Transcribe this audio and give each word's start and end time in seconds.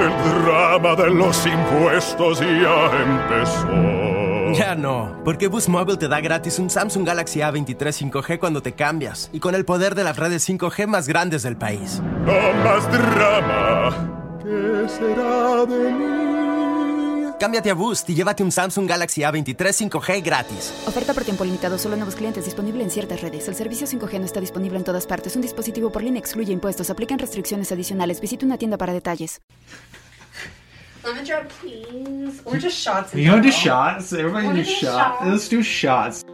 El 0.00 0.44
drama 0.44 0.96
de 0.96 1.10
los 1.10 1.46
impuestos 1.46 2.40
ya 2.40 2.90
empezó. 3.02 3.68
Ya 4.54 4.74
no, 4.74 5.20
porque 5.24 5.46
Boost 5.46 5.68
Mobile 5.68 5.98
te 5.98 6.08
da 6.08 6.20
gratis 6.20 6.58
un 6.58 6.70
Samsung 6.70 7.06
Galaxy 7.06 7.40
A23 7.40 8.10
5G 8.10 8.38
cuando 8.38 8.62
te 8.62 8.72
cambias 8.72 9.28
y 9.32 9.40
con 9.40 9.54
el 9.54 9.64
poder 9.64 9.94
de 9.94 10.04
las 10.04 10.16
redes 10.16 10.48
5G 10.48 10.86
más 10.86 11.06
grandes 11.06 11.42
del 11.42 11.56
país. 11.56 12.00
No 12.24 12.52
más 12.64 12.90
drama. 12.90 14.38
¿Qué 14.42 14.88
será 14.88 15.66
de 15.66 15.92
mí? 15.92 16.30
Cámbiate 17.40 17.70
a 17.70 17.74
Boost 17.74 18.10
y 18.10 18.14
llévate 18.14 18.42
un 18.42 18.52
Samsung 18.52 18.86
Galaxy 18.86 19.22
A23 19.22 19.88
5G 19.88 20.22
gratis. 20.22 20.74
Oferta 20.86 21.14
por 21.14 21.24
tiempo 21.24 21.42
limitado, 21.42 21.78
solo 21.78 21.96
nuevos 21.96 22.14
clientes 22.14 22.44
disponible 22.44 22.84
en 22.84 22.90
ciertas 22.90 23.22
redes. 23.22 23.48
El 23.48 23.54
servicio 23.54 23.86
5G 23.86 24.18
no 24.18 24.26
está 24.26 24.40
disponible 24.40 24.76
en 24.76 24.84
todas 24.84 25.06
partes. 25.06 25.36
Un 25.36 25.42
dispositivo 25.42 25.90
por 25.90 26.02
línea 26.02 26.20
excluye 26.20 26.52
impuestos. 26.52 26.90
Aplican 26.90 27.18
restricciones 27.18 27.72
adicionales. 27.72 28.20
Visita 28.20 28.44
una 28.44 28.58
tienda 28.58 28.76
para 28.76 28.92
detalles. 28.92 29.40
Lemon 31.02 31.24
drop, 31.24 31.48
please. 31.48 32.42
Or 32.44 32.58
just 32.58 32.76
shots. 32.78 33.14
in 33.14 33.20
You 33.20 33.30
want 33.30 33.42
to 33.42 33.48
do 33.48 33.52
shots? 33.56 34.12
Everybody 34.12 34.46
Wanna 34.48 34.58
do 34.62 34.64
do 34.64 34.70
shots. 34.70 35.18
shots? 35.18 35.24
Let's 35.26 35.48
do 35.48 35.62
shots. 35.62 36.24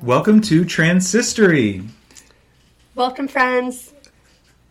Welcome 0.00 0.40
to 0.42 0.64
Transhistory. 0.64 1.86
Welcome, 2.94 3.28
friends. 3.28 3.92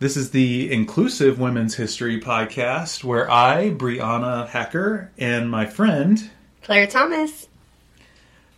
This 0.00 0.16
is 0.16 0.32
the 0.32 0.72
inclusive 0.72 1.38
women's 1.38 1.76
history 1.76 2.20
podcast 2.20 3.04
where 3.04 3.30
I, 3.30 3.70
Brianna 3.70 4.48
Hacker, 4.48 5.12
and 5.16 5.48
my 5.48 5.64
friend 5.64 6.28
Claire 6.62 6.86
Thomas. 6.86 7.48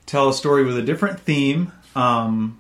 Tell 0.07 0.29
a 0.29 0.35
story 0.35 0.65
with 0.65 0.77
a 0.77 0.83
different 0.83 1.21
theme 1.21 1.73
um, 1.97 2.59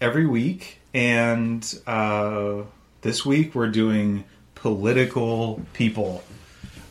every 0.00 0.26
week. 0.26 0.78
And 0.94 1.62
uh, 1.86 2.62
this 3.00 3.24
week 3.24 3.54
we're 3.54 3.70
doing 3.70 4.24
political 4.54 5.62
people, 5.72 6.22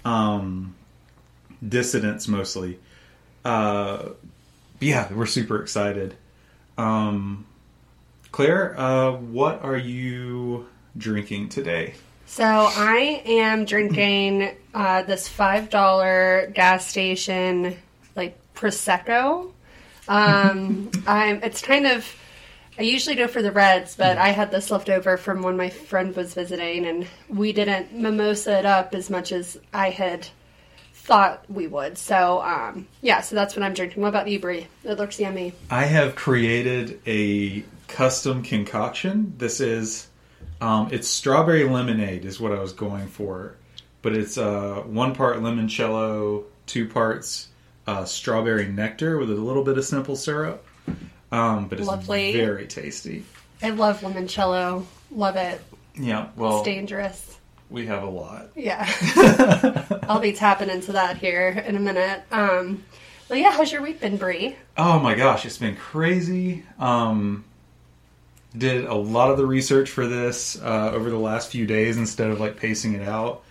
um, 0.04 0.76
dissidents 1.68 2.28
mostly. 2.28 2.80
Uh, 3.46 4.10
yeah, 4.80 5.12
we're 5.14 5.26
super 5.26 5.62
excited. 5.62 6.16
Um, 6.78 7.46
Claire, 8.32 8.80
uh, 8.80 9.12
what 9.12 9.62
are 9.64 9.78
you 9.78 10.68
drinking 10.98 11.50
today? 11.50 11.94
So 12.26 12.46
I 12.46 13.22
am 13.26 13.66
drinking 13.66 14.56
uh, 14.74 15.04
this 15.04 15.28
five 15.28 15.70
dollar 15.70 16.50
gas 16.56 16.88
station 16.88 17.76
like 18.16 18.38
prosecco. 18.56 19.52
Um, 20.12 20.92
I'm. 21.08 21.42
It's 21.42 21.62
kind 21.62 21.88
of. 21.88 22.16
I 22.78 22.84
usually 22.84 23.16
go 23.16 23.28
for 23.28 23.42
the 23.42 23.52
reds, 23.52 23.96
but 23.96 24.18
I 24.18 24.30
had 24.30 24.52
this 24.52 24.72
left 24.72 24.90
over 24.90 25.18
from 25.18 25.42
when 25.42 25.56
my 25.56 25.70
friend 25.70 26.16
was 26.16 26.34
visiting, 26.34 26.86
and 26.86 27.08
we 27.30 27.54
didn't 27.54 27.94
mimosa 27.94 28.60
it 28.60 28.66
up 28.66 28.94
as 28.94 29.10
much 29.10 29.32
as 29.32 29.58
I 29.74 29.90
had 29.90 30.28
thought 30.94 31.46
we 31.50 31.68
would. 31.68 31.98
So 31.98 32.42
um, 32.42 32.88
yeah, 33.02 33.22
so 33.22 33.36
that's 33.36 33.56
what 33.56 33.64
I'm 33.64 33.74
drinking. 33.74 34.02
What 34.02 34.10
about 34.10 34.28
you, 34.28 34.40
Brie? 34.40 34.68
It 34.84 34.98
looks 34.98 35.20
yummy. 35.20 35.54
I 35.70 35.86
have 35.86 36.16
created 36.16 37.00
a 37.06 37.64
custom 37.88 38.44
concoction. 38.44 39.34
This 39.38 39.62
is 39.62 40.08
um, 40.60 40.90
it's 40.92 41.08
strawberry 41.08 41.64
lemonade 41.64 42.26
is 42.26 42.40
what 42.40 42.52
I 42.52 42.60
was 42.60 42.74
going 42.74 43.08
for, 43.08 43.56
but 44.02 44.14
it's 44.14 44.38
uh, 44.38 44.84
one 44.86 45.16
part 45.16 45.38
limoncello, 45.38 46.44
two 46.66 46.88
parts 46.88 47.48
uh, 47.88 48.06
strawberry 48.06 48.68
nectar 48.68 49.18
with 49.18 49.30
a 49.32 49.36
little 49.36 49.64
bit 49.64 49.78
of 49.78 49.86
simple 49.86 50.16
syrup. 50.16 50.66
Um, 51.32 51.68
but 51.68 51.80
it's 51.80 51.88
Lovely. 51.88 52.34
very 52.34 52.68
tasty. 52.68 53.24
I 53.64 53.70
love 53.70 54.02
limoncello. 54.02 54.86
Love 55.12 55.36
it. 55.38 55.62
Yeah, 55.96 56.28
well, 56.36 56.58
It's 56.60 56.66
dangerous. 56.66 57.38
we 57.70 57.86
have 57.88 58.04
a 58.04 58.10
lot. 58.10 58.50
Yeah. 58.56 58.86
I'll 60.04 60.20
be 60.20 60.34
tapping 60.34 60.70
into 60.70 60.94
that 60.94 61.18
here 61.18 61.50
in 61.66 61.76
a 61.76 61.80
minute. 61.80 62.24
Um, 62.32 62.84
well, 63.30 63.40
yeah, 63.40 63.52
how's 63.52 63.72
your 63.72 63.82
week 63.82 64.02
been, 64.02 64.18
Brie? 64.18 64.56
Oh 64.78 65.00
my 65.00 65.16
gosh, 65.16 65.46
it's 65.46 65.58
been 65.58 65.76
crazy. 65.78 66.64
Um, 66.80 67.46
did 68.58 68.84
a 68.86 68.94
lot 68.96 69.32
of 69.32 69.38
the 69.38 69.46
research 69.46 69.90
for 69.90 70.08
this 70.08 70.62
uh, 70.62 70.92
over 70.94 71.10
the 71.10 71.18
last 71.18 71.50
few 71.52 71.66
days 71.66 71.96
instead 71.98 72.30
of 72.30 72.40
like 72.42 72.58
pacing 72.58 72.94
it 72.94 73.08
out. 73.08 73.44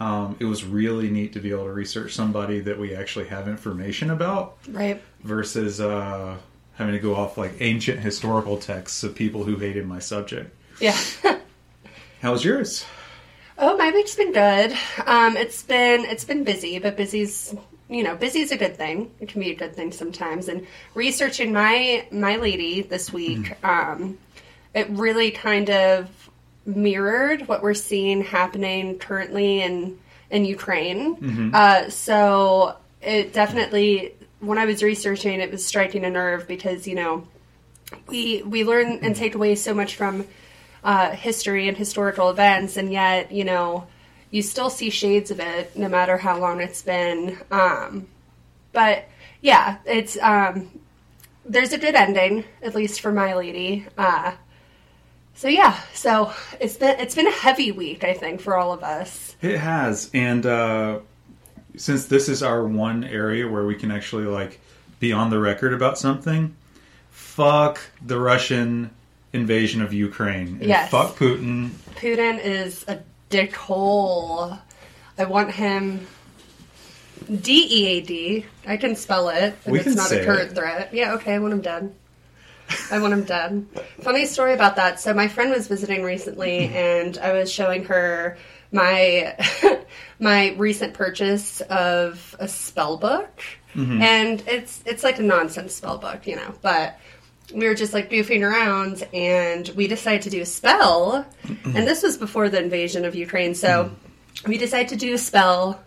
Um, 0.00 0.36
it 0.40 0.46
was 0.46 0.64
really 0.64 1.10
neat 1.10 1.34
to 1.34 1.40
be 1.40 1.50
able 1.50 1.64
to 1.64 1.72
research 1.72 2.14
somebody 2.14 2.60
that 2.60 2.78
we 2.78 2.94
actually 2.94 3.26
have 3.28 3.46
information 3.48 4.10
about 4.10 4.56
Right. 4.68 5.00
versus 5.22 5.78
uh, 5.80 6.36
having 6.74 6.94
to 6.94 6.98
go 7.00 7.14
off 7.14 7.36
like 7.36 7.52
ancient 7.60 8.00
historical 8.00 8.56
texts 8.56 9.02
of 9.04 9.14
people 9.14 9.44
who 9.44 9.56
hated 9.56 9.86
my 9.86 9.98
subject. 9.98 10.56
Yeah. 10.80 10.96
How 12.22 12.32
was 12.32 12.44
yours? 12.44 12.84
oh, 13.58 13.76
my 13.76 13.90
week's 13.90 14.14
been 14.14 14.32
good. 14.32 14.72
Um, 15.04 15.36
it's 15.36 15.62
been 15.62 16.06
it's 16.06 16.24
been 16.24 16.44
busy, 16.44 16.78
but 16.78 16.96
busy's 16.96 17.54
you 17.90 18.02
know 18.02 18.16
busy's 18.16 18.52
a 18.52 18.56
good 18.56 18.76
thing. 18.76 19.10
It 19.20 19.28
can 19.28 19.40
be 19.42 19.50
a 19.50 19.54
good 19.54 19.76
thing 19.76 19.92
sometimes. 19.92 20.48
And 20.48 20.66
researching 20.94 21.52
my 21.52 22.06
my 22.10 22.36
lady 22.36 22.80
this 22.80 23.12
week, 23.12 23.62
um, 23.62 24.16
it 24.74 24.88
really 24.88 25.30
kind 25.30 25.68
of 25.68 26.29
mirrored 26.76 27.48
what 27.48 27.62
we're 27.62 27.74
seeing 27.74 28.22
happening 28.22 28.98
currently 28.98 29.62
in 29.62 29.98
in 30.30 30.44
Ukraine. 30.44 31.16
Uh, 31.54 31.90
so 31.90 32.76
it 33.02 33.32
definitely, 33.32 34.14
when 34.40 34.58
I 34.58 34.64
was 34.64 34.82
researching, 34.82 35.40
it 35.40 35.50
was 35.50 35.64
striking 35.64 36.04
a 36.04 36.10
nerve 36.10 36.46
because 36.46 36.86
you 36.86 36.94
know 36.94 37.26
we 38.06 38.42
we 38.42 38.64
learn 38.64 39.00
and 39.02 39.14
take 39.14 39.34
away 39.34 39.54
so 39.54 39.74
much 39.74 39.96
from 39.96 40.26
uh, 40.84 41.10
history 41.10 41.68
and 41.68 41.76
historical 41.76 42.30
events, 42.30 42.76
and 42.76 42.92
yet 42.92 43.32
you 43.32 43.44
know 43.44 43.86
you 44.30 44.42
still 44.42 44.70
see 44.70 44.90
shades 44.90 45.30
of 45.30 45.40
it 45.40 45.76
no 45.76 45.88
matter 45.88 46.16
how 46.16 46.38
long 46.38 46.60
it's 46.60 46.82
been. 46.82 47.38
Um, 47.50 48.06
but 48.72 49.04
yeah, 49.40 49.78
it's 49.84 50.16
um, 50.18 50.70
there's 51.44 51.72
a 51.72 51.78
good 51.78 51.94
ending 51.94 52.44
at 52.62 52.74
least 52.74 53.00
for 53.00 53.12
my 53.12 53.34
lady. 53.34 53.86
Uh, 53.98 54.32
so 55.40 55.48
yeah, 55.48 55.80
so 55.94 56.32
it's 56.60 56.76
been 56.76 57.00
it's 57.00 57.14
been 57.14 57.26
a 57.26 57.32
heavy 57.32 57.72
week 57.72 58.04
I 58.04 58.12
think 58.12 58.42
for 58.42 58.58
all 58.58 58.74
of 58.74 58.82
us. 58.82 59.34
It 59.40 59.56
has, 59.56 60.10
and 60.12 60.44
uh, 60.44 60.98
since 61.76 62.04
this 62.04 62.28
is 62.28 62.42
our 62.42 62.62
one 62.66 63.04
area 63.04 63.48
where 63.48 63.64
we 63.64 63.74
can 63.74 63.90
actually 63.90 64.26
like 64.26 64.60
be 64.98 65.14
on 65.14 65.30
the 65.30 65.38
record 65.38 65.72
about 65.72 65.98
something, 65.98 66.54
fuck 67.10 67.80
the 68.04 68.18
Russian 68.20 68.90
invasion 69.32 69.80
of 69.80 69.94
Ukraine. 69.94 70.58
And 70.60 70.64
Yes. 70.64 70.90
Fuck 70.90 71.16
Putin. 71.16 71.70
Putin 71.94 72.38
is 72.38 72.84
a 72.86 72.98
dickhole. 73.30 74.58
I 75.16 75.24
want 75.24 75.52
him 75.52 76.06
D 77.40 77.66
E 77.70 77.86
A 77.86 78.00
D. 78.02 78.46
I 78.66 78.76
can 78.76 78.94
spell 78.94 79.30
it 79.30 79.54
if 79.64 79.66
We 79.66 79.80
it's 79.80 79.96
not 79.96 80.12
a 80.12 80.22
current 80.22 80.52
it. 80.52 80.54
threat. 80.54 80.92
Yeah, 80.92 81.14
okay, 81.14 81.32
I 81.32 81.38
want 81.38 81.54
him 81.54 81.62
dead. 81.62 81.94
I 82.90 82.98
want 82.98 83.12
him 83.12 83.24
dead. 83.24 83.66
Funny 84.00 84.26
story 84.26 84.52
about 84.52 84.76
that. 84.76 85.00
So 85.00 85.14
my 85.14 85.28
friend 85.28 85.50
was 85.50 85.66
visiting 85.68 86.02
recently 86.02 86.60
mm-hmm. 86.60 86.74
and 86.74 87.18
I 87.18 87.32
was 87.32 87.52
showing 87.52 87.84
her 87.84 88.36
my 88.72 89.36
my 90.18 90.54
recent 90.56 90.94
purchase 90.94 91.60
of 91.62 92.36
a 92.38 92.48
spell 92.48 92.96
book. 92.96 93.42
Mm-hmm. 93.74 94.02
And 94.02 94.42
it's 94.46 94.82
it's 94.86 95.04
like 95.04 95.18
a 95.18 95.22
nonsense 95.22 95.74
spell 95.74 95.98
book, 95.98 96.26
you 96.26 96.36
know, 96.36 96.54
but 96.62 96.98
we 97.54 97.66
were 97.66 97.74
just 97.74 97.92
like 97.92 98.10
goofing 98.10 98.42
around 98.42 99.06
and 99.12 99.68
we 99.70 99.86
decided 99.86 100.22
to 100.22 100.30
do 100.30 100.40
a 100.40 100.46
spell 100.46 101.26
mm-hmm. 101.44 101.76
and 101.76 101.86
this 101.86 102.02
was 102.02 102.16
before 102.16 102.48
the 102.48 102.62
invasion 102.62 103.04
of 103.04 103.14
ukraine 103.14 103.54
so 103.54 103.90
we 104.46 104.56
decided 104.56 104.88
to 104.88 104.96
do 104.96 105.14
a 105.14 105.18
spell 105.18 105.82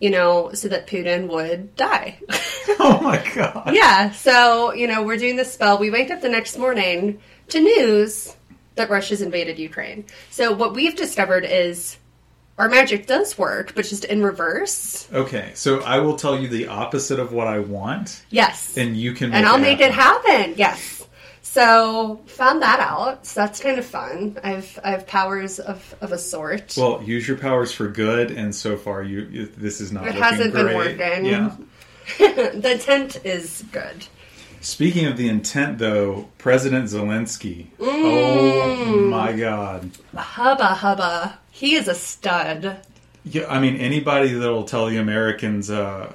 you 0.00 0.10
know 0.10 0.50
so 0.54 0.68
that 0.68 0.86
putin 0.86 1.28
would 1.28 1.74
die 1.76 2.18
Oh 2.80 3.00
my 3.02 3.22
god. 3.34 3.74
yeah 3.74 4.10
so 4.12 4.72
you 4.72 4.86
know 4.86 5.02
we're 5.02 5.16
doing 5.16 5.36
this 5.36 5.52
spell 5.52 5.78
we 5.78 5.90
wake 5.90 6.10
up 6.10 6.20
the 6.20 6.28
next 6.28 6.56
morning 6.58 7.20
to 7.48 7.60
news 7.60 8.34
that 8.76 8.90
russia's 8.90 9.22
invaded 9.22 9.58
ukraine 9.58 10.04
so 10.30 10.52
what 10.52 10.74
we've 10.74 10.94
discovered 10.96 11.44
is 11.44 11.96
our 12.58 12.68
magic 12.68 13.06
does 13.06 13.38
work, 13.38 13.72
but 13.76 13.84
just 13.84 14.04
in 14.04 14.20
reverse. 14.20 15.06
Okay, 15.12 15.52
so 15.54 15.78
I 15.82 16.00
will 16.00 16.16
tell 16.16 16.36
you 16.36 16.48
the 16.48 16.66
opposite 16.66 17.20
of 17.20 17.32
what 17.32 17.46
I 17.46 17.60
want, 17.60 18.24
Yes. 18.30 18.76
and 18.76 18.96
you 18.96 19.12
can. 19.12 19.32
and 19.32 19.46
I'll 19.46 19.60
make 19.60 19.78
it 19.78 19.92
happen. 19.92 20.54
Yes. 20.56 20.97
So 21.50 22.20
found 22.26 22.60
that 22.60 22.78
out. 22.78 23.24
So 23.24 23.40
that's 23.40 23.58
kind 23.58 23.78
of 23.78 23.86
fun. 23.86 24.38
I've 24.44 24.78
I 24.84 24.90
have 24.90 25.06
powers 25.06 25.58
of, 25.58 25.94
of 26.02 26.12
a 26.12 26.18
sort. 26.18 26.74
Well, 26.76 27.02
use 27.02 27.26
your 27.26 27.38
powers 27.38 27.72
for 27.72 27.88
good, 27.88 28.30
and 28.30 28.54
so 28.54 28.76
far 28.76 29.02
you, 29.02 29.46
this 29.56 29.80
is 29.80 29.90
not. 29.90 30.06
It 30.06 30.14
hasn't 30.14 30.52
been 30.52 30.76
working. 30.76 31.24
Yeah. 31.24 31.56
the 32.18 32.72
intent 32.72 33.24
is 33.24 33.64
good. 33.72 34.06
Speaking 34.60 35.06
of 35.06 35.16
the 35.16 35.30
intent, 35.30 35.78
though, 35.78 36.28
President 36.36 36.84
Zelensky. 36.84 37.68
Mm. 37.78 38.02
Oh 38.04 39.08
my 39.08 39.32
God! 39.32 39.90
Hubba 40.14 40.74
hubba. 40.74 41.38
He 41.50 41.76
is 41.76 41.88
a 41.88 41.94
stud. 41.94 42.76
Yeah, 43.24 43.46
I 43.48 43.58
mean 43.58 43.76
anybody 43.76 44.34
that'll 44.34 44.64
tell 44.64 44.86
the 44.86 44.98
Americans, 44.98 45.70
uh, 45.70 46.12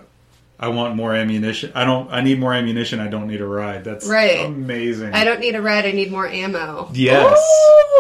"I 0.63 0.69
want 0.69 0.95
more 0.95 1.13
ammunition. 1.13 1.71
I 1.75 1.83
don't. 1.86 2.10
I 2.12 2.21
need 2.21 2.39
more 2.39 2.54
ammunition. 2.54 3.00
I 3.00 3.07
don't 3.07 3.27
need 3.27 3.42
a 3.42 3.48
ride." 3.48 3.83
That's 3.83 4.07
Right. 4.07 4.45
Amazing. 4.45 5.13
I 5.13 5.24
don't 5.24 5.39
need 5.39 5.56
a 5.56 5.62
red. 5.62 5.86
I 5.86 5.92
need 5.92 6.12
more 6.12 6.27
ammo. 6.27 6.89
Yes. 6.94 7.38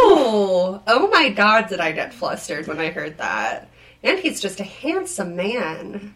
Ooh. 0.05 0.79
Oh 0.87 1.09
my 1.11 1.29
god, 1.29 1.67
did 1.67 1.79
I 1.79 1.91
get 1.91 2.13
flustered 2.13 2.67
when 2.67 2.79
I 2.79 2.89
heard 2.91 3.17
that? 3.17 3.69
And 4.03 4.19
he's 4.19 4.41
just 4.41 4.59
a 4.59 4.63
handsome 4.63 5.35
man. 5.35 6.13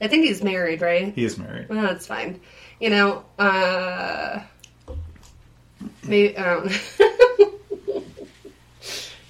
I 0.00 0.08
think 0.08 0.24
he's 0.24 0.42
married, 0.42 0.80
right? 0.82 1.14
He 1.14 1.24
is 1.24 1.38
married. 1.38 1.68
Well, 1.68 1.82
that's 1.82 2.06
fine. 2.06 2.40
You 2.80 2.90
know, 2.90 3.24
uh, 3.38 4.40
maybe 6.02 6.36
I 6.36 6.42
don't. 6.54 6.72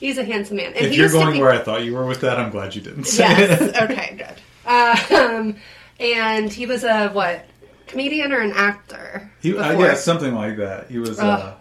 he's 0.01 0.19
a 0.19 0.25
handsome 0.25 0.57
man. 0.57 0.73
And 0.75 0.87
If 0.87 0.95
you're 0.95 1.11
going 1.11 1.39
where 1.39 1.51
I 1.51 1.59
thought 1.59 1.85
you 1.85 1.95
were 1.95 2.07
with 2.07 2.23
that, 2.23 2.39
I'm 2.39 2.51
glad 2.51 2.75
you 2.75 2.81
didn't 2.81 3.05
say 3.05 3.25
yes. 3.25 3.61
it. 3.61 3.77
Okay. 3.91 4.17
Good. 4.17 4.41
Um, 5.13 5.57
and 6.03 6.53
he 6.53 6.67
was 6.67 6.85
a 6.85 7.09
what? 7.11 7.47
Comedian 7.87 8.33
or 8.33 8.41
an 8.41 8.53
actor? 8.53 9.31
He, 9.41 9.57
uh, 9.57 9.79
yeah, 9.79 9.95
something 9.95 10.35
like 10.35 10.57
that. 10.57 10.91
He 10.91 10.99
was. 10.99 11.19
Uh, 11.19 11.55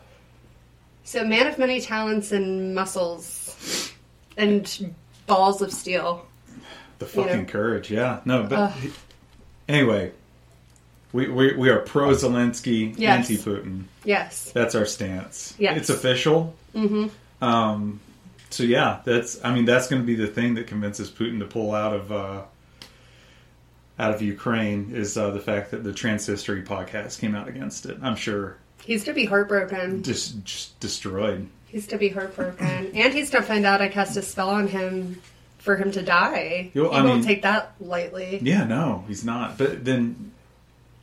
So, 1.04 1.26
man 1.26 1.48
of 1.48 1.58
many 1.58 1.82
talents 1.82 2.32
and 2.32 2.74
muscles, 2.74 3.92
and 4.38 4.94
balls 5.28 5.62
of 5.62 5.72
steel. 5.74 6.26
the 7.00 7.06
fucking 7.06 7.32
you 7.32 7.38
know. 7.40 7.46
courage. 7.46 7.92
Yeah. 7.92 8.22
No, 8.26 8.44
but 8.44 8.74
anyway, 9.68 10.12
we, 11.12 11.28
we 11.28 11.56
we 11.56 11.70
are 11.70 11.80
pro 11.80 12.12
Zelensky, 12.12 12.94
Yes. 12.98 13.30
anti 13.30 13.38
Putin. 13.44 13.84
Yes. 14.06 14.52
That's 14.54 14.74
our 14.76 14.86
stance. 14.86 15.54
Yes. 15.58 15.78
It's 15.78 15.90
official. 15.90 16.56
Mm-hmm. 16.74 17.44
Um, 17.44 18.00
so 18.52 18.64
yeah, 18.64 19.02
that's. 19.04 19.44
I 19.44 19.54
mean, 19.54 19.66
that's 19.66 19.88
going 19.88 20.02
to 20.02 20.06
be 20.06 20.16
the 20.16 20.28
thing 20.28 20.54
that 20.56 20.68
convinces 20.68 21.10
Putin 21.12 21.40
to 21.40 21.46
pull 21.46 21.74
out 21.74 21.94
of 21.94 22.12
uh, 22.12 22.42
out 24.02 24.14
of 24.16 24.22
Ukraine 24.22 24.92
is 24.94 25.18
uh, 25.18 25.30
the 25.30 25.40
fact 25.40 25.72
that 25.72 25.84
the 25.84 25.92
Transhistory 25.92 26.66
podcast 26.66 27.20
came 27.20 27.36
out 27.36 27.48
against 27.48 27.86
it. 27.86 27.98
I'm 28.02 28.16
sure 28.16 28.58
He's 28.84 29.04
to 29.04 29.14
be 29.14 29.26
heartbroken. 29.26 30.02
just 30.04 30.44
just 30.44 30.80
destroyed. 30.80 31.48
He's 31.68 31.88
to 31.88 31.98
be 31.98 32.10
heartbroken, 32.10 32.92
and 32.96 33.14
he's 33.14 33.30
to 33.30 33.42
find 33.42 33.66
out 33.66 33.82
I 33.82 33.88
cast 33.90 34.18
a 34.18 34.22
spell 34.22 34.50
on 34.50 34.68
him 34.68 35.22
for 35.60 35.76
him 35.78 35.92
to 35.92 36.02
die. 36.02 36.72
Yo, 36.74 36.90
he 36.90 36.96
I 36.98 37.02
won't 37.04 37.18
mean- 37.20 37.24
take 37.26 37.44
that 37.44 37.74
lightly. 37.80 38.40
Yeah, 38.42 38.64
no, 38.66 39.04
he's 39.08 39.24
not. 39.24 39.58
But 39.60 39.86
then 39.86 40.32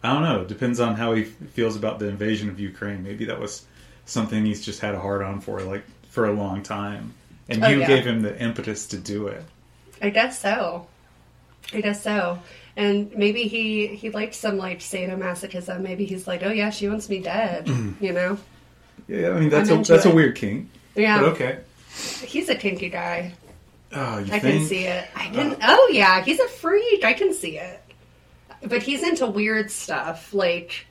I 0.03 0.13
don't 0.13 0.23
know. 0.25 0.43
It 0.43 0.49
depends 0.49 0.81
on 0.81 0.95
how 0.97 1.15
he 1.15 1.23
f- 1.23 1.29
feels 1.53 1.77
about 1.77 1.99
the 2.01 2.07
invasion 2.09 2.49
of 2.49 2.59
Ukraine. 2.61 3.03
Maybe 3.05 3.25
that 3.27 3.39
was 3.41 3.65
something 4.07 4.45
he's 4.45 4.65
just 4.65 4.81
had 4.81 4.95
a 4.95 5.01
hard 5.01 5.23
on 5.23 5.41
for, 5.41 5.61
like 5.63 5.85
for 6.11 6.27
a 6.27 6.33
long 6.33 6.63
time, 6.65 7.15
and 7.49 7.63
Oh, 7.65 7.69
you 7.69 7.81
yeah. 7.81 7.87
gave 7.87 8.05
him 8.07 8.23
the 8.23 8.37
impetus 8.43 8.89
to 8.89 8.97
do 8.99 9.29
it. 9.29 9.45
I 10.03 10.11
guess 10.11 10.41
so. 10.41 10.87
I 11.73 11.81
guess 11.81 12.03
so. 12.03 12.41
And 12.79 13.13
maybe 13.17 13.43
he 13.49 13.89
he 13.89 14.11
liked 14.11 14.37
some 14.37 14.57
like 14.57 14.79
sadomasochism. 14.79 15.81
Maybe 15.81 16.05
he's 16.05 16.29
like, 16.29 16.45
oh 16.45 16.53
yeah, 16.53 16.71
she 16.71 16.89
wants 16.89 17.09
me 17.09 17.19
dead. 17.19 17.67
Mm-hmm. 17.67 18.05
you 18.05 18.13
know? 18.13 18.39
Yeah, 19.09 19.31
I 19.31 19.41
mean 19.41 19.49
that's 19.49 19.69
I'm 19.69 19.81
a 19.81 19.83
that's 19.83 20.05
a 20.05 20.15
weird 20.15 20.37
kink. 20.37 20.71
Yeah. 20.95 21.19
But 21.19 21.29
okay. 21.31 21.59
He's 22.23 22.49
a 22.49 22.55
kinky 22.55 22.89
guy. 22.89 23.33
Oh, 23.93 24.19
you 24.19 24.33
I 24.33 24.39
think? 24.39 24.61
can 24.61 24.67
see 24.69 24.85
it. 24.85 25.09
I 25.17 25.27
can. 25.27 25.55
Uh. 25.55 25.57
oh 25.63 25.91
yeah, 25.93 26.23
he's 26.23 26.39
a 26.39 26.47
freak. 26.47 27.05
I 27.05 27.15
can 27.15 27.35
see 27.35 27.59
it. 27.59 27.83
But 28.63 28.85
he's 28.85 29.03
into 29.03 29.27
weird 29.27 29.73
stuff, 29.73 30.33
like 30.33 30.87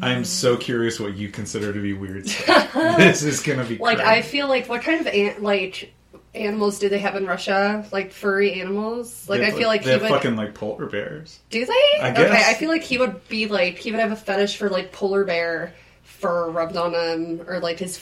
I'm 0.00 0.24
so 0.24 0.56
curious 0.56 0.98
what 0.98 1.14
you 1.16 1.28
consider 1.28 1.72
to 1.72 1.80
be 1.80 1.92
weird 1.92 2.28
stuff. 2.28 2.72
this 2.96 3.22
is 3.22 3.40
gonna 3.42 3.64
be 3.64 3.78
like 3.78 3.98
great. 3.98 4.08
I 4.08 4.22
feel 4.22 4.48
like 4.48 4.68
what 4.68 4.82
kind 4.82 5.06
of 5.06 5.42
like 5.42 5.92
animals 6.34 6.78
do 6.78 6.88
they 6.88 6.98
have 6.98 7.16
in 7.16 7.26
Russia? 7.26 7.84
Like 7.92 8.12
furry 8.12 8.60
animals? 8.60 9.28
Like 9.28 9.40
I 9.42 9.50
feel 9.50 9.68
like 9.68 9.82
they 9.82 9.86
he 9.88 9.92
have 9.92 10.02
would. 10.02 10.10
fucking 10.10 10.36
like 10.36 10.54
polar 10.54 10.86
bears. 10.86 11.38
Do 11.50 11.64
they? 11.64 11.72
I 12.00 12.10
Okay, 12.12 12.22
guess. 12.28 12.48
I 12.48 12.54
feel 12.54 12.68
like 12.68 12.82
he 12.82 12.98
would 12.98 13.26
be 13.28 13.46
like 13.46 13.78
he 13.78 13.90
would 13.90 14.00
have 14.00 14.12
a 14.12 14.16
fetish 14.16 14.56
for 14.56 14.68
like 14.70 14.92
polar 14.92 15.24
bear 15.24 15.74
fur 16.02 16.50
rubbed 16.50 16.76
on 16.76 16.94
him, 16.94 17.42
or 17.46 17.60
like 17.60 17.78
his 17.78 17.98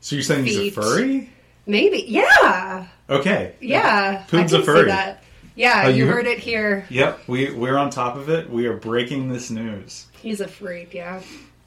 So 0.00 0.16
you're 0.16 0.22
saying 0.22 0.44
he's 0.44 0.56
a 0.58 0.70
furry? 0.70 1.30
maybe. 1.66 2.04
Yeah, 2.08 2.86
Okay. 3.08 3.54
yeah. 3.60 4.24
I 4.26 4.30
Putin's 4.30 4.52
a 4.52 4.56
can 4.56 4.64
see 4.64 4.66
furry. 4.66 4.86
that. 4.86 5.22
Yeah, 5.56 5.82
Oh, 5.86 5.88
you 5.88 5.96
you 6.04 6.06
heard 6.06 6.26
heard- 6.26 6.26
it 6.26 6.38
here. 6.38 6.86
Yep. 6.90 7.20
We 7.26 7.50
we're 7.52 7.76
on 7.76 7.90
top 7.90 8.16
of 8.16 8.28
it. 8.30 8.48
We 8.48 8.66
are 8.66 8.72
breaking 8.76 9.28
this 9.30 9.50
news. 9.50 10.06
He's 10.22 10.40
a 10.40 10.48
freak. 10.48 10.94
Yeah. 10.94 11.20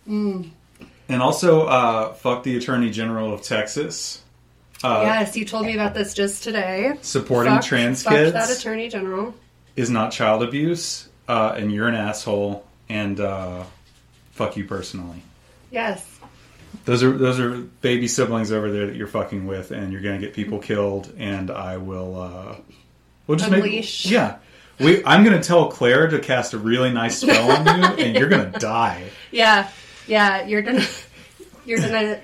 And 0.07 1.21
also, 1.21 1.65
uh, 1.67 2.13
fuck 2.13 2.43
the 2.43 2.57
Attorney 2.57 2.89
General 2.89 3.33
of 3.33 3.41
Texas. 3.43 4.22
Uh, 4.83 5.01
yes, 5.05 5.35
you 5.37 5.45
told 5.45 5.65
me 5.65 5.73
about 5.75 5.93
this 5.93 6.13
just 6.13 6.43
today. 6.43 6.93
Supporting 7.01 7.53
Fuck- 7.53 7.63
trans 7.63 8.03
fuck 8.03 8.13
kids 8.13 8.33
that 8.33 8.49
attorney 8.49 8.89
general. 8.89 9.33
is 9.75 9.89
not 9.89 10.11
child 10.11 10.43
abuse, 10.43 11.07
uh, 11.27 11.53
and 11.57 11.71
you're 11.71 11.87
an 11.87 11.95
asshole, 11.95 12.65
and 12.89 13.19
uh, 13.19 13.63
fuck 14.31 14.57
you 14.57 14.65
personally. 14.65 15.21
Yes. 15.71 16.05
Those 16.85 17.01
are 17.03 17.11
those 17.11 17.39
are 17.39 17.51
baby 17.81 18.07
siblings 18.07 18.51
over 18.51 18.71
there 18.71 18.87
that 18.87 18.95
you're 18.95 19.07
fucking 19.07 19.45
with, 19.47 19.71
and 19.71 19.93
you're 19.93 20.01
gonna 20.01 20.19
get 20.19 20.33
people 20.33 20.59
killed. 20.59 21.13
And 21.17 21.49
I 21.49 21.77
will. 21.77 22.19
Uh, 22.21 22.55
we'll 23.27 23.37
just 23.37 23.51
Unleash. 23.51 24.05
make 24.05 24.11
yeah. 24.11 24.37
We, 24.79 25.05
I'm 25.05 25.23
gonna 25.23 25.41
tell 25.41 25.69
Claire 25.71 26.07
to 26.09 26.19
cast 26.19 26.53
a 26.53 26.57
really 26.57 26.91
nice 26.91 27.19
spell 27.19 27.51
on 27.51 27.65
you, 27.79 27.85
and 28.03 28.17
you're 28.17 28.27
gonna 28.27 28.51
die. 28.59 29.03
Yeah. 29.31 29.69
Yeah. 30.07 30.45
You're 30.45 30.63
gonna. 30.63 30.85
You're 31.65 31.79
gonna 31.79 32.19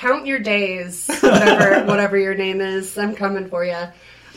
count 0.00 0.26
your 0.26 0.38
days. 0.38 1.08
Whatever. 1.20 1.84
whatever 1.86 2.16
your 2.16 2.34
name 2.34 2.60
is. 2.60 2.96
I'm 2.96 3.14
coming 3.14 3.48
for 3.48 3.64
you. 3.64 3.86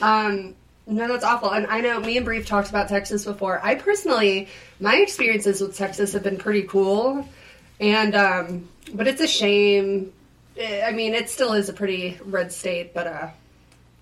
Um. 0.02 0.56
No, 0.86 1.08
that's 1.08 1.24
awful. 1.24 1.50
And 1.52 1.66
I 1.68 1.80
know 1.80 2.02
me 2.02 2.18
and 2.18 2.26
Brie 2.26 2.44
talked 2.44 2.68
about 2.68 2.90
Texas 2.90 3.24
before. 3.24 3.62
I 3.64 3.76
personally, 3.76 4.50
my 4.82 4.98
experiences 4.98 5.62
with 5.62 5.78
Texas 5.78 6.12
have 6.12 6.24
been 6.24 6.38
pretty 6.38 6.64
cool, 6.64 7.26
and 7.80 8.14
um, 8.14 8.68
but 8.94 9.08
it's 9.08 9.22
a 9.22 9.28
shame. 9.28 10.12
I 10.62 10.92
mean, 10.92 11.14
it 11.14 11.30
still 11.30 11.54
is 11.54 11.70
a 11.70 11.74
pretty 11.74 12.20
red 12.26 12.52
state, 12.52 12.94
but 12.94 13.08
uh, 13.08 13.30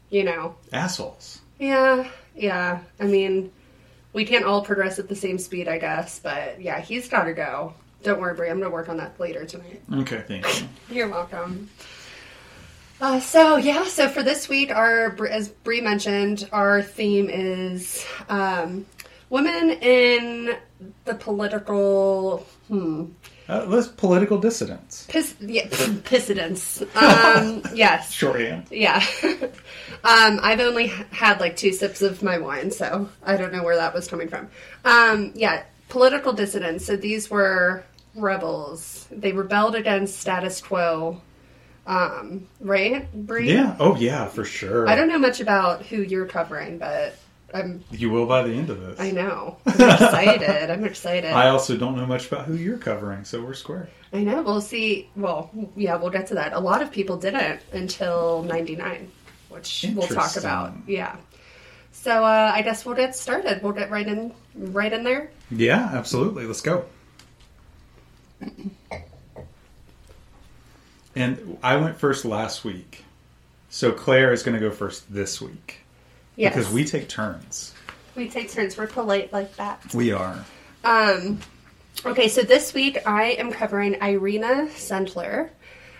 you 0.10 0.24
know, 0.24 0.56
Assholes. 0.74 1.42
Yeah, 1.60 2.10
yeah. 2.36 2.80
I 3.00 3.04
mean, 3.04 3.52
we 4.14 4.26
can't 4.26 4.46
all 4.46 4.64
progress 4.64 4.98
at 4.98 5.08
the 5.08 5.16
same 5.16 5.38
speed, 5.38 5.68
I 5.68 5.78
guess. 5.78 6.20
But 6.20 6.62
yeah, 6.62 6.80
he's 6.80 7.08
got 7.10 7.26
to 7.26 7.34
go. 7.34 7.76
Don't 8.04 8.20
worry, 8.20 8.36
Brie. 8.36 8.50
I'm 8.50 8.58
going 8.60 8.70
to 8.70 8.74
work 8.74 8.90
on 8.90 8.98
that 8.98 9.20
later 9.20 9.46
tonight. 9.46 9.82
Okay, 9.94 10.24
thank 10.28 10.62
you. 10.62 10.68
You're 10.96 11.10
welcome. 11.10 11.70
Uh, 13.00 13.20
so 13.20 13.58
yeah, 13.58 13.84
so 13.86 14.08
for 14.08 14.22
this 14.22 14.48
week, 14.48 14.70
our 14.72 15.16
as 15.28 15.50
Brie 15.50 15.82
mentioned, 15.82 16.48
our 16.52 16.82
theme 16.84 17.30
is 17.32 18.06
um, 18.30 18.86
women 19.30 19.72
in 19.72 20.56
the 21.06 21.16
political 21.16 22.46
hmm, 22.68 23.06
Uh, 23.50 23.66
let's 23.68 23.88
political 23.88 24.38
dissidents. 24.40 25.08
piss, 25.10 25.36
yeah, 25.40 25.68
dissidents. 26.10 26.82
Um, 26.96 27.64
yes, 27.74 28.12
Shorthand. 28.12 28.68
Yeah. 28.70 29.04
um, 30.04 30.40
I've 30.44 30.60
only 30.60 30.88
had 31.12 31.40
like 31.40 31.56
two 31.58 31.74
sips 31.74 32.04
of 32.04 32.22
my 32.22 32.38
wine, 32.38 32.70
so 32.70 33.10
I 33.24 33.36
don't 33.36 33.52
know 33.52 33.64
where 33.64 33.78
that 33.78 33.96
was 33.96 34.08
coming 34.08 34.28
from. 34.28 34.48
Um, 34.86 35.32
yeah, 35.34 35.64
political 35.90 36.34
dissidents. 36.34 36.86
So 36.86 36.96
these 36.96 37.30
were 37.32 37.84
rebels. 38.16 39.08
They 39.12 39.32
rebelled 39.32 39.76
against 39.76 40.20
status 40.20 40.62
quo. 40.62 41.22
Um, 41.88 42.48
right, 42.60 43.12
Brie? 43.14 43.52
Yeah. 43.52 43.76
Oh 43.80 43.96
yeah, 43.96 44.28
for 44.28 44.46
sure. 44.46 44.88
I 44.88 44.96
don't 44.96 45.08
know 45.08 45.18
much 45.18 45.40
about 45.40 45.84
who 45.84 46.02
you're 46.02 46.28
covering, 46.28 46.78
but 46.78 47.16
I'm. 47.54 47.84
You 47.92 48.10
will 48.12 48.26
by 48.26 48.44
the 48.44 48.54
end 48.54 48.70
of 48.70 48.80
this. 48.80 49.00
I 49.00 49.12
know. 49.12 49.58
I'm 49.66 49.74
excited. 49.74 50.70
I'm 50.70 50.86
excited. 50.86 51.32
I 51.32 51.50
also 51.50 51.76
don't 51.78 51.96
know 51.96 52.06
much 52.06 52.28
about 52.28 52.46
who 52.46 52.56
you're 52.56 52.78
covering, 52.78 53.26
so 53.26 53.42
we're 53.44 53.54
square. 53.54 53.90
I 54.14 54.24
know. 54.24 54.42
We'll 54.42 54.62
see. 54.62 55.10
Well, 55.16 55.50
yeah, 55.76 55.96
we'll 55.96 56.12
get 56.12 56.28
to 56.28 56.36
that. 56.36 56.54
A 56.54 56.60
lot 56.60 56.82
of 56.82 56.92
people 56.92 57.18
didn't 57.18 57.62
until 57.74 58.44
'99, 58.44 59.12
which 59.50 59.86
we'll 59.96 60.08
talk 60.08 60.36
about. 60.36 60.74
Yeah. 60.88 61.18
So 61.92 62.24
uh, 62.24 62.52
I 62.54 62.62
guess 62.62 62.86
we'll 62.86 62.96
get 62.96 63.16
started. 63.16 63.62
We'll 63.62 63.74
get 63.74 63.92
right 63.92 64.08
in, 64.08 64.34
right 64.56 64.92
in 64.94 65.04
there. 65.04 65.32
Yeah, 65.50 65.90
absolutely. 65.94 66.46
Let's 66.46 66.62
go. 66.62 66.86
And 71.16 71.58
I 71.62 71.76
went 71.76 71.98
first 71.98 72.26
last 72.26 72.64
week. 72.64 73.04
So 73.70 73.92
Claire 73.92 74.34
is 74.34 74.44
going 74.44 74.60
to 74.60 74.60
go 74.60 74.72
first 74.72 75.12
this 75.14 75.42
week. 75.42 75.82
Yes. 76.36 76.56
Because 76.56 76.72
we 76.72 76.86
take 76.86 77.10
turns. 77.10 77.74
We 78.16 78.30
take 78.30 78.52
turns. 78.52 78.78
We're 78.78 78.88
polite 78.88 79.32
like 79.32 79.56
that. 79.58 79.94
We 79.94 80.12
are. 80.12 80.44
Um, 80.84 81.40
okay, 82.06 82.28
so 82.28 82.42
this 82.42 82.74
week 82.74 83.06
I 83.06 83.32
am 83.32 83.52
covering 83.52 84.02
Irena 84.02 84.68
Sendler, 84.70 85.50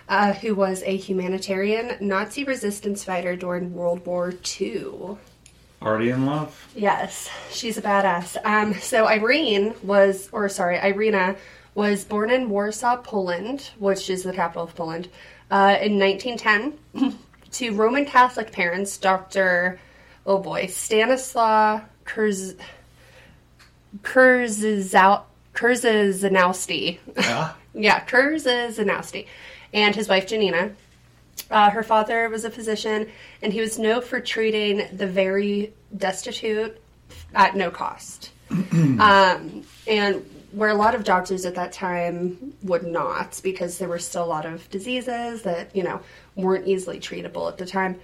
uh, 0.08 0.32
who 0.32 0.54
was 0.54 0.82
a 0.84 0.96
humanitarian 0.96 1.96
Nazi 2.00 2.44
resistance 2.44 3.04
fighter 3.04 3.36
during 3.36 3.74
World 3.74 4.04
War 4.04 4.34
II. 4.60 5.16
Already 5.80 6.10
in 6.10 6.26
love. 6.26 6.68
Yes, 6.74 7.28
she's 7.50 7.76
a 7.76 7.82
badass. 7.82 8.36
Um, 8.44 8.74
so 8.74 9.06
Irene 9.06 9.74
was, 9.82 10.28
or 10.32 10.48
sorry, 10.48 10.78
Irena 10.78 11.36
was 11.74 12.04
born 12.04 12.30
in 12.30 12.50
Warsaw, 12.50 12.98
Poland, 12.98 13.70
which 13.78 14.10
is 14.10 14.22
the 14.22 14.32
capital 14.32 14.64
of 14.64 14.74
Poland, 14.74 15.08
uh, 15.50 15.78
in 15.80 15.98
1910 15.98 17.18
to 17.52 17.74
Roman 17.74 18.04
Catholic 18.04 18.52
parents, 18.52 18.98
Dr. 18.98 19.80
Oh 20.26 20.38
boy, 20.38 20.66
Stanislaw 20.66 21.80
Kurz, 22.04 22.54
Kurzizanowski. 24.02 26.98
Ah. 27.18 27.56
yeah, 27.74 28.04
Kurzizanowski. 28.04 29.26
And 29.72 29.94
his 29.94 30.08
wife, 30.08 30.26
Janina. 30.26 30.72
Uh, 31.50 31.70
her 31.70 31.82
father 31.82 32.28
was 32.28 32.44
a 32.44 32.50
physician, 32.50 33.08
and 33.42 33.52
he 33.52 33.60
was 33.60 33.78
known 33.78 34.02
for 34.02 34.20
treating 34.20 34.86
the 34.92 35.06
very 35.06 35.72
destitute 35.96 36.78
at 37.34 37.56
no 37.56 37.70
cost. 37.70 38.30
um, 38.50 39.62
and 39.86 40.24
where 40.52 40.70
a 40.70 40.74
lot 40.74 40.94
of 40.94 41.04
doctors 41.04 41.44
at 41.44 41.54
that 41.54 41.72
time 41.72 42.54
would 42.62 42.84
not, 42.84 43.40
because 43.42 43.78
there 43.78 43.88
were 43.88 43.98
still 43.98 44.24
a 44.24 44.26
lot 44.26 44.46
of 44.46 44.68
diseases 44.70 45.42
that 45.42 45.74
you 45.74 45.82
know 45.82 46.00
weren't 46.36 46.66
easily 46.66 47.00
treatable 47.00 47.48
at 47.48 47.58
the 47.58 47.66
time. 47.66 47.98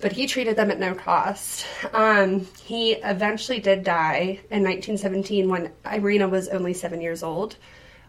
But 0.00 0.12
he 0.12 0.28
treated 0.28 0.54
them 0.54 0.70
at 0.70 0.78
no 0.78 0.94
cost. 0.94 1.66
Um, 1.92 2.46
he 2.62 2.92
eventually 2.92 3.58
did 3.58 3.82
die 3.82 4.38
in 4.48 4.62
1917 4.62 5.48
when 5.48 5.72
Irena 5.84 6.28
was 6.28 6.48
only 6.48 6.72
seven 6.72 7.00
years 7.00 7.24
old. 7.24 7.56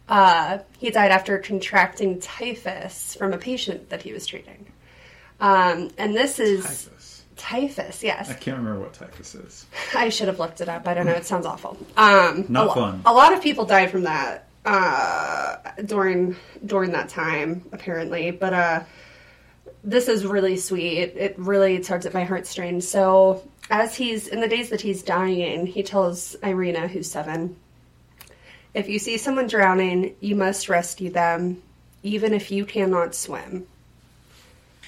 Uh, 0.07 0.59
he 0.77 0.91
died 0.91 1.11
after 1.11 1.37
contracting 1.39 2.19
typhus 2.19 3.15
from 3.15 3.33
a 3.33 3.37
patient 3.37 3.89
that 3.89 4.03
he 4.03 4.13
was 4.13 4.27
treating. 4.27 4.67
Um, 5.39 5.91
and 5.97 6.15
this 6.15 6.39
is 6.39 6.63
Typhus. 6.63 6.98
Typhus. 7.39 8.03
Yes, 8.03 8.29
I 8.29 8.33
can't 8.33 8.57
remember 8.57 8.81
what 8.81 8.93
typhus 8.93 9.33
is. 9.33 9.65
I 9.95 10.09
should 10.09 10.27
have 10.27 10.37
looked 10.39 10.61
it 10.61 10.69
up. 10.69 10.87
I 10.87 10.93
don't 10.93 11.05
know. 11.05 11.13
It 11.13 11.25
sounds 11.25 11.45
awful. 11.45 11.77
Um, 11.97 12.45
Not 12.49 12.65
a 12.65 12.67
lo- 12.67 12.73
fun. 12.75 13.01
A 13.05 13.13
lot 13.13 13.33
of 13.33 13.41
people 13.41 13.65
died 13.65 13.89
from 13.91 14.03
that 14.03 14.47
uh, 14.65 15.55
during 15.85 16.35
during 16.65 16.91
that 16.91 17.09
time, 17.09 17.63
apparently. 17.71 18.31
But 18.31 18.53
uh, 18.53 18.83
this 19.83 20.07
is 20.07 20.25
really 20.25 20.57
sweet. 20.57 20.97
It, 20.99 21.17
it 21.17 21.35
really 21.39 21.79
tugs 21.79 22.05
at 22.05 22.13
my 22.13 22.25
heartstrings. 22.25 22.87
So 22.87 23.41
as 23.69 23.95
he's 23.95 24.27
in 24.27 24.41
the 24.41 24.47
days 24.47 24.69
that 24.69 24.81
he's 24.81 25.01
dying, 25.01 25.65
he 25.65 25.81
tells 25.83 26.35
Irena, 26.43 26.87
who's 26.87 27.09
seven, 27.09 27.55
if 28.73 28.89
you 28.89 28.99
see 28.99 29.17
someone 29.17 29.47
drowning, 29.47 30.15
you 30.19 30.35
must 30.35 30.69
rescue 30.69 31.09
them, 31.09 31.61
even 32.03 32.33
if 32.33 32.51
you 32.51 32.65
cannot 32.65 33.15
swim. 33.15 33.65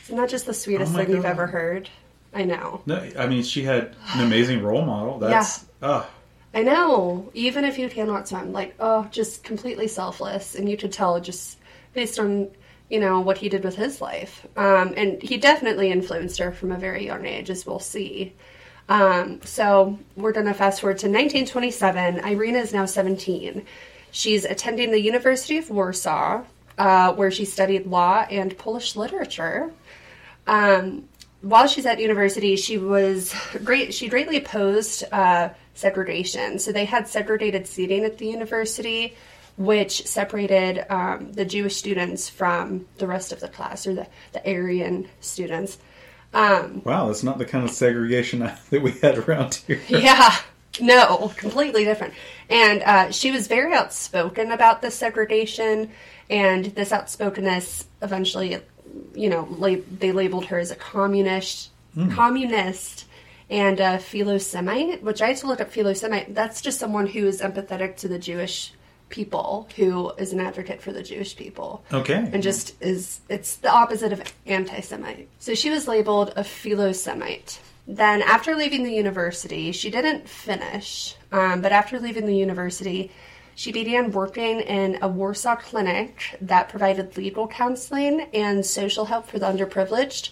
Isn't 0.04 0.18
that 0.18 0.30
just 0.30 0.46
the 0.46 0.54
sweetest 0.54 0.92
Oh 0.94 0.98
my 0.98 1.06
thing 1.06 1.14
you've 1.16 1.24
God. 1.24 1.30
ever 1.30 1.48
heard? 1.48 1.90
I 2.34 2.44
know. 2.44 2.82
No, 2.86 3.10
I 3.18 3.28
mean 3.28 3.44
she 3.44 3.64
had 3.64 3.96
an 4.14 4.26
amazing 4.26 4.64
role 4.64 4.84
model. 4.84 5.20
That's 5.20 5.66
ah, 5.82 6.10
I 6.54 6.64
know. 6.64 7.30
Even 7.34 7.66
if 7.66 7.78
you 7.78 7.90
cannot 7.90 8.28
swim, 8.28 8.54
like 8.54 8.76
oh, 8.80 9.08
just 9.12 9.44
completely 9.44 9.88
selfless, 9.88 10.56
and 10.56 10.70
you 10.70 10.78
could 10.78 10.92
tell 10.92 11.20
just 11.20 11.58
based 11.94 12.20
on 12.20 12.50
you 12.90 13.00
know 13.00 13.22
what 13.22 13.38
he 13.38 13.50
did 13.50 13.64
with 13.64 13.76
his 13.76 14.02
life. 14.02 14.46
Um, 14.56 14.94
and 14.98 15.22
he 15.22 15.38
definitely 15.38 15.92
influenced 15.92 16.40
her 16.40 16.52
from 16.52 16.72
a 16.72 16.78
very 16.78 17.06
young 17.06 17.26
age, 17.26 17.50
as 17.50 17.66
we'll 17.66 17.80
see. 17.80 18.34
Um, 18.90 19.42
so 19.44 19.98
we're 20.16 20.34
gonna 20.34 20.54
fast 20.54 20.82
forward 20.82 20.98
to 21.00 21.08
1927. 21.08 22.24
Irena 22.26 22.60
is 22.60 22.74
now 22.74 22.86
17. 22.86 23.66
She's 24.12 24.44
attending 24.44 24.92
the 24.92 25.00
University 25.00 25.58
of 25.58 25.70
Warsaw, 25.70 26.44
uh, 26.78 27.14
where 27.14 27.32
she 27.32 27.46
studied 27.46 27.88
law 27.88 28.26
and 28.30 28.58
Polish 28.58 28.98
literature. 28.98 29.72
Um, 30.48 31.08
while 31.42 31.68
she's 31.68 31.86
at 31.86 32.00
university, 32.00 32.56
she 32.56 32.78
was 32.78 33.34
great. 33.64 33.94
She 33.94 34.10
greatly 34.10 34.38
opposed 34.38 35.04
uh, 35.12 35.50
segregation. 35.74 36.60
So 36.60 36.72
they 36.72 36.86
had 36.86 37.08
segregated 37.08 37.68
seating 37.68 38.06
at 38.06 38.18
the 38.18 38.28
university, 38.28 39.16
which 39.58 40.06
separated 40.06 40.86
um, 40.92 41.34
the 41.34 41.46
Jewish 41.46 41.76
students 41.76 42.30
from 42.30 42.86
the 42.98 43.08
rest 43.08 43.32
of 43.32 43.40
the 43.40 43.48
class, 43.48 43.88
or 43.88 43.96
the, 43.96 44.08
the 44.34 44.48
Aryan 44.48 45.08
students. 45.20 45.78
Um, 46.34 46.82
wow, 46.86 47.08
that's 47.08 47.24
not 47.24 47.38
the 47.38 47.46
kind 47.46 47.64
of 47.64 47.72
segregation 47.72 48.40
that 48.70 48.82
we 48.82 48.92
had 48.92 49.18
around 49.18 49.56
here. 49.56 49.82
yeah, 49.88 50.36
no, 50.80 51.34
completely 51.38 51.84
different. 51.84 52.14
And 52.50 52.84
uh, 52.84 53.12
she 53.12 53.32
was 53.32 53.48
very 53.48 53.74
outspoken 53.74 54.52
about 54.52 54.82
the 54.82 54.92
segregation, 54.92 55.92
and 56.30 56.66
this 56.66 56.92
outspokenness 56.94 57.86
eventually, 58.02 58.62
you 59.16 59.30
know, 59.30 59.48
la- 59.52 59.76
they 60.00 60.12
labeled 60.12 60.46
her 60.46 60.60
as 60.60 60.72
a 60.72 60.76
communist, 60.76 61.70
communist, 62.16 63.06
and 63.50 63.80
a 63.80 64.00
philosemite. 64.00 64.98
Which 65.02 65.22
I 65.22 65.28
had 65.30 65.38
to 65.38 65.48
look 65.48 65.62
up 65.62 65.72
philosemite. 65.72 66.32
That's 66.34 66.62
just 66.62 66.80
someone 66.80 67.08
who 67.08 67.26
is 67.28 67.42
empathetic 67.42 67.98
to 67.98 68.08
the 68.08 68.20
Jewish 68.20 68.74
people, 69.10 69.68
who 69.76 70.12
is 70.12 70.32
an 70.32 70.40
advocate 70.40 70.82
for 70.82 70.94
the 70.94 71.04
Jewish 71.04 71.36
people 71.36 71.84
Okay. 71.92 72.30
and 72.32 72.42
just 72.42 72.82
is 72.82 73.20
it's 73.28 73.58
the 73.58 73.70
opposite 73.70 74.14
of 74.14 74.24
anti-semite 74.46 75.28
so 75.40 75.54
she 75.54 75.70
was 75.70 75.86
labeled 75.86 76.32
a 76.38 76.46
philosemite 76.46 77.60
then 77.86 78.22
after 78.22 78.56
leaving 78.56 78.84
the 78.84 78.94
university 78.94 79.74
she 79.74 79.92
didn't 79.92 80.30
finish 80.30 81.16
um, 81.34 81.60
but 81.62 81.74
after 81.74 82.00
leaving 82.00 82.26
the 82.26 82.38
university 82.38 83.12
she 83.56 83.72
began 83.72 84.12
working 84.12 84.62
in 84.62 84.98
a 85.02 85.08
warsaw 85.08 85.56
clinic 85.56 86.38
that 86.42 86.70
provided 86.70 87.16
legal 87.18 87.48
counseling 87.48 88.22
and 88.34 88.66
social 88.66 89.06
help 89.06 89.28
for 89.28 89.40
the 89.40 89.46
underprivileged 89.46 90.30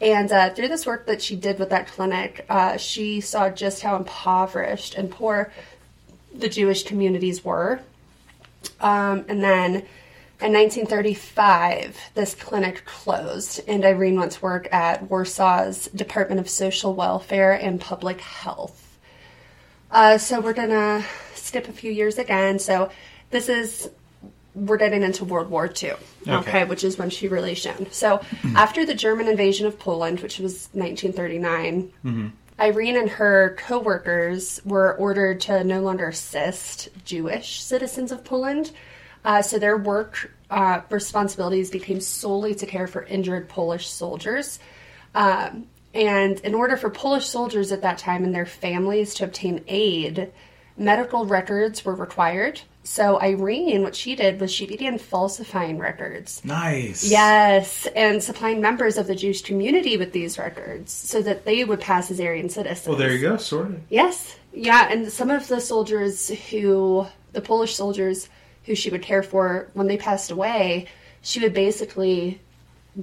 and 0.00 0.30
uh, 0.30 0.50
through 0.50 0.68
this 0.68 0.84
work 0.84 1.06
that 1.06 1.22
she 1.22 1.36
did 1.36 1.58
with 1.58 1.70
that 1.70 1.86
clinic 1.86 2.44
uh, 2.48 2.76
she 2.76 3.20
saw 3.20 3.48
just 3.48 3.82
how 3.82 3.96
impoverished 3.96 4.94
and 4.94 5.10
poor 5.10 5.52
the 6.34 6.48
jewish 6.48 6.82
communities 6.82 7.44
were 7.44 7.80
um, 8.80 9.24
and 9.28 9.42
then 9.42 9.86
in 10.38 10.52
1935, 10.52 11.98
this 12.12 12.34
clinic 12.34 12.84
closed, 12.84 13.62
and 13.66 13.86
Irene 13.86 14.18
went 14.18 14.32
to 14.32 14.40
work 14.42 14.70
at 14.70 15.08
Warsaw's 15.08 15.86
Department 15.94 16.40
of 16.40 16.50
Social 16.50 16.92
Welfare 16.92 17.52
and 17.52 17.80
Public 17.80 18.20
Health. 18.20 18.98
Uh, 19.90 20.18
so 20.18 20.40
we're 20.40 20.52
gonna 20.52 21.02
skip 21.46 21.68
a 21.68 21.72
few 21.72 21.92
years 21.92 22.18
again. 22.18 22.58
So 22.58 22.90
this 23.30 23.48
is 23.48 23.88
we're 24.54 24.78
getting 24.78 25.02
into 25.02 25.24
World 25.24 25.50
War 25.50 25.66
II, 25.66 25.90
okay, 25.90 26.32
Okay. 26.36 26.64
which 26.64 26.82
is 26.82 26.96
when 26.96 27.10
she 27.10 27.28
really 27.28 27.54
shone. 27.54 27.86
So 27.90 28.22
after 28.54 28.86
the 28.86 28.94
German 28.94 29.28
invasion 29.28 29.66
of 29.66 29.78
Poland, 29.78 30.20
which 30.20 30.38
was 30.38 30.70
1939, 30.72 32.32
Irene 32.58 32.96
and 32.96 33.10
her 33.10 33.54
co-workers 33.58 34.62
were 34.64 34.94
ordered 34.96 35.42
to 35.42 35.62
no 35.62 35.82
longer 35.82 36.08
assist 36.08 36.88
Jewish 37.04 37.62
citizens 37.62 38.10
of 38.10 38.24
Poland. 38.24 38.70
Uh, 39.26 39.42
so 39.42 39.58
their 39.58 39.76
work 39.76 40.32
uh, 40.48 40.80
responsibilities 40.88 41.68
became 41.70 42.00
solely 42.00 42.54
to 42.54 42.64
care 42.64 42.86
for 42.86 43.02
injured 43.02 43.50
Polish 43.50 43.88
soldiers. 43.88 44.58
Um, 45.14 45.66
and 45.92 46.40
in 46.40 46.54
order 46.54 46.78
for 46.78 46.88
Polish 46.88 47.26
soldiers 47.26 47.72
at 47.72 47.82
that 47.82 47.98
time 47.98 48.24
and 48.24 48.34
their 48.34 48.46
families 48.46 49.12
to 49.14 49.24
obtain 49.24 49.64
aid, 49.68 50.32
medical 50.76 51.26
records 51.26 51.84
were 51.84 51.94
required. 51.94 52.60
So 52.84 53.20
Irene, 53.20 53.82
what 53.82 53.96
she 53.96 54.14
did 54.14 54.40
was 54.40 54.52
she 54.52 54.66
began 54.66 54.98
falsifying 54.98 55.78
records. 55.78 56.44
Nice. 56.44 57.10
Yes, 57.10 57.86
and 57.96 58.22
supplying 58.22 58.60
members 58.60 58.96
of 58.96 59.08
the 59.08 59.16
Jewish 59.16 59.42
community 59.42 59.96
with 59.96 60.12
these 60.12 60.38
records 60.38 60.92
so 60.92 61.20
that 61.22 61.44
they 61.44 61.64
would 61.64 61.80
pass 61.80 62.10
as 62.10 62.20
Aryan 62.20 62.48
citizens. 62.48 62.86
Well, 62.86 62.96
there 62.96 63.12
you 63.12 63.20
go. 63.20 63.36
Sorted. 63.38 63.82
Yes, 63.90 64.36
yeah, 64.52 64.88
and 64.90 65.10
some 65.10 65.30
of 65.30 65.48
the 65.48 65.60
soldiers 65.60 66.28
who, 66.50 67.06
the 67.32 67.40
Polish 67.40 67.74
soldiers 67.74 68.28
who 68.64 68.74
she 68.74 68.90
would 68.90 69.02
care 69.02 69.22
for 69.22 69.68
when 69.74 69.86
they 69.88 69.96
passed 69.96 70.30
away, 70.30 70.86
she 71.22 71.40
would 71.40 71.54
basically 71.54 72.40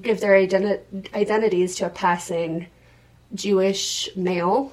give 0.02 0.22
their 0.22 0.34
identi- 0.34 1.14
identities 1.14 1.76
to 1.76 1.86
a 1.86 1.90
passing 1.90 2.68
Jewish 3.36 4.10
male. 4.16 4.72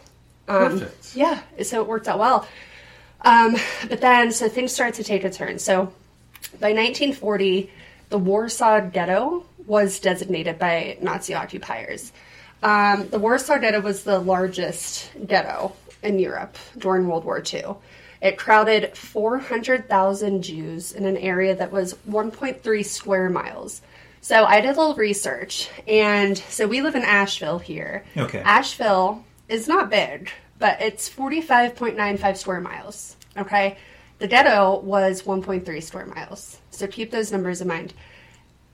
Um, 0.48 0.80
Perfect. 0.80 1.16
yeah, 1.16 1.40
so 1.62 1.80
it 1.80 1.86
worked 1.88 2.08
out 2.08 2.18
well. 2.18 2.46
Um, 3.22 3.56
but 3.88 4.00
then, 4.00 4.32
so 4.32 4.48
things 4.48 4.72
started 4.72 4.94
to 4.94 5.04
take 5.04 5.24
a 5.24 5.30
turn. 5.30 5.58
So 5.58 5.92
by 6.58 6.72
1940, 6.72 7.70
the 8.08 8.18
Warsaw 8.18 8.80
Ghetto 8.80 9.44
was 9.66 10.00
designated 10.00 10.58
by 10.58 10.98
Nazi 11.00 11.34
occupiers. 11.34 12.12
Um, 12.62 13.08
the 13.08 13.18
Warsaw 13.18 13.58
Ghetto 13.58 13.80
was 13.80 14.04
the 14.04 14.18
largest 14.18 15.10
ghetto 15.26 15.72
in 16.02 16.18
Europe 16.18 16.56
during 16.76 17.06
World 17.06 17.24
War 17.24 17.42
II. 17.42 17.76
It 18.20 18.36
crowded 18.36 18.96
400,000 18.96 20.42
Jews 20.42 20.92
in 20.92 21.06
an 21.06 21.16
area 21.16 21.54
that 21.56 21.72
was 21.72 21.94
1.3 22.08 22.84
square 22.84 23.30
miles. 23.30 23.80
So 24.20 24.44
I 24.44 24.60
did 24.60 24.76
a 24.76 24.78
little 24.78 24.94
research, 24.94 25.70
and 25.88 26.36
so 26.36 26.66
we 26.66 26.82
live 26.82 26.94
in 26.94 27.02
Asheville 27.02 27.58
here. 27.58 28.04
Okay. 28.16 28.40
Asheville 28.40 29.24
is 29.48 29.66
not 29.66 29.88
big, 29.88 30.30
but 30.60 30.80
it's 30.80 31.10
45.95 31.10 32.36
square 32.36 32.60
miles. 32.60 33.16
Okay. 33.36 33.76
The 34.20 34.28
ghetto 34.28 34.78
was 34.80 35.22
1.3 35.22 35.82
square 35.82 36.06
miles. 36.06 36.58
So 36.70 36.86
keep 36.86 37.10
those 37.10 37.32
numbers 37.32 37.60
in 37.60 37.66
mind. 37.66 37.94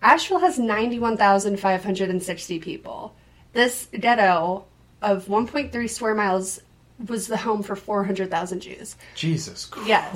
Asheville 0.03 0.41
has 0.41 0.59
91,560 0.59 2.59
people. 2.59 3.15
This 3.53 3.89
ghetto 3.99 4.67
of 5.01 5.27
1.3 5.27 5.89
square 5.89 6.15
miles 6.15 6.61
was 7.09 7.29
the 7.29 7.37
home 7.37 7.63
for 7.63 7.77
400,000 7.77 8.61
Jews. 8.61 8.97
Jesus 9.15 9.67
Christ. 9.67 9.89
Yes. 9.89 10.15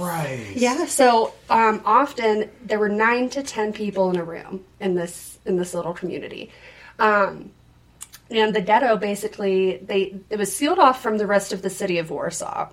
Yeah. 0.57 0.87
So 0.87 1.35
um, 1.49 1.81
often 1.85 2.51
there 2.65 2.79
were 2.79 2.89
nine 2.89 3.29
to 3.31 3.43
ten 3.43 3.73
people 3.73 4.11
in 4.11 4.17
a 4.17 4.25
room 4.25 4.65
in 4.81 4.95
this 4.95 5.39
in 5.45 5.57
this 5.57 5.75
little 5.75 5.93
community, 5.93 6.51
um, 6.99 7.51
and 8.31 8.55
the 8.55 8.61
ghetto 8.61 8.97
basically 8.97 9.79
they 9.79 10.21
it 10.31 10.39
was 10.39 10.55
sealed 10.55 10.79
off 10.79 11.03
from 11.03 11.19
the 11.19 11.27
rest 11.27 11.53
of 11.53 11.63
the 11.63 11.71
city 11.71 11.99
of 11.99 12.11
Warsaw. 12.11 12.69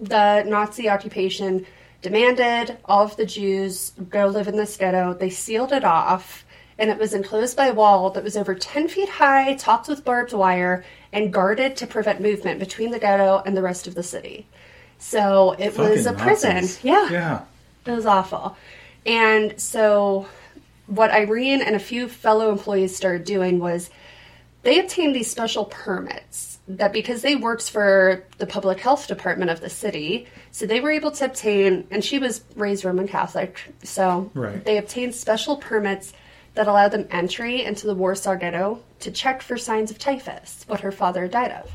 The 0.00 0.42
Nazi 0.44 0.88
occupation 0.88 1.66
demanded 2.02 2.78
all 2.84 3.04
of 3.04 3.16
the 3.16 3.26
Jews 3.26 3.92
go 4.10 4.26
live 4.26 4.48
in 4.48 4.56
this 4.56 4.76
ghetto. 4.76 5.14
They 5.14 5.30
sealed 5.30 5.72
it 5.72 5.84
off. 5.84 6.44
And 6.78 6.90
it 6.90 6.98
was 6.98 7.14
enclosed 7.14 7.56
by 7.56 7.68
a 7.68 7.74
wall 7.74 8.10
that 8.10 8.22
was 8.22 8.36
over 8.36 8.54
10 8.54 8.88
feet 8.88 9.08
high, 9.08 9.54
topped 9.54 9.88
with 9.88 10.04
barbed 10.04 10.34
wire, 10.34 10.84
and 11.10 11.32
guarded 11.32 11.74
to 11.78 11.86
prevent 11.86 12.20
movement 12.20 12.60
between 12.60 12.90
the 12.90 12.98
ghetto 12.98 13.42
and 13.46 13.56
the 13.56 13.62
rest 13.62 13.86
of 13.86 13.94
the 13.94 14.02
city. 14.02 14.46
So 14.98 15.56
it 15.58 15.76
was 15.78 16.04
a 16.04 16.10
Fucking 16.10 16.24
prison. 16.24 16.54
Nazis. 16.56 16.84
Yeah. 16.84 17.10
Yeah. 17.10 17.40
It 17.86 17.92
was 17.92 18.04
awful. 18.04 18.58
And 19.06 19.58
so 19.58 20.28
what 20.86 21.10
Irene 21.10 21.62
and 21.62 21.74
a 21.74 21.80
few 21.80 22.08
fellow 22.08 22.52
employees 22.52 22.94
started 22.94 23.24
doing 23.24 23.58
was 23.58 23.88
they 24.66 24.80
obtained 24.80 25.14
these 25.14 25.30
special 25.30 25.64
permits 25.66 26.58
that 26.68 26.92
because 26.92 27.22
they 27.22 27.36
worked 27.36 27.70
for 27.70 28.24
the 28.38 28.46
public 28.46 28.80
health 28.80 29.06
department 29.06 29.50
of 29.50 29.60
the 29.60 29.70
city, 29.70 30.26
so 30.50 30.66
they 30.66 30.80
were 30.80 30.90
able 30.90 31.12
to 31.12 31.24
obtain, 31.24 31.86
and 31.92 32.04
she 32.04 32.18
was 32.18 32.42
raised 32.56 32.84
Roman 32.84 33.06
Catholic, 33.06 33.60
so 33.84 34.30
Right. 34.34 34.64
they 34.64 34.76
obtained 34.76 35.14
special 35.14 35.56
permits 35.56 36.12
that 36.54 36.66
allowed 36.66 36.90
them 36.90 37.06
entry 37.12 37.62
into 37.62 37.86
the 37.86 37.94
Warsaw 37.94 38.34
Ghetto 38.34 38.80
to 39.00 39.10
check 39.12 39.42
for 39.42 39.56
signs 39.56 39.92
of 39.92 39.98
typhus, 39.98 40.64
what 40.66 40.80
her 40.80 40.90
father 40.90 41.28
died 41.28 41.52
of. 41.52 41.70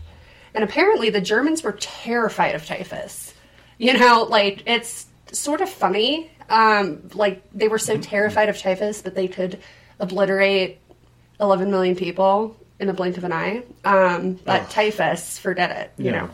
And 0.54 0.64
apparently 0.64 1.10
the 1.10 1.22
Germans 1.22 1.64
were 1.64 1.78
terrified 1.80 2.56
of 2.56 2.66
typhus. 2.66 3.34
You 3.78 3.98
know, 3.98 4.24
like 4.30 4.64
it's 4.66 5.06
sort 5.32 5.62
of 5.62 5.70
funny. 5.70 6.30
Um, 6.50 7.10
like 7.14 7.42
they 7.54 7.70
were 7.70 7.80
so 7.80 7.98
terrified 7.98 8.50
of 8.50 8.58
typhus 8.58 9.02
that 9.04 9.16
they 9.16 9.30
could 9.30 9.60
obliterate 10.00 10.80
11 11.40 11.72
million 11.72 11.96
people 11.96 12.58
in 12.82 12.90
a 12.90 12.94
blink 12.94 13.16
of 13.18 13.24
an 13.24 13.32
eye. 13.32 13.64
Um, 13.86 14.34
but 14.44 14.70
typhus, 14.70 15.38
forget 15.40 15.72
it. 15.72 15.92
You 15.98 16.12
Yeah. 16.12 16.12
know. 16.12 16.30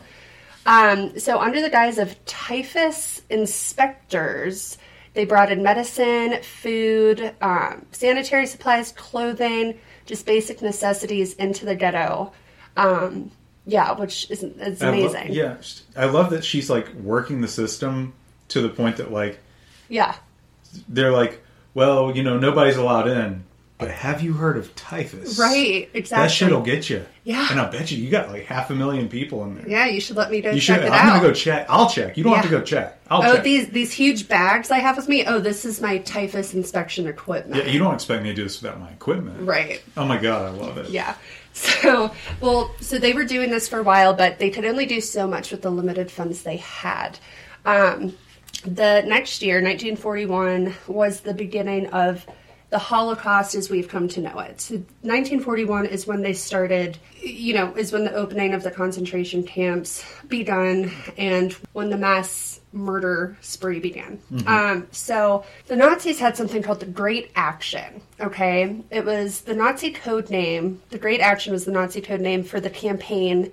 Um, 0.66 1.18
so 1.18 1.38
under 1.38 1.60
the 1.62 1.70
guise 1.70 1.98
of 1.98 2.14
typhus 2.26 3.22
inspectors, 3.30 4.76
they 5.14 5.24
brought 5.24 5.50
in 5.52 5.62
medicine, 5.62 6.42
food, 6.42 7.32
um, 7.40 7.86
sanitary 7.92 8.46
supplies, 8.46 8.92
clothing, 8.92 9.78
just 10.06 10.26
basic 10.26 10.60
necessities 10.62 11.34
into 11.34 11.64
the 11.64 11.74
ghetto. 11.74 12.32
Um, 12.76 13.30
yeah, 13.66 13.92
which 13.92 14.30
is, 14.30 14.42
is 14.42 14.82
I 14.82 14.86
lo- 14.90 14.92
amazing. 14.92 15.32
yeah, 15.32 15.56
I 15.96 16.06
love 16.06 16.30
that 16.30 16.44
she's 16.44 16.70
like 16.70 16.92
working 16.94 17.40
the 17.40 17.48
system 17.48 18.14
to 18.48 18.62
the 18.62 18.68
point 18.68 18.96
that 18.96 19.12
like 19.12 19.38
yeah. 19.88 20.16
they're 20.88 21.12
like, 21.12 21.42
well, 21.74 22.14
you 22.16 22.22
know, 22.22 22.38
nobody's 22.38 22.76
allowed 22.76 23.08
in, 23.08 23.44
but 23.78 23.92
have 23.92 24.20
you 24.20 24.32
heard 24.32 24.56
of 24.56 24.74
typhus? 24.74 25.38
Right, 25.38 25.88
exactly. 25.94 26.24
That 26.24 26.32
shit'll 26.32 26.62
get 26.62 26.90
you. 26.90 27.06
Yeah. 27.22 27.46
and 27.50 27.60
I 27.60 27.70
bet 27.70 27.92
you 27.92 27.98
you 27.98 28.10
got 28.10 28.28
like 28.28 28.44
half 28.44 28.70
a 28.70 28.74
million 28.74 29.08
people 29.08 29.44
in 29.44 29.54
there. 29.54 29.68
Yeah, 29.68 29.86
you 29.86 30.00
should 30.00 30.16
let 30.16 30.30
me 30.30 30.40
go 30.40 30.50
you 30.50 30.60
check 30.60 30.80
should. 30.80 30.90
I'm 30.90 31.08
out. 31.08 31.20
gonna 31.20 31.28
go 31.28 31.32
check. 31.32 31.66
I'll 31.68 31.88
check. 31.88 32.16
You 32.16 32.24
don't 32.24 32.34
have 32.34 32.44
to 32.44 32.50
go 32.50 32.60
check. 32.60 33.00
I'll 33.08 33.22
oh, 33.22 33.34
check. 33.36 33.44
these 33.44 33.68
these 33.68 33.92
huge 33.92 34.26
bags 34.26 34.72
I 34.72 34.78
have 34.78 34.96
with 34.96 35.08
me. 35.08 35.24
Oh, 35.26 35.38
this 35.38 35.64
is 35.64 35.80
my 35.80 35.98
typhus 35.98 36.54
inspection 36.54 37.06
equipment. 37.06 37.64
Yeah, 37.64 37.70
you 37.70 37.78
don't 37.78 37.94
expect 37.94 38.24
me 38.24 38.30
to 38.30 38.34
do 38.34 38.42
this 38.42 38.60
without 38.60 38.80
my 38.80 38.90
equipment. 38.90 39.46
Right. 39.46 39.82
Oh 39.96 40.06
my 40.06 40.18
god, 40.18 40.46
I 40.46 40.50
love 40.50 40.76
it. 40.78 40.90
Yeah. 40.90 41.14
So, 41.52 42.12
well, 42.40 42.72
so 42.80 42.98
they 42.98 43.12
were 43.12 43.24
doing 43.24 43.50
this 43.50 43.68
for 43.68 43.80
a 43.80 43.82
while, 43.82 44.14
but 44.14 44.38
they 44.38 44.48
could 44.48 44.64
only 44.64 44.86
do 44.86 45.00
so 45.00 45.26
much 45.26 45.50
with 45.50 45.62
the 45.62 45.70
limited 45.70 46.08
funds 46.08 46.44
they 46.44 46.58
had. 46.58 47.18
Um, 47.64 48.16
the 48.64 49.02
next 49.04 49.42
year, 49.42 49.56
1941, 49.56 50.74
was 50.86 51.20
the 51.20 51.34
beginning 51.34 51.88
of 51.88 52.24
the 52.70 52.78
Holocaust 52.78 53.54
as 53.54 53.70
we've 53.70 53.88
come 53.88 54.08
to 54.08 54.20
know 54.20 54.38
it. 54.40 54.60
So 54.60 54.74
1941 54.74 55.86
is 55.86 56.06
when 56.06 56.20
they 56.20 56.34
started, 56.34 56.98
you 57.22 57.54
know, 57.54 57.74
is 57.74 57.92
when 57.92 58.04
the 58.04 58.12
opening 58.12 58.52
of 58.52 58.62
the 58.62 58.70
concentration 58.70 59.42
camps 59.42 60.04
begun 60.28 60.92
and 61.16 61.52
when 61.72 61.88
the 61.88 61.96
mass 61.96 62.60
murder 62.72 63.38
spree 63.40 63.80
began. 63.80 64.20
Um, 64.46 64.86
so 64.90 65.44
the 65.66 65.76
Nazis 65.76 66.18
had 66.20 66.36
something 66.36 66.62
called 66.62 66.80
the 66.80 66.86
Great 66.86 67.30
Action. 67.34 68.02
Okay, 68.20 68.82
it 68.90 69.04
was 69.04 69.40
the 69.42 69.54
Nazi 69.54 69.90
code 69.90 70.28
name. 70.28 70.82
The 70.90 70.98
Great 70.98 71.20
Action 71.20 71.52
was 71.54 71.64
the 71.64 71.72
Nazi 71.72 72.02
code 72.02 72.20
name 72.20 72.44
for 72.44 72.60
the 72.60 72.70
campaign 72.70 73.50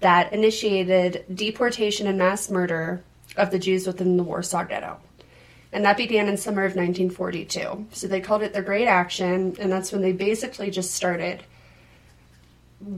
that 0.00 0.32
initiated 0.32 1.24
deportation 1.34 2.06
and 2.06 2.18
mass 2.18 2.50
murder 2.50 3.02
of 3.36 3.50
the 3.50 3.58
Jews 3.58 3.86
within 3.86 4.18
the 4.18 4.22
Warsaw 4.22 4.64
Ghetto. 4.64 4.98
And 5.72 5.84
that 5.84 5.96
began 5.98 6.28
in 6.28 6.36
summer 6.38 6.62
of 6.62 6.74
1942. 6.76 7.86
So 7.92 8.06
they 8.06 8.20
called 8.20 8.42
it 8.42 8.54
the 8.54 8.62
Great 8.62 8.86
Action, 8.88 9.54
and 9.60 9.70
that's 9.70 9.92
when 9.92 10.00
they 10.00 10.12
basically 10.12 10.70
just 10.70 10.94
started 10.94 11.42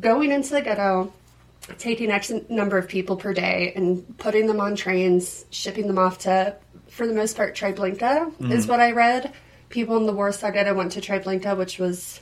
going 0.01 0.31
into 0.31 0.51
the 0.51 0.61
ghetto, 0.63 1.13
taking 1.79 2.11
X 2.11 2.31
number 2.49 2.79
of 2.79 2.89
people 2.89 3.17
per 3.17 3.33
day, 3.33 3.73
and 3.75 4.17
putting 4.19 4.47
them 4.47 4.61
on 4.61 4.77
trains, 4.77 5.45
shipping 5.51 5.87
them 5.87 5.99
off 5.99 6.19
to, 6.19 6.55
for 6.89 7.07
the 7.07 7.15
most 7.15 7.37
part, 7.37 7.57
Treblinka, 7.57 8.53
is 8.53 8.67
what 8.67 8.81
I 8.81 8.93
read. 8.93 9.33
People 9.69 9.97
in 9.97 10.07
the 10.07 10.13
Warsaw 10.13 10.51
Ghetto 10.51 10.75
went 10.75 10.93
to 10.93 11.01
Treblinka, 11.01 11.57
which 11.57 11.79
was, 11.79 12.21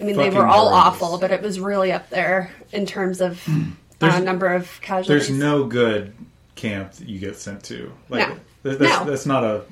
I 0.00 0.04
mean, 0.04 0.16
they 0.16 0.30
were 0.30 0.46
all 0.46 0.70
horrendous. 0.70 1.02
awful, 1.02 1.18
but 1.18 1.30
it 1.30 1.40
was 1.42 1.60
really 1.60 1.92
up 1.92 2.10
there 2.10 2.50
in 2.72 2.86
terms 2.86 3.20
of 3.20 3.40
uh, 3.48 3.60
There's- 4.00 4.22
number 4.22 4.48
of 4.48 4.80
casualties. 4.80 5.28
There's 5.28 5.38
no 5.38 5.64
good 5.64 6.12
camp 6.56 6.92
that 6.94 7.08
you 7.08 7.18
get 7.20 7.36
sent 7.36 7.62
to. 7.64 7.92
Like, 8.08 8.28
No. 8.28 8.36
Th- 8.62 8.78
that's, 8.78 9.00
No. 9.00 9.04
that's 9.04 9.26
not 9.26 9.44
a. 9.44 9.62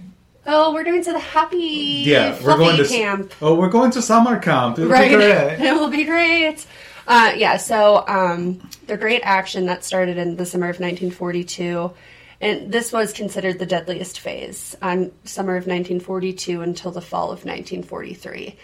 Oh, 0.47 0.73
we're 0.73 0.85
going 0.85 1.05
to 1.05 1.13
the 1.13 1.19
happy 1.19 2.03
Yeah, 2.07 2.37
we're 2.43 2.57
going 2.57 2.77
to 2.79 2.89
camp. 2.89 3.33
Oh, 3.43 3.55
we're 3.55 3.69
going 3.69 3.91
to 3.93 4.03
summer 4.03 4.39
camp. 4.39 4.79
It'll 4.79 4.89
be 4.89 4.93
right 4.93 5.11
great. 5.13 5.61
it 5.69 5.75
will 5.75 5.91
be 5.91 6.05
great 6.05 6.67
uh, 7.11 7.33
yeah 7.37 7.57
so 7.57 8.05
um, 8.07 8.61
the 8.87 8.97
great 8.97 9.21
action 9.25 9.67
that 9.67 9.85
started 9.85 10.17
in 10.17 10.37
the 10.37 10.47
summer 10.47 10.67
of 10.67 10.79
1942 10.81 11.93
and 12.41 12.73
this 12.73 12.93
was 12.93 13.13
considered 13.13 13.59
the 13.59 13.67
deadliest 13.67 14.21
phase 14.21 14.77
on 14.81 15.13
summer 15.25 15.57
of 15.57 15.65
1942 15.67 16.63
until 16.63 16.91
the 16.93 17.01
fall 17.01 17.25
of 17.33 17.45
1943 17.45 18.57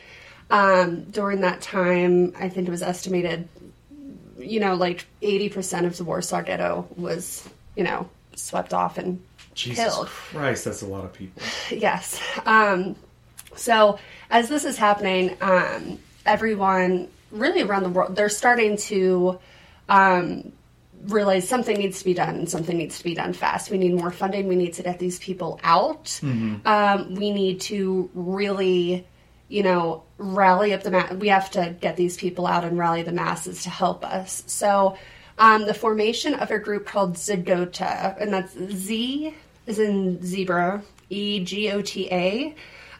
um, 0.50 1.02
during 1.10 1.40
that 1.40 1.60
time 1.60 2.32
i 2.38 2.48
think 2.48 2.68
it 2.68 2.70
was 2.70 2.82
estimated 2.82 3.48
you 4.38 4.60
know 4.60 4.74
like 4.74 5.06
80% 5.22 5.86
of 5.86 5.96
the 5.96 6.04
warsaw 6.04 6.40
ghetto 6.40 6.86
was 6.96 7.48
you 7.74 7.82
know 7.82 8.08
swept 8.36 8.72
off 8.72 8.96
and 8.96 9.20
Jesus 9.56 9.84
killed 9.84 10.06
Christ, 10.06 10.66
that's 10.66 10.82
a 10.82 10.86
lot 10.86 11.04
of 11.04 11.12
people. 11.12 11.42
yes. 11.70 12.20
Um, 12.44 12.94
so 13.56 13.98
as 14.30 14.48
this 14.48 14.64
is 14.64 14.76
happening, 14.76 15.36
um, 15.40 15.98
everyone 16.24 17.08
really 17.32 17.62
around 17.62 17.82
the 17.82 17.88
world 17.88 18.14
they're 18.14 18.28
starting 18.28 18.76
to 18.76 19.38
um, 19.88 20.52
realize 21.04 21.48
something 21.48 21.76
needs 21.76 21.98
to 22.00 22.04
be 22.04 22.14
done 22.14 22.36
and 22.36 22.50
something 22.50 22.76
needs 22.76 22.98
to 22.98 23.04
be 23.04 23.14
done 23.14 23.32
fast. 23.32 23.70
We 23.70 23.78
need 23.78 23.94
more 23.94 24.10
funding. 24.10 24.46
We 24.46 24.56
need 24.56 24.74
to 24.74 24.82
get 24.82 24.98
these 24.98 25.18
people 25.18 25.58
out. 25.62 26.20
Um, 26.66 27.14
we 27.14 27.32
need 27.32 27.60
to 27.62 28.10
really, 28.14 29.06
you 29.48 29.62
know, 29.62 30.02
rally 30.18 30.74
up 30.74 30.82
the 30.82 30.90
mass. 30.90 31.12
We 31.14 31.28
have 31.28 31.50
to 31.52 31.74
get 31.80 31.96
these 31.96 32.16
people 32.16 32.46
out 32.46 32.64
and 32.64 32.78
rally 32.78 33.02
the 33.02 33.12
masses 33.12 33.62
to 33.64 33.70
help 33.70 34.04
us. 34.04 34.44
So. 34.46 34.96
Um, 35.38 35.66
the 35.66 35.74
formation 35.74 36.32
of 36.32 36.50
a 36.50 36.58
group 36.58 36.86
called 36.86 37.12
Zegota, 37.12 38.18
and 38.18 38.32
that's 38.32 38.58
Z 38.58 39.34
is 39.66 39.78
in 39.78 40.24
zebra, 40.24 40.82
E 41.10 41.40
G 41.44 41.70
O 41.70 41.82
T 41.82 42.08
A. 42.10 42.54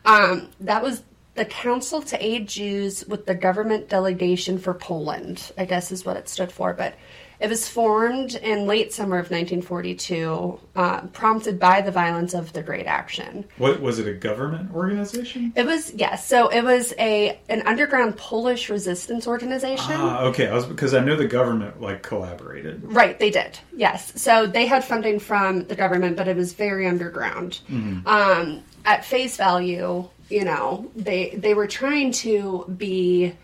Um, 0.05 0.49
that 0.61 0.83
was 0.83 1.03
the 1.35 1.45
Council 1.45 2.01
to 2.03 2.25
Aid 2.25 2.49
Jews 2.49 3.05
with 3.07 3.27
the 3.27 3.35
Government 3.35 3.89
Delegation 3.89 4.59
for 4.59 4.75
Poland, 4.75 5.53
I 5.59 5.65
guess 5.65 5.93
is 5.93 6.05
what 6.05 6.17
it 6.17 6.29
stood 6.29 6.51
for. 6.51 6.73
But 6.73 6.95
it 7.41 7.49
was 7.49 7.69
formed 7.69 8.35
in 8.37 8.67
late 8.67 8.93
summer 8.93 9.17
of 9.17 9.31
1942, 9.31 10.59
uh, 10.75 11.01
prompted 11.09 11.59
by 11.59 11.81
the 11.81 11.91
violence 11.91 12.35
of 12.35 12.53
the 12.53 12.63
Great 12.63 12.87
Action. 12.87 13.45
What 13.59 13.81
was 13.81 13.99
it? 13.99 14.09
A 14.09 14.15
government 14.15 14.75
organization? 14.75 15.53
It 15.57 15.67
was 15.67 15.93
yes, 15.95 16.27
so 16.27 16.49
it 16.49 16.63
was 16.63 16.95
a 16.99 17.39
an 17.49 17.63
underground 17.67 18.17
Polish 18.17 18.71
resistance 18.71 19.27
organization. 19.27 19.97
Ah, 19.97 20.25
okay. 20.25 20.49
I 20.49 20.55
was 20.55 20.67
because 20.67 20.95
I 20.95 21.01
know 21.01 21.17
the 21.17 21.27
government 21.27 21.81
like 21.81 22.03
collaborated. 22.03 22.83
Right, 22.85 23.19
they 23.19 23.31
did. 23.31 23.59
Yes. 23.75 24.21
So 24.21 24.47
they 24.47 24.67
had 24.67 24.85
funding 24.85 25.19
from 25.19 25.65
the 25.65 25.77
government, 25.77 26.17
but 26.17 26.29
it 26.29 26.37
was 26.37 26.53
very 26.53 26.87
underground. 26.87 27.61
Um, 28.07 28.63
at 28.85 29.05
face 29.05 29.37
value, 29.37 30.09
you 30.29 30.45
know, 30.45 30.91
they 30.95 31.31
they 31.31 31.55
were 31.55 31.67
trying 31.67 32.13
to 32.13 32.65
be, 32.77 33.35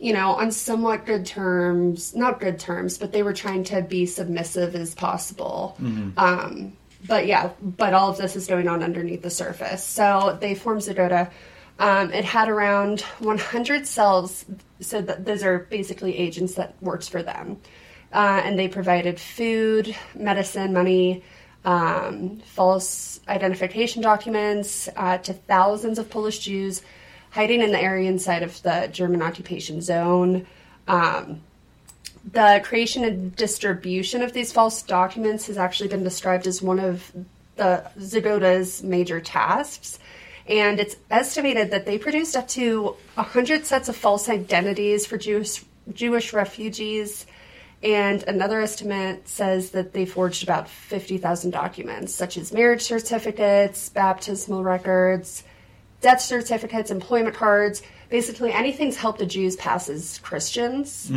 you 0.00 0.14
know, 0.14 0.30
on 0.32 0.50
somewhat 0.50 1.04
good 1.04 1.26
terms, 1.26 2.14
not 2.16 2.40
good 2.40 2.58
terms, 2.58 2.96
but 2.96 3.12
they 3.12 3.22
were 3.22 3.34
trying 3.34 3.62
to 3.64 3.82
be 3.82 4.06
submissive 4.06 4.74
as 4.74 4.94
possible. 4.94 5.76
Um, 6.16 6.72
but 7.06 7.26
yeah, 7.26 7.50
but 7.60 7.92
all 7.92 8.10
of 8.10 8.16
this 8.16 8.34
is 8.34 8.46
going 8.46 8.66
on 8.66 8.82
underneath 8.82 9.20
the 9.20 9.30
surface. 9.30 9.84
So 9.84 10.38
they 10.40 10.54
formed 10.54 10.80
Zegota. 10.80 11.30
Um, 11.78 12.12
it 12.12 12.24
had 12.24 12.48
around 12.48 13.02
100 13.20 13.86
cells, 13.86 14.46
so 14.80 15.02
th- 15.02 15.18
those 15.20 15.42
are 15.42 15.60
basically 15.70 16.16
agents 16.16 16.54
that 16.54 16.74
worked 16.80 17.10
for 17.10 17.22
them. 17.22 17.58
Uh, 18.12 18.40
and 18.42 18.58
they 18.58 18.68
provided 18.68 19.20
food, 19.20 19.94
medicine, 20.14 20.72
money, 20.72 21.22
um, 21.64 22.40
false 22.46 23.20
identification 23.28 24.02
documents 24.02 24.88
uh, 24.96 25.18
to 25.18 25.34
thousands 25.34 25.98
of 25.98 26.08
Polish 26.08 26.38
Jews 26.40 26.82
hiding 27.30 27.62
in 27.62 27.72
the 27.72 27.80
area 27.80 28.08
inside 28.08 28.42
of 28.42 28.60
the 28.62 28.88
German 28.92 29.22
occupation 29.22 29.80
zone. 29.80 30.46
Um, 30.88 31.40
the 32.32 32.60
creation 32.64 33.04
and 33.04 33.34
distribution 33.34 34.22
of 34.22 34.32
these 34.32 34.52
false 34.52 34.82
documents 34.82 35.46
has 35.46 35.56
actually 35.56 35.88
been 35.88 36.04
described 36.04 36.46
as 36.46 36.60
one 36.60 36.78
of 36.78 37.10
the 37.56 37.84
Zegota's 37.98 38.82
major 38.82 39.20
tasks. 39.20 39.98
And 40.46 40.80
it's 40.80 40.96
estimated 41.10 41.70
that 41.70 41.86
they 41.86 41.98
produced 41.98 42.36
up 42.36 42.48
to 42.48 42.96
100 43.14 43.66
sets 43.66 43.88
of 43.88 43.96
false 43.96 44.28
identities 44.28 45.06
for 45.06 45.16
Jewish, 45.16 45.64
Jewish 45.92 46.32
refugees. 46.32 47.26
And 47.82 48.22
another 48.24 48.60
estimate 48.60 49.28
says 49.28 49.70
that 49.70 49.92
they 49.92 50.04
forged 50.04 50.42
about 50.42 50.68
50,000 50.68 51.50
documents, 51.50 52.14
such 52.14 52.36
as 52.36 52.52
marriage 52.52 52.82
certificates, 52.82 53.88
baptismal 53.88 54.62
records, 54.62 55.44
death 56.00 56.20
certificates, 56.20 56.90
employment 56.90 57.34
cards. 57.34 57.82
Basically, 58.08 58.52
anything's 58.52 58.96
helped 58.96 59.18
the 59.18 59.26
Jews 59.26 59.56
pass 59.56 59.88
as 59.88 60.18
Christians. 60.18 61.10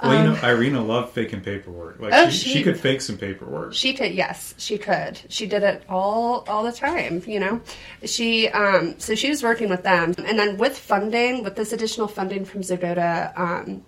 Well, 0.00 0.14
you 0.14 0.30
know, 0.30 0.38
Irena 0.44 0.80
loved 0.84 1.12
faking 1.12 1.40
paperwork. 1.40 1.98
Like 1.98 2.12
Um, 2.12 2.26
Oh, 2.28 2.30
she, 2.30 2.38
she 2.38 2.52
she- 2.58 2.62
could 2.62 2.78
fake 2.78 3.00
some 3.00 3.16
paperwork. 3.18 3.74
She 3.74 3.94
could, 3.94 4.12
yes, 4.12 4.54
she 4.56 4.78
could. 4.78 5.18
She 5.28 5.46
did 5.46 5.64
it 5.64 5.82
all 5.88 6.44
all 6.46 6.62
the 6.62 6.70
time. 6.72 7.22
You 7.26 7.40
know, 7.40 7.60
she 8.04 8.48
um, 8.48 8.94
so 8.98 9.16
she 9.16 9.28
was 9.28 9.42
working 9.42 9.68
with 9.68 9.82
them, 9.82 10.14
and 10.24 10.38
then 10.38 10.56
with 10.56 10.78
funding, 10.78 11.42
with 11.42 11.56
this 11.56 11.72
additional 11.72 12.06
funding 12.06 12.44
from 12.44 12.60
Zegota, 12.60 13.36
um, 13.36 13.82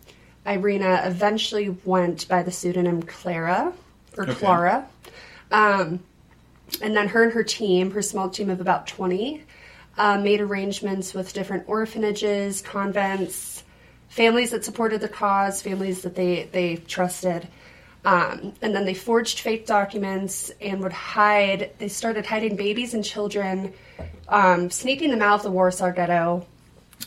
Irena 0.47 1.03
eventually 1.05 1.77
went 1.85 2.27
by 2.27 2.43
the 2.43 2.51
pseudonym 2.51 3.03
Clara 3.05 3.73
or 4.17 4.25
Okay. 4.25 4.35
Clara, 4.35 4.89
um, 5.53 6.01
and 6.83 6.97
then 6.97 7.07
her 7.09 7.23
and 7.23 7.33
her 7.35 7.45
team, 7.45 7.93
her 7.93 8.03
small 8.03 8.29
team 8.29 8.51
of 8.51 8.61
about 8.61 8.89
twenty, 8.89 9.45
uh, 9.99 10.19
made 10.19 10.41
arrangements 10.41 11.15
with 11.15 11.33
different 11.33 11.65
orphanages, 11.67 12.63
convents, 12.63 13.65
families 14.09 14.51
that 14.51 14.65
supported 14.65 15.01
the 15.01 15.09
cause, 15.09 15.63
families 15.63 16.03
that 16.03 16.15
they 16.15 16.49
they 16.53 16.77
trusted. 16.77 17.49
Um, 18.03 18.55
and 18.63 18.75
then 18.75 18.87
they 18.87 18.95
forged 18.95 19.41
fake 19.41 19.67
documents 19.67 20.51
and 20.61 20.81
would 20.81 20.93
hide. 20.93 21.73
They 21.79 21.89
started 21.89 22.25
hiding 22.25 22.57
babies 22.57 22.95
and 22.95 23.05
children, 23.05 23.75
um, 24.29 24.71
sneaking 24.71 25.11
them 25.11 25.21
out 25.21 25.35
of 25.35 25.43
the 25.43 25.51
Warsaw 25.51 25.91
Ghetto 25.91 26.47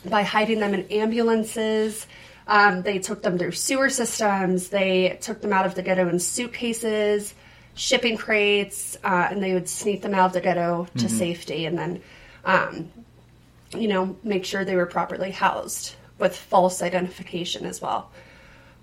by 0.06 0.22
hiding 0.22 0.60
them 0.60 0.74
in 0.74 0.86
ambulances. 0.92 2.06
Um, 2.48 2.82
they 2.82 3.00
took 3.00 3.22
them 3.22 3.38
through 3.38 3.54
sewer 3.54 3.90
systems. 3.90 4.70
They 4.70 5.18
took 5.22 5.42
them 5.42 5.54
out 5.54 5.66
of 5.66 5.76
the 5.76 5.82
ghetto 5.82 6.10
in 6.10 6.20
suitcases, 6.20 7.34
shipping 7.74 8.18
crates, 8.18 8.98
uh, 9.04 9.28
and 9.32 9.42
they 9.42 9.54
would 9.54 9.70
sneak 9.70 10.02
them 10.02 10.14
out 10.14 10.28
of 10.28 10.34
the 10.34 10.42
ghetto 10.42 10.88
to 10.98 11.10
safety, 11.10 11.66
and 11.66 11.78
then, 11.78 12.02
um, 12.46 12.92
you 13.76 13.88
know, 13.88 14.16
make 14.24 14.46
sure 14.46 14.64
they 14.66 14.76
were 14.76 14.86
properly 14.86 15.32
housed 15.32 15.96
with 16.20 16.36
false 16.36 16.82
identification 16.82 17.66
as 17.66 17.82
well. 17.82 18.12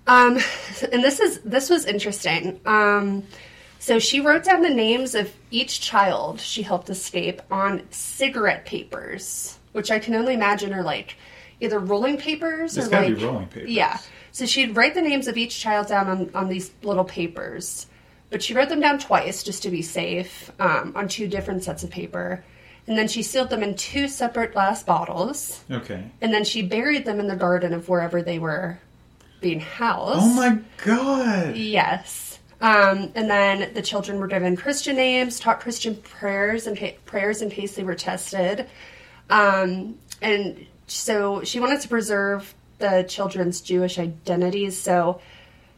Um, 0.07 0.39
and 0.91 1.03
this 1.03 1.19
is 1.19 1.39
this 1.41 1.69
was 1.69 1.85
interesting. 1.85 2.59
Um, 2.65 3.23
so 3.79 3.97
she 3.97 4.19
wrote 4.19 4.43
down 4.43 4.61
the 4.61 4.69
names 4.69 5.15
of 5.15 5.33
each 5.49 5.81
child 5.81 6.39
she 6.39 6.61
helped 6.61 6.89
escape 6.89 7.41
on 7.49 7.81
cigarette 7.89 8.65
papers, 8.65 9.57
which 9.71 9.89
I 9.89 9.99
can 9.99 10.13
only 10.15 10.33
imagine 10.33 10.73
are 10.73 10.83
like 10.83 11.15
either 11.59 11.79
rolling 11.79 12.17
papers 12.17 12.77
It's 12.77 12.87
or 12.87 12.89
gotta 12.89 13.07
like 13.07 13.17
be 13.17 13.25
rolling 13.25 13.47
papers. 13.47 13.69
Yeah. 13.69 13.97
So 14.31 14.45
she'd 14.45 14.75
write 14.75 14.93
the 14.93 15.01
names 15.01 15.27
of 15.27 15.37
each 15.37 15.59
child 15.59 15.87
down 15.87 16.07
on, 16.07 16.31
on 16.33 16.47
these 16.47 16.71
little 16.83 17.03
papers, 17.03 17.87
but 18.29 18.41
she 18.41 18.53
wrote 18.53 18.69
them 18.69 18.79
down 18.79 18.97
twice 18.97 19.43
just 19.43 19.63
to 19.63 19.69
be 19.69 19.81
safe 19.81 20.51
um, 20.59 20.93
on 20.95 21.07
two 21.07 21.27
different 21.27 21.63
sets 21.63 21.83
of 21.83 21.89
paper. 21.89 22.43
And 22.91 22.97
then 22.97 23.07
she 23.07 23.23
sealed 23.23 23.49
them 23.49 23.63
in 23.63 23.75
two 23.75 24.09
separate 24.09 24.51
glass 24.51 24.83
bottles. 24.83 25.63
Okay. 25.71 26.11
And 26.19 26.33
then 26.33 26.43
she 26.43 26.61
buried 26.61 27.05
them 27.05 27.21
in 27.21 27.27
the 27.27 27.37
garden 27.37 27.73
of 27.73 27.87
wherever 27.87 28.21
they 28.21 28.37
were 28.37 28.79
being 29.39 29.61
housed. 29.61 30.19
Oh 30.21 30.33
my 30.33 30.59
god. 30.83 31.55
Yes. 31.55 32.37
Um, 32.59 33.13
and 33.15 33.29
then 33.29 33.73
the 33.73 33.81
children 33.81 34.19
were 34.19 34.27
given 34.27 34.57
Christian 34.57 34.97
names, 34.97 35.39
taught 35.39 35.61
Christian 35.61 35.95
prayers 35.95 36.67
and 36.67 36.77
ca- 36.77 36.97
prayers 37.05 37.41
in 37.41 37.49
case 37.49 37.77
they 37.77 37.83
were 37.85 37.95
tested. 37.95 38.67
Um, 39.29 39.97
and 40.21 40.67
so 40.85 41.45
she 41.45 41.61
wanted 41.61 41.79
to 41.79 41.87
preserve 41.87 42.53
the 42.79 43.05
children's 43.07 43.61
Jewish 43.61 43.99
identities. 43.99 44.77
So 44.77 45.21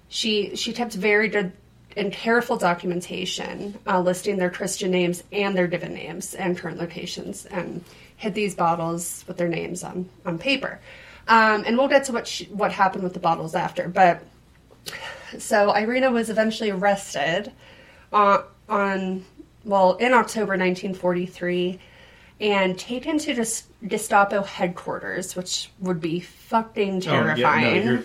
she 0.09 0.55
she 0.55 0.73
kept 0.73 0.95
very 0.95 1.27
good 1.27 1.51
and 1.95 2.11
careful 2.11 2.57
documentation 2.57 3.77
uh, 3.87 3.99
listing 3.99 4.37
their 4.37 4.49
Christian 4.49 4.91
names 4.91 5.23
and 5.31 5.55
their 5.55 5.67
given 5.67 5.93
names 5.93 6.33
and 6.33 6.57
current 6.57 6.77
locations, 6.79 7.45
and 7.45 7.83
hid 8.17 8.33
these 8.33 8.55
bottles 8.55 9.23
with 9.27 9.37
their 9.37 9.47
names 9.47 9.83
on 9.83 10.09
on 10.25 10.37
paper. 10.37 10.79
Um, 11.27 11.63
and 11.65 11.77
we'll 11.77 11.87
get 11.87 12.03
to 12.05 12.11
what 12.11 12.27
she, 12.27 12.45
what 12.45 12.71
happened 12.71 13.03
with 13.03 13.13
the 13.13 13.19
bottles 13.19 13.55
after, 13.55 13.87
but 13.87 14.23
so 15.37 15.71
Irena 15.73 16.11
was 16.11 16.29
eventually 16.29 16.69
arrested 16.69 17.51
on, 18.11 18.43
on 18.67 19.25
well 19.63 19.95
in 19.95 20.13
October 20.13 20.51
1943 20.57 21.79
and 22.41 22.77
taken 22.77 23.17
to 23.19 23.33
Ges- 23.33 23.63
Gestapo 23.87 24.43
headquarters, 24.43 25.35
which 25.35 25.69
would 25.79 26.01
be 26.01 26.19
fucking 26.19 27.01
terrifying. 27.01 27.39
Oh, 27.45 27.45
yeah, 27.45 27.79
no, 27.83 27.91
you're. 27.91 28.03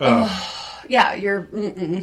Oh, 0.00 0.82
Yeah, 0.88 1.14
you're 1.14 1.48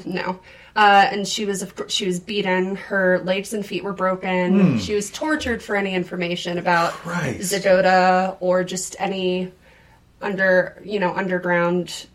no. 0.05 0.39
Uh, 0.75 1.07
and 1.09 1.25
she 1.25 1.45
was 1.45 1.65
she 1.87 2.05
was 2.05 2.19
beaten. 2.19 2.75
Her 2.75 3.19
legs 3.19 3.53
and 3.53 3.65
feet 3.65 3.83
were 3.83 3.93
broken. 3.93 4.77
She 4.79 4.93
was 4.93 5.09
tortured 5.09 5.63
for 5.63 5.75
any 5.75 5.95
information 5.95 6.57
about 6.57 6.91
Christ. 6.91 7.53
Zegota 7.53 8.35
or 8.41 8.63
just 8.65 8.95
any 8.99 9.53
under 10.21 10.81
you 10.83 10.99
know 10.99 11.13
underground 11.13 12.07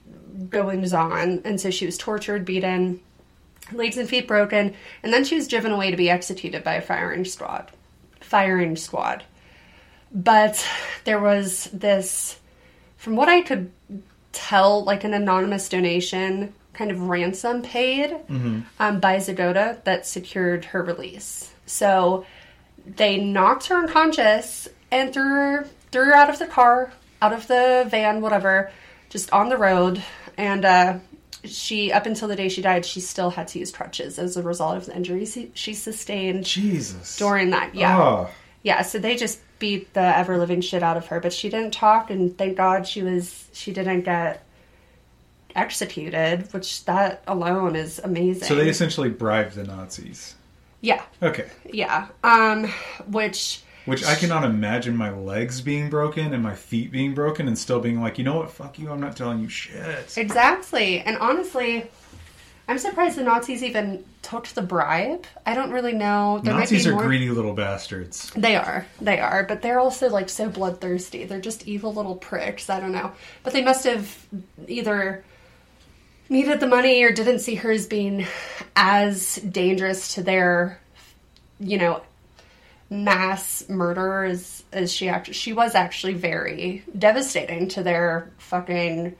goings 0.50 0.92
on. 0.92 1.40
And 1.44 1.60
so 1.60 1.70
she 1.70 1.86
was 1.86 1.96
tortured, 1.96 2.44
beaten, 2.44 3.00
legs 3.72 3.96
and 3.96 4.08
feet 4.08 4.28
broken, 4.28 4.74
and 5.02 5.12
then 5.12 5.24
she 5.24 5.34
was 5.34 5.48
driven 5.48 5.72
away 5.72 5.90
to 5.90 5.96
be 5.96 6.10
executed 6.10 6.64
by 6.64 6.74
a 6.74 6.82
firing 6.82 7.24
squad. 7.24 7.70
Firing 8.20 8.76
squad. 8.76 9.24
But 10.12 10.66
there 11.04 11.20
was 11.20 11.64
this, 11.72 12.38
from 12.96 13.16
what 13.16 13.28
I 13.28 13.42
could 13.42 13.70
tell, 14.32 14.84
like 14.84 15.04
an 15.04 15.14
anonymous 15.14 15.68
donation, 15.68 16.52
kind 16.80 16.90
of 16.90 17.00
ransom 17.10 17.60
paid 17.60 18.16
um, 18.78 19.00
by 19.00 19.16
Zegota 19.18 19.84
that 19.84 20.06
secured 20.06 20.64
her 20.72 20.82
release. 20.82 21.52
So 21.66 22.24
they 22.86 23.18
knocked 23.18 23.66
her 23.66 23.76
unconscious 23.76 24.66
and 24.90 25.12
threw 25.12 25.28
her, 25.28 25.66
threw 25.92 26.06
her 26.06 26.14
out 26.14 26.30
of 26.30 26.38
the 26.38 26.46
car, 26.46 26.90
out 27.20 27.34
of 27.34 27.46
the 27.48 27.86
van, 27.90 28.22
whatever, 28.22 28.72
just 29.10 29.30
on 29.30 29.50
the 29.50 29.58
road. 29.58 30.02
And 30.38 30.64
uh, 30.64 30.98
she, 31.44 31.92
up 31.92 32.06
until 32.06 32.28
the 32.28 32.36
day 32.36 32.48
she 32.48 32.62
died, 32.62 32.86
she 32.86 33.00
still 33.00 33.28
had 33.28 33.48
to 33.48 33.58
use 33.58 33.70
crutches 33.70 34.18
as 34.18 34.38
a 34.38 34.42
result 34.42 34.78
of 34.78 34.86
the 34.86 34.96
injuries 34.96 35.34
she- 35.34 35.52
she 35.52 35.74
sustained 35.74 36.46
Jesus. 36.46 37.18
during 37.18 37.50
that. 37.50 37.74
Yeah. 37.74 37.98
Oh. 38.00 38.30
Yeah, 38.62 38.80
so 38.82 38.98
they 38.98 39.16
just 39.16 39.38
beat 39.58 39.92
the 39.92 40.00
ever 40.00 40.38
living 40.38 40.62
shit 40.62 40.82
out 40.82 40.96
of 40.96 41.06
her, 41.08 41.20
but 41.20 41.32
she 41.34 41.50
didn't 41.50 41.72
talk, 41.74 42.10
and 42.10 42.36
thank 42.38 42.56
God 42.56 42.86
she 42.86 43.02
was 43.02 43.48
she 43.52 43.70
didn't 43.72 44.02
get 44.02 44.42
executed, 45.56 46.52
which 46.52 46.84
that 46.84 47.22
alone 47.26 47.76
is 47.76 47.98
amazing. 48.02 48.44
So 48.44 48.54
they 48.54 48.68
essentially 48.68 49.08
bribed 49.08 49.54
the 49.54 49.64
Nazis. 49.64 50.34
yeah, 50.80 51.02
Okay. 51.22 51.46
yeah. 51.72 52.08
Um, 52.24 52.66
which 53.06 53.62
Which 53.86 54.04
I 54.04 54.14
cannot 54.14 54.44
imagine 54.44 54.96
my 54.96 55.10
legs 55.10 55.60
being 55.60 55.90
broken 55.90 56.32
and 56.34 56.42
my 56.42 56.54
feet 56.54 56.90
being 56.92 57.14
broken 57.14 57.48
and 57.48 57.58
still 57.58 57.80
being 57.80 58.00
like, 58.00 58.18
you 58.18 58.24
know 58.24 58.36
what, 58.36 58.50
fuck 58.50 58.78
you, 58.78 58.90
I'm 58.90 59.00
not 59.00 59.16
telling 59.16 59.40
you 59.40 59.48
shit. 59.48 60.14
exactly, 60.16 61.00
and 61.00 61.16
honestly, 61.18 61.86
I'm 62.68 62.78
surprised 62.78 63.16
the 63.18 63.24
Nazis 63.24 63.64
even 63.64 64.04
took 64.22 64.46
the 64.48 64.62
bribe. 64.62 65.24
I 65.44 65.54
don't 65.54 65.72
really 65.72 65.94
know. 65.94 66.40
There 66.44 66.54
Nazis 66.54 66.86
are 66.86 66.92
more. 66.92 67.02
greedy 67.02 67.28
little 67.30 67.52
bastards. 67.54 68.30
They 68.36 68.54
are. 68.54 68.86
They 69.00 69.18
are. 69.18 69.42
But 69.42 69.60
they're 69.62 69.80
also 69.80 70.08
like 70.08 70.28
so 70.28 70.48
bloodthirsty. 70.48 71.24
They're 71.24 71.40
just 71.40 71.66
evil 71.66 71.92
little 71.92 72.14
pricks. 72.14 72.70
I 72.70 72.78
don't 72.78 72.92
know. 72.92 73.10
But 73.42 73.54
they 73.54 73.64
must 73.64 73.82
have 73.84 74.14
either 74.68 75.24
needed 76.30 76.60
the 76.60 76.66
money 76.66 77.02
or 77.02 77.12
didn't 77.12 77.40
see 77.40 77.56
her 77.56 77.70
as 77.70 77.86
being 77.86 78.26
as 78.74 79.36
dangerous 79.36 80.14
to 80.14 80.22
their, 80.22 80.80
you 81.58 81.76
know, 81.76 82.02
mass 82.88 83.68
murder 83.68 84.24
as 84.24 84.64
as 84.72 84.92
she 84.92 85.08
actually 85.08 85.34
she 85.34 85.52
was 85.52 85.76
actually 85.76 86.12
very 86.12 86.82
devastating 86.98 87.68
to 87.68 87.84
their 87.84 88.28
fucking 88.38 89.14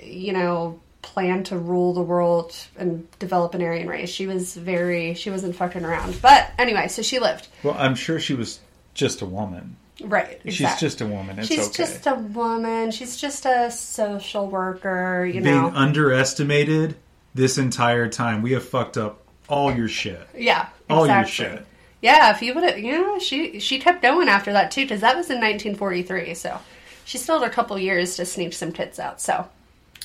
you 0.00 0.32
know 0.32 0.78
plan 1.02 1.42
to 1.42 1.58
rule 1.58 1.92
the 1.92 2.00
world 2.00 2.54
and 2.78 3.08
develop 3.18 3.54
an 3.54 3.62
Aryan 3.62 3.88
race. 3.88 4.08
She 4.08 4.26
was 4.26 4.56
very 4.56 5.14
she 5.14 5.30
wasn't 5.30 5.56
fucking 5.56 5.84
around. 5.84 6.20
But 6.22 6.50
anyway, 6.58 6.88
so 6.88 7.02
she 7.02 7.18
lived. 7.18 7.48
Well, 7.62 7.76
I'm 7.76 7.96
sure 7.96 8.20
she 8.20 8.34
was 8.34 8.60
just 8.94 9.20
a 9.20 9.26
woman. 9.26 9.76
Right. 10.02 10.40
She's 10.48 10.74
just 10.80 11.00
a 11.00 11.06
woman. 11.06 11.38
It's 11.38 11.48
She's 11.48 11.66
okay. 11.68 11.76
just 11.84 12.06
a 12.06 12.14
woman. 12.14 12.90
She's 12.90 13.16
just 13.16 13.44
a 13.46 13.70
social 13.70 14.46
worker, 14.48 15.24
you 15.26 15.42
Being 15.42 15.44
know. 15.54 15.72
underestimated 15.74 16.96
this 17.34 17.58
entire 17.58 18.08
time. 18.08 18.42
We 18.42 18.52
have 18.52 18.66
fucked 18.66 18.96
up 18.96 19.20
all 19.48 19.72
your 19.74 19.88
shit. 19.88 20.26
yeah. 20.36 20.68
All 20.88 21.06
your 21.06 21.24
shit. 21.26 21.66
Yeah, 22.00 22.34
if 22.34 22.42
you 22.42 22.52
would 22.54 22.64
have, 22.64 22.78
you 22.78 22.92
know, 23.00 23.18
she 23.20 23.60
she 23.60 23.78
kept 23.78 24.02
going 24.02 24.28
after 24.28 24.52
that 24.54 24.70
too, 24.72 24.82
because 24.84 25.02
that 25.02 25.14
was 25.16 25.30
in 25.30 25.36
1943. 25.36 26.34
So 26.34 26.58
she 27.04 27.16
still 27.16 27.38
had 27.40 27.48
a 27.48 27.52
couple 27.54 27.78
years 27.78 28.16
to 28.16 28.26
sneak 28.26 28.52
some 28.54 28.72
tits 28.72 28.98
out. 28.98 29.20
So, 29.20 29.46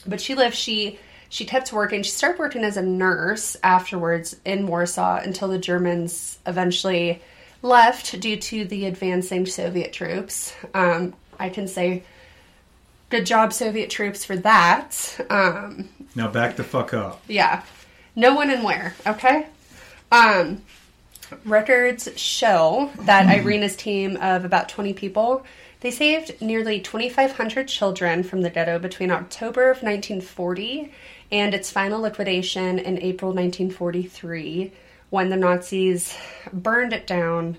but 0.05 0.21
she 0.21 0.35
lived. 0.35 0.55
She 0.55 0.99
she 1.29 1.43
kept 1.43 1.73
working. 1.73 2.03
She 2.03 2.11
started 2.11 2.37
working 2.39 2.63
as 2.63 2.77
a 2.77 2.83
nurse 2.83 3.57
afterwards 3.63 4.35
in 4.45 4.67
Warsaw 4.67 5.21
until 5.23 5.47
the 5.47 5.57
Germans 5.57 6.37
eventually 6.45 7.21
left 7.67 8.19
due 8.19 8.37
to 8.37 8.65
the 8.65 8.85
advancing 8.85 9.45
Soviet 9.45 9.93
troops. 9.93 10.53
Um, 10.73 11.13
I 11.39 11.49
can 11.49 11.67
say, 11.67 12.03
good 13.09 13.25
job, 13.25 13.53
Soviet 13.53 13.89
troops, 13.89 14.25
for 14.25 14.35
that. 14.37 15.19
Um, 15.29 15.89
Now 16.15 16.27
back 16.29 16.55
the 16.55 16.63
fuck 16.63 16.93
up. 16.93 17.21
yeah. 17.27 17.63
No 18.15 18.33
one 18.33 18.49
and 18.49 18.63
where, 18.63 18.95
okay? 19.05 19.45
Um 20.11 20.61
records 21.45 22.09
show 22.15 22.89
that 23.01 23.27
Irena's 23.37 23.75
team 23.75 24.15
of 24.17 24.45
about 24.45 24.69
20 24.69 24.93
people, 24.93 25.45
they 25.81 25.91
saved 25.91 26.41
nearly 26.41 26.79
2500 26.79 27.67
children 27.67 28.23
from 28.23 28.41
the 28.41 28.49
ghetto 28.49 28.79
between 28.79 29.11
October 29.11 29.63
of 29.69 29.83
1940 29.83 30.91
and 31.31 31.53
its 31.53 31.69
final 31.69 32.01
liquidation 32.01 32.79
in 32.79 32.97
April 33.03 33.31
1943 33.33 34.71
when 35.09 35.29
the 35.29 35.37
Nazis 35.37 36.15
burned 36.51 36.93
it 36.93 37.07
down, 37.07 37.57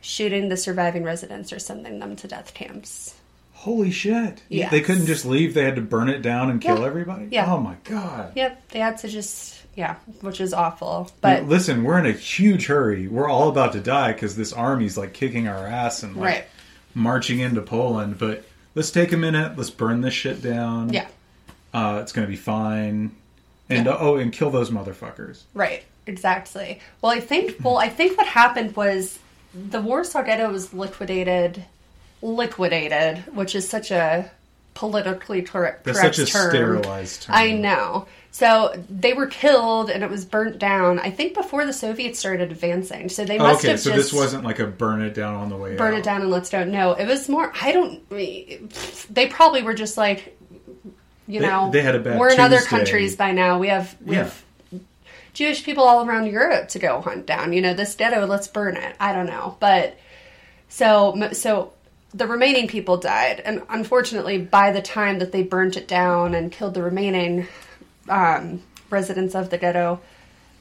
shooting 0.00 0.48
the 0.48 0.56
surviving 0.56 1.02
residents 1.04 1.52
or 1.52 1.58
sending 1.58 1.98
them 1.98 2.16
to 2.16 2.28
death 2.28 2.54
camps. 2.54 3.14
Holy 3.54 3.90
shit. 3.90 4.42
Yeah. 4.50 4.68
They 4.68 4.82
couldn't 4.82 5.06
just 5.06 5.24
leave. 5.24 5.54
They 5.54 5.64
had 5.64 5.76
to 5.76 5.82
burn 5.82 6.08
it 6.10 6.20
down 6.20 6.50
and 6.50 6.60
kill 6.60 6.80
Yeah. 6.80 6.86
everybody? 6.86 7.28
Yeah. 7.30 7.50
Oh 7.52 7.58
my 7.58 7.76
god. 7.84 8.32
Yep, 8.36 8.68
they 8.70 8.78
had 8.80 8.98
to 8.98 9.08
just 9.08 9.62
yeah, 9.76 9.96
which 10.20 10.40
is 10.40 10.52
awful. 10.54 11.10
But 11.20 11.44
listen, 11.48 11.82
we're 11.82 11.98
in 11.98 12.06
a 12.06 12.12
huge 12.12 12.66
hurry. 12.66 13.08
We're 13.08 13.28
all 13.28 13.48
about 13.48 13.72
to 13.72 13.80
die 13.80 14.12
because 14.12 14.36
this 14.36 14.52
army's 14.52 14.96
like 14.96 15.14
kicking 15.14 15.48
our 15.48 15.66
ass 15.66 16.02
and 16.04 16.14
like 16.14 16.24
Right. 16.24 16.44
marching 16.94 17.40
into 17.40 17.60
Poland. 17.62 18.18
But 18.18 18.44
let's 18.76 18.90
take 18.92 19.12
a 19.12 19.16
minute. 19.16 19.56
Let's 19.56 19.70
burn 19.70 20.00
this 20.02 20.14
shit 20.14 20.42
down. 20.42 20.92
yeah. 20.92 21.08
uh, 21.72 21.98
it's 22.02 22.12
gonna 22.12 22.26
be 22.28 22.36
fine. 22.36 23.12
And 23.70 23.88
uh, 23.88 23.96
oh, 23.98 24.16
and 24.16 24.30
kill 24.32 24.50
those 24.50 24.70
motherfuckers. 24.70 25.42
Right, 25.54 25.82
exactly. 26.06 26.80
Well, 27.02 27.12
I 27.12 27.20
think 27.20 27.56
well, 27.62 27.78
I 27.78 27.88
think 27.88 28.16
what 28.18 28.26
happened 28.26 28.76
was 28.76 29.18
the 29.54 29.80
Warsaw 29.80 30.22
Ghetto 30.22 30.50
was 30.50 30.72
liquidated, 30.74 31.64
liquidated, 32.22 33.18
which 33.34 33.54
is 33.54 33.68
such 33.68 33.90
a 33.90 34.30
politically 34.74 35.42
correct, 35.42 35.84
That's 35.84 36.00
correct 36.00 36.16
such 36.16 36.28
a 36.28 36.32
term. 36.32 36.50
sterilized 36.50 37.22
term. 37.22 37.36
I 37.36 37.52
know. 37.52 38.06
So 38.32 38.74
they 38.90 39.12
were 39.12 39.28
killed, 39.28 39.90
and 39.90 40.02
it 40.02 40.10
was 40.10 40.24
burnt 40.24 40.58
down. 40.58 40.98
I 40.98 41.10
think 41.12 41.34
before 41.34 41.64
the 41.66 41.72
Soviets 41.72 42.18
started 42.18 42.50
advancing. 42.50 43.08
So 43.08 43.24
they 43.24 43.38
oh, 43.38 43.44
must 43.44 43.60
okay, 43.60 43.70
have 43.70 43.80
so 43.80 43.90
just 43.92 44.10
this 44.10 44.12
wasn't 44.12 44.42
like 44.42 44.58
a 44.58 44.66
burn 44.66 45.02
it 45.02 45.14
down 45.14 45.36
on 45.36 45.48
the 45.50 45.56
way. 45.56 45.76
burn 45.76 45.94
out. 45.94 46.00
it 46.00 46.04
down 46.04 46.20
and 46.22 46.30
let's 46.32 46.50
don't 46.50 46.72
know. 46.72 46.94
It 46.94 47.06
was 47.06 47.28
more. 47.28 47.52
I 47.62 47.70
don't. 47.70 48.08
They 48.10 49.28
probably 49.30 49.62
were 49.62 49.74
just 49.74 49.96
like, 49.96 50.36
you 51.28 51.40
They- 51.40 51.46
know, 51.46 51.70
they 51.70 51.80
had 51.82 51.94
a 51.94 52.00
bad 52.00 52.18
we're 52.18 52.30
in 52.32 52.40
other 52.40 52.60
countries 52.60 53.14
by 53.14 53.30
now. 53.30 53.60
We 53.60 53.68
have 53.68 53.94
we 54.04 54.16
Yeah. 54.16 54.24
have 54.24 54.43
Jewish 55.34 55.64
people 55.64 55.84
all 55.84 56.06
around 56.06 56.26
Europe 56.26 56.68
to 56.68 56.78
go 56.78 57.00
hunt 57.00 57.26
down. 57.26 57.52
You 57.52 57.60
know, 57.60 57.74
this 57.74 57.94
ghetto, 57.94 58.24
let's 58.26 58.48
burn 58.48 58.76
it. 58.76 58.96
I 58.98 59.12
don't 59.12 59.26
know, 59.26 59.56
but 59.60 59.98
so 60.68 61.30
so 61.32 61.72
the 62.14 62.26
remaining 62.26 62.68
people 62.68 62.96
died, 62.96 63.40
and 63.40 63.62
unfortunately, 63.68 64.38
by 64.38 64.70
the 64.70 64.80
time 64.80 65.18
that 65.18 65.32
they 65.32 65.42
burnt 65.42 65.76
it 65.76 65.88
down 65.88 66.34
and 66.34 66.52
killed 66.52 66.74
the 66.74 66.82
remaining 66.82 67.48
um, 68.08 68.62
residents 68.88 69.34
of 69.34 69.50
the 69.50 69.58
ghetto, 69.58 70.00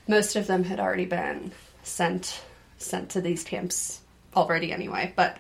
most 0.08 0.36
of 0.36 0.48
them 0.48 0.64
had 0.64 0.80
already 0.80 1.06
been 1.06 1.52
sent 1.84 2.42
sent 2.78 3.12
to 3.12 3.22
these 3.22 3.44
camps 3.44 4.02
already 4.36 4.72
anyway. 4.72 5.14
But 5.16 5.38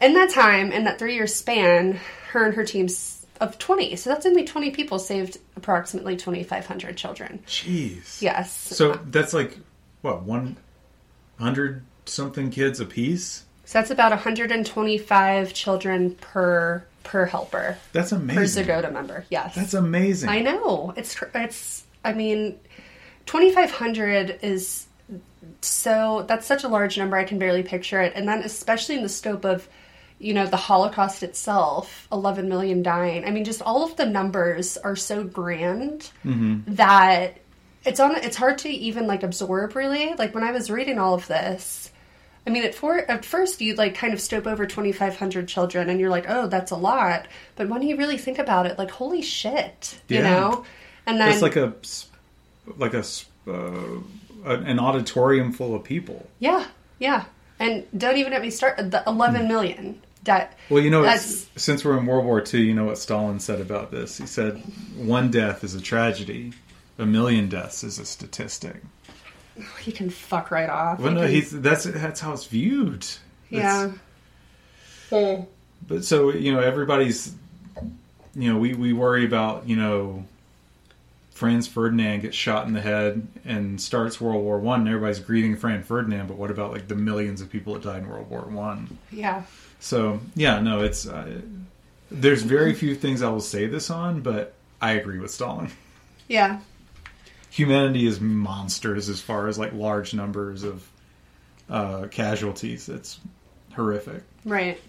in 0.00 0.12
that 0.14 0.30
time, 0.30 0.70
in 0.70 0.84
that 0.84 0.98
three 0.98 1.14
year 1.14 1.26
span, 1.26 1.98
her 2.32 2.44
and 2.44 2.54
her 2.54 2.64
teams 2.64 3.13
of 3.40 3.58
20, 3.58 3.96
so 3.96 4.10
that's 4.10 4.26
only 4.26 4.44
20 4.44 4.70
people 4.70 4.98
saved 4.98 5.38
approximately 5.56 6.16
2,500 6.16 6.96
children. 6.96 7.42
Jeez. 7.46 8.22
Yes. 8.22 8.52
So 8.52 8.94
that's 9.10 9.34
like 9.34 9.58
what 10.02 10.22
one 10.22 10.56
hundred 11.38 11.82
something 12.06 12.50
kids 12.50 12.80
a 12.80 12.84
piece. 12.86 13.44
So 13.64 13.78
that's 13.78 13.90
about 13.90 14.10
125 14.10 15.52
children 15.54 16.14
per 16.16 16.84
per 17.02 17.26
helper 17.26 17.76
That's 17.92 18.12
amazing. 18.12 18.34
per 18.34 18.40
amazing. 18.40 18.64
Zegota 18.66 18.92
member. 18.92 19.24
Yes. 19.30 19.54
That's 19.54 19.74
amazing. 19.74 20.28
I 20.28 20.40
know. 20.40 20.92
It's 20.96 21.14
cr- 21.14 21.26
it's. 21.34 21.84
I 22.04 22.12
mean, 22.12 22.58
twenty 23.26 23.52
five 23.52 23.70
hundred 23.70 24.38
is 24.42 24.86
so. 25.60 26.24
That's 26.28 26.46
such 26.46 26.64
a 26.64 26.68
large 26.68 26.96
number. 26.98 27.16
I 27.16 27.24
can 27.24 27.38
barely 27.38 27.62
picture 27.62 28.00
it. 28.00 28.12
And 28.14 28.26
then, 28.28 28.40
especially 28.42 28.96
in 28.96 29.02
the 29.02 29.08
scope 29.08 29.44
of, 29.44 29.68
you 30.24 30.34
know, 30.34 30.46
the 30.46 30.56
Holocaust 30.56 31.22
itself, 31.22 32.08
eleven 32.10 32.48
million 32.48 32.82
dying. 32.82 33.24
I 33.24 33.30
mean, 33.30 33.44
just 33.44 33.62
all 33.62 33.84
of 33.84 33.96
the 33.96 34.06
numbers 34.06 34.76
are 34.78 34.96
so 34.96 35.24
grand 35.24 36.10
that 36.66 37.38
it's 37.84 38.00
on. 38.00 38.16
It's 38.16 38.36
hard 38.36 38.58
to 38.58 38.68
even 38.68 39.06
like 39.06 39.22
absorb. 39.22 39.76
Really, 39.76 40.14
like 40.14 40.34
when 40.34 40.44
I 40.44 40.52
was 40.52 40.70
reading 40.70 40.98
all 40.98 41.14
of 41.14 41.26
this. 41.26 41.90
I 42.46 42.50
mean, 42.50 42.62
at, 42.64 42.74
for, 42.74 42.98
at 43.10 43.24
first 43.24 43.62
you 43.62 43.74
like 43.74 43.94
kind 43.94 44.12
of 44.12 44.20
stope 44.20 44.46
over 44.46 44.66
2,500 44.66 45.48
children 45.48 45.88
and 45.88 45.98
you're 45.98 46.10
like, 46.10 46.26
oh, 46.28 46.46
that's 46.46 46.72
a 46.72 46.76
lot. 46.76 47.26
But 47.56 47.70
when 47.70 47.80
you 47.80 47.96
really 47.96 48.18
think 48.18 48.38
about 48.38 48.66
it, 48.66 48.78
like, 48.78 48.90
holy 48.90 49.22
shit, 49.22 49.98
you 50.08 50.20
know? 50.20 50.64
And 51.06 51.18
then, 51.18 51.32
It's 51.32 51.40
like 51.40 51.56
a, 51.56 51.72
like 52.76 52.92
a, 52.92 53.02
uh, 53.48 54.00
an 54.44 54.78
auditorium 54.78 55.52
full 55.52 55.74
of 55.74 55.84
people. 55.84 56.26
yeah, 56.38 56.66
yeah. 56.98 57.24
And 57.58 57.86
don't 57.96 58.18
even 58.18 58.32
let 58.32 58.42
me 58.42 58.50
start 58.50 58.76
the 58.76 59.02
11 59.06 59.48
million. 59.48 60.02
That, 60.24 60.56
Well, 60.70 60.82
you 60.82 60.90
know, 60.90 61.02
That's- 61.02 61.46
since 61.56 61.84
we're 61.84 61.98
in 61.98 62.06
World 62.06 62.24
War 62.24 62.42
II, 62.42 62.60
you 62.62 62.74
know 62.74 62.84
what 62.86 62.98
Stalin 62.98 63.38
said 63.40 63.60
about 63.60 63.90
this. 63.90 64.16
He 64.18 64.26
said, 64.26 64.62
"One 64.96 65.30
death 65.30 65.62
is 65.62 65.74
a 65.74 65.80
tragedy, 65.80 66.52
a 66.98 67.04
million 67.06 67.48
deaths 67.48 67.84
is 67.84 67.98
a 67.98 68.04
statistic." 68.06 68.76
he 69.80 69.92
can 69.92 70.10
fuck 70.10 70.50
right 70.50 70.68
off. 70.68 70.98
Well, 70.98 71.10
He 71.10 71.14
no, 71.14 71.20
can- 71.22 71.30
he's 71.30 71.50
that's 71.50 71.84
that's 71.84 72.20
how 72.20 72.32
it's 72.32 72.46
viewed. 72.46 73.06
yeah. 73.50 73.92
That's- 75.10 75.44
But 75.86 76.04
so 76.04 76.32
you 76.32 76.52
know, 76.52 76.60
everybody's, 76.60 77.34
you 78.34 78.52
know, 78.52 78.58
we 78.58 78.74
we 78.74 78.92
worry 78.92 79.24
about 79.24 79.68
you 79.68 79.76
know, 79.76 80.24
Franz 81.32 81.66
Ferdinand 81.68 82.22
gets 82.22 82.36
shot 82.36 82.66
in 82.66 82.72
the 82.72 82.80
head 82.80 83.26
and 83.44 83.80
starts 83.80 84.20
World 84.20 84.42
War 84.42 84.58
One. 84.58 84.80
and 84.80 84.88
Everybody's 84.88 85.20
grieving 85.20 85.56
Franz 85.56 85.86
Ferdinand, 85.86 86.28
but 86.28 86.36
what 86.36 86.50
about 86.50 86.72
like 86.72 86.88
the 86.88 86.94
millions 86.96 87.40
of 87.40 87.50
people 87.50 87.74
that 87.74 87.82
died 87.82 88.02
in 88.02 88.08
World 88.08 88.30
War 88.30 88.42
One? 88.42 88.96
Yeah. 89.12 89.42
So 89.84 90.18
yeah, 90.34 90.60
no, 90.60 90.80
it's 90.80 91.06
uh, 91.06 91.42
there's 92.10 92.42
very 92.42 92.72
few 92.72 92.94
things 92.94 93.20
I 93.20 93.28
will 93.28 93.42
say 93.42 93.66
this 93.66 93.90
on, 93.90 94.22
but 94.22 94.54
I 94.80 94.92
agree 94.92 95.18
with 95.18 95.30
Stalin. 95.30 95.70
Yeah. 96.26 96.60
Humanity 97.50 98.06
is 98.06 98.18
monsters 98.18 99.10
as 99.10 99.20
far 99.20 99.46
as 99.46 99.58
like 99.58 99.74
large 99.74 100.14
numbers 100.14 100.62
of 100.62 100.88
uh, 101.68 102.06
casualties. 102.10 102.88
It's 102.88 103.20
horrific. 103.74 104.22
Right. 104.46 104.80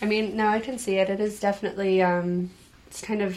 I 0.00 0.04
mean, 0.04 0.36
no, 0.36 0.46
I 0.46 0.60
can 0.60 0.78
see 0.78 0.94
it. 0.98 1.10
It 1.10 1.18
is 1.18 1.40
definitely, 1.40 2.00
um, 2.00 2.50
it's 2.86 3.00
kind 3.00 3.22
of 3.22 3.36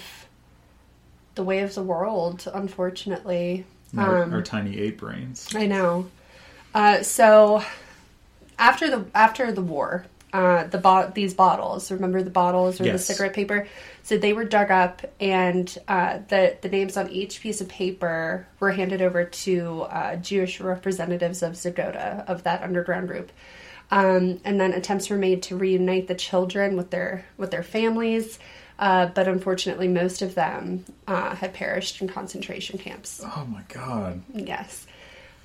the 1.33 1.43
way 1.43 1.61
of 1.61 1.73
the 1.73 1.81
world, 1.81 2.47
unfortunately. 2.53 3.65
Our, 3.97 4.21
Um, 4.21 4.33
our 4.35 4.43
tiny 4.43 4.77
ape 4.77 4.99
brains. 4.99 5.49
I 5.55 5.65
know. 5.65 6.07
Uh, 6.75 7.01
so 7.01 7.63
after 8.59 8.91
the 8.91 9.05
after 9.15 9.51
the 9.51 9.63
war, 9.63 10.05
uh, 10.33 10.65
the 10.65 10.77
bo- 10.77 11.11
these 11.13 11.33
bottles. 11.33 11.91
Remember 11.91 12.21
the 12.21 12.29
bottles 12.29 12.79
or 12.79 12.85
Yes. 12.85 13.07
the 13.07 13.13
cigarette 13.13 13.33
paper? 13.33 13.67
So 14.03 14.17
they 14.17 14.33
were 14.33 14.45
dug 14.45 14.71
up, 14.71 15.01
and 15.19 15.75
uh, 15.87 16.19
the 16.27 16.57
the 16.61 16.69
names 16.69 16.97
on 16.97 17.09
each 17.11 17.41
piece 17.41 17.61
of 17.61 17.67
paper 17.69 18.47
were 18.59 18.71
handed 18.71 19.01
over 19.01 19.23
to 19.25 19.81
uh, 19.83 20.15
Jewish 20.17 20.59
representatives 20.59 21.43
of 21.43 21.53
Zegota 21.53 22.25
of 22.27 22.43
that 22.43 22.63
underground 22.63 23.07
group. 23.07 23.31
Um, 23.91 24.39
and 24.45 24.59
then 24.61 24.73
attempts 24.73 25.09
were 25.09 25.17
made 25.17 25.41
to 25.43 25.57
reunite 25.57 26.07
the 26.07 26.15
children 26.15 26.77
with 26.77 26.91
their 26.91 27.25
with 27.37 27.49
their 27.49 27.63
families, 27.63 28.37
uh, 28.77 29.07
but 29.07 29.27
unfortunately, 29.27 29.87
most 29.87 30.21
of 30.21 30.35
them 30.35 30.85
uh, 31.07 31.33
had 31.35 31.53
perished 31.53 31.99
in 32.01 32.07
concentration 32.07 32.77
camps. 32.77 33.19
Oh 33.23 33.45
my 33.49 33.63
god. 33.67 34.21
Yes. 34.33 34.85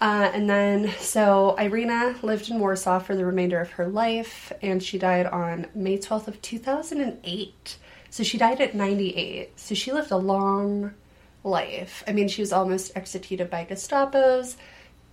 Uh, 0.01 0.31
and 0.35 0.51
then, 0.51 0.93
so 0.99 1.57
Irena 1.59 2.17
lived 2.23 2.51
in 2.51 2.59
Warsaw 2.59 2.99
for 2.99 3.15
the 3.17 3.25
remainder 3.25 3.61
of 3.61 3.71
her 3.71 3.87
life, 3.87 4.53
and 4.61 4.83
she 4.83 4.99
died 4.99 5.27
on 5.27 5.67
May 5.75 5.99
12th 5.99 6.29
of 6.29 6.43
2008. 6.43 7.79
So 8.11 8.23
she 8.23 8.39
died 8.39 8.61
at 8.61 8.75
98. 8.75 9.59
So 9.59 9.75
she 9.75 9.93
lived 9.93 10.11
a 10.11 10.17
long 10.17 10.95
life. 11.43 12.05
I 12.07 12.13
mean, 12.13 12.29
she 12.29 12.43
was 12.43 12.53
almost 12.53 12.93
executed 12.97 13.51
by 13.51 13.65
Gestapo's. 13.65 14.57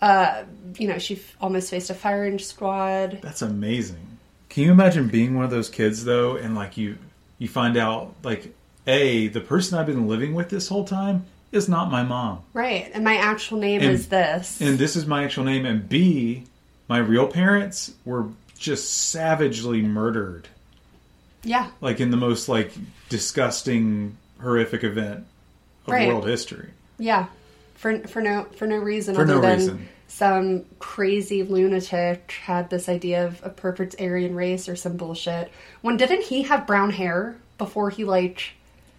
Uh, 0.01 0.43
you 0.77 0.87
know, 0.87 0.97
she 0.97 1.15
f- 1.15 1.35
almost 1.39 1.69
faced 1.69 1.89
a 1.89 1.93
firing 1.93 2.39
squad. 2.39 3.19
That's 3.21 3.41
amazing. 3.41 4.17
Can 4.49 4.63
you 4.63 4.71
imagine 4.71 5.07
being 5.07 5.35
one 5.35 5.45
of 5.45 5.51
those 5.51 5.69
kids 5.69 6.03
though, 6.03 6.35
and 6.35 6.55
like 6.55 6.75
you, 6.75 6.97
you 7.37 7.47
find 7.47 7.77
out 7.77 8.13
like, 8.23 8.53
a 8.87 9.27
the 9.27 9.41
person 9.41 9.77
I've 9.77 9.85
been 9.85 10.07
living 10.07 10.33
with 10.33 10.49
this 10.49 10.67
whole 10.67 10.83
time 10.83 11.25
is 11.51 11.67
not 11.69 11.91
my 11.91 12.03
mom, 12.03 12.39
Right. 12.53 12.89
And 12.93 13.03
my 13.03 13.15
actual 13.17 13.57
name 13.59 13.81
And- 13.81 13.91
is 13.91 14.07
this. 14.07 14.61
and 14.61 14.77
this 14.79 14.95
is 14.95 15.05
my 15.05 15.23
actual 15.25 15.43
name, 15.43 15.65
and 15.65 15.87
b 15.87 16.43
my 16.87 16.97
real 16.97 17.27
parents 17.27 17.91
were 18.05 18.25
just 18.57 18.91
savagely 19.09 19.81
murdered, 19.81 20.47
yeah. 21.43 21.67
like 21.81 21.99
in 21.99 22.11
the 22.11 22.17
most 22.17 22.47
like 22.49 22.71
disgusting, 23.09 24.17
horrific 24.41 24.83
event 24.83 25.25
of 25.87 25.93
Right. 25.93 26.07
world 26.07 26.27
history. 26.27 26.69
Yeah, 26.99 27.25
for 27.75 27.99
for 28.07 28.21
no 28.21 28.45
for 28.55 28.67
no 28.67 28.77
reason 28.77 29.15
For 29.15 29.21
other 29.21 29.35
no 29.35 29.41
than 29.41 29.57
reason. 29.59 29.87
some 30.07 30.65
crazy 30.79 31.43
lunatic 31.43 32.33
had 32.43 32.69
this 32.69 32.87
idea 32.89 33.25
of 33.25 33.39
a 33.43 33.49
perfect 33.49 33.95
Aryan 33.99 34.35
race 34.35 34.67
or 34.69 34.75
some 34.75 34.97
bullshit. 34.97 35.51
When 35.81 35.97
didn't 35.97 36.23
he 36.23 36.43
have 36.43 36.67
brown 36.67 36.91
hair 36.91 37.35
before 37.57 37.89
he 37.89 38.03
like? 38.03 38.51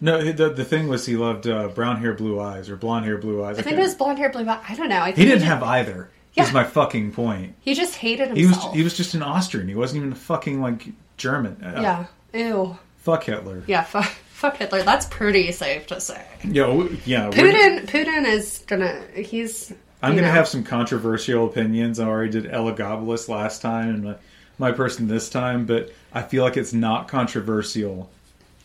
No, 0.02 0.20
the 0.32 0.50
the 0.50 0.64
thing 0.64 0.88
was 0.88 1.06
he 1.06 1.16
loved 1.16 1.46
uh, 1.46 1.68
brown 1.68 1.96
hair, 1.98 2.12
blue 2.12 2.38
eyes, 2.40 2.68
or 2.68 2.76
blonde 2.76 3.06
hair, 3.06 3.16
blue 3.18 3.42
eyes. 3.44 3.56
I 3.58 3.62
think 3.62 3.78
it 3.78 3.80
was 3.80 3.94
blonde 3.94 4.18
hair, 4.18 4.30
blue 4.30 4.46
eyes. 4.48 4.60
I 4.68 4.74
don't 4.74 4.88
know. 4.88 5.00
I 5.00 5.06
think 5.06 5.16
He 5.18 5.24
didn't 5.24 5.38
just- 5.40 5.48
have 5.48 5.62
either. 5.62 6.10
Yeah. 6.34 6.44
Is 6.44 6.52
my 6.52 6.64
fucking 6.64 7.12
point. 7.12 7.54
He 7.60 7.74
just 7.74 7.94
hated 7.94 8.28
himself. 8.28 8.36
He 8.36 8.46
was 8.46 8.74
he 8.76 8.82
was 8.82 8.96
just 8.96 9.14
an 9.14 9.22
Austrian. 9.22 9.68
He 9.68 9.74
wasn't 9.74 9.98
even 9.98 10.12
a 10.12 10.16
fucking 10.16 10.60
like 10.60 10.88
German. 11.18 11.62
Uh, 11.62 11.80
Yeah. 11.80 12.06
Ew. 12.34 12.78
Fuck 12.98 13.24
Hitler. 13.24 13.62
Yeah. 13.66 13.82
Fuck. 13.84 14.04
Fuck 14.32 14.56
Hitler. 14.56 14.82
That's 14.82 15.06
pretty 15.06 15.52
safe 15.52 15.86
to 15.88 16.00
say. 16.00 16.20
Yo, 16.42 16.88
yeah. 17.06 17.30
Putin. 17.30 17.86
Putin 17.86 18.26
is 18.26 18.64
gonna. 18.66 19.02
He's. 19.14 19.72
I'm 20.02 20.16
gonna 20.16 20.26
know. 20.26 20.32
have 20.32 20.48
some 20.48 20.64
controversial 20.64 21.46
opinions. 21.46 22.00
I 22.00 22.06
already 22.08 22.32
did 22.32 22.44
Elagabalus 22.50 23.28
last 23.28 23.62
time 23.62 23.90
and 23.90 24.02
my, 24.04 24.14
my 24.58 24.72
person 24.72 25.06
this 25.06 25.28
time, 25.30 25.64
but 25.66 25.92
I 26.12 26.22
feel 26.22 26.42
like 26.42 26.56
it's 26.56 26.72
not 26.72 27.06
controversial 27.08 28.10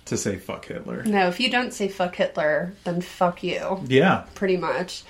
to 0.08 0.17
say 0.17 0.38
fuck 0.38 0.65
Hitler. 0.65 1.04
No, 1.04 1.28
if 1.28 1.39
you 1.39 1.50
don't 1.50 1.74
say 1.74 1.88
fuck 1.88 2.15
Hitler, 2.15 2.74
then 2.84 3.02
fuck 3.02 3.43
you. 3.43 3.82
Yeah. 3.88 4.26
Pretty 4.36 4.58
much. 4.58 5.04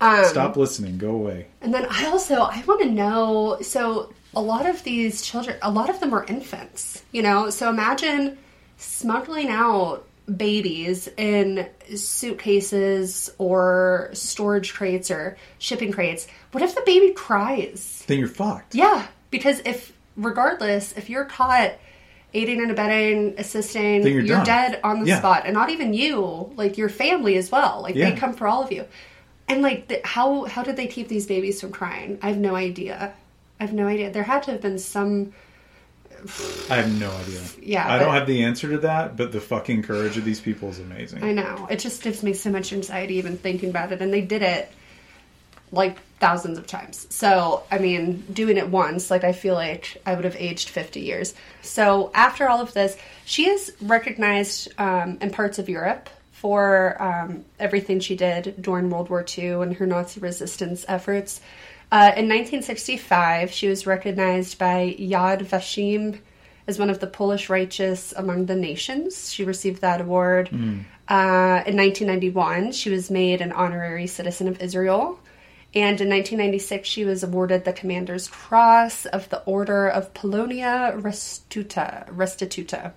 Um, 0.00 0.24
Stop 0.24 0.56
listening. 0.56 0.98
Go 0.98 1.10
away. 1.10 1.46
And 1.60 1.74
then 1.74 1.86
I 1.90 2.06
also 2.06 2.36
I 2.36 2.62
want 2.66 2.82
to 2.82 2.90
know 2.90 3.58
so 3.62 4.12
a 4.34 4.40
lot 4.40 4.68
of 4.68 4.82
these 4.84 5.22
children 5.22 5.56
a 5.62 5.70
lot 5.70 5.90
of 5.90 6.00
them 6.00 6.14
are 6.14 6.24
infants, 6.24 7.02
you 7.12 7.22
know. 7.22 7.50
So 7.50 7.68
imagine 7.68 8.38
smuggling 8.76 9.48
out 9.48 10.06
babies 10.36 11.08
in 11.16 11.68
suitcases 11.94 13.30
or 13.38 14.10
storage 14.12 14.72
crates 14.74 15.10
or 15.10 15.36
shipping 15.58 15.92
crates. 15.92 16.26
What 16.52 16.62
if 16.62 16.74
the 16.74 16.82
baby 16.86 17.12
cries? 17.12 18.04
Then 18.06 18.18
you're 18.18 18.28
fucked. 18.28 18.74
Yeah, 18.74 19.06
because 19.30 19.60
if 19.64 19.92
regardless, 20.16 20.92
if 20.96 21.10
you're 21.10 21.24
caught 21.24 21.72
aiding 22.32 22.60
and 22.60 22.70
abetting, 22.70 23.34
assisting, 23.38 24.02
Then 24.02 24.12
you're 24.12 24.22
you're, 24.22 24.44
dead 24.44 24.80
on 24.84 25.00
the 25.00 25.06
Yeah. 25.06 25.18
spot, 25.18 25.42
and 25.46 25.54
not 25.54 25.70
even 25.70 25.92
you, 25.94 26.52
like 26.56 26.78
your 26.78 26.88
family 26.88 27.36
as 27.36 27.50
well. 27.50 27.80
Like 27.82 27.94
Yeah. 27.94 28.10
they 28.10 28.16
come 28.16 28.34
for 28.34 28.46
all 28.46 28.62
of 28.62 28.70
you. 28.72 28.84
And 29.48 29.62
like, 29.62 29.88
the, 29.88 30.00
how 30.04 30.44
how 30.44 30.62
did 30.62 30.76
they 30.76 30.86
keep 30.86 31.08
these 31.08 31.26
babies 31.26 31.60
from 31.60 31.72
crying? 31.72 32.18
I 32.22 32.28
have 32.28 32.38
no 32.38 32.54
idea. 32.54 33.12
I 33.58 33.64
have 33.64 33.72
no 33.72 33.86
idea. 33.88 34.10
There 34.10 34.22
had 34.22 34.44
to 34.44 34.52
have 34.52 34.60
been 34.60 34.78
some. 34.78 35.32
I 36.70 36.76
have 36.76 37.00
no 37.00 37.10
idea. 37.10 37.40
Yeah, 37.62 37.90
I 37.90 37.98
don't 37.98 38.12
have 38.12 38.26
the 38.26 38.44
answer 38.44 38.68
to 38.70 38.78
that, 38.78 39.16
but 39.16 39.32
the 39.32 39.40
fucking 39.40 39.82
courage 39.84 40.16
of 40.18 40.24
these 40.24 40.38
people 40.40 40.68
is 40.68 40.78
amazing. 40.78 41.24
I 41.24 41.32
know 41.32 41.66
it 41.70 41.78
just 41.78 42.02
gives 42.02 42.22
me 42.22 42.34
so 42.34 42.50
much 42.50 42.72
anxiety 42.72 43.14
even 43.14 43.36
thinking 43.38 43.70
about 43.70 43.90
it, 43.90 44.00
and 44.02 44.12
they 44.12 44.20
did 44.20 44.42
it 44.42 44.70
like 45.72 45.96
thousands 46.20 46.58
of 46.58 46.66
times. 46.66 47.06
So, 47.10 47.64
I 47.70 47.78
mean, 47.78 48.24
doing 48.32 48.58
it 48.58 48.68
once, 48.68 49.10
like 49.10 49.24
I 49.24 49.32
feel 49.32 49.54
like 49.54 50.00
I 50.06 50.14
would 50.14 50.24
have 50.24 50.36
aged 50.36 50.68
50 50.68 51.00
years. 51.00 51.34
So, 51.62 52.10
after 52.14 52.48
all 52.48 52.60
of 52.60 52.74
this, 52.74 52.96
she 53.24 53.48
is 53.48 53.72
recognized 53.80 54.68
um, 54.78 55.18
in 55.20 55.30
parts 55.30 55.58
of 55.58 55.68
Europe 55.68 56.10
for 56.32 57.00
um, 57.02 57.44
everything 57.58 58.00
she 58.00 58.16
did 58.16 58.54
during 58.60 58.90
World 58.90 59.10
War 59.10 59.24
II 59.26 59.62
and 59.62 59.74
her 59.74 59.86
Nazi 59.86 60.20
resistance 60.20 60.84
efforts. 60.86 61.40
Uh, 61.92 62.12
in 62.16 62.28
1965, 62.28 63.50
she 63.50 63.68
was 63.68 63.86
recognized 63.86 64.58
by 64.58 64.96
Yad 64.98 65.40
Vashem 65.40 66.20
as 66.66 66.78
one 66.78 66.88
of 66.88 67.00
the 67.00 67.06
Polish 67.06 67.48
righteous 67.48 68.12
among 68.16 68.46
the 68.46 68.54
nations. 68.54 69.32
She 69.32 69.44
received 69.44 69.80
that 69.80 70.00
award. 70.00 70.48
Uh, 71.08 71.64
in 71.66 71.76
1991, 71.76 72.72
she 72.72 72.90
was 72.90 73.10
made 73.10 73.40
an 73.40 73.50
honorary 73.50 74.06
citizen 74.06 74.46
of 74.46 74.60
Israel. 74.60 75.18
And 75.72 76.00
in 76.00 76.08
1996, 76.08 76.88
she 76.88 77.04
was 77.04 77.22
awarded 77.22 77.64
the 77.64 77.72
Commander's 77.72 78.26
Cross 78.26 79.06
of 79.06 79.28
the 79.28 79.40
Order 79.44 79.88
of 79.88 80.12
Polonia 80.14 80.92
Restuta, 80.96 82.08
Restituta, 82.12 82.92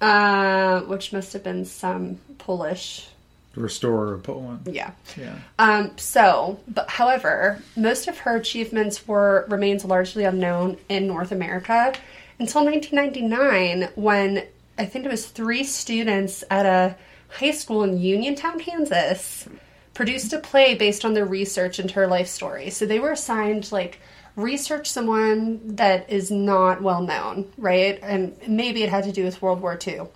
uh, 0.00 0.80
which 0.82 1.12
must 1.12 1.34
have 1.34 1.44
been 1.44 1.66
some 1.66 2.18
Polish. 2.38 3.08
Restorer 3.54 4.14
of 4.14 4.22
Poland. 4.22 4.60
Yeah. 4.72 4.92
Yeah. 5.18 5.36
Um, 5.58 5.90
so, 5.98 6.60
but 6.66 6.88
however, 6.88 7.62
most 7.76 8.08
of 8.08 8.18
her 8.18 8.36
achievements 8.36 9.06
were 9.06 9.44
remains 9.50 9.84
largely 9.84 10.24
unknown 10.24 10.78
in 10.88 11.06
North 11.06 11.30
America 11.30 11.92
until 12.38 12.64
1999, 12.64 13.90
when 13.94 14.44
I 14.78 14.86
think 14.86 15.04
it 15.04 15.10
was 15.10 15.26
three 15.26 15.64
students 15.64 16.42
at 16.50 16.66
a 16.66 16.96
high 17.28 17.50
school 17.50 17.84
in 17.84 18.00
Uniontown, 18.00 18.58
Kansas, 18.58 19.46
produced 19.94 20.32
a 20.32 20.38
play 20.38 20.74
based 20.74 21.04
on 21.04 21.14
their 21.14 21.24
research 21.24 21.78
into 21.78 21.94
her 21.94 22.06
life 22.06 22.28
story. 22.28 22.70
So 22.70 22.86
they 22.86 22.98
were 22.98 23.12
assigned 23.12 23.70
like 23.72 24.00
research 24.36 24.90
someone 24.90 25.76
that 25.76 26.10
is 26.10 26.30
not 26.30 26.82
well 26.82 27.02
known, 27.02 27.52
right? 27.58 27.98
And 28.02 28.36
maybe 28.48 28.82
it 28.82 28.88
had 28.88 29.04
to 29.04 29.12
do 29.12 29.24
with 29.24 29.42
World 29.42 29.60
War 29.60 29.78
II 29.86 30.08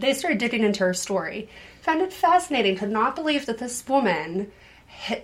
they 0.00 0.14
started 0.14 0.38
digging 0.38 0.62
into 0.62 0.80
her 0.80 0.94
story 0.94 1.48
found 1.80 2.00
it 2.00 2.12
fascinating 2.12 2.76
could 2.76 2.90
not 2.90 3.14
believe 3.14 3.46
that 3.46 3.58
this 3.58 3.86
woman 3.88 4.50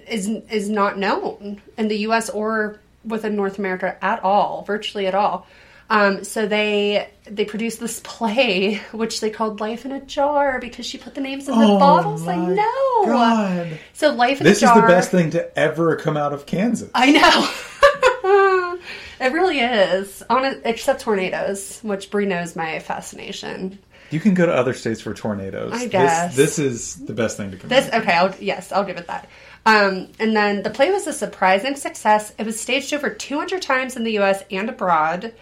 is 0.06 0.28
is 0.50 0.68
not 0.68 0.98
known 0.98 1.60
in 1.78 1.88
the 1.88 1.98
US 1.98 2.30
or 2.30 2.80
within 3.04 3.36
North 3.36 3.58
America 3.58 3.96
at 4.02 4.22
all 4.22 4.62
virtually 4.62 5.06
at 5.06 5.14
all 5.14 5.46
um, 5.92 6.24
so 6.24 6.46
they 6.46 7.08
they 7.24 7.44
produced 7.44 7.78
this 7.80 8.00
play 8.00 8.76
which 8.92 9.20
they 9.20 9.30
called 9.30 9.60
Life 9.60 9.84
in 9.84 9.92
a 9.92 10.00
Jar 10.00 10.58
because 10.58 10.86
she 10.86 10.96
put 10.98 11.14
the 11.14 11.20
names 11.20 11.48
in 11.48 11.56
the 11.58 11.64
Oh 11.64 11.78
bottles 11.78 12.26
I 12.26 12.36
know 12.36 13.02
God. 13.06 13.78
so 13.92 14.12
Life 14.12 14.40
in 14.40 14.44
This 14.44 14.62
a 14.62 14.66
is 14.66 14.74
the 14.74 14.80
best 14.82 15.10
thing 15.10 15.30
to 15.30 15.58
ever 15.58 15.96
come 15.96 16.16
out 16.16 16.32
of 16.32 16.46
Kansas. 16.46 16.90
I 16.94 17.12
know. 17.12 18.78
it 19.20 19.32
really 19.32 19.60
is. 19.60 20.22
On 20.30 20.44
it, 20.44 20.62
except 20.64 21.02
tornadoes, 21.02 21.80
which 21.82 22.10
Brie 22.10 22.26
knows 22.26 22.56
my 22.56 22.78
fascination. 22.80 23.78
You 24.10 24.20
can 24.20 24.34
go 24.34 24.44
to 24.46 24.52
other 24.52 24.74
states 24.74 25.00
for 25.00 25.14
tornadoes. 25.14 25.72
I 25.72 25.86
guess. 25.86 26.36
This, 26.36 26.56
this 26.56 26.58
is 26.58 26.96
the 27.06 27.14
best 27.14 27.36
thing 27.36 27.50
to 27.50 27.56
come 27.56 27.68
This 27.68 27.88
out. 27.90 28.02
okay? 28.02 28.12
I'll, 28.12 28.34
yes, 28.40 28.70
I'll 28.72 28.84
give 28.84 28.98
it 28.98 29.06
that. 29.06 29.28
Um, 29.64 30.08
and 30.18 30.34
then 30.36 30.62
the 30.62 30.70
play 30.70 30.90
was 30.90 31.06
a 31.06 31.12
surprising 31.12 31.76
success. 31.76 32.32
It 32.38 32.44
was 32.44 32.60
staged 32.60 32.92
over 32.92 33.08
200 33.10 33.62
times 33.62 33.96
in 33.96 34.04
the 34.04 34.12
U.S. 34.12 34.42
and 34.50 34.68
abroad, 34.68 35.32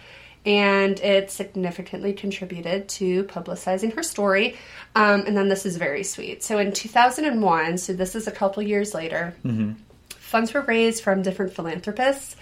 and 0.45 0.99
it 0.99 1.29
significantly 1.31 2.13
contributed 2.13 2.87
to 2.89 3.23
publicizing 3.25 3.93
her 3.93 4.03
story. 4.03 4.57
Um, 4.95 5.21
and 5.27 5.37
then 5.37 5.49
this 5.49 5.65
is 5.65 5.77
very 5.77 6.03
sweet. 6.03 6.43
So 6.43 6.57
in 6.57 6.71
2001, 6.71 7.77
so 7.77 7.93
this 7.93 8.15
is 8.15 8.27
a 8.27 8.31
couple 8.31 8.63
years 8.63 8.93
later, 8.93 9.35
funds 10.09 10.53
were 10.53 10.61
raised 10.61 11.03
from 11.03 11.21
different 11.21 11.53
philanthropists, 11.53 12.35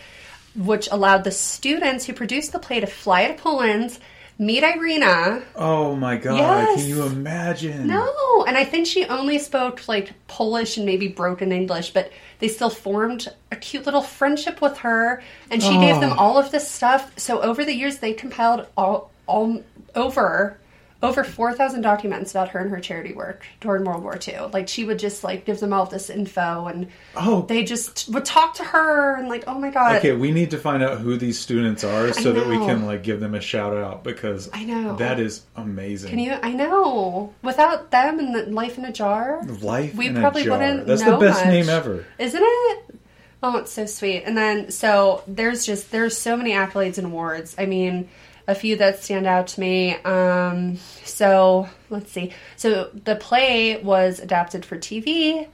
which 0.56 0.88
allowed 0.92 1.24
the 1.24 1.32
students 1.32 2.06
who 2.06 2.14
produced 2.14 2.52
the 2.54 2.60
play 2.60 2.80
to 2.80 2.88
fly 2.88 3.28
to 3.28 3.34
Poland, 3.34 3.98
meet 4.38 4.64
Irena, 4.64 5.44
Oh 5.56 5.96
my 5.96 6.16
god! 6.16 6.38
Yes. 6.38 6.80
Can 6.82 6.90
you 6.90 7.04
imagine? 7.04 7.88
no, 7.88 8.46
and 8.48 8.58
I 8.58 8.64
think 8.64 8.88
she 8.88 9.04
only 9.06 9.38
spoke 9.40 9.88
like 9.90 10.14
Polish 10.28 10.78
and 10.78 10.86
maybe 10.86 11.10
broken 11.10 11.52
English, 11.52 11.92
but 11.92 12.12
they 12.40 12.48
still 12.48 12.70
formed 12.70 13.28
a 13.52 13.56
cute 13.56 13.86
little 13.86 14.02
friendship 14.02 14.62
with 14.62 14.80
her, 14.80 15.22
and 15.52 15.62
she 15.62 15.78
gave 15.78 16.00
them 16.00 16.12
oh. 16.14 16.18
all 16.18 16.38
of 16.38 16.52
this 16.52 16.70
stuff. 16.70 17.18
So 17.18 17.42
over 17.42 17.64
the 17.64 17.74
years, 17.74 18.00
they 18.00 18.14
compiled 18.14 18.68
all, 18.76 19.12
all 19.28 19.64
over 19.96 20.58
over 21.02 21.24
four 21.24 21.54
thousand 21.54 21.82
documents 21.82 22.32
about 22.32 22.50
her 22.50 22.60
and 22.60 22.70
her 22.72 22.80
charity 22.82 23.14
work 23.14 23.46
during 23.62 23.86
World 23.86 24.04
War 24.04 24.20
II. 24.28 24.50
Like 24.52 24.68
she 24.68 24.84
would 24.84 25.00
just 25.00 25.24
like 25.24 25.46
give 25.46 25.60
them 25.62 25.72
all 25.72 25.86
this 25.86 26.10
info, 26.10 26.66
and 26.68 26.88
Oh. 27.16 27.44
they 27.44 27.64
just 27.64 28.10
would 28.10 28.26
talk 28.26 28.56
to 28.56 28.64
her 28.66 29.16
and 29.16 29.30
like, 29.30 29.46
oh 29.48 29.58
my 29.58 29.70
god, 29.72 29.96
Okay, 29.98 30.12
we 30.14 30.32
need 30.32 30.52
to 30.52 30.58
find 30.58 30.84
out 30.84 30.98
who 31.00 31.16
these 31.16 31.40
students 31.40 31.86
are 31.86 32.12
so 32.12 32.34
that 32.34 32.46
we 32.48 32.58
can 32.58 32.86
like 32.86 33.04
give 33.04 33.22
them 33.22 33.34
a 33.34 33.40
shout 33.40 33.78
out 33.78 34.04
because 34.04 34.50
I 34.54 34.66
know. 34.66 34.98
that 34.98 35.20
is 35.22 35.44
amazing. 35.56 36.10
Can 36.10 36.20
you? 36.20 36.34
I 36.34 36.52
know. 36.52 37.34
Without 37.44 37.92
them 37.92 38.20
and 38.20 38.36
the 38.36 38.44
life 38.52 38.78
in 38.78 38.84
a 38.86 38.92
jar, 38.92 39.42
Life 39.62 39.96
we 39.96 40.12
probably 40.12 40.50
wouldn't 40.50 40.86
That's 40.86 41.02
know 41.02 41.18
the 41.20 41.26
best 41.26 41.46
much. 41.46 41.54
name 41.54 41.70
ever. 41.70 42.06
isn't 42.18 42.44
it? 42.44 42.96
Oh, 43.42 43.56
it's 43.60 43.72
so 43.72 43.86
sweet. 43.86 44.24
And 44.24 44.36
then 44.38 44.70
so 44.70 45.24
there's 45.28 45.66
just 45.66 45.92
there's 45.92 46.18
so 46.18 46.36
many 46.36 46.52
accolades 46.52 46.98
and 46.98 47.08
awards. 47.08 47.56
I 47.58 47.68
mean, 47.68 48.10
a 48.50 48.56
few 48.56 48.76
that 48.78 49.02
stand 49.04 49.28
out 49.28 49.48
to 49.48 49.60
me. 49.60 49.94
Um, 49.98 50.78
so 51.06 51.70
let's 51.90 52.12
see. 52.12 52.34
So 52.58 52.90
the 53.06 53.16
play 53.16 53.82
was 53.82 54.20
adapted 54.20 54.66
for 54.66 54.76
TV, 54.78 55.48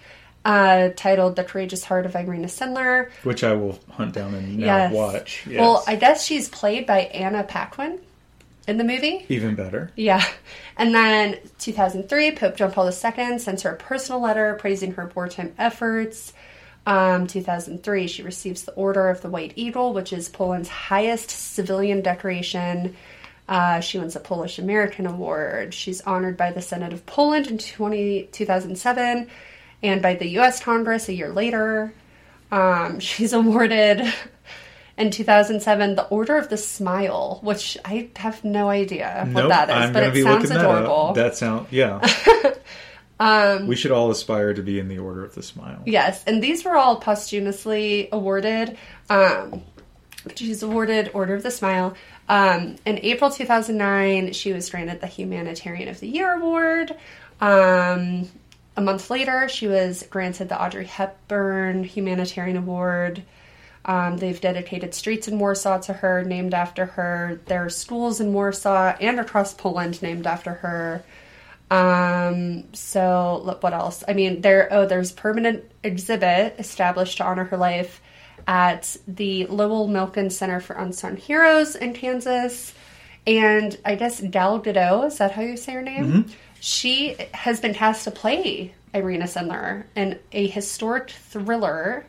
uh, 0.46 0.90
titled 0.96 1.36
"The 1.36 1.44
Courageous 1.44 1.84
Heart 1.84 2.06
of 2.06 2.16
Irena 2.16 2.48
Sendler." 2.48 3.10
Which 3.24 3.44
I 3.44 3.54
will 3.54 3.78
hunt 3.92 4.14
down 4.14 4.34
and 4.34 4.58
now 4.60 4.66
Yes. 4.66 4.94
watch. 4.94 5.44
Yes. 5.48 5.60
Well, 5.60 5.84
I 5.88 5.96
guess 5.96 6.24
she's 6.26 6.48
played 6.50 6.86
by 6.88 7.02
Anna 7.02 7.44
Paquin 7.44 8.00
in 8.68 8.78
the 8.78 8.84
movie. 8.84 9.26
Even 9.30 9.56
better. 9.56 9.92
Yeah. 9.96 10.24
And 10.78 10.94
then 10.96 11.38
2003, 11.60 12.32
Pope 12.32 12.56
John 12.58 12.72
Paul 12.72 12.88
II 12.88 13.40
sends 13.40 13.62
her 13.64 13.72
a 13.72 13.76
personal 13.76 14.22
letter 14.22 14.56
praising 14.60 14.94
her 14.94 15.12
wartime 15.16 15.54
efforts. 15.58 16.34
Um, 16.88 17.26
2003, 17.28 18.08
she 18.08 18.22
receives 18.22 18.64
the 18.64 18.74
Order 18.74 19.10
of 19.10 19.22
the 19.22 19.30
White 19.30 19.54
Eagle, 19.56 19.94
which 19.94 20.14
is 20.14 20.30
Poland's 20.30 20.70
highest 20.70 21.32
civilian 21.32 22.02
decoration. 22.02 22.96
Uh, 23.48 23.80
she 23.80 23.98
wins 24.00 24.16
a 24.16 24.20
Polish 24.20 24.60
American 24.60 25.06
Award. 25.06 25.74
She's 25.74 26.02
honored 26.02 26.38
by 26.38 26.52
the 26.52 26.62
Senate 26.62 26.94
of 26.94 27.06
Poland 27.06 27.48
in 27.48 27.58
20, 27.58 28.30
2007 28.32 29.28
and 29.84 30.02
by 30.02 30.16
the 30.16 30.28
U.S. 30.30 30.62
Congress 30.62 31.10
a 31.10 31.14
year 31.14 31.30
later. 31.30 31.94
Um, 32.52 33.00
she's 33.00 33.34
awarded 33.34 34.02
in 34.98 35.12
2007 35.12 35.96
the 35.96 36.08
Order 36.08 36.38
of 36.38 36.50
the 36.50 36.58
Smile, 36.58 37.40
which 37.44 37.78
I 37.84 38.10
have 38.16 38.44
no 38.44 38.70
idea 38.70 39.28
what 39.32 39.42
Nope, 39.42 39.50
that 39.50 39.70
is, 39.70 39.76
I'm 39.76 39.94
but 39.94 40.04
it 40.16 40.24
sounds 40.24 40.52
adorable. 40.52 41.14
that. 41.14 41.24
That 41.24 41.36
sound 41.36 41.68
yeah. 41.72 42.00
Um, 43.20 43.68
we 43.68 43.76
should 43.76 43.92
all 43.92 44.12
aspire 44.12 44.54
to 44.54 44.62
be 44.62 44.80
in 44.80 44.88
the 44.88 45.00
order 45.00 45.24
of 45.24 45.36
the 45.36 45.44
smile. 45.44 45.82
Yes, 45.86 46.24
and 46.26 46.44
these 46.44 46.66
were 46.66 46.76
all 46.76 46.98
posthumously 46.98 48.10
awarded. 48.12 48.78
Um, 49.10 49.64
she's 50.36 50.64
awarded 50.64 51.12
Order 51.14 51.36
of 51.36 51.44
the 51.44 51.52
Smile. 51.52 51.96
Um, 52.28 52.76
in 52.86 53.00
April 53.04 53.30
2009, 53.30 54.34
she 54.34 54.52
was 54.52 54.70
granted 54.70 55.00
the 55.00 55.08
Humanitarian 55.08 55.88
of 55.88 56.00
the 56.00 56.08
Year 56.08 56.34
award. 56.34 56.96
Um, 57.40 58.28
a 58.78 58.82
month 58.82 59.10
later, 59.10 59.48
she 59.48 59.68
was 59.68 60.04
granted 60.10 60.50
the 60.50 60.62
Audrey 60.62 60.86
Hepburn 60.86 61.84
Humanitarian 61.84 62.58
Award. 62.58 63.24
Um, 63.86 64.18
they've 64.18 64.42
dedicated 64.42 64.94
streets 64.94 65.28
in 65.28 65.38
Warsaw 65.38 65.78
to 65.82 65.94
her, 65.94 66.24
named 66.24 66.54
after 66.54 66.86
her. 66.88 67.40
There 67.46 67.64
are 67.64 67.70
schools 67.70 68.20
in 68.20 68.34
Warsaw 68.34 68.96
and 69.00 69.20
across 69.20 69.54
Poland 69.54 70.02
named 70.02 70.26
after 70.26 70.56
her. 70.56 71.04
Um, 71.72 72.74
so 72.74 73.42
look, 73.44 73.64
what 73.64 73.74
else? 73.74 74.04
I 74.08 74.14
mean, 74.14 74.42
there. 74.42 74.68
Oh, 74.72 74.86
there's 74.86 75.12
permanent 75.12 75.64
exhibit 75.84 76.56
established 76.60 77.18
to 77.18 77.24
honor 77.26 77.46
her 77.46 77.58
life 77.58 78.02
at 78.48 78.96
the 79.08 79.46
Lowell 79.48 79.88
Milken 79.88 80.32
Center 80.32 80.60
for 80.60 80.74
Unsung 80.76 81.18
Heroes 81.18 81.76
in 81.76 81.94
Kansas. 81.94 82.74
And 83.26 83.76
I 83.84 83.96
guess 83.96 84.22
Gal 84.22 84.60
Gadot, 84.62 85.08
is 85.08 85.18
that 85.18 85.32
how 85.32 85.42
you 85.42 85.58
say 85.58 85.74
her 85.74 85.82
name? 85.82 86.28
She 86.60 87.16
has 87.34 87.60
been 87.60 87.74
cast 87.74 88.04
to 88.04 88.12
play 88.12 88.74
Irena 88.94 89.26
Sendler 89.26 89.86
in 89.96 90.20
a 90.32 90.48
historic 90.48 91.10
thriller 91.10 92.06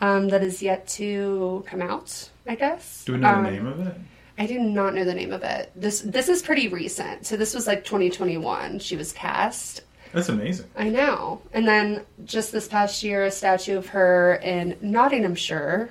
um, 0.00 0.28
that 0.30 0.42
is 0.42 0.62
yet 0.62 0.88
to 0.88 1.64
come 1.66 1.82
out. 1.82 2.30
I 2.46 2.54
guess. 2.54 3.04
Do 3.04 3.12
we 3.12 3.18
know 3.18 3.28
Um, 3.28 3.44
the 3.44 3.50
name 3.50 3.66
of 3.66 3.86
it? 3.86 3.94
I 4.38 4.46
do 4.46 4.58
not 4.58 4.94
know 4.94 5.04
the 5.04 5.14
name 5.14 5.32
of 5.32 5.42
it. 5.42 5.72
This 5.74 6.00
this 6.00 6.28
is 6.28 6.42
pretty 6.42 6.68
recent. 6.68 7.26
So 7.26 7.36
this 7.36 7.54
was 7.54 7.66
like 7.66 7.84
2021. 7.84 8.78
She 8.80 8.96
was 8.96 9.12
cast. 9.12 9.82
That's 10.12 10.28
amazing. 10.28 10.66
I 10.76 10.88
know. 10.88 11.40
And 11.52 11.66
then 11.66 12.02
just 12.24 12.52
this 12.52 12.68
past 12.68 13.02
year, 13.02 13.24
a 13.24 13.30
statue 13.30 13.76
of 13.76 13.88
her 13.88 14.36
in 14.36 14.76
Nottinghamshire, 14.80 15.90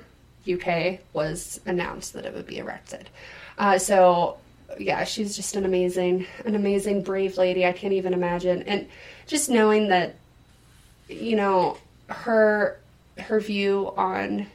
UK, 0.52 1.00
was 1.14 1.60
announced 1.66 2.14
that 2.14 2.26
it 2.26 2.34
would 2.34 2.48
be 2.48 2.58
erected. 2.58 3.10
Uh, 3.58 3.78
so 3.78 4.38
yeah, 4.80 5.04
she's 5.04 5.36
just 5.36 5.56
an 5.56 5.66
amazing, 5.66 6.26
an 6.46 6.56
amazing, 6.56 7.04
brave 7.04 7.38
lady. 7.38 7.66
I 7.66 7.72
can't 7.72 7.94
even 7.94 8.14
imagine. 8.14 8.64
And 8.64 8.88
just 9.28 9.50
knowing 9.50 9.90
that, 9.90 10.16
you 11.08 11.36
know, 11.36 11.78
her 12.08 12.80
her 13.18 13.40
view 13.40 13.94
on 13.98 14.48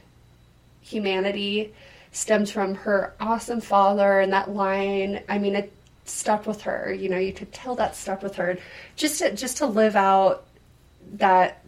humanity 0.81 1.73
stemmed 2.11 2.49
from 2.49 2.75
her 2.75 3.13
awesome 3.19 3.61
father 3.61 4.19
and 4.19 4.33
that 4.33 4.49
line 4.49 5.21
i 5.29 5.37
mean 5.37 5.55
it 5.55 5.71
stuck 6.05 6.45
with 6.45 6.61
her 6.61 6.93
you 6.93 7.07
know 7.07 7.17
you 7.17 7.31
could 7.31 7.51
tell 7.53 7.75
that 7.75 7.95
stuck 7.95 8.21
with 8.21 8.35
her 8.35 8.57
just 8.95 9.19
to 9.19 9.33
just 9.33 9.57
to 9.57 9.65
live 9.65 9.95
out 9.95 10.45
that 11.13 11.63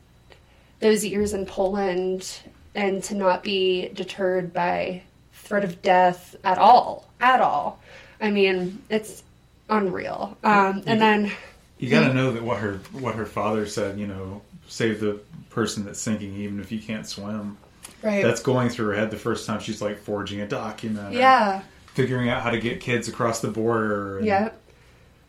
those 0.80 1.06
years 1.06 1.34
in 1.34 1.46
poland 1.46 2.40
and 2.76 3.04
to 3.04 3.16
not 3.16 3.44
be 3.44 3.90
deterred 3.90 4.52
by 4.52 5.02
threat 5.34 5.64
of 5.64 5.82
death 5.82 6.36
at 6.44 6.58
all 6.58 7.08
at 7.22 7.40
all 7.40 7.80
i 8.20 8.30
mean 8.30 8.82
it's 8.90 9.24
unreal 9.70 10.38
um, 10.44 10.84
and 10.86 11.00
then 11.00 11.32
You 11.80 11.90
got 11.90 12.08
to 12.08 12.14
know 12.14 12.32
that 12.32 12.42
what 12.42 12.60
her 12.60 12.80
what 12.94 13.16
her 13.16 13.26
father 13.26 13.66
said. 13.66 14.00
You 14.00 14.08
know, 14.08 14.42
save 14.70 15.02
the 15.02 15.20
person 15.50 15.84
that's 15.84 16.00
sinking, 16.00 16.34
even 16.38 16.62
if 16.62 16.72
you 16.72 16.80
can't 16.80 17.06
swim. 17.06 17.58
Right 18.04 18.24
That's 18.24 18.42
going 18.42 18.70
through 18.70 18.88
her 18.88 18.94
head 18.96 19.12
the 19.12 19.18
first 19.18 19.46
time 19.48 19.60
she's 19.60 19.82
like 19.82 19.98
forging 20.00 20.42
a 20.42 20.48
document. 20.48 21.14
yeah 21.14 21.62
Figuring 21.94 22.28
out 22.30 22.42
how 22.42 22.50
to 22.50 22.60
get 22.60 22.80
kids 22.80 23.08
across 23.08 23.40
the 23.42 23.50
border. 23.50 24.18
and- 24.18 24.26
Yeah. 24.28 24.50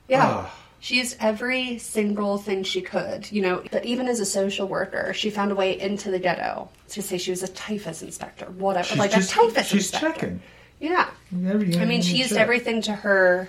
Yeah. 0.08 0.24
Ah. 0.26 0.54
She 0.80 0.96
used 0.96 1.16
every 1.18 1.78
single 1.78 2.36
thing 2.36 2.62
she 2.62 2.82
could, 2.82 3.30
you 3.32 3.40
know, 3.40 3.62
but 3.72 3.86
even 3.86 4.06
as 4.06 4.20
a 4.20 4.26
social 4.26 4.68
worker, 4.68 5.14
she 5.14 5.30
found 5.30 5.50
a 5.50 5.54
way 5.54 5.80
into 5.80 6.10
the 6.10 6.18
ghetto 6.18 6.68
to 6.90 7.00
say 7.00 7.16
she 7.16 7.30
was 7.30 7.42
a 7.42 7.48
typhus 7.48 8.02
inspector, 8.02 8.44
whatever. 8.46 8.88
She's 8.88 8.98
like 8.98 9.10
just, 9.12 9.30
a 9.32 9.34
typhus 9.34 9.66
she's 9.68 9.90
inspector. 9.92 10.20
checking. 10.20 10.42
Yeah. 10.80 11.08
Every- 11.46 11.76
I 11.78 11.86
mean, 11.86 12.02
she 12.02 12.16
used 12.18 12.30
check. 12.32 12.40
everything 12.40 12.82
to 12.82 12.92
her, 12.92 13.48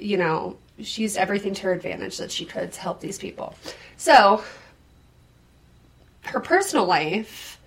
you 0.00 0.16
know, 0.16 0.56
she 0.82 1.02
used 1.02 1.16
everything 1.16 1.54
to 1.54 1.62
her 1.62 1.72
advantage 1.72 2.18
that 2.18 2.32
she 2.32 2.44
could 2.44 2.72
to 2.72 2.80
help 2.80 3.00
these 3.00 3.18
people. 3.18 3.54
So, 3.96 4.42
her 6.22 6.40
personal 6.40 6.84
life, 6.86 7.59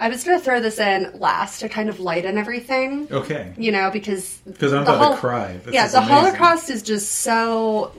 I 0.00 0.08
was 0.08 0.24
going 0.24 0.38
to 0.38 0.44
throw 0.44 0.60
this 0.60 0.78
in 0.80 1.12
last 1.20 1.60
to 1.60 1.68
kind 1.68 1.88
of 1.90 2.00
lighten 2.00 2.38
everything 2.38 3.06
Okay. 3.12 3.52
you 3.58 3.70
know, 3.70 3.90
because 3.90 4.38
because 4.46 4.72
I'm 4.72 4.82
about 4.82 5.12
to 5.14 5.18
cry. 5.18 5.58
This 5.64 5.74
yeah, 5.74 5.86
the 5.88 5.98
amazing. 5.98 6.14
Holocaust 6.14 6.70
is 6.70 6.82
just 6.82 7.10
so. 7.12 7.92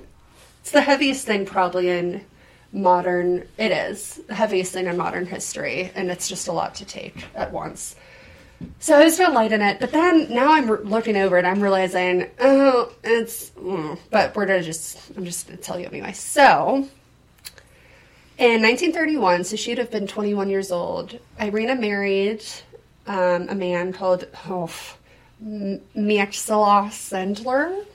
It's 0.62 0.72
the 0.72 0.82
heaviest 0.82 1.26
thing 1.26 1.46
probably 1.46 1.90
in 1.90 2.26
modern. 2.74 3.48
It 3.58 3.72
is 3.72 4.20
the 4.28 4.34
heaviest 4.36 4.74
thing 4.74 4.88
in 4.88 4.98
modern 4.98 5.26
history, 5.26 5.92
and 5.96 6.10
it's 6.12 6.28
just 6.28 6.48
a 6.48 6.52
lot 6.52 6.76
to 6.76 6.86
take 6.86 7.24
at 7.36 7.52
once. 7.52 7.96
So 8.80 8.96
I 9.00 9.04
was 9.04 9.18
gonna 9.18 9.34
lighten 9.34 9.62
it, 9.62 9.80
but 9.80 9.92
then 9.92 10.32
now 10.34 10.54
I'm 10.54 10.70
re- 10.70 10.84
looking 10.84 11.18
over 11.18 11.38
it. 11.38 11.46
I'm 11.46 11.62
realizing, 11.62 12.30
oh, 12.40 12.92
it's. 13.04 13.50
Mm, 13.52 13.98
but 14.12 14.36
we're 14.36 14.46
gonna 14.46 14.62
just. 14.64 14.98
I'm 15.18 15.26
just 15.26 15.48
gonna 15.48 15.58
tell 15.58 15.80
you 15.80 15.86
anyway. 15.88 16.14
So. 16.14 16.88
In 18.42 18.64
1931, 18.64 19.44
so 19.44 19.56
she'd 19.56 19.78
have 19.78 19.92
been 19.92 20.08
21 20.08 20.50
years 20.50 20.72
old, 20.72 21.20
Irena 21.40 21.76
married 21.76 22.44
um, 23.06 23.48
a 23.48 23.54
man 23.54 23.94
called 23.94 24.26
oh, 24.50 24.68
Mieczysław 25.40 26.90
Sendler. 26.90 27.86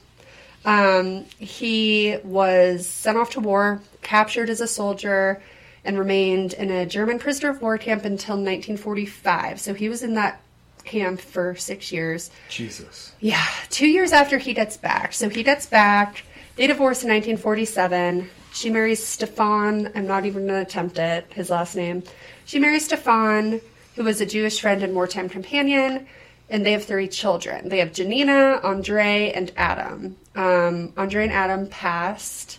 Um, 0.65 1.25
he 1.41 2.19
was 2.23 2.87
sent 2.87 3.19
off 3.19 3.31
to 3.31 3.41
war, 3.41 3.81
captured 4.03 4.49
as 4.49 4.61
a 4.61 4.69
soldier, 4.69 5.43
and 5.85 5.99
remained 5.99 6.53
in 6.53 6.71
a 6.71 6.87
German 6.87 7.19
prisoner 7.19 7.51
of 7.51 7.61
war 7.61 7.77
camp 7.77 8.05
until 8.05 8.37
1945. 8.37 9.59
So 9.59 9.75
he 9.75 9.89
was 9.89 10.05
in 10.05 10.15
that 10.15 10.41
camp 10.85 11.21
for 11.21 11.57
six 11.57 11.91
years. 11.91 12.31
Jesus. 12.49 13.15
Yeah, 13.19 13.45
two 13.69 13.89
years 13.89 14.13
after 14.13 14.39
he 14.39 14.55
gets 14.55 14.77
back. 14.77 15.13
So 15.13 15.29
he 15.29 15.43
gets 15.43 15.67
back. 15.67 16.23
They 16.55 16.69
divorce 16.69 17.03
in 17.03 17.11
1947. 17.11 18.31
She 18.57 18.71
marries 18.71 19.07
Stefan. 19.07 19.93
I'm 19.95 20.07
not 20.07 20.25
even 20.25 20.47
going 20.47 20.65
to 20.65 20.67
attempt 20.67 20.99
it, 20.99 21.27
his 21.31 21.51
last 21.51 21.77
name. 21.77 22.03
She 22.47 22.59
marries 22.59 22.87
Stefan, 22.87 23.61
who 23.97 24.03
was 24.03 24.23
a 24.23 24.27
Jewish 24.27 24.63
friend 24.63 24.83
and 24.83 24.95
wartime 24.95 25.29
companion, 25.29 26.07
and 26.49 26.65
they 26.65 26.73
have 26.73 26.85
three 26.85 27.07
children. 27.07 27.69
They 27.69 27.81
have 27.81 27.93
Janina, 27.93 28.61
Andre, 28.63 29.31
and 29.35 29.53
Adam. 29.59 30.17
Um, 30.35 30.95
Andre 30.97 31.25
and 31.25 31.33
Adam 31.33 31.67
passed. 31.67 32.59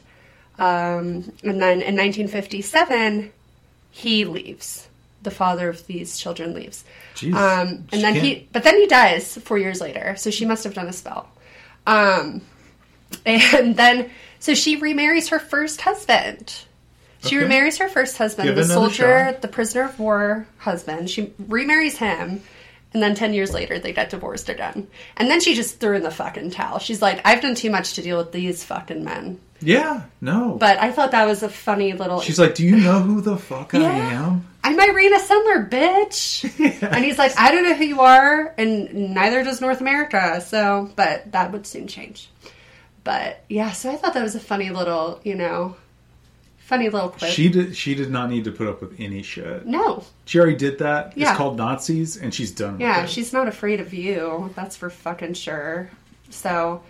Um, 0.60 1.32
and 1.44 1.60
then 1.60 1.82
in 1.82 1.96
1957, 1.96 3.32
he 3.90 4.24
leaves. 4.24 4.88
The 5.24 5.32
father 5.32 5.68
of 5.68 5.88
these 5.88 6.20
children 6.20 6.54
leaves. 6.54 6.84
Jeez. 7.16 7.34
Um, 7.34 7.88
and 7.92 8.04
then 8.04 8.14
can't- 8.14 8.24
he, 8.24 8.48
but 8.54 8.64
then 8.64 8.78
he 8.78 8.86
dies 8.86 9.36
four 9.40 9.58
years 9.58 9.82
later. 9.82 10.16
So 10.16 10.30
she 10.30 10.46
must 10.46 10.64
have 10.64 10.76
done 10.76 10.88
a 10.88 10.94
spell. 10.94 11.28
Um, 11.88 12.42
and 13.26 13.76
then, 13.76 14.12
so 14.40 14.54
she 14.54 14.76
remarries 14.78 15.30
her 15.30 15.40
first 15.40 15.82
husband. 15.82 16.54
She 17.24 17.36
Okay. 17.36 17.44
remarries 17.44 17.78
her 17.80 17.90
first 17.90 18.18
husband, 18.18 18.48
Give 18.48 18.56
the 18.56 18.64
soldier, 18.66 19.26
shot. 19.32 19.42
the 19.42 19.48
prisoner 19.48 19.84
of 19.84 20.00
war 20.00 20.46
husband. 20.60 21.10
She 21.10 21.34
remarries 21.48 21.98
him. 21.98 22.42
And 22.94 23.04
then 23.04 23.16
10 23.16 23.34
years 23.34 23.52
later, 23.54 23.80
they 23.80 23.92
get 23.92 24.10
divorced 24.12 24.48
again. 24.50 24.88
And 25.18 25.30
then 25.30 25.42
she 25.42 25.56
just 25.56 25.80
threw 25.80 25.96
in 25.98 26.04
the 26.04 26.12
fucking 26.12 26.52
towel. 26.52 26.80
She's 26.80 27.02
like, 27.02 27.20
I've 27.26 27.42
done 27.42 27.54
too 27.56 27.70
much 27.70 27.94
to 27.96 28.02
deal 28.02 28.18
with 28.18 28.32
these 28.32 28.64
fucking 28.64 29.04
men. 29.04 29.40
Yeah, 29.60 30.04
no. 30.22 30.56
But 30.60 30.78
I 30.78 30.92
thought 30.92 31.12
that 31.12 31.26
was 31.26 31.44
a 31.44 31.50
funny 31.50 31.94
little. 31.94 32.22
She's 32.22 32.38
like, 32.40 32.54
"Do 32.54 32.64
you 32.64 32.76
know 32.78 33.00
who 33.00 33.22
the 33.22 33.38
fuck 33.38 33.74
I 33.74 33.80
am?" 33.80 34.46
I'm 34.64 34.80
Irena 34.80 35.18
Sendler, 35.20 35.68
bitch. 35.68 36.44
And 36.84 37.04
he's 37.04 37.18
like, 37.18 37.34
I 37.40 37.52
don't 37.52 37.64
know 37.64 37.74
who 37.74 37.84
you 37.86 38.02
are, 38.02 38.54
and 38.60 38.94
neither 39.16 39.44
does 39.44 39.60
North 39.60 39.82
America. 39.82 40.42
So, 40.42 40.92
but 40.96 41.32
that 41.32 41.52
would 41.52 41.66
soon 41.66 41.88
change. 41.88 42.30
But 43.08 43.46
yeah, 43.48 43.72
so 43.72 43.90
I 43.90 43.96
thought 43.96 44.14
that 44.16 44.22
was 44.22 44.36
a 44.36 44.40
funny 44.40 44.70
little, 44.70 45.22
you 45.24 45.34
know, 45.34 45.78
funny 46.58 46.90
little 46.90 47.08
clip. 47.08 47.32
She 47.32 47.48
did. 47.48 47.74
She 47.74 47.96
did 47.96 48.12
not 48.12 48.30
need 48.30 48.44
to 48.44 48.52
put 48.52 48.68
up 48.68 48.82
with 48.82 49.00
any 49.00 49.24
shit. 49.24 49.66
no, 49.66 50.04
She 50.26 50.38
already 50.38 50.58
did 50.58 50.80
that. 50.80 51.18
Yeah. 51.18 51.30
It's 51.30 51.38
called 51.38 51.56
Nazis, 51.56 52.18
and 52.18 52.34
she's 52.34 52.52
done. 52.52 52.82
yeah, 52.82 53.04
it. 53.04 53.10
she's 53.10 53.32
not 53.32 53.48
afraid 53.48 53.80
of 53.80 53.94
you. 53.94 54.54
That's 54.58 54.76
for 54.76 54.90
fucking 54.90 55.36
sure. 55.36 55.90
So, 56.32 56.84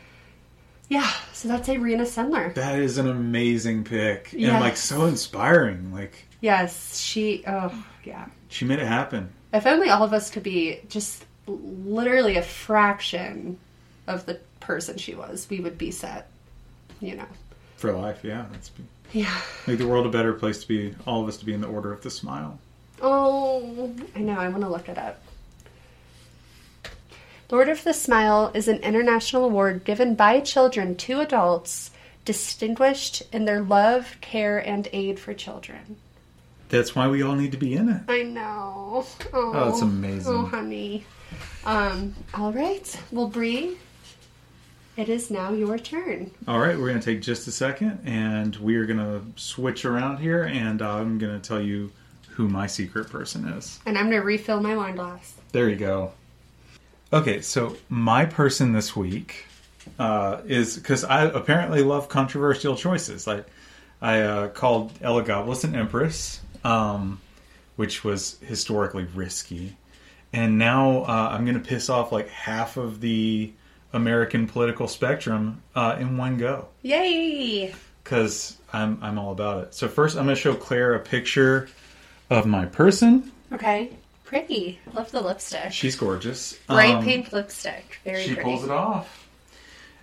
yeah, 0.90 1.08
so 1.34 1.50
that's 1.50 1.70
Irena 1.70 2.06
Sendler. 2.06 2.52
That 2.56 2.80
is 2.80 2.98
an 2.98 3.08
amazing 3.08 3.84
pick 3.84 4.34
and 4.34 4.60
like 4.60 4.76
so 4.76 5.06
inspiring. 5.06 5.94
Like 5.94 6.26
Yes, 6.42 6.98
she. 6.98 7.44
Oh, 7.46 7.86
yeah. 8.04 8.26
she 8.50 8.66
made 8.66 8.80
it 8.80 8.88
happen. 8.88 9.30
If 9.54 9.68
only 9.68 9.92
all 9.92 10.02
of 10.02 10.14
us 10.14 10.32
could 10.32 10.42
be 10.42 10.80
just 10.90 11.26
literally 11.46 12.38
a 12.38 12.42
fraction 12.42 13.60
of 14.08 14.26
the 14.26 14.40
person 14.68 14.98
she 14.98 15.16
was, 15.16 15.48
we 15.50 15.62
would 15.62 15.78
be 15.78 15.90
set. 15.92 16.28
You 17.00 17.16
know. 17.16 17.26
For 17.78 17.92
life, 17.94 18.20
yeah. 18.24 18.46
That's 18.52 18.70
Yeah. 19.14 19.34
make 19.66 19.78
the 19.78 19.88
world 19.88 20.06
a 20.06 20.10
better 20.10 20.34
place 20.34 20.62
to 20.62 20.68
be. 20.68 20.94
All 21.08 21.22
of 21.24 21.28
us 21.30 21.38
to 21.38 21.46
be 21.46 21.54
in 21.54 21.62
the 21.62 21.68
order 21.68 21.92
of 21.94 22.02
the 22.02 22.10
smile. 22.10 22.60
Oh, 23.02 23.94
I 24.16 24.20
know. 24.20 24.38
I 24.38 24.50
want 24.50 24.62
to 24.64 24.70
look 24.70 24.90
it 24.90 24.98
up. 24.98 25.22
Order 27.50 27.72
of 27.72 27.84
the 27.86 27.94
Smile 27.94 28.52
is 28.54 28.68
an 28.68 28.80
international 28.80 29.46
award 29.46 29.86
given 29.86 30.16
by 30.16 30.42
children 30.42 30.96
to 30.98 31.22
adults 31.22 31.92
distinguished 32.26 33.24
in 33.32 33.46
their 33.46 33.62
love, 33.62 34.18
care, 34.20 34.58
and 34.58 34.90
aid 34.92 35.18
for 35.18 35.34
children. 35.34 35.96
That's 36.68 36.94
why 36.94 37.08
we 37.08 37.22
all 37.24 37.36
need 37.36 37.54
to 37.54 37.58
be 37.58 37.74
in 37.74 37.88
it. 37.88 38.02
I 38.10 38.24
know. 38.24 39.06
Oh, 39.32 39.54
Oh, 39.56 39.70
it's 39.70 39.82
amazing. 39.82 40.34
Oh, 40.34 40.46
honey. 40.46 41.06
Um, 41.64 42.16
all 42.34 42.52
right. 42.52 43.00
Well, 43.14 43.28
Brie, 43.28 43.78
it 44.98 45.10
is 45.10 45.32
now 45.32 45.54
your 45.54 45.78
turn. 45.78 46.32
All 46.48 46.60
right, 46.60 46.78
we're 46.78 46.88
gonna 46.88 47.02
take 47.02 47.22
just 47.22 47.48
a 47.48 47.52
second, 47.52 48.00
and 48.06 48.56
we 48.58 48.76
are 48.76 48.86
gonna 48.86 49.22
switch 49.36 49.86
around 49.86 50.18
here, 50.18 50.44
and 50.44 50.82
I'm 50.82 51.18
gonna 51.18 51.40
tell 51.40 51.62
you 51.62 51.92
who 52.38 52.48
my 52.48 52.68
secret 52.68 53.10
person 53.10 53.48
is. 53.48 53.80
And 53.88 53.98
I'm 53.98 54.12
going 54.12 54.22
to 54.22 54.26
refill 54.26 54.60
my 54.62 54.78
wine 54.78 54.96
glass. 54.96 55.34
There 55.54 55.68
you 55.68 55.76
go. 55.76 56.12
Okay, 57.12 57.42
so 57.42 57.76
my 57.90 58.26
person 58.26 58.74
this 58.74 58.96
week 58.96 59.46
uh, 59.98 60.42
is 60.46 60.76
because 60.76 61.04
I 61.04 61.24
apparently 61.24 61.82
love 61.82 62.10
controversial 62.10 62.76
choices. 62.76 63.26
Like 63.26 63.48
I 64.04 64.22
uh, 64.22 64.48
called 64.50 64.94
Elagabalus 65.00 65.64
an 65.64 65.76
empress, 65.76 66.42
um, 66.64 67.20
which 67.76 68.04
was 68.04 68.38
historically 68.46 69.06
risky, 69.16 69.76
and 70.32 70.60
now 70.60 71.06
uh, 71.06 71.30
I'm 71.32 71.44
going 71.44 71.60
to 71.60 71.68
piss 71.68 71.90
off 71.90 72.12
like 72.12 72.30
half 72.30 72.78
of 72.78 73.02
the 73.02 73.52
American 73.94 74.48
political 74.48 74.88
spectrum 74.88 75.62
uh, 75.76 75.96
in 76.00 76.18
one 76.18 76.38
go 76.38 76.68
Yay! 76.82 77.74
because 78.04 78.58
I'm 78.74 79.00
I'm 79.02 79.18
all 79.18 79.32
about 79.32 79.64
it. 79.64 79.74
So 79.74 79.88
first, 79.88 80.18
I'm 80.18 80.26
going 80.26 80.36
to 80.36 80.42
show 80.42 80.54
Claire 80.54 80.94
a 80.96 81.00
picture 81.00 81.70
of 82.30 82.46
my 82.46 82.66
person. 82.66 83.32
Okay. 83.54 83.92
Pretty. 84.26 84.78
Love 84.94 85.10
the 85.12 85.22
lipstick. 85.22 85.72
She's 85.72 85.96
gorgeous. 85.96 86.54
Bright 86.68 86.96
Um, 86.96 87.04
pink 87.06 87.32
lipstick. 87.32 88.00
Very 88.04 88.24
she 88.24 88.34
pretty. 88.34 88.44
pulls 88.44 88.66
it 88.66 88.70
off. 88.72 89.26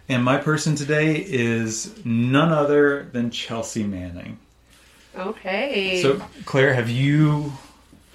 And 0.09 0.25
my 0.25 0.39
person 0.39 0.75
today 0.77 1.17
is 1.17 1.93
none 2.07 2.51
other 2.51 3.05
than 3.13 3.31
Chelsea 3.31 3.85
Manning. 3.85 4.39
Okay. 5.17 6.01
So, 6.03 6.23
Claire, 6.47 6.73
have 6.75 6.89
you 6.89 7.53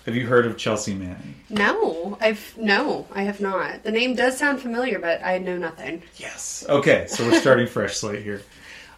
have 0.10 0.16
you 0.16 0.26
heard 0.26 0.48
of 0.48 0.58
Chelsea 0.58 0.96
Manning? 0.96 1.36
no, 1.52 2.18
I've 2.20 2.56
no, 2.58 3.06
I 3.14 3.22
have 3.24 3.40
not. 3.40 3.84
The 3.84 3.92
name 3.92 4.16
does 4.16 4.36
sound 4.38 4.60
familiar, 4.60 4.98
but 4.98 5.24
I 5.24 5.38
know 5.38 5.56
nothing. 5.56 6.02
Yes. 6.18 6.66
Okay, 6.68 7.06
so 7.08 7.24
we're 7.28 7.40
starting 7.40 7.68
fresh 7.78 7.98
slate 7.98 8.24
here. 8.24 8.42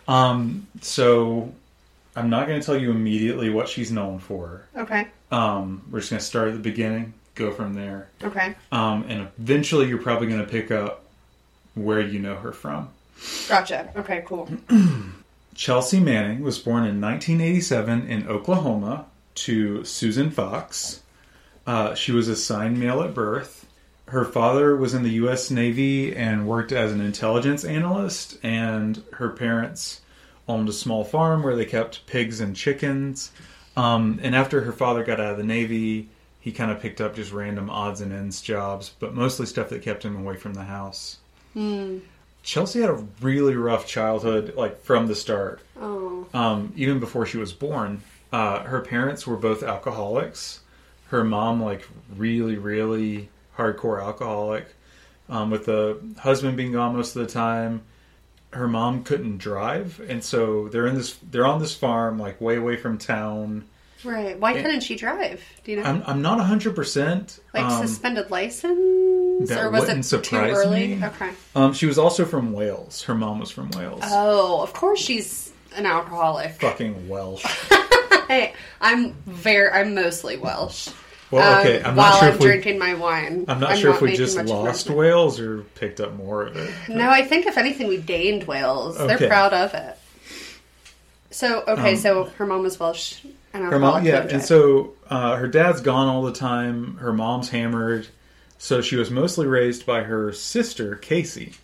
Um, 0.08 0.68
so 0.80 1.54
I'm 2.16 2.30
not 2.30 2.48
going 2.48 2.60
to 2.62 2.66
tell 2.66 2.78
you 2.78 2.92
immediately 2.92 3.50
what 3.50 3.68
she's 3.68 3.92
known 3.92 4.20
for. 4.20 4.64
Okay. 4.78 5.08
Um, 5.34 5.84
we're 5.92 6.00
just 6.00 6.12
going 6.12 6.20
to 6.22 6.26
start 6.26 6.48
at 6.48 6.54
the 6.54 6.60
beginning, 6.60 7.14
go 7.36 7.52
from 7.52 7.74
there, 7.74 8.08
Okay. 8.24 8.56
um, 8.72 9.04
and 9.10 9.28
eventually 9.38 9.88
you're 9.90 9.98
probably 10.02 10.28
going 10.28 10.40
to 10.46 10.50
pick 10.50 10.72
up 10.72 11.04
where 11.76 12.00
you 12.00 12.20
know 12.20 12.36
her 12.36 12.54
from. 12.54 12.88
Gotcha. 13.50 13.90
Okay. 13.98 14.24
Cool. 14.26 14.50
Chelsea 15.56 16.00
Manning 16.00 16.42
was 16.42 16.58
born 16.58 16.86
in 16.86 17.02
1987 17.02 18.08
in 18.08 18.28
Oklahoma 18.30 19.08
to 19.36 19.84
Susan 19.84 20.30
Fox. 20.32 21.02
Uh, 21.66 21.94
she 21.94 22.12
was 22.12 22.28
assigned 22.28 22.80
male 22.80 23.02
at 23.02 23.14
birth. 23.14 23.68
Her 24.08 24.26
father 24.26 24.76
was 24.76 24.94
in 24.94 25.04
the 25.04 25.12
U.S. 25.12 25.50
Navy 25.50 26.16
and 26.16 26.48
worked 26.48 26.72
as 26.72 26.92
an 26.92 27.00
intelligence 27.00 27.64
analyst, 27.64 28.38
and 28.44 29.02
her 29.14 29.30
parents 29.30 30.02
owned 30.48 30.68
a 30.68 30.74
small 30.74 31.04
farm 31.04 31.44
where 31.44 31.56
they 31.56 31.66
kept 31.66 32.06
pigs 32.08 32.42
and 32.42 32.56
chickens. 32.56 33.32
Um, 33.78 34.20
and 34.22 34.36
after 34.36 34.62
her 34.62 34.74
father 34.74 35.04
got 35.04 35.20
out 35.20 35.32
of 35.32 35.38
the 35.38 35.44
Navy, 35.44 36.10
he 36.42 36.52
kind 36.52 36.72
of 36.72 36.82
picked 36.82 37.00
up 37.00 37.16
just 37.16 37.32
random 37.32 37.70
odds 37.70 38.02
and 38.02 38.12
ends 38.12 38.42
jobs, 38.42 38.94
but 39.00 39.14
mostly 39.14 39.46
stuff 39.46 39.70
that 39.70 39.82
kept 39.82 40.04
him 40.04 40.18
away 40.18 40.36
from 40.36 40.56
the 40.56 40.64
house. 40.64 41.18
Chelsea 42.44 42.82
had 42.82 42.90
a 42.90 43.06
really 43.22 43.56
rough 43.56 43.88
childhood, 43.88 44.56
like 44.56 44.82
from 44.82 45.08
the 45.08 45.16
start. 45.16 45.62
Oh. 45.80 46.28
Um, 46.34 46.74
even 46.76 47.00
before 47.00 47.26
she 47.26 47.38
was 47.38 47.54
born, 47.54 48.02
uh, 48.32 48.64
her 48.64 48.82
parents 48.82 49.28
were 49.28 49.38
both 49.38 49.64
alcoholics. 49.64 50.62
Her 51.10 51.24
mom, 51.24 51.62
like, 51.62 51.88
really, 52.16 52.58
really 52.58 53.30
hardcore 53.58 54.02
alcoholic. 54.02 54.68
Um, 55.30 55.50
with 55.50 55.66
the 55.66 56.00
husband 56.20 56.58
being 56.58 56.74
gone 56.74 56.96
most 56.96 57.16
of 57.16 57.26
the 57.26 57.32
time, 57.32 57.84
her 58.52 58.68
mom 58.68 59.04
couldn't 59.04 59.38
drive, 59.38 60.02
and 60.08 60.24
so 60.24 60.68
they're 60.68 60.88
in 60.88 60.96
this. 60.96 61.18
They're 61.32 61.46
on 61.46 61.62
this 61.62 61.74
farm, 61.74 62.20
like 62.20 62.42
way 62.42 62.58
away 62.58 62.76
from 62.76 62.98
town. 62.98 63.66
Right. 64.04 64.38
Why 64.38 64.54
couldn't 64.54 64.82
she 64.82 64.96
drive? 64.96 65.44
Do 65.64 65.72
you 65.72 65.78
know? 65.78 65.84
I'm, 65.84 66.04
I'm 66.06 66.22
not 66.22 66.40
hundred 66.40 66.76
percent. 66.76 67.40
like 67.54 67.64
um, 67.64 67.88
suspended 67.88 68.30
license, 68.30 69.50
that 69.50 69.64
or 69.64 69.70
was 69.70 69.84
it 69.84 69.88
wouldn't 69.88 70.04
too 70.04 70.24
surprise 70.24 70.58
early? 70.58 70.96
me. 70.96 71.06
Okay. 71.06 71.30
um, 71.56 71.74
she 71.74 71.86
was 71.86 71.98
also 71.98 72.26
from 72.26 72.52
Wales. 72.52 73.04
Her 73.04 73.16
mom 73.16 73.40
was 73.40 73.52
from 73.52 73.70
Wales. 73.72 74.02
Oh, 74.04 74.62
of 74.62 74.74
course 74.74 75.00
she's 75.00 75.54
an 75.76 75.86
alcoholic. 75.86 76.52
Fucking 76.60 77.08
Welsh. 77.08 77.46
Hey, 78.32 78.54
I'm 78.80 79.12
very. 79.26 79.70
I'm 79.70 79.94
mostly 79.94 80.38
Welsh. 80.38 80.88
Well, 81.32 81.60
okay. 81.60 81.82
Um, 81.82 81.92
I'm 81.92 81.96
while 81.98 82.12
not 82.12 82.20
sure 82.20 82.28
I'm 82.30 82.34
if 82.36 82.40
we. 82.40 82.46
drinking 82.46 82.80
my 82.80 82.94
wine. 82.94 83.44
I'm 83.50 83.60
not 83.60 83.78
sure 83.78 83.94
if 83.94 84.00
we 84.00 84.16
just 84.16 84.38
much 84.38 84.46
of 84.46 84.52
an 84.52 84.66
lost. 84.66 84.90
Wales 84.90 85.38
or 85.38 85.64
picked 85.76 86.00
up 86.00 86.14
more 86.14 86.44
of 86.44 86.56
it. 86.56 86.74
No, 86.88 87.10
I 87.10 87.26
think 87.26 87.46
if 87.46 87.58
anything, 87.58 87.90
we 87.90 87.98
gained 87.98 88.46
Wales. 88.46 88.98
They're 88.98 89.18
proud 89.18 89.54
of 89.54 89.74
it. 89.74 89.98
So 91.30 91.66
okay, 91.68 91.98
so 91.98 92.26
her 92.38 92.46
mom 92.46 92.64
was 92.64 92.80
Welsh 92.80 93.24
and 93.54 93.66
Um, 93.66 93.72
Her 93.72 93.80
mom, 93.80 94.06
yeah, 94.06 94.26
and 94.30 94.42
so 94.42 94.94
uh, 95.10 95.36
her 95.36 95.48
dad's 95.48 95.82
gone 95.82 96.08
all 96.08 96.22
the 96.22 96.32
time. 96.32 96.96
Her 96.98 97.12
mom's 97.12 97.50
hammered, 97.50 98.08
so 98.58 98.82
she 98.82 98.96
was 98.96 99.12
mostly 99.12 99.46
raised 99.46 99.86
by 99.86 100.04
her 100.04 100.32
sister 100.32 100.96
Casey. 100.96 101.56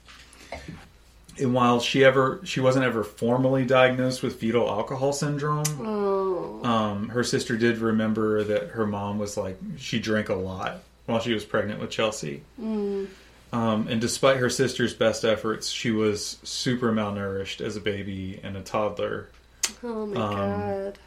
And 1.39 1.53
while 1.53 1.79
she 1.79 2.03
ever 2.03 2.39
she 2.43 2.59
wasn't 2.59 2.85
ever 2.85 3.03
formally 3.03 3.65
diagnosed 3.65 4.23
with 4.23 4.39
fetal 4.39 4.67
alcohol 4.69 5.13
syndrome, 5.13 5.65
Oh, 5.81 6.61
um, 6.63 7.09
her 7.09 7.23
sister 7.23 7.57
did 7.57 7.77
remember 7.77 8.43
that 8.43 8.69
her 8.69 8.85
mom 8.87 9.19
was 9.19 9.37
like 9.37 9.57
she 9.77 9.99
drank 9.99 10.29
a 10.29 10.35
lot 10.35 10.79
while 11.05 11.19
she 11.19 11.33
was 11.33 11.45
pregnant 11.45 11.79
with 11.79 11.89
Chelsea. 11.89 12.43
Mm. 12.61 13.07
Um, 13.53 13.87
and 13.87 14.01
despite 14.01 14.37
her 14.37 14.49
sister's 14.49 14.93
best 14.93 15.23
efforts, 15.23 15.69
she 15.69 15.89
was 15.91 16.37
super 16.43 16.91
malnourished 16.91 17.61
as 17.61 17.77
a 17.77 17.81
baby 17.81 18.39
and 18.43 18.57
a 18.57 18.61
toddler. 18.61 19.29
oh 19.83 20.05
my 20.05 20.21
Um, 20.21 20.35
god. 20.35 20.97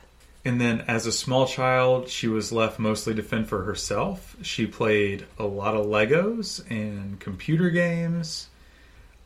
And 0.42 0.58
then 0.58 0.84
as 0.88 1.04
a 1.06 1.12
small 1.12 1.46
child, 1.46 2.08
she 2.08 2.26
was 2.28 2.50
left 2.50 2.78
mostly 2.78 3.14
to 3.14 3.22
fend 3.22 3.46
for 3.48 3.64
herself. 3.64 4.36
She 4.40 4.64
played 4.66 5.26
a 5.38 5.44
lot 5.44 5.74
of 5.74 5.84
Legos 5.84 6.64
and 6.70 7.20
computer 7.20 7.68
games, 7.68 8.48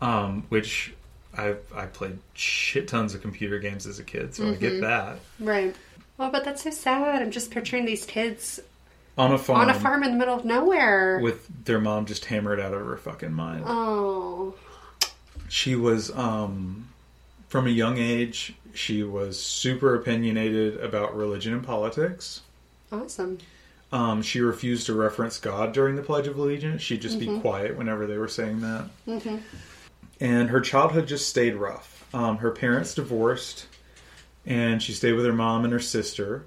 um, 0.04 0.44
which 0.50 0.92
I 1.36 1.54
I 1.74 1.86
played 1.86 2.18
shit 2.34 2.86
tons 2.88 3.14
of 3.14 3.22
computer 3.22 3.58
games 3.58 3.86
as 3.86 3.98
a 3.98 4.04
kid, 4.04 4.34
so 4.34 4.50
I 4.50 4.54
get 4.54 4.80
that. 4.82 5.18
Right. 5.40 5.74
Oh, 6.18 6.30
but 6.30 6.44
that's 6.44 6.62
so 6.62 6.70
sad. 6.70 7.22
I'm 7.22 7.30
just 7.32 7.50
picturing 7.50 7.84
these 7.86 8.04
kids 8.06 8.60
On 9.18 9.32
a 9.32 9.38
farm, 9.38 9.62
on 9.62 9.70
a 9.70 9.74
farm 9.74 10.04
in 10.04 10.12
the 10.12 10.16
middle 10.18 10.36
of 10.36 10.44
nowhere. 10.44 11.18
with 11.20 11.64
their 11.64 11.80
mom 11.80 12.06
just 12.06 12.26
hammered 12.26 12.60
out 12.60 12.72
of 12.72 12.86
her 12.86 12.96
fucking 12.96 13.32
mind. 13.32 13.64
oh, 13.66 14.54
She 15.48 15.74
was 15.74 16.10
um, 16.12 16.88
from 17.48 17.66
a 17.66 17.70
young 17.70 17.98
age. 17.98 18.54
She 18.74 19.02
was 19.02 19.40
super 19.40 19.94
opinionated 19.96 20.78
about 20.80 21.16
religion 21.16 21.52
and 21.52 21.64
politics. 21.64 22.42
awesome. 22.92 23.38
Um, 23.92 24.22
she 24.22 24.40
refused 24.40 24.86
to 24.86 24.94
reference 24.94 25.38
God 25.38 25.72
during 25.72 25.94
the 25.94 26.02
Pledge 26.02 26.26
of 26.26 26.36
Allegiance. 26.36 26.82
She'd 26.82 27.00
just 27.02 27.18
Mm-hmm. 27.18 27.34
be 27.36 27.40
quiet 27.40 27.76
whenever 27.76 28.06
they 28.06 28.18
were 28.18 28.26
saying 28.28 28.60
that. 28.62 28.86
And 30.20 30.50
her 30.50 30.60
childhood 30.60 31.06
just 31.08 31.28
stayed 31.28 31.54
rough. 31.54 32.06
Um, 32.14 32.38
her 32.38 32.50
parents 32.50 32.94
divorced, 32.94 33.66
and 34.46 34.82
she 34.82 34.92
stayed 34.92 35.12
with 35.14 35.24
her 35.26 35.32
mom 35.32 35.64
and 35.64 35.72
her 35.72 35.80
sister. 35.80 36.44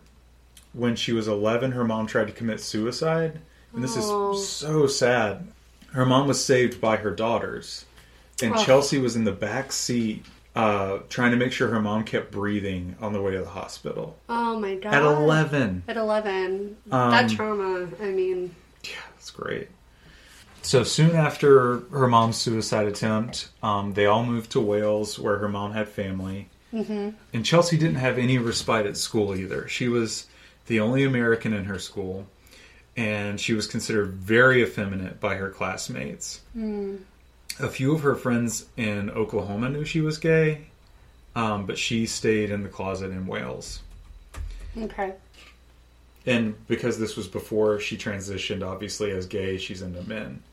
When 0.74 0.95
she 0.95 1.11
was 1.11 1.28
11, 1.28 1.72
her 1.72 1.84
mom 1.84 2.07
tried 2.07 2.28
to 2.28 2.34
commit 2.34 2.59
suicide, 2.61 3.39
and 3.74 3.84
this 3.84 3.95
Oh. 3.97 4.34
is 4.34 4.47
so 4.47 4.88
sad. 4.88 5.47
Her 5.93 6.05
mom 6.05 6.28
was 6.28 6.43
saved 6.43 6.80
by 6.80 6.97
her 6.97 7.11
daughters, 7.11 7.86
and 8.41 8.53
Oh. 8.53 8.63
Chelsea 8.63 8.99
was 8.99 9.15
in 9.15 9.24
the 9.24 9.32
back 9.32 9.72
seat 9.72 10.26
uh, 10.55 10.99
trying 11.09 11.30
to 11.30 11.38
make 11.38 11.51
sure 11.51 11.68
her 11.68 11.80
mom 11.80 12.03
kept 12.03 12.32
breathing 12.32 12.95
on 12.99 13.13
the 13.13 13.22
way 13.22 13.32
to 13.32 13.39
the 13.41 13.45
hospital. 13.49 14.18
Oh 14.28 14.59
my 14.59 14.74
god. 14.74 14.91
At 14.91 15.03
11. 15.03 15.84
At 15.88 15.97
11. 15.97 16.76
Um, 16.91 17.11
that 17.11 17.30
trauma, 17.30 17.88
I 18.01 18.05
mean, 18.05 18.55
Yeah, 18.84 18.89
That's 19.13 19.30
great. 19.30 19.68
So 20.68 20.84
soon 20.84 21.15
after 21.15 21.78
her 21.91 22.09
mom's 22.09 22.36
suicide 22.36 22.88
attempt, 22.88 23.47
um, 23.63 23.93
they 23.93 24.05
all 24.05 24.26
moved 24.26 24.51
to 24.51 24.59
Wales, 24.59 25.18
where 25.18 25.38
her 25.38 25.47
mom 25.47 25.72
had 25.72 25.88
family. 25.88 26.49
Mm-hmm. 26.74 27.11
And 27.34 27.45
Chelsea 27.45 27.78
didn't 27.78 27.95
have 27.95 28.18
any 28.18 28.38
respite 28.38 28.86
at 28.86 28.97
school 28.97 29.34
either. 29.34 29.70
She 29.70 29.88
was 29.88 30.26
the 30.65 30.82
only 30.82 31.05
American 31.05 31.53
in 31.53 31.63
her 31.63 31.80
school, 31.80 32.28
and 32.97 33.39
she 33.39 33.53
was 33.53 33.65
considered 33.65 34.15
very 34.15 34.61
effeminate 34.61 35.22
by 35.22 35.36
her 35.36 35.49
classmates. 35.49 36.41
A 37.61 37.70
few 37.70 37.93
of 37.93 38.01
her 38.01 38.15
friends 38.15 38.65
in 38.76 39.09
Oklahoma 39.11 39.70
knew 39.70 39.86
she 39.86 40.01
was 40.01 40.18
gay, 40.18 40.68
um, 41.34 41.65
but 41.65 41.78
she 41.78 42.05
stayed 42.05 42.49
in 42.49 42.63
the 42.63 42.70
closet 42.70 43.11
in 43.11 43.26
Wales. 43.26 43.84
okay. 44.78 45.13
And 46.26 46.68
because 46.68 46.99
this 46.99 47.15
was 47.15 47.26
before 47.26 47.80
she 47.80 47.95
transitioned, 47.95 48.68
obviously, 48.68 49.11
as 49.11 49.26
gay, 49.28 49.57
she's 49.57 49.82
into 49.82 50.05
men. 50.09 50.43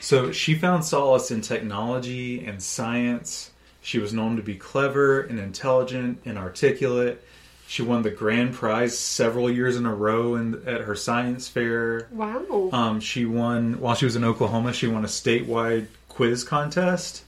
So 0.00 0.32
she 0.32 0.54
found 0.54 0.84
solace 0.84 1.30
in 1.30 1.40
technology 1.40 2.44
and 2.44 2.62
science. 2.62 3.50
She 3.80 3.98
was 3.98 4.12
known 4.12 4.36
to 4.36 4.42
be 4.42 4.54
clever 4.54 5.20
and 5.20 5.38
intelligent 5.38 6.20
and 6.24 6.38
articulate. 6.38 7.24
She 7.66 7.82
won 7.82 8.02
the 8.02 8.10
grand 8.10 8.54
prize 8.54 8.98
several 8.98 9.50
years 9.50 9.76
in 9.76 9.84
a 9.84 9.94
row 9.94 10.36
in, 10.36 10.66
at 10.66 10.82
her 10.82 10.94
science 10.94 11.48
fair. 11.48 12.08
Wow. 12.10 12.70
Um, 12.72 13.00
she 13.00 13.26
won, 13.26 13.78
while 13.80 13.94
she 13.94 14.06
was 14.06 14.16
in 14.16 14.24
Oklahoma, 14.24 14.72
she 14.72 14.86
won 14.86 15.04
a 15.04 15.08
statewide 15.08 15.86
quiz 16.08 16.44
contest. 16.44 17.24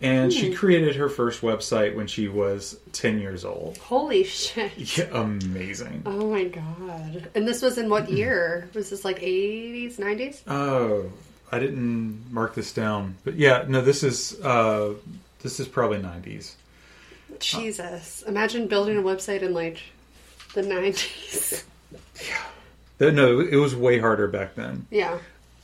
And 0.00 0.32
she 0.32 0.52
created 0.52 0.96
her 0.96 1.08
first 1.08 1.40
website 1.40 1.94
when 1.94 2.06
she 2.06 2.28
was 2.28 2.78
10 2.92 3.20
years 3.20 3.44
old. 3.44 3.78
Holy 3.78 4.24
shit. 4.24 4.72
Yeah, 4.98 5.06
amazing. 5.12 6.02
Oh 6.04 6.30
my 6.30 6.44
god. 6.44 7.30
And 7.34 7.48
this 7.48 7.62
was 7.62 7.78
in 7.78 7.88
what 7.88 8.10
year? 8.10 8.68
Was 8.74 8.90
this 8.90 9.04
like 9.04 9.20
80s, 9.20 9.96
90s? 9.96 10.42
Oh, 10.46 11.10
I 11.54 11.58
didn't 11.60 12.32
mark 12.32 12.54
this 12.54 12.72
down, 12.72 13.14
but 13.24 13.34
yeah, 13.34 13.64
no, 13.68 13.80
this 13.80 14.02
is 14.02 14.40
uh, 14.40 14.94
this 15.40 15.60
is 15.60 15.68
probably 15.68 15.98
nineties. 16.02 16.56
Jesus. 17.38 18.22
Imagine 18.22 18.66
building 18.66 18.96
a 18.96 19.02
website 19.02 19.42
in 19.42 19.54
like 19.54 19.78
the 20.54 20.62
90s. 20.62 21.64
Yeah, 23.00 23.10
No, 23.10 23.40
it 23.40 23.56
was 23.56 23.74
way 23.74 23.98
harder 23.98 24.28
back 24.28 24.54
then. 24.54 24.86
Yeah. 24.90 25.18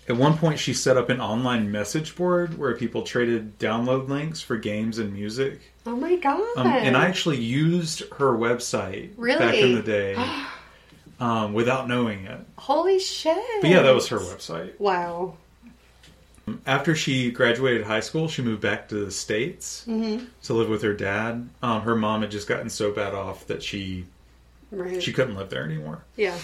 At 0.08 0.16
one 0.16 0.36
point, 0.36 0.58
she 0.58 0.74
set 0.74 0.96
up 0.96 1.08
an 1.08 1.20
online 1.20 1.70
message 1.70 2.16
board 2.16 2.58
where 2.58 2.74
people 2.74 3.02
traded 3.02 3.58
download 3.60 4.08
links 4.08 4.40
for 4.40 4.56
games 4.56 4.98
and 4.98 5.12
music. 5.12 5.60
Oh 5.86 5.94
my 5.94 6.16
god. 6.16 6.56
Um, 6.56 6.66
and 6.66 6.96
I 6.96 7.06
actually 7.06 7.38
used 7.38 8.00
her 8.14 8.32
website 8.36 9.16
back 9.38 9.54
in 9.54 9.74
the 9.74 9.82
day 9.82 10.16
um, 11.20 11.52
without 11.52 11.86
knowing 11.86 12.24
it. 12.24 12.40
Holy 12.58 12.98
shit. 12.98 13.38
But 13.60 13.70
yeah, 13.70 13.82
that 13.82 13.94
was 13.94 14.08
her 14.08 14.18
website. 14.18 14.78
Wow. 14.80 15.36
After 16.66 16.94
she 16.94 17.30
graduated 17.30 17.84
high 17.86 18.00
school, 18.00 18.28
she 18.28 18.42
moved 18.42 18.60
back 18.62 18.88
to 18.88 19.04
the 19.04 19.10
states 19.10 19.84
to 19.84 20.54
live 20.54 20.68
with 20.68 20.82
her 20.82 20.94
dad. 20.94 21.48
Um, 21.62 21.82
her 21.82 21.94
mom 21.96 22.22
had 22.22 22.30
just 22.30 22.46
gotten 22.48 22.70
so 22.70 22.92
bad 22.92 23.14
off 23.14 23.46
that 23.48 23.62
she 23.62 24.06
Right. 24.70 25.02
she 25.02 25.12
couldn't 25.12 25.34
live 25.36 25.50
there 25.50 25.64
anymore. 25.64 26.04
yeah. 26.16 26.38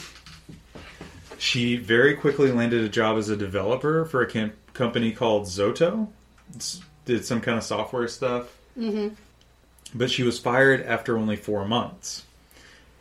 She 1.39 1.77
very 1.77 2.15
quickly 2.15 2.51
landed 2.51 2.83
a 2.83 2.89
job 2.89 3.19
as 3.19 3.29
a 3.29 3.37
developer 3.37 4.05
for 4.07 4.23
a 4.23 4.27
com- 4.31 4.53
company 4.73 5.13
called 5.13 5.45
Zoto. 5.45 6.09
It's- 6.51 6.81
did 7.05 7.25
some 7.25 7.41
kind 7.41 7.57
of 7.59 7.63
software 7.63 8.09
stuff. 8.09 8.49
Mm-hmm. 8.77 9.15
But 9.95 10.11
she 10.11 10.23
was 10.25 10.39
fired 10.41 10.83
after 10.83 11.17
only 11.17 11.37
four 11.37 11.65
months. 11.65 12.25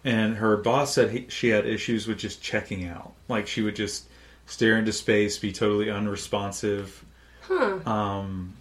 And 0.04 0.36
her 0.38 0.58
boss 0.58 0.94
said 0.94 1.10
he, 1.10 1.26
she 1.30 1.48
had 1.50 1.66
issues 1.66 2.06
with 2.08 2.20
just 2.20 2.40
checking 2.42 2.86
out. 2.88 3.14
Like 3.28 3.48
she 3.48 3.62
would 3.64 3.76
just 3.76 4.06
stare 4.46 4.78
into 4.78 4.92
space, 4.92 5.38
be 5.38 5.52
totally 5.52 5.90
unresponsive. 5.90 7.04
Huh. 7.42 7.80
Um, 7.90 8.54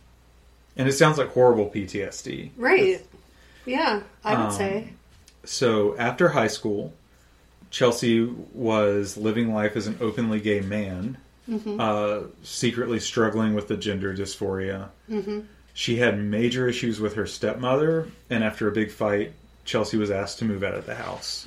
and 0.77 0.89
it 0.89 0.93
sounds 0.93 1.19
like 1.19 1.29
horrible 1.33 1.71
PTSD. 1.71 2.51
Right. 2.57 3.05
Yeah, 3.67 4.03
I 4.25 4.35
would 4.37 4.47
Um, 4.47 4.53
say. 4.53 4.89
So 5.45 5.97
after 5.99 6.29
high 6.31 6.49
school, 6.49 6.93
Chelsea 7.71 8.25
was 8.53 9.17
living 9.17 9.53
life 9.55 9.77
as 9.77 9.87
an 9.87 9.97
openly 10.01 10.41
gay 10.41 10.61
man, 10.61 11.17
uh, 11.79 12.21
secretly 12.43 13.01
struggling 13.01 13.55
with 13.55 13.69
the 13.69 13.77
gender 13.77 14.15
dysphoria. 14.15 14.89
She 15.77 15.97
had 15.97 16.19
major 16.23 16.69
issues 16.69 17.01
with 17.01 17.15
her 17.15 17.27
stepmother, 17.27 18.09
and 18.31 18.45
after 18.45 18.69
a 18.69 18.73
big 18.73 18.91
fight, 18.93 19.33
Chelsea 19.65 19.97
was 19.97 20.11
asked 20.11 20.39
to 20.39 20.45
move 20.45 20.63
out 20.63 20.75
of 20.75 20.87
the 20.87 20.95
house. 20.95 21.47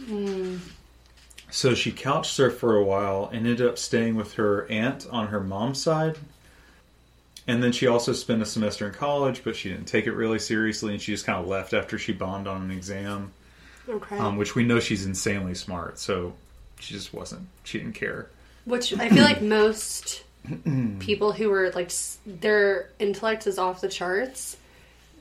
So 1.50 1.74
she 1.74 1.92
couch 1.92 2.30
surfed 2.30 2.56
for 2.58 2.76
a 2.76 2.84
while 2.84 3.30
and 3.32 3.48
ended 3.48 3.66
up 3.66 3.78
staying 3.78 4.16
with 4.16 4.34
her 4.34 4.70
aunt 4.70 5.08
on 5.12 5.28
her 5.28 5.40
mom's 5.40 5.82
side. 5.82 6.18
And 7.48 7.64
then 7.64 7.72
she 7.72 7.88
also 7.88 8.12
spent 8.12 8.42
a 8.42 8.46
semester 8.46 8.86
in 8.88 8.94
college, 8.94 9.44
but 9.46 9.56
she 9.56 9.70
didn't 9.70 9.86
take 9.86 10.06
it 10.06 10.12
really 10.12 10.40
seriously, 10.40 10.92
and 10.92 11.02
she 11.02 11.14
just 11.14 11.26
kind 11.26 11.40
of 11.40 11.48
left 11.48 11.74
after 11.74 11.98
she 11.98 12.12
bombed 12.12 12.46
on 12.48 12.62
an 12.64 12.72
exam 12.72 13.32
Okay. 13.88 14.18
um, 14.18 14.36
which 14.36 14.54
we 14.54 14.64
know 14.66 14.82
she's 14.82 15.06
insanely 15.06 15.56
smart. 15.56 15.98
So 16.00 16.34
she 16.80 16.94
just 16.94 17.14
wasn't. 17.14 17.48
She 17.64 17.78
didn't 17.80 17.94
care. 17.94 18.28
Which 18.66 18.94
I 19.00 19.08
feel 19.08 19.24
like 19.24 19.42
most 19.42 20.24
people 21.00 21.32
who 21.32 21.52
are 21.54 21.70
like 21.72 21.92
their 22.26 22.90
intellect 23.00 23.48
is 23.48 23.58
off 23.58 23.80
the 23.80 23.88
charts. 23.88 24.58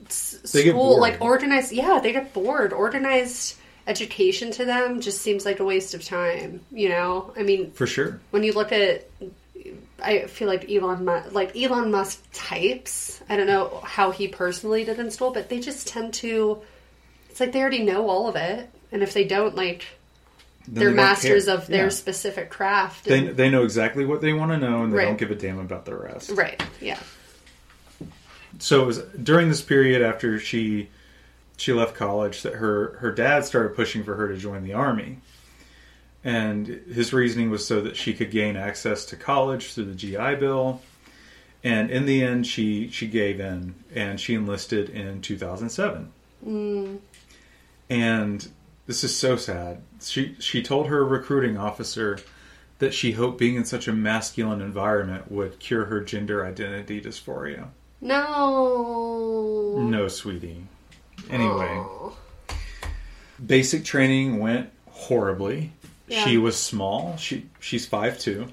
s- 0.07 0.39
They 0.53 0.63
get 0.65 0.71
School 0.71 0.97
bored. 0.97 1.01
like 1.01 1.21
organized, 1.21 1.71
yeah, 1.71 2.01
they 2.03 2.11
get 2.11 2.33
bored. 2.33 2.73
Organized 2.73 3.55
education 3.87 4.51
to 4.51 4.65
them 4.65 5.01
just 5.01 5.21
seems 5.21 5.45
like 5.45 5.59
a 5.59 5.63
waste 5.65 5.93
of 5.93 6.03
time. 6.03 6.61
You 6.71 6.89
know, 6.89 7.33
I 7.37 7.43
mean, 7.43 7.71
For 7.71 7.87
sure. 7.87 8.19
when 8.31 8.43
you 8.43 8.53
look 8.53 8.71
at 8.71 9.07
I 10.01 10.27
feel 10.27 10.47
like 10.47 10.69
Elon 10.69 11.03
Musk, 11.05 11.33
like 11.33 11.55
Elon 11.57 11.89
Musk 11.91 12.23
types. 12.31 13.21
I 13.29 13.35
don't 13.35 13.47
know 13.47 13.81
how 13.83 14.11
he 14.11 14.27
personally 14.27 14.83
did 14.85 14.99
in 14.99 15.09
school, 15.09 15.31
but 15.31 15.49
they 15.49 15.59
just 15.59 15.87
tend 15.87 16.13
to. 16.15 16.59
It's 17.29 17.39
like 17.39 17.51
they 17.51 17.59
already 17.61 17.83
know 17.83 18.07
all 18.09 18.27
of 18.27 18.35
it, 18.35 18.69
and 18.91 19.01
if 19.01 19.13
they 19.13 19.23
don't, 19.25 19.55
like 19.55 19.85
Then 20.67 20.75
they're 20.75 20.89
they 20.91 20.95
masters 20.95 21.47
of 21.47 21.65
their 21.67 21.85
Yeah. 21.85 21.89
specific 21.89 22.49
craft. 22.51 23.05
They, 23.05 23.27
they 23.27 23.49
know 23.49 23.63
exactly 23.63 24.05
what 24.05 24.21
they 24.21 24.33
want 24.33 24.51
to 24.51 24.57
know 24.57 24.83
and 24.83 24.93
they 24.93 24.97
Right. 24.97 25.05
don't 25.05 25.17
give 25.17 25.31
a 25.31 25.35
damn 25.35 25.59
about 25.59 25.85
the 25.85 25.95
rest. 25.95 26.29
right? 26.31 26.61
Yeah. 26.79 26.99
So 28.59 28.81
it 28.83 28.85
was 28.85 28.99
during 28.99 29.49
this 29.49 29.61
period 29.61 30.01
after 30.01 30.39
she 30.39 30.89
she 31.57 31.73
left 31.73 31.95
college 31.95 32.43
that 32.43 32.55
her 32.55 32.97
her 32.99 33.11
dad 33.11 33.43
started 33.45 33.75
pushing 33.75 34.03
for 34.03 34.15
her 34.15 34.27
to 34.27 34.37
join 34.37 34.63
the 34.63 34.73
army. 34.73 35.17
And 36.23 36.67
his 36.67 37.13
reasoning 37.13 37.49
was 37.49 37.65
so 37.65 37.81
that 37.81 37.95
she 37.95 38.13
could 38.13 38.31
gain 38.31 38.55
access 38.55 39.05
to 39.05 39.15
college 39.15 39.73
through 39.73 39.85
the 39.85 39.95
GI 39.95 40.35
Bill. 40.35 40.81
And 41.63 41.89
in 41.89 42.05
the 42.05 42.23
end, 42.23 42.47
she 42.47 42.89
she 42.89 43.07
gave 43.07 43.39
in 43.39 43.75
and 43.93 44.19
she 44.19 44.35
enlisted 44.35 44.89
in 44.89 45.21
2007. 45.21 46.11
And 47.89 48.47
this 48.85 49.03
is 49.03 49.15
so 49.17 49.35
sad. 49.35 49.81
She 50.01 50.35
she 50.39 50.61
told 50.61 50.87
her 50.87 51.03
recruiting 51.03 51.57
officer 51.57 52.19
that 52.79 52.93
she 52.93 53.13
hoped 53.13 53.39
being 53.39 53.55
in 53.55 53.65
such 53.65 53.87
a 53.87 53.93
masculine 53.93 54.61
environment 54.61 55.31
would 55.31 55.59
cure 55.59 55.85
her 55.85 55.99
gender 56.01 56.45
identity 56.45 57.01
dysphoria. 57.01 57.69
No. 58.01 59.77
No, 59.79 60.07
sweetie. 60.07 60.67
Anyway, 61.29 61.67
Aw. 61.67 62.11
basic 63.45 63.83
training 63.85 64.39
went 64.39 64.69
horribly. 64.89 65.71
Yeah. 66.07 66.23
She 66.25 66.37
was 66.37 66.57
small. 66.57 67.17
She 67.17 67.45
she's 67.59 67.85
five 67.85 68.17
two, 68.19 68.47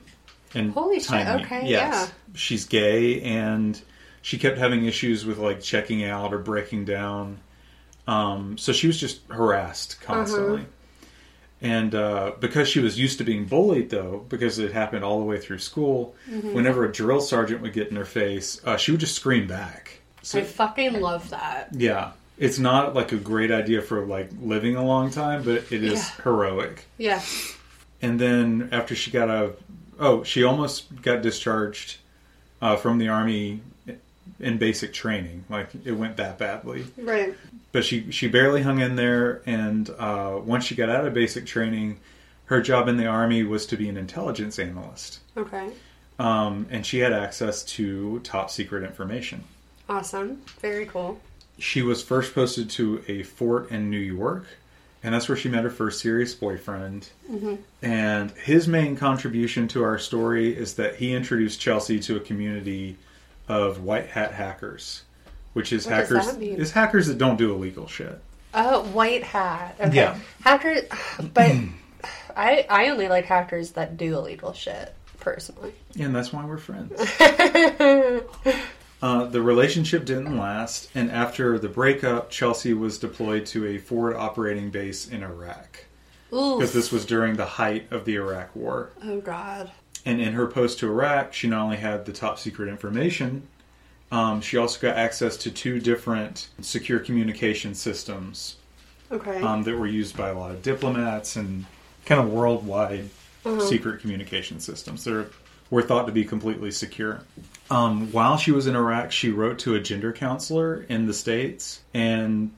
and 0.55 0.72
Holy 0.72 0.99
shit, 0.99 1.09
tiny. 1.09 1.45
okay, 1.45 1.61
yes. 1.68 1.70
yeah. 1.70 2.09
She's 2.35 2.64
gay, 2.64 3.20
and 3.22 3.81
she 4.22 4.39
kept 4.39 4.59
having 4.59 4.85
issues 4.87 5.25
with 5.25 5.39
like 5.39 5.61
checking 5.61 6.05
out 6.05 6.35
or 6.35 6.39
breaking 6.39 6.85
down. 6.85 7.39
Um, 8.07 8.59
so 8.59 8.72
she 8.72 8.87
was 8.87 8.99
just 8.99 9.20
harassed 9.31 10.01
constantly. 10.01 10.62
Uh-huh. 10.62 10.68
And 11.62 11.95
uh, 11.95 12.33
because 12.41 12.68
she 12.68 12.81
was 12.81 12.99
used 12.99 13.16
to 13.18 13.25
being 13.25 13.47
bullied, 13.47 13.89
though, 13.89 14.27
because 14.29 14.59
it 14.59 14.72
happened 14.72 15.03
all 15.03 15.18
the 15.20 15.25
way 15.25 15.39
through 15.41 15.61
school, 15.61 16.14
Mm-hmm. 16.31 16.53
whenever 16.53 16.85
a 16.85 16.93
drill 16.93 17.20
sergeant 17.22 17.62
would 17.62 17.72
get 17.72 17.89
in 17.89 17.97
her 17.97 18.05
face, 18.05 18.61
uh, 18.66 18.77
she 18.77 18.91
would 18.91 19.01
just 19.01 19.14
scream 19.14 19.47
back. 19.47 20.01
So, 20.20 20.41
I 20.41 20.43
fucking 20.43 21.01
love 21.01 21.31
that. 21.31 21.68
yeah, 21.72 22.12
it's 22.39 22.59
not 22.59 22.95
like 22.95 23.12
a 23.12 23.16
great 23.16 23.51
idea 23.51 23.80
for 23.82 24.05
like 24.05 24.30
living 24.41 24.76
a 24.76 24.85
long 24.85 25.11
time, 25.11 25.43
but 25.43 25.70
it 25.72 25.85
is 25.85 25.95
Yeah. 26.01 26.22
heroic. 26.24 26.85
Yeah. 26.99 27.22
And 28.03 28.20
then 28.20 28.68
after 28.72 28.95
she 28.95 29.11
got 29.11 29.28
a 29.30 29.53
oh, 29.99 30.22
she 30.24 30.43
almost 30.43 31.01
got 31.03 31.22
discharged 31.22 31.99
uh, 32.61 32.76
from 32.76 32.99
the 32.99 33.09
army 33.09 33.61
in 34.41 34.59
basic 34.59 34.93
training. 34.93 35.45
Like 35.49 35.68
it 35.85 35.93
went 35.93 36.16
that 36.16 36.39
badly. 36.39 36.87
Right. 36.99 37.35
But 37.72 37.85
she 37.85 38.11
she 38.11 38.28
barely 38.28 38.62
hung 38.62 38.80
in 38.80 38.97
there, 38.97 39.43
and 39.47 39.89
uh, 39.99 40.39
once 40.45 40.64
she 40.64 40.74
got 40.74 40.89
out 40.89 41.07
of 41.07 41.14
basic 41.14 41.47
training, 41.47 41.99
her 42.47 42.61
job 42.61 42.89
in 42.89 42.97
the 42.97 43.07
army 43.07 43.43
was 43.43 43.66
to 43.66 43.76
be 43.76 43.89
an 43.89 43.97
intelligence 43.97 44.59
analyst, 44.59 45.20
Okay. 45.37 45.70
um, 46.18 46.66
and 46.70 46.85
she 46.87 46.99
had 46.99 47.12
access 47.12 47.64
to 47.64 48.20
top 48.20 48.51
secret 48.51 48.85
information. 48.85 49.43
Awesome. 49.89 50.43
Very 50.61 50.87
cool. 50.87 51.20
She 51.59 51.82
was 51.82 52.02
first 52.02 52.34
posted 52.34 52.70
to 52.70 53.02
a 53.07 53.22
fort 53.22 53.70
in 53.70 53.90
New 53.90 53.98
York, 53.98 54.46
and 55.02 55.14
that's 55.14 55.28
where 55.28 55.36
she 55.36 55.48
met 55.48 55.64
her 55.64 55.70
first 55.70 56.00
serious 56.00 56.34
boyfriend. 56.34 57.09
Mm-hmm. 57.30 57.57
And 57.82 58.30
his 58.32 58.66
main 58.66 58.96
contribution 58.96 59.68
to 59.68 59.84
our 59.84 59.98
story 59.98 60.57
is 60.57 60.74
that 60.74 60.96
he 60.96 61.14
introduced 61.14 61.61
Chelsea 61.61 62.00
to 62.00 62.16
a 62.16 62.20
community 62.20 62.96
of 63.48 63.82
white 63.82 64.09
hat 64.09 64.32
hackers, 64.32 65.02
which 65.52 65.72
is 65.72 65.86
What 65.86 65.94
hackers 65.94 66.26
is 66.38 66.72
hackers 66.72 67.07
that 67.07 67.18
don't 67.18 67.36
do 67.36 67.55
illegal 67.55 67.86
shit. 67.86 68.18
Oh, 68.55 68.82
white 68.84 69.24
hat. 69.24 69.76
Okay. 69.80 69.96
Yeah. 69.96 70.18
Hackers, 70.42 70.82
but 71.34 71.52
I 72.36 72.66
I 72.70 72.88
only 72.88 73.09
like 73.09 73.26
hackers 73.26 73.72
that 73.72 73.96
do 73.96 74.16
illegal 74.16 74.52
shit 74.52 74.94
personally. 75.20 75.72
And 75.98 76.14
that's 76.14 76.32
why 76.32 76.44
we're 76.44 76.59
friends. 76.59 76.92
uh, 79.05 79.26
the 79.26 79.42
relationship 79.42 80.07
didn't 80.07 80.38
last, 80.38 80.88
and 80.94 81.11
after 81.11 81.59
the 81.59 81.68
breakup, 81.68 82.30
Chelsea 82.30 82.72
was 82.72 82.96
deployed 82.96 83.44
to 83.44 83.66
a 83.66 83.76
forward 83.76 84.16
operating 84.16 84.70
base 84.70 85.07
in 85.07 85.22
Iraq. 85.22 85.84
Because 86.30 86.72
this 86.72 86.90
was 86.90 87.05
during 87.05 87.36
the 87.36 87.44
height 87.44 87.86
of 87.92 88.07
the 88.07 88.14
Iraq 88.14 88.57
War. 88.57 88.92
Oh 89.05 89.20
God. 89.20 89.70
And 90.07 90.22
in 90.22 90.32
her 90.32 90.46
post 90.46 90.78
to 90.78 90.88
Iraq, 90.88 91.34
she 91.34 91.48
not 91.48 91.64
only 91.64 91.76
had 91.76 92.07
the 92.07 92.14
top 92.14 92.38
secret 92.38 92.70
information, 92.70 93.46
um, 94.11 94.40
she 94.40 94.57
also 94.57 94.80
got 94.80 94.96
access 94.96 95.36
to 95.36 95.50
two 95.50 95.80
different 95.80 96.48
secure 96.62 96.98
communication 96.98 97.74
systems 97.74 98.57
Okay. 99.12 99.42
um, 99.42 99.64
that 99.64 99.76
were 99.76 99.86
used 99.86 100.16
by 100.16 100.30
a 100.30 100.38
lot 100.38 100.50
of 100.50 100.62
diplomats 100.62 101.36
and 101.36 101.66
kind 102.07 102.22
of 102.22 102.32
worldwide 102.32 103.11
secret 103.61 104.00
communication 104.00 104.61
systems. 104.61 105.05
They're 105.05 105.26
were 105.70 105.82
thought 105.82 106.06
to 106.06 106.12
be 106.12 106.24
completely 106.24 106.70
secure. 106.70 107.22
Um, 107.70 108.12
while 108.12 108.36
she 108.36 108.52
was 108.52 108.66
in 108.66 108.76
Iraq, 108.76 109.10
she 109.10 109.30
wrote 109.30 109.58
to 109.60 109.74
a 109.74 109.80
gender 109.80 110.12
counselor 110.12 110.84
in 110.88 111.06
the 111.06 111.14
states, 111.14 111.80
and 111.94 112.52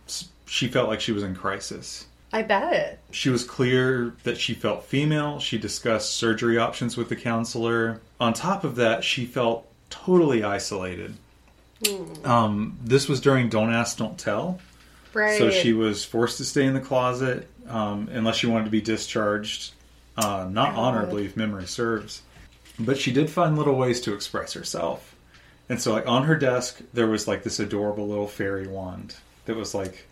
she 0.46 0.68
felt 0.68 0.88
like 0.88 1.00
she 1.00 1.12
was 1.12 1.22
in 1.22 1.34
crisis. 1.34 2.06
I 2.32 2.42
bet. 2.42 2.98
She 3.12 3.30
was 3.30 3.44
clear 3.44 4.12
that 4.24 4.36
she 4.36 4.52
felt 4.52 4.84
female. 4.84 5.38
She 5.38 5.58
discussed 5.58 6.14
surgery 6.14 6.58
options 6.58 6.96
with 6.96 7.08
the 7.08 7.16
counselor. 7.16 8.00
On 8.20 8.32
top 8.32 8.64
of 8.64 8.76
that, 8.76 9.04
she 9.04 9.24
felt 9.24 9.66
totally 9.90 10.42
isolated. 10.42 11.14
Um, 12.24 12.78
this 12.82 13.08
was 13.08 13.20
during 13.20 13.48
Don't 13.48 13.72
Ask, 13.72 13.98
Don't 13.98 14.18
Tell. 14.18 14.58
Right. 15.14 15.38
So 15.38 15.50
she 15.50 15.72
was 15.72 16.04
forced 16.04 16.38
to 16.38 16.44
stay 16.44 16.66
in 16.66 16.74
the 16.74 16.80
closet 16.80 17.48
um, 17.68 18.08
unless 18.12 18.36
she 18.36 18.46
wanted 18.46 18.64
to 18.64 18.70
be 18.70 18.80
discharged, 18.80 19.72
uh, 20.16 20.46
not 20.50 20.74
honorably, 20.74 21.26
if 21.26 21.36
memory 21.36 21.66
serves. 21.66 22.22
But 22.78 22.98
she 22.98 23.12
did 23.12 23.30
find 23.30 23.56
little 23.56 23.76
ways 23.76 24.00
to 24.02 24.14
express 24.14 24.52
herself. 24.52 25.14
And 25.68 25.80
so, 25.80 25.92
like 25.92 26.06
on 26.06 26.24
her 26.24 26.36
desk, 26.36 26.80
there 26.92 27.06
was 27.06 27.26
like 27.26 27.42
this 27.42 27.58
adorable 27.58 28.06
little 28.06 28.28
fairy 28.28 28.66
wand 28.66 29.16
that 29.46 29.56
was 29.56 29.74
like 29.74 30.06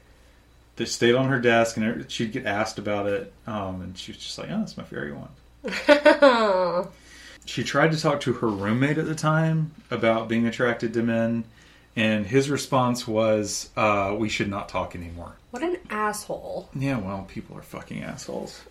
that 0.76 0.88
stayed 0.88 1.14
on 1.14 1.28
her 1.28 1.38
desk, 1.38 1.76
and 1.76 2.10
she'd 2.10 2.32
get 2.32 2.46
asked 2.46 2.78
about 2.78 3.06
it, 3.06 3.32
um, 3.46 3.80
and 3.80 3.96
she 3.96 4.12
was 4.12 4.18
just 4.18 4.38
like, 4.38 4.48
"Oh, 4.50 4.58
that's 4.58 4.76
my 4.76 4.84
fairy 4.84 5.12
wand." 5.12 6.88
She 7.46 7.62
tried 7.62 7.92
to 7.92 8.00
talk 8.00 8.20
to 8.22 8.32
her 8.32 8.48
roommate 8.48 8.96
at 8.96 9.04
the 9.04 9.14
time 9.14 9.72
about 9.90 10.28
being 10.28 10.46
attracted 10.46 10.94
to 10.94 11.02
men, 11.02 11.44
and 11.94 12.26
his 12.26 12.48
response 12.48 13.06
was, 13.06 13.68
uh, 13.76 14.16
"We 14.18 14.28
should 14.28 14.48
not 14.48 14.68
talk 14.68 14.96
anymore." 14.96 15.36
What 15.50 15.62
an 15.62 15.76
asshole. 15.90 16.70
Yeah, 16.74 16.98
well, 16.98 17.26
people 17.28 17.56
are 17.56 17.62
fucking 17.62 18.02
assholes. 18.02 18.62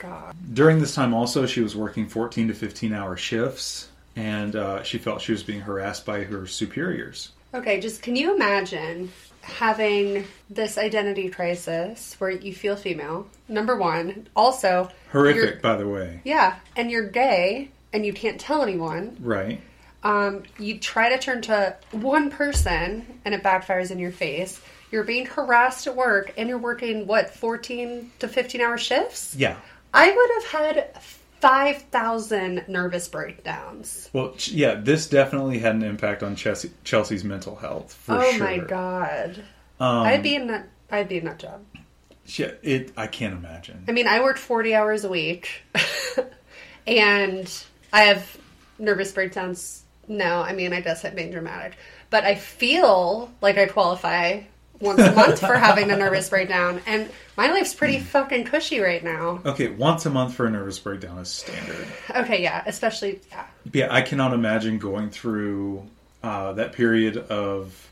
God. 0.00 0.34
During 0.52 0.80
this 0.80 0.94
time, 0.94 1.14
also, 1.14 1.46
she 1.46 1.60
was 1.60 1.76
working 1.76 2.08
14 2.08 2.48
to 2.48 2.54
15 2.54 2.92
hour 2.92 3.16
shifts, 3.16 3.88
and 4.16 4.56
uh, 4.56 4.82
she 4.82 4.98
felt 4.98 5.20
she 5.20 5.32
was 5.32 5.42
being 5.42 5.60
harassed 5.60 6.04
by 6.04 6.24
her 6.24 6.46
superiors. 6.46 7.30
Okay, 7.54 7.80
just 7.80 8.02
can 8.02 8.16
you 8.16 8.34
imagine 8.34 9.10
having 9.42 10.24
this 10.48 10.78
identity 10.78 11.28
crisis 11.28 12.14
where 12.18 12.30
you 12.30 12.54
feel 12.54 12.76
female? 12.76 13.26
Number 13.48 13.76
one. 13.76 14.28
Also, 14.36 14.90
Horrific, 15.12 15.62
by 15.62 15.76
the 15.76 15.88
way. 15.88 16.20
Yeah, 16.24 16.56
and 16.76 16.90
you're 16.90 17.08
gay 17.08 17.70
and 17.92 18.06
you 18.06 18.12
can't 18.12 18.40
tell 18.40 18.62
anyone. 18.62 19.16
Right. 19.20 19.60
Um, 20.02 20.44
you 20.58 20.78
try 20.78 21.10
to 21.10 21.18
turn 21.18 21.42
to 21.42 21.76
one 21.90 22.30
person 22.30 23.20
and 23.24 23.34
it 23.34 23.42
backfires 23.42 23.90
in 23.90 23.98
your 23.98 24.12
face. 24.12 24.60
You're 24.90 25.04
being 25.04 25.26
harassed 25.26 25.86
at 25.86 25.94
work 25.94 26.32
and 26.36 26.48
you're 26.48 26.58
working, 26.58 27.06
what, 27.06 27.34
14 27.34 28.10
to 28.20 28.28
15 28.28 28.60
hour 28.60 28.78
shifts? 28.78 29.34
Yeah. 29.36 29.56
I 29.92 30.10
would 30.10 30.30
have 30.42 30.62
had 30.62 31.02
5,000 31.40 32.64
nervous 32.68 33.08
breakdowns. 33.08 34.10
Well, 34.12 34.34
yeah, 34.46 34.74
this 34.74 35.08
definitely 35.08 35.58
had 35.58 35.74
an 35.74 35.82
impact 35.82 36.22
on 36.22 36.36
Chelsea, 36.36 36.70
Chelsea's 36.84 37.24
mental 37.24 37.56
health 37.56 37.94
for 37.94 38.16
oh 38.16 38.30
sure. 38.32 38.44
my 38.44 38.58
god. 38.58 39.42
Um, 39.78 40.02
I'd 40.06 40.22
be 40.22 40.34
in 40.34 40.48
that 40.48 40.68
I'd 40.90 41.08
be 41.08 41.18
in 41.18 41.24
that 41.24 41.38
job. 41.38 41.64
She, 42.26 42.42
it, 42.42 42.92
I 42.96 43.06
can't 43.06 43.34
imagine. 43.34 43.84
I 43.88 43.92
mean, 43.92 44.06
I 44.06 44.20
work 44.20 44.36
40 44.36 44.74
hours 44.74 45.04
a 45.04 45.08
week 45.08 45.62
and 46.86 47.64
I 47.92 48.02
have 48.02 48.36
nervous 48.78 49.12
breakdowns. 49.12 49.82
No, 50.06 50.40
I 50.42 50.52
mean, 50.52 50.72
I 50.72 50.80
guess 50.80 51.04
I'm 51.04 51.14
being 51.14 51.30
dramatic. 51.30 51.76
But 52.10 52.24
I 52.24 52.34
feel 52.34 53.30
like 53.40 53.56
I 53.56 53.66
qualify 53.66 54.42
once 54.80 55.00
a 55.00 55.12
month 55.12 55.38
for 55.38 55.54
having 55.54 55.90
a 55.90 55.96
nervous 55.96 56.28
breakdown. 56.28 56.80
And 56.86 57.10
my 57.36 57.50
life's 57.50 57.74
pretty 57.74 58.00
fucking 58.00 58.44
cushy 58.44 58.80
right 58.80 59.02
now. 59.04 59.40
Okay, 59.44 59.68
once 59.68 60.06
a 60.06 60.10
month 60.10 60.34
for 60.34 60.46
a 60.46 60.50
nervous 60.50 60.78
breakdown 60.78 61.18
is 61.18 61.28
standard. 61.28 61.86
Okay, 62.14 62.42
yeah, 62.42 62.62
especially, 62.66 63.20
yeah. 63.30 63.46
Yeah, 63.72 63.88
I 63.94 64.02
cannot 64.02 64.32
imagine 64.32 64.78
going 64.78 65.10
through 65.10 65.86
uh, 66.22 66.54
that 66.54 66.72
period 66.72 67.16
of 67.16 67.88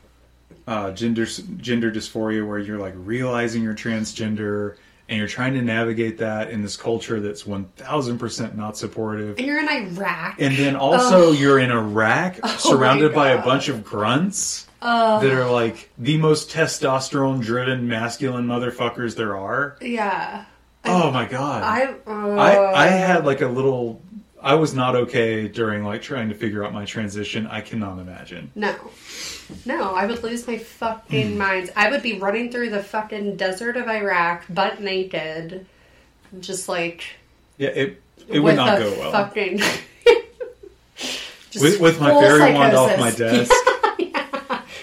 uh, 0.67 0.91
gender 0.91 1.25
gender 1.25 1.91
dysphoria 1.91 2.47
where 2.47 2.59
you're 2.59 2.77
like 2.77 2.93
realizing 2.97 3.63
you're 3.63 3.73
transgender 3.73 4.75
and 5.09 5.17
you're 5.17 5.27
trying 5.27 5.53
to 5.55 5.61
navigate 5.61 6.19
that 6.19 6.51
in 6.51 6.61
this 6.61 6.77
culture 6.77 7.19
that's 7.19 7.45
one 7.45 7.65
thousand 7.75 8.19
percent 8.19 8.55
not 8.55 8.77
supportive. 8.77 9.37
And 9.37 9.45
you're 9.47 9.59
in 9.59 9.67
Iraq. 9.67 10.35
And 10.39 10.55
then 10.55 10.75
also 10.77 11.31
you're 11.31 11.59
in 11.59 11.71
Iraq, 11.71 12.37
surrounded 12.59 13.13
by 13.13 13.31
a 13.31 13.43
bunch 13.43 13.67
of 13.67 13.83
grunts 13.83 14.67
that 14.81 15.25
are 15.25 15.49
like 15.51 15.89
the 15.97 16.17
most 16.17 16.49
testosterone-driven, 16.51 17.87
masculine 17.87 18.45
motherfuckers 18.47 19.15
there 19.15 19.35
are. 19.37 19.75
yeah. 19.81 20.45
Oh 20.85 21.11
my 21.11 21.25
god! 21.25 21.61
I, 21.61 21.93
uh, 22.07 22.35
I 22.37 22.85
I 22.85 22.87
had 22.87 23.25
like 23.25 23.41
a 23.41 23.47
little. 23.47 24.01
I 24.41 24.55
was 24.55 24.73
not 24.73 24.95
okay 24.95 25.49
during 25.49 25.83
like 25.83 26.01
trying 26.01 26.29
to 26.29 26.35
figure 26.35 26.63
out 26.63 26.71
my 26.73 26.85
transition. 26.85 27.45
I 27.47 27.59
cannot 27.59 27.99
imagine. 27.99 28.49
No. 28.55 28.73
No, 29.65 29.93
I 29.95 30.05
would 30.05 30.21
lose 30.23 30.45
my 30.47 30.57
Hmm. 30.57 30.63
fucking 30.63 31.37
mind. 31.37 31.71
I 31.75 31.89
would 31.89 32.01
be 32.03 32.19
running 32.19 32.51
through 32.51 32.69
the 32.69 32.83
fucking 32.83 33.35
desert 33.37 33.77
of 33.77 33.87
Iraq, 33.87 34.43
butt 34.49 34.81
naked, 34.81 35.65
just 36.39 36.69
like 36.69 37.03
Yeah, 37.57 37.69
it 37.69 38.01
it 38.27 38.39
would 38.39 38.55
not 38.55 38.79
go 38.79 38.89
well. 38.99 39.11
fucking 39.11 39.57
just 41.51 41.61
With, 41.63 41.79
with 41.79 41.99
my 41.99 42.11
fairy 42.11 42.53
wand 42.53 42.75
off 42.75 42.97
my 42.99 43.11
desk. 43.15 43.51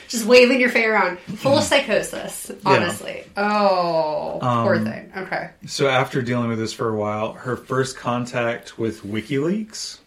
just 0.09 0.25
waving 0.27 0.61
your 0.61 0.71
fair 0.71 0.95
around, 0.95 1.19
full 1.19 1.59
of 1.59 1.65
psychosis. 1.65 2.51
Honestly, 2.65 3.25
oh, 3.37 4.39
poor 4.41 4.77
Um, 4.77 4.85
thing. 4.85 5.13
Okay, 5.17 5.51
so 5.67 5.89
after 5.89 6.23
dealing 6.23 6.49
with 6.49 6.59
this 6.59 6.73
for 6.73 6.89
a 6.89 6.97
while, 6.97 7.33
her 7.35 7.57
first 7.57 7.97
contact 7.97 8.79
with 8.79 9.03
WikiLeaks. 9.05 9.99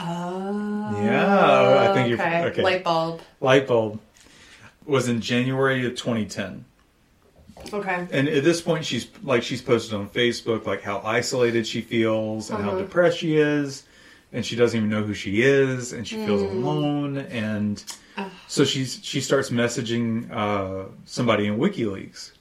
Oh, 0.00 0.98
Yeah, 1.02 1.88
I 1.90 1.94
think 1.94 2.08
you're 2.08 2.20
okay. 2.20 2.44
okay. 2.46 2.62
Light 2.62 2.84
bulb. 2.84 3.20
Light 3.40 3.66
bulb 3.66 4.00
was 4.86 5.08
in 5.08 5.20
January 5.20 5.86
of 5.86 5.92
2010. 5.96 6.64
Okay, 7.72 8.06
And 8.12 8.28
at 8.28 8.44
this 8.44 8.60
point, 8.60 8.84
she's 8.84 9.08
like 9.22 9.42
she's 9.42 9.62
posted 9.62 9.94
on 9.94 10.08
Facebook 10.08 10.66
like 10.66 10.82
how 10.82 11.00
isolated 11.02 11.66
she 11.66 11.80
feels 11.80 12.50
and 12.50 12.58
Uh-huh. 12.60 12.72
how 12.72 12.78
depressed 12.78 13.18
she 13.18 13.36
is, 13.36 13.84
and 14.32 14.44
she 14.44 14.54
doesn't 14.54 14.76
even 14.76 14.90
know 14.90 15.02
who 15.02 15.14
she 15.14 15.40
is, 15.42 15.92
and 15.94 16.06
she 16.06 16.16
feels 16.16 16.42
Mm. 16.42 16.50
alone. 16.50 17.16
And 17.18 17.82
so 18.48 18.64
she's 18.64 19.00
she 19.02 19.20
starts 19.22 19.48
messaging 19.50 20.30
uh, 20.30 20.88
somebody 21.06 21.46
in 21.46 21.56
WikiLeaks, 21.58 22.32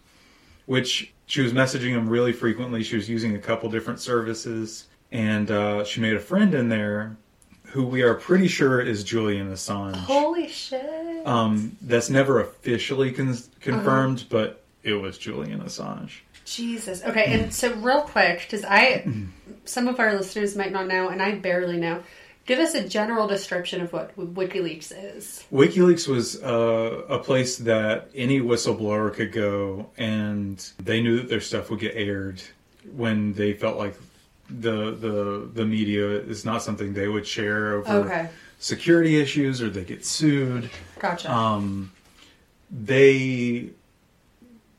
which 0.65 1.13
she 1.25 1.41
was 1.41 1.53
messaging 1.53 1.93
them 1.93 2.09
really 2.09 2.33
frequently. 2.33 2.83
She 2.83 2.97
was 2.97 3.07
using 3.09 3.33
a 3.33 3.39
couple 3.39 3.69
different 3.69 4.01
services, 4.01 4.87
and 5.11 5.49
uh, 5.49 5.85
she 5.85 6.01
made 6.01 6.15
a 6.15 6.19
friend 6.19 6.53
in 6.53 6.67
there 6.67 7.15
who 7.73 7.83
we 7.83 8.03
are 8.03 8.13
pretty 8.13 8.47
sure 8.47 8.79
is 8.79 9.03
Julian 9.03 9.51
Assange. 9.51 9.95
holy 9.95 10.47
shit. 10.47 11.25
Um, 11.25 11.75
that's 11.81 12.07
never 12.09 12.39
officially 12.39 13.11
con- 13.11 13.35
confirmed, 13.61 14.19
Uh-huh. 14.19 14.27
but 14.29 14.63
it 14.83 14.93
was 14.93 15.17
Julian 15.17 15.59
Assange. 15.61 16.11
Jesus. 16.45 17.03
Okay, 17.03 17.25
and 17.33 17.51
so 17.51 17.73
real 17.75 18.01
quick, 18.01 18.41
because 18.41 18.63
I, 18.63 19.03
some 19.65 19.87
of 19.87 19.99
our 19.99 20.13
listeners 20.13 20.55
might 20.55 20.71
not 20.71 20.87
know, 20.87 21.09
and 21.09 21.19
I 21.21 21.33
barely 21.35 21.77
know. 21.77 22.03
Give 22.45 22.59
us 22.59 22.75
a 22.75 22.87
general 22.87 23.25
description 23.25 23.81
of 23.81 23.91
what 23.93 24.15
WikiLeaks 24.17 24.91
is. 25.15 25.45
WikiLeaks 25.51 26.07
was 26.07 26.43
uh, 26.43 27.03
a 27.09 27.17
place 27.17 27.57
that 27.59 28.09
any 28.13 28.39
whistleblower 28.41 29.11
could 29.13 29.31
go, 29.31 29.89
and 29.97 30.57
they 30.77 31.01
knew 31.01 31.17
that 31.19 31.29
their 31.29 31.41
stuff 31.41 31.69
would 31.71 31.79
get 31.79 31.95
aired 31.95 32.41
when 32.95 33.33
they 33.33 33.53
felt 33.53 33.77
like 33.77 33.95
the 34.59 34.91
the 34.91 35.49
the 35.53 35.65
media 35.65 36.07
is 36.07 36.45
not 36.45 36.61
something 36.61 36.93
they 36.93 37.07
would 37.07 37.25
share 37.27 37.73
over 37.75 37.91
Okay. 38.05 38.29
security 38.59 39.19
issues 39.19 39.61
or 39.61 39.69
they 39.69 39.83
get 39.83 40.05
sued. 40.05 40.69
Gotcha. 40.99 41.31
Um, 41.31 41.91
they 42.71 43.69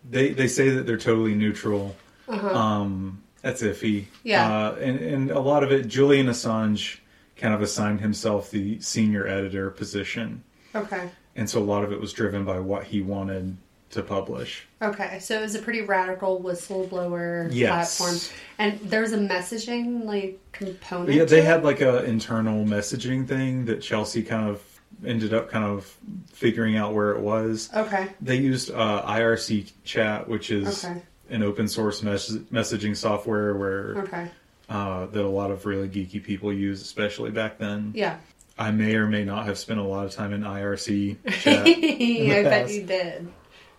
they 0.08 0.30
they 0.30 0.48
say 0.48 0.70
that 0.70 0.86
they're 0.86 0.98
totally 0.98 1.34
neutral. 1.34 1.96
Um, 2.28 3.22
that's 3.42 3.62
iffy. 3.62 4.02
Uh-huh. 4.02 4.10
Yeah. 4.24 4.56
Uh, 4.68 4.74
and 4.80 4.98
and 5.00 5.30
a 5.30 5.40
lot 5.40 5.62
of 5.62 5.70
it, 5.72 5.86
Julian 5.88 6.26
Assange 6.26 6.98
kind 7.36 7.52
of 7.54 7.60
assigned 7.62 8.00
himself 8.00 8.50
the 8.50 8.80
senior 8.80 9.26
editor 9.26 9.68
position, 9.70 10.42
okay. 10.74 11.10
and 11.36 11.50
so 11.50 11.60
a 11.60 11.64
lot 11.64 11.82
of 11.84 11.92
it 11.92 12.00
was 12.00 12.12
driven 12.12 12.44
by 12.44 12.58
what 12.60 12.84
he 12.84 13.02
wanted 13.02 13.56
to 13.95 14.03
publish. 14.03 14.66
Okay. 14.82 15.18
So 15.20 15.38
it 15.38 15.42
was 15.42 15.55
a 15.55 15.59
pretty 15.61 15.80
radical 15.82 16.40
whistleblower 16.40 17.49
Yes. 17.53 17.97
platform. 17.99 18.20
And 18.59 18.78
there's 18.90 19.12
a 19.12 19.18
messaging 19.18 20.05
like 20.05 20.38
component. 20.53 21.12
Yeah, 21.12 21.24
they 21.24 21.42
had 21.42 21.64
like 21.64 21.80
a 21.80 22.05
internal 22.05 22.64
messaging 22.64 23.26
thing 23.26 23.64
that 23.66 23.80
Chelsea 23.82 24.22
kind 24.22 24.49
of 24.49 24.62
ended 25.05 25.34
up 25.34 25.51
kind 25.51 25.64
of 25.64 25.92
figuring 26.32 26.76
out 26.76 26.95
where 26.95 27.11
it 27.12 27.20
was. 27.20 27.68
Okay. 27.74 28.09
They 28.20 28.36
used 28.36 28.70
uh, 28.70 29.03
IRC 29.07 29.72
chat, 29.84 30.28
which 30.28 30.51
is 30.51 30.84
Okay. 30.84 31.03
an 31.30 31.42
open 31.42 31.66
source 31.68 32.03
mes- 32.03 32.38
messaging 32.53 32.97
software 32.97 33.55
where 33.55 33.99
Okay. 33.99 34.28
uh, 34.68 35.07
that 35.07 35.24
a 35.24 35.28
lot 35.28 35.51
of 35.51 35.66
really 35.66 35.88
geeky 35.88 36.22
people 36.22 36.53
use, 36.53 36.80
especially 36.82 37.30
back 37.30 37.59
then. 37.59 37.92
Yeah. 37.95 38.18
I 38.57 38.70
may 38.70 38.95
or 38.95 39.09
may 39.09 39.24
not 39.24 39.47
have 39.47 39.59
spent 39.59 39.80
a 39.80 39.82
lot 39.82 40.07
of 40.07 40.12
time 40.12 40.32
in 40.32 40.42
IRC 40.42 41.16
chat. 41.42 41.66
I 41.66 42.42
bet 42.45 42.70
you 42.70 42.84
did. 42.84 43.26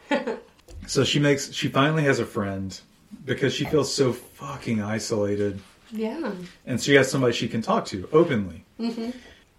so 0.87 1.03
she 1.03 1.19
makes 1.19 1.51
she 1.53 1.67
finally 1.67 2.03
has 2.03 2.19
a 2.19 2.25
friend 2.25 2.79
because 3.25 3.53
she 3.53 3.65
feels 3.65 3.93
so 3.93 4.13
fucking 4.13 4.81
isolated, 4.81 5.59
Yeah. 5.91 6.31
and 6.65 6.81
she 6.81 6.93
has 6.95 7.09
somebody 7.09 7.33
she 7.33 7.47
can 7.47 7.61
talk 7.61 7.85
to 7.87 8.07
openly. 8.11 8.63
Mm-hmm. 8.79 9.11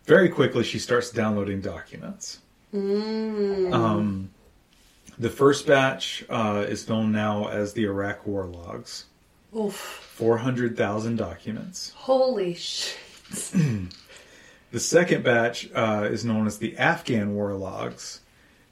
Very 0.04 0.28
quickly, 0.28 0.62
she 0.62 0.78
starts 0.78 1.10
downloading 1.10 1.60
documents. 1.60 2.40
Mm. 2.72 3.72
Um, 3.72 4.30
the 5.18 5.30
first 5.30 5.66
batch 5.66 6.24
uh, 6.28 6.64
is 6.68 6.88
known 6.88 7.10
now 7.10 7.48
as 7.48 7.72
the 7.72 7.84
Iraq 7.84 8.26
War 8.26 8.44
Logs. 8.44 9.06
Oof. 9.56 9.74
400,000 9.74 11.16
documents. 11.16 11.92
Holy 11.96 12.54
shit. 12.54 12.98
The 14.72 14.80
second 14.80 15.22
batch 15.22 15.70
uh, 15.74 16.08
is 16.10 16.24
known 16.24 16.46
as 16.46 16.58
the 16.58 16.76
Afghan 16.76 17.34
War 17.34 17.54
Logs, 17.54 18.20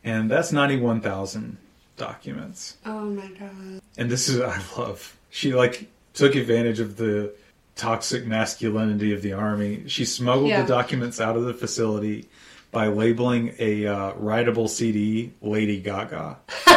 and 0.02 0.30
that's 0.30 0.52
91,000 0.52 1.56
documents. 1.96 2.76
Oh 2.86 3.04
my 3.04 3.26
god. 3.28 3.80
And 3.96 4.10
this 4.10 4.28
is 4.28 4.40
I 4.40 4.60
love. 4.78 5.16
She 5.30 5.54
like 5.54 5.88
took 6.14 6.34
advantage 6.34 6.80
of 6.80 6.96
the 6.96 7.32
toxic 7.76 8.24
masculinity 8.26 9.12
of 9.12 9.22
the 9.22 9.32
army. 9.32 9.84
She 9.88 10.04
smuggled 10.04 10.48
Yeah. 10.48 10.62
the 10.62 10.68
documents 10.68 11.20
out 11.20 11.36
of 11.36 11.44
the 11.44 11.54
facility 11.54 12.28
by 12.70 12.86
labeling 12.88 13.54
a 13.58 13.86
uh, 13.86 14.12
writable 14.14 14.68
CD 14.68 15.32
"Lady 15.42 15.80
Gaga." 15.80 16.38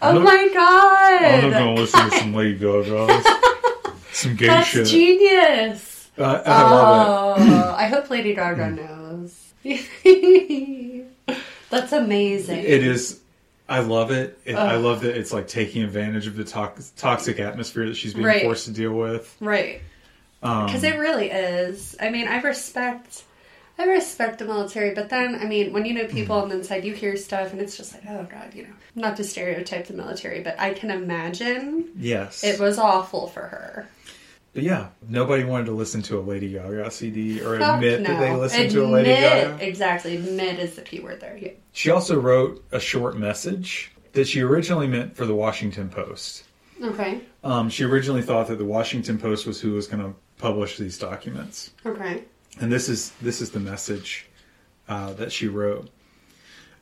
Oh 0.00 0.20
my 0.20 0.48
god. 0.54 1.24
I'm 1.44 1.50
gonna 1.50 1.74
listen 1.74 2.08
to 2.08 2.16
some 2.18 2.32
Lady 2.32 2.56
Gaga. 2.56 3.20
some 4.12 4.36
gay 4.36 4.46
That's 4.46 4.68
shit. 4.68 4.86
genius. 4.86 6.08
Uh, 6.16 6.40
I 6.46 6.62
love 6.70 7.40
it. 7.40 7.50
Oh, 7.52 7.74
I 7.76 7.86
hope 7.88 8.08
Lady 8.08 8.32
Gaga 8.32 8.70
knows. 8.70 9.52
That's 11.70 11.92
amazing. 11.92 12.58
It 12.60 12.82
is. 12.82 13.20
I 13.68 13.80
love 13.80 14.10
it. 14.10 14.38
it 14.46 14.54
I 14.54 14.76
love 14.76 15.02
that 15.02 15.16
it's 15.16 15.32
like 15.32 15.46
taking 15.48 15.82
advantage 15.82 16.26
of 16.26 16.36
the 16.36 16.44
tox- 16.44 16.92
toxic 16.96 17.38
atmosphere 17.38 17.86
that 17.88 17.96
she's 17.96 18.14
being 18.14 18.26
Right. 18.26 18.42
forced 18.42 18.64
to 18.66 18.70
deal 18.72 18.92
with. 18.92 19.36
Right. 19.40 19.82
Um, 20.42 20.66
Because 20.66 20.84
it 20.84 20.98
really 20.98 21.30
is. 21.30 21.94
I 22.00 22.08
mean, 22.10 22.28
I 22.28 22.40
respect. 22.40 23.24
I 23.80 23.84
respect 23.84 24.38
the 24.40 24.44
military, 24.44 24.92
but 24.92 25.08
then, 25.08 25.36
I 25.36 25.44
mean, 25.44 25.72
when 25.72 25.84
you 25.84 25.94
know 25.94 26.06
people 26.06 26.36
on 26.36 26.48
the 26.48 26.56
inside, 26.56 26.84
you 26.84 26.94
hear 26.94 27.16
stuff, 27.16 27.52
and 27.52 27.60
it's 27.60 27.76
just 27.76 27.92
like, 27.94 28.02
oh 28.08 28.26
god, 28.28 28.52
you 28.54 28.64
know, 28.64 28.72
not 28.96 29.16
to 29.18 29.24
stereotype 29.24 29.86
the 29.86 29.94
military, 29.94 30.40
but 30.40 30.58
I 30.58 30.72
can 30.74 30.90
imagine 30.90 31.84
yes, 31.96 32.42
it 32.42 32.58
was 32.58 32.76
awful 32.78 33.28
for 33.28 33.42
her. 33.42 33.88
But 34.58 34.64
yeah, 34.64 34.88
nobody 35.08 35.44
wanted 35.44 35.66
to 35.66 35.72
listen 35.72 36.02
to 36.02 36.18
a 36.18 36.20
Lady 36.20 36.54
Gaga 36.54 36.90
CD 36.90 37.40
or 37.40 37.60
Fuck 37.60 37.76
admit 37.76 38.00
no. 38.00 38.08
that 38.08 38.18
they 38.18 38.34
listened 38.34 38.64
admit, 38.64 38.74
to 38.74 38.84
a 38.84 38.90
Lady 38.90 39.10
Gaga. 39.10 39.64
Exactly, 39.64 40.16
admit 40.16 40.58
is 40.58 40.74
the 40.74 40.82
key 40.82 40.98
word 40.98 41.20
there. 41.20 41.36
Yeah. 41.36 41.52
She 41.70 41.90
also 41.90 42.18
wrote 42.18 42.64
a 42.72 42.80
short 42.80 43.16
message 43.16 43.92
that 44.14 44.26
she 44.26 44.40
originally 44.40 44.88
meant 44.88 45.14
for 45.14 45.26
the 45.26 45.34
Washington 45.36 45.88
Post. 45.88 46.42
Okay. 46.82 47.20
Um, 47.44 47.70
she 47.70 47.84
originally 47.84 48.20
thought 48.22 48.48
that 48.48 48.58
the 48.58 48.64
Washington 48.64 49.16
Post 49.16 49.46
was 49.46 49.60
who 49.60 49.74
was 49.74 49.86
going 49.86 50.02
to 50.02 50.18
publish 50.38 50.76
these 50.76 50.98
documents, 50.98 51.70
Okay. 51.86 52.24
and 52.60 52.72
this 52.72 52.88
is 52.88 53.12
this 53.22 53.40
is 53.40 53.52
the 53.52 53.60
message 53.60 54.26
uh, 54.88 55.12
that 55.12 55.30
she 55.30 55.46
wrote. 55.46 55.88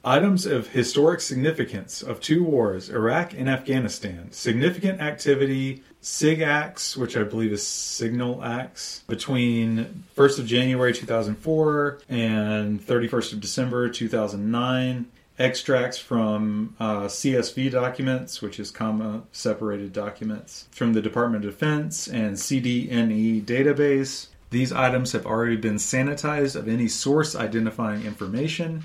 Items 0.09 0.47
of 0.47 0.69
historic 0.69 1.21
significance 1.21 2.01
of 2.01 2.21
two 2.21 2.45
wars, 2.45 2.91
Iraq 2.91 3.33
and 3.33 3.51
Afghanistan. 3.51 4.31
Significant 4.31 5.01
activity, 5.01 5.83
SIGACs, 6.01 6.97
which 6.97 7.17
I 7.17 7.25
believe 7.25 7.51
is 7.51 7.67
signal 7.67 8.45
acts, 8.45 9.03
between 9.09 10.05
1st 10.17 10.39
of 10.39 10.47
January 10.47 10.95
2004 10.95 11.99
and 12.09 12.81
31st 12.87 13.33
of 13.33 13.41
December 13.41 13.89
2009. 13.89 15.07
Extracts 15.41 15.99
from 15.99 16.77
uh, 16.79 17.07
CSV 17.07 17.73
documents, 17.73 18.41
which 18.41 18.61
is 18.61 18.71
comma 18.71 19.25
separated 19.33 19.93
documents, 19.93 20.69
from 20.71 20.93
the 20.93 21.03
Department 21.03 21.45
of 21.45 21.51
Defense 21.51 22.07
and 22.07 22.37
CDNE 22.37 23.45
database. 23.45 24.29
These 24.51 24.73
items 24.73 25.11
have 25.13 25.27
already 25.27 25.57
been 25.57 25.75
sanitized 25.75 26.55
of 26.55 26.69
any 26.69 26.87
source 26.87 27.35
identifying 27.35 28.05
information. 28.05 28.85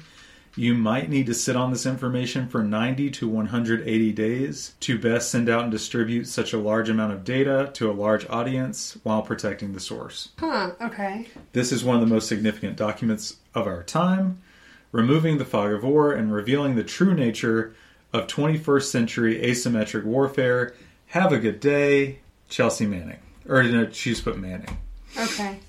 You 0.55 0.73
might 0.73 1.09
need 1.09 1.27
to 1.27 1.33
sit 1.33 1.55
on 1.55 1.71
this 1.71 1.85
information 1.85 2.47
for 2.49 2.61
90 2.61 3.09
to 3.11 3.27
180 3.27 4.11
days 4.11 4.73
to 4.81 4.99
best 4.99 5.31
send 5.31 5.47
out 5.47 5.63
and 5.63 5.71
distribute 5.71 6.27
such 6.27 6.51
a 6.51 6.57
large 6.57 6.89
amount 6.89 7.13
of 7.13 7.23
data 7.23 7.69
to 7.75 7.89
a 7.89 7.93
large 7.93 8.27
audience 8.29 8.97
while 9.03 9.21
protecting 9.21 9.71
the 9.71 9.79
source. 9.79 10.29
Huh. 10.37 10.71
Okay. 10.81 11.27
This 11.53 11.71
is 11.71 11.85
one 11.85 11.95
of 11.95 12.01
the 12.01 12.13
most 12.13 12.27
significant 12.27 12.75
documents 12.75 13.37
of 13.55 13.65
our 13.65 13.83
time, 13.83 14.41
removing 14.91 15.37
the 15.37 15.45
fog 15.45 15.71
of 15.71 15.83
war 15.83 16.11
and 16.11 16.33
revealing 16.33 16.75
the 16.75 16.83
true 16.83 17.13
nature 17.13 17.73
of 18.11 18.27
21st 18.27 18.83
century 18.83 19.41
asymmetric 19.41 20.03
warfare. 20.03 20.75
Have 21.07 21.31
a 21.31 21.39
good 21.39 21.61
day, 21.61 22.19
Chelsea 22.49 22.85
Manning. 22.85 23.19
Or 23.47 23.63
no, 23.63 23.89
she's 23.89 24.19
put 24.19 24.37
Manning. 24.37 24.77
Okay. 25.17 25.59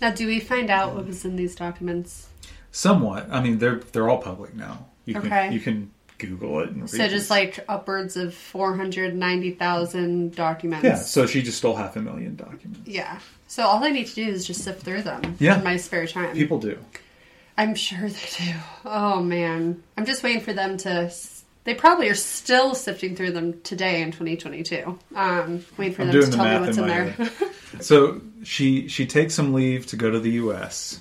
Now, 0.00 0.10
do 0.10 0.26
we 0.26 0.40
find 0.40 0.68
out 0.68 0.96
what 0.96 1.06
was 1.06 1.24
in 1.24 1.36
these 1.36 1.54
documents? 1.54 2.28
Somewhat. 2.72 3.28
I 3.30 3.40
mean, 3.42 3.58
they're 3.58 3.76
they're 3.92 4.08
all 4.08 4.18
public 4.20 4.54
now. 4.54 4.86
You 5.04 5.14
can 5.14 5.26
Okay. 5.26 5.52
you 5.52 5.60
can 5.60 5.90
Google 6.18 6.60
it 6.60 6.70
and 6.70 6.80
read 6.82 6.90
So 6.90 7.08
just 7.08 7.26
it. 7.26 7.30
like 7.30 7.64
upwards 7.68 8.16
of 8.16 8.34
four 8.34 8.76
hundred 8.76 9.14
ninety 9.14 9.50
thousand 9.52 10.34
documents. 10.34 10.84
yeah. 10.84 10.96
So 10.96 11.26
she 11.26 11.42
just 11.42 11.58
stole 11.58 11.76
half 11.76 11.96
a 11.96 12.00
million 12.00 12.34
documents. 12.36 12.88
Yeah. 12.88 13.18
So 13.48 13.64
all 13.64 13.84
I 13.84 13.90
need 13.90 14.06
to 14.06 14.14
do 14.14 14.26
is 14.28 14.46
just 14.46 14.62
sift 14.64 14.82
through 14.82 15.02
them 15.02 15.36
Yeah. 15.38 15.58
in 15.58 15.64
my 15.64 15.76
spare 15.76 16.06
time. 16.06 16.34
People 16.34 16.58
do. 16.58 16.78
I'm 17.58 17.74
sure 17.74 18.08
they 18.08 18.44
do. 18.44 18.52
Oh 18.86 19.22
man, 19.22 19.82
I'm 19.98 20.06
just 20.06 20.22
waiting 20.22 20.40
for 20.42 20.52
them 20.54 20.76
to. 20.78 21.12
They 21.64 21.74
probably 21.74 22.08
are 22.08 22.14
still 22.16 22.74
sifting 22.74 23.14
through 23.14 23.32
them 23.32 23.60
today 23.62 24.02
in 24.02 24.10
2022. 24.10 24.98
Um, 25.14 25.64
waiting 25.76 25.94
for 25.94 26.02
I'm 26.02 26.08
them 26.10 26.20
to 26.22 26.26
the 26.30 26.36
tell 26.36 26.44
me 26.60 26.66
what's 26.66 26.76
in 26.78 26.84
in 26.84 26.88
there. 26.90 27.30
So 27.80 28.20
she 28.42 28.88
she 28.88 29.06
takes 29.06 29.34
some 29.34 29.52
leave 29.52 29.86
to 29.88 29.96
go 29.96 30.10
to 30.10 30.18
the 30.18 30.30
U.S. 30.32 31.00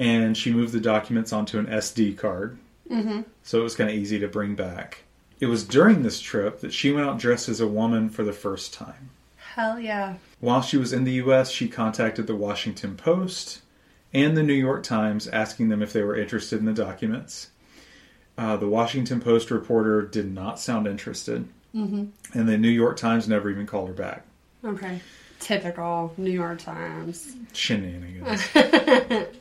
and 0.00 0.34
she 0.34 0.50
moved 0.50 0.72
the 0.72 0.80
documents 0.80 1.30
onto 1.30 1.58
an 1.58 1.66
SD 1.66 2.16
card, 2.16 2.56
mm-hmm. 2.90 3.20
so 3.42 3.60
it 3.60 3.62
was 3.62 3.76
kind 3.76 3.90
of 3.90 3.94
easy 3.94 4.18
to 4.18 4.26
bring 4.26 4.54
back. 4.54 5.04
It 5.40 5.46
was 5.46 5.62
during 5.62 6.02
this 6.02 6.20
trip 6.20 6.60
that 6.60 6.72
she 6.72 6.90
went 6.90 7.06
out 7.06 7.18
dressed 7.18 7.50
as 7.50 7.60
a 7.60 7.68
woman 7.68 8.08
for 8.08 8.24
the 8.24 8.32
first 8.32 8.72
time. 8.72 9.10
Hell 9.36 9.78
yeah. 9.78 10.16
While 10.40 10.62
she 10.62 10.78
was 10.78 10.94
in 10.94 11.04
the 11.04 11.12
U.S., 11.12 11.50
she 11.50 11.68
contacted 11.68 12.26
the 12.26 12.34
Washington 12.34 12.96
Post 12.96 13.60
and 14.14 14.36
the 14.36 14.42
New 14.42 14.54
York 14.54 14.82
Times, 14.82 15.28
asking 15.28 15.68
them 15.68 15.82
if 15.82 15.92
they 15.92 16.02
were 16.02 16.16
interested 16.16 16.58
in 16.58 16.64
the 16.64 16.72
documents. 16.72 17.50
Uh, 18.38 18.56
the 18.56 18.68
Washington 18.68 19.20
Post 19.20 19.50
reporter 19.50 20.00
did 20.00 20.32
not 20.32 20.58
sound 20.58 20.86
interested, 20.86 21.46
mm-hmm. 21.74 22.06
and 22.32 22.48
the 22.48 22.56
New 22.56 22.68
York 22.68 22.96
Times 22.96 23.28
never 23.28 23.50
even 23.50 23.66
called 23.66 23.88
her 23.88 23.94
back. 23.94 24.24
Okay. 24.64 25.00
Typical 25.40 26.14
New 26.16 26.30
York 26.30 26.58
Times. 26.60 27.34
shenanigans. 27.52 28.48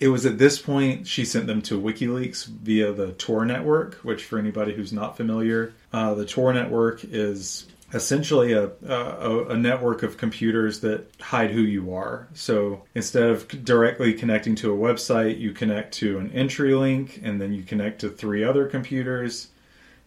it 0.00 0.08
was 0.08 0.24
at 0.26 0.38
this 0.38 0.60
point 0.60 1.06
she 1.06 1.24
sent 1.24 1.46
them 1.46 1.62
to 1.62 1.80
WikiLeaks 1.80 2.46
via 2.46 2.92
the 2.92 3.12
Tor 3.12 3.44
network, 3.44 3.94
which, 3.96 4.24
for 4.24 4.38
anybody 4.38 4.74
who's 4.74 4.92
not 4.92 5.16
familiar, 5.16 5.72
uh, 5.92 6.14
the 6.14 6.24
Tor 6.24 6.52
network 6.52 7.04
is 7.04 7.66
essentially 7.94 8.52
a, 8.52 8.70
a 8.86 9.46
a 9.48 9.56
network 9.56 10.02
of 10.02 10.18
computers 10.18 10.80
that 10.80 11.06
hide 11.20 11.50
who 11.50 11.62
you 11.62 11.94
are. 11.94 12.28
So 12.34 12.82
instead 12.94 13.24
of 13.24 13.48
directly 13.64 14.12
connecting 14.12 14.54
to 14.56 14.72
a 14.72 14.76
website, 14.76 15.40
you 15.40 15.52
connect 15.52 15.94
to 15.94 16.18
an 16.18 16.30
entry 16.32 16.74
link, 16.74 17.20
and 17.22 17.40
then 17.40 17.52
you 17.52 17.62
connect 17.62 18.00
to 18.02 18.10
three 18.10 18.44
other 18.44 18.66
computers. 18.66 19.48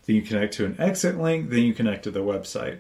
Then 0.06 0.16
you 0.16 0.22
connect 0.22 0.54
to 0.56 0.66
an 0.66 0.76
exit 0.80 1.18
link. 1.20 1.50
Then 1.50 1.64
you 1.64 1.74
connect 1.74 2.04
to 2.04 2.12
the 2.12 2.20
website, 2.22 2.80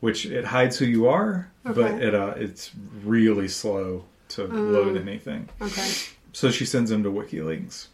which 0.00 0.26
it 0.26 0.44
hides 0.44 0.78
who 0.78 0.84
you 0.84 1.08
are, 1.08 1.50
but 1.64 2.00
it 2.00 2.14
uh, 2.14 2.34
it's 2.36 2.70
really 3.04 3.48
slow 3.48 4.04
to 4.30 4.44
load 4.44 4.96
anything. 4.96 5.48
Okay. 5.60 5.90
So 6.32 6.50
she 6.50 6.64
sends 6.64 6.90
him 6.90 7.02
to 7.02 7.10
WikiLeaks. 7.10 7.88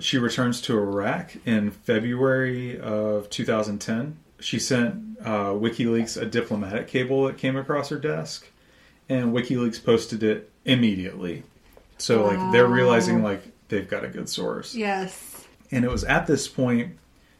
She 0.00 0.18
returns 0.18 0.60
to 0.62 0.78
Iraq 0.78 1.36
in 1.44 1.70
February 1.70 2.78
of 2.80 3.28
2010. 3.30 4.16
She 4.40 4.58
sent 4.58 5.18
uh, 5.20 5.50
WikiLeaks 5.52 6.20
a 6.20 6.26
diplomatic 6.26 6.88
cable 6.88 7.26
that 7.26 7.38
came 7.38 7.56
across 7.56 7.88
her 7.90 7.98
desk, 7.98 8.46
and 9.08 9.34
WikiLeaks 9.34 9.82
posted 9.84 10.22
it 10.22 10.50
immediately. 10.64 11.42
So 11.98 12.26
like 12.26 12.52
they're 12.52 12.66
realizing 12.66 13.22
like 13.22 13.42
they've 13.68 13.88
got 13.88 14.04
a 14.04 14.08
good 14.08 14.28
source. 14.28 14.74
Yes. 14.74 15.46
And 15.70 15.84
it 15.84 15.90
was 15.90 16.04
at 16.04 16.26
this 16.26 16.48
point 16.48 16.96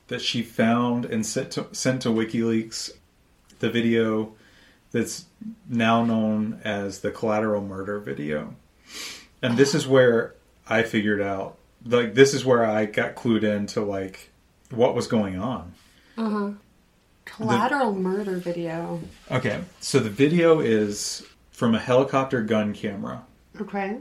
that 0.09 0.20
she 0.20 0.42
found 0.42 1.05
and 1.07 1.24
sent 1.24 1.53
to, 1.53 1.66
sent 1.72 2.03
to 2.03 2.09
WikiLeaks 2.09 2.90
the 3.61 3.70
video 3.70 4.34
that's 4.92 5.24
now 5.68 6.05
known 6.05 6.61
as 6.64 7.01
the 7.01 7.11
collateral 7.11 7.62
murder 7.62 7.99
video. 7.99 8.55
And 9.45 9.57
this 9.57 9.74
is 9.74 9.86
where 9.86 10.34
I 10.68 10.82
figured 10.82 11.20
out 11.22 11.59
like 11.86 12.14
this 12.14 12.34
is 12.34 12.45
where 12.45 12.64
I 12.64 12.86
got 12.86 13.14
clued 13.14 13.45
into 13.45 13.82
like 13.82 14.30
what 14.70 14.95
was 14.95 15.07
going 15.07 15.38
on. 15.38 15.74
Collateral 17.26 17.95
murder 17.95 18.36
video. 18.36 19.01
Okay, 19.30 19.61
so 19.80 19.99
the 19.99 20.11
video 20.11 20.61
is 20.61 21.26
from 21.51 21.74
a 21.74 21.78
helicopter 21.78 22.42
gun 22.42 22.72
camera. 22.74 23.24
Okay. 23.61 23.99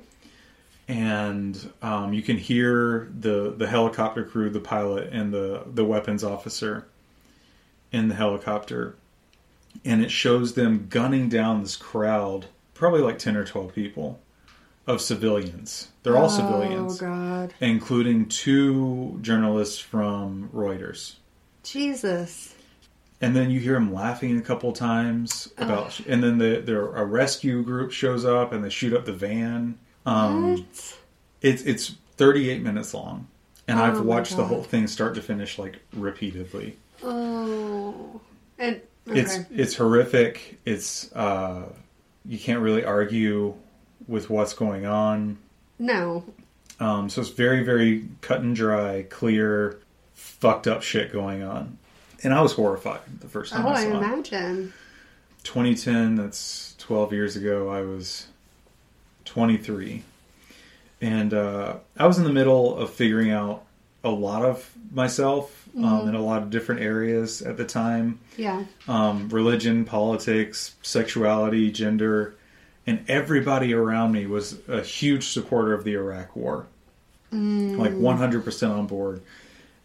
and 0.88 1.72
um, 1.82 2.14
you 2.14 2.22
can 2.22 2.38
hear 2.38 3.10
the 3.20 3.54
the 3.58 3.68
helicopter 3.68 4.24
crew, 4.24 4.50
the 4.50 4.60
pilot, 4.60 5.10
and 5.12 5.34
the 5.34 5.64
the 5.68 5.86
weapons 5.86 6.24
officer 6.24 6.88
in 7.92 8.08
the 8.08 8.16
helicopter, 8.16 8.96
and 9.86 10.04
it 10.04 10.12
shows 10.12 10.54
them 10.54 10.88
gunning 10.90 11.30
down 11.30 11.62
this 11.62 11.76
crowd, 11.76 12.48
probably 12.74 13.02
like 13.02 13.20
ten 13.20 13.36
or 13.38 13.46
twelve 13.46 13.74
people, 13.76 14.20
of 14.88 15.02
civilians. 15.02 15.90
They're 16.04 16.18
all 16.18 16.30
civilians, 16.30 17.02
Oh 17.02 17.06
God. 17.06 17.54
including 17.62 18.28
two 18.28 19.18
journalists 19.22 19.80
from 19.80 20.50
Reuters. 20.54 21.16
Jesus. 21.64 22.54
And 23.22 23.34
then 23.36 23.50
you 23.50 23.60
hear 23.62 23.76
them 23.76 23.94
laughing 23.94 24.38
a 24.38 24.42
couple 24.42 24.74
times 24.74 25.54
about, 25.58 25.98
and 26.02 26.22
then 26.22 26.38
the, 26.38 26.60
the 26.60 26.78
a 26.78 27.06
rescue 27.06 27.64
group 27.64 27.92
shows 27.92 28.26
up 28.26 28.52
and 28.52 28.62
they 28.64 28.70
shoot 28.70 28.94
up 28.94 29.06
the 29.06 29.14
van. 29.14 29.78
Um, 30.06 30.58
what? 30.58 30.98
It's 31.42 31.64
it's 31.64 31.96
38 32.18 32.62
minutes 32.62 32.94
long, 32.94 33.28
and 33.70 33.80
Oh 33.80 33.84
I've 33.84 34.02
watched 34.02 34.36
the 34.36 34.44
whole 34.44 34.64
thing 34.64 34.88
start 34.88 35.16
to 35.16 35.22
finish 35.22 35.58
like 35.58 35.80
repeatedly. 35.94 36.78
Oh. 37.02 38.20
And 38.60 38.82
okay. 39.08 39.22
It's 39.22 39.38
it's 39.56 39.76
horrific. 39.76 40.60
It's 40.66 41.12
uh, 41.14 41.70
you 42.26 42.38
can't 42.38 42.60
really 42.60 42.84
argue 42.84 43.54
with 44.08 44.30
what's 44.30 44.54
going 44.54 44.86
on. 44.86 45.38
no. 45.80 46.24
Um, 46.80 47.08
so 47.10 47.22
it's 47.22 47.30
very 47.30 47.64
very 47.64 48.08
cut 48.22 48.42
and 48.42 48.56
dry, 48.56 49.06
clear, 49.10 49.80
fucked 50.16 50.68
up 50.68 50.82
shit 50.82 51.14
going 51.14 51.44
on. 51.44 51.78
And 52.24 52.34
I 52.34 52.42
was 52.42 52.54
horrified 52.54 53.20
the 53.20 53.28
first 53.30 53.54
time 53.54 53.66
Oh, 53.66 53.70
I 53.70 53.74
I 53.74 53.84
saw 53.84 53.90
it. 53.90 53.96
imagine. 53.98 54.74
2010 55.44 56.16
that's 56.16 56.74
12 56.80 57.12
years 57.12 57.36
ago 57.36 57.68
i 57.70 57.82
was 57.82 58.28
23 59.26 60.04
and 61.02 61.34
uh, 61.34 61.76
i 61.98 62.06
was 62.08 62.18
in 62.18 62.24
the 62.24 62.32
middle 62.32 62.78
of 62.78 62.90
figuring 62.90 63.30
out 63.32 63.64
a 64.06 64.10
lot 64.10 64.44
of 64.44 64.70
myself 64.92 65.68
um, 65.78 66.08
in 66.08 66.14
a 66.16 66.22
lot 66.22 66.42
of 66.44 66.50
different 66.50 66.82
areas 66.82 67.42
at 67.42 67.58
the 67.58 67.66
time 67.66 68.20
Yeah. 68.38 68.64
um, 68.88 69.28
religion 69.30 69.84
politics 69.86 70.76
sexuality 70.82 71.72
gender 71.72 72.36
and 72.86 73.04
everybody 73.10 73.74
around 73.74 74.12
me 74.12 74.26
was 74.26 74.60
a 74.68 74.82
huge 74.82 75.28
supporter 75.28 75.74
of 75.74 75.84
the 75.84 75.94
iraq 75.94 76.36
war 76.36 76.68
mm. 77.32 77.78
like 77.78 77.92
100% 77.92 78.70
on 78.70 78.88
board 78.88 79.22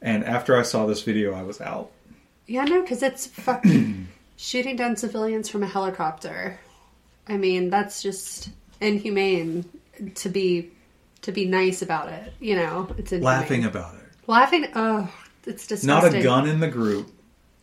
and 0.03 0.25
after 0.25 0.57
i 0.57 0.63
saw 0.63 0.87
this 0.87 1.03
video 1.03 1.35
i 1.35 1.43
was 1.43 1.61
out 1.61 1.91
Yeah, 2.47 2.65
no, 2.65 2.81
because 2.83 3.03
it's 3.03 3.27
fucking 3.27 4.09
shooting 4.37 4.77
down 4.77 4.97
civilians 4.97 5.51
from 5.51 5.63
a 5.63 5.67
helicopter. 5.67 6.59
I 7.29 7.37
mean, 7.37 7.69
that's 7.69 8.03
just 8.03 8.49
inhumane 8.81 9.67
to 10.15 10.29
be 10.31 10.71
to 11.23 11.33
be 11.33 11.45
nice 11.45 11.83
about 11.83 12.09
it. 12.09 12.33
You 12.41 12.57
know, 12.57 12.89
it's 12.97 13.13
inhumane. 13.13 13.41
laughing 13.41 13.65
about 13.65 13.95
it 13.97 14.09
laughing. 14.29 14.67
Oh, 14.77 15.11
it's 15.45 15.67
disgusting. 15.67 15.89
not 15.89 16.15
a 16.15 16.23
gun 16.23 16.49
in 16.49 16.61
the 16.61 16.69
group 16.69 17.11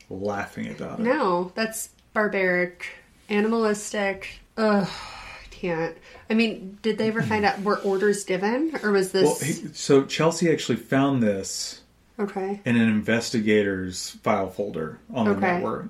laughing 0.09 0.69
about 0.69 0.99
it 0.99 1.03
No, 1.03 1.51
that's 1.55 1.89
barbaric, 2.13 2.85
animalistic. 3.29 4.41
Ugh, 4.57 4.87
can't. 5.59 5.95
I 6.29 6.33
mean, 6.33 6.77
did 6.81 6.97
they 6.97 7.07
ever 7.07 7.21
find 7.21 7.45
out 7.45 7.61
were 7.61 7.77
orders 7.77 8.23
given, 8.23 8.77
or 8.83 8.91
was 8.91 9.11
this 9.11 9.23
Well, 9.25 9.37
he, 9.39 9.53
so 9.73 10.03
Chelsea 10.05 10.51
actually 10.51 10.77
found 10.77 11.21
this 11.23 11.81
okay? 12.19 12.61
in 12.65 12.75
an 12.75 12.89
investigator's 12.89 14.11
file 14.23 14.49
folder 14.49 14.99
on 15.13 15.25
the 15.25 15.31
Okay. 15.31 15.41
network. 15.53 15.87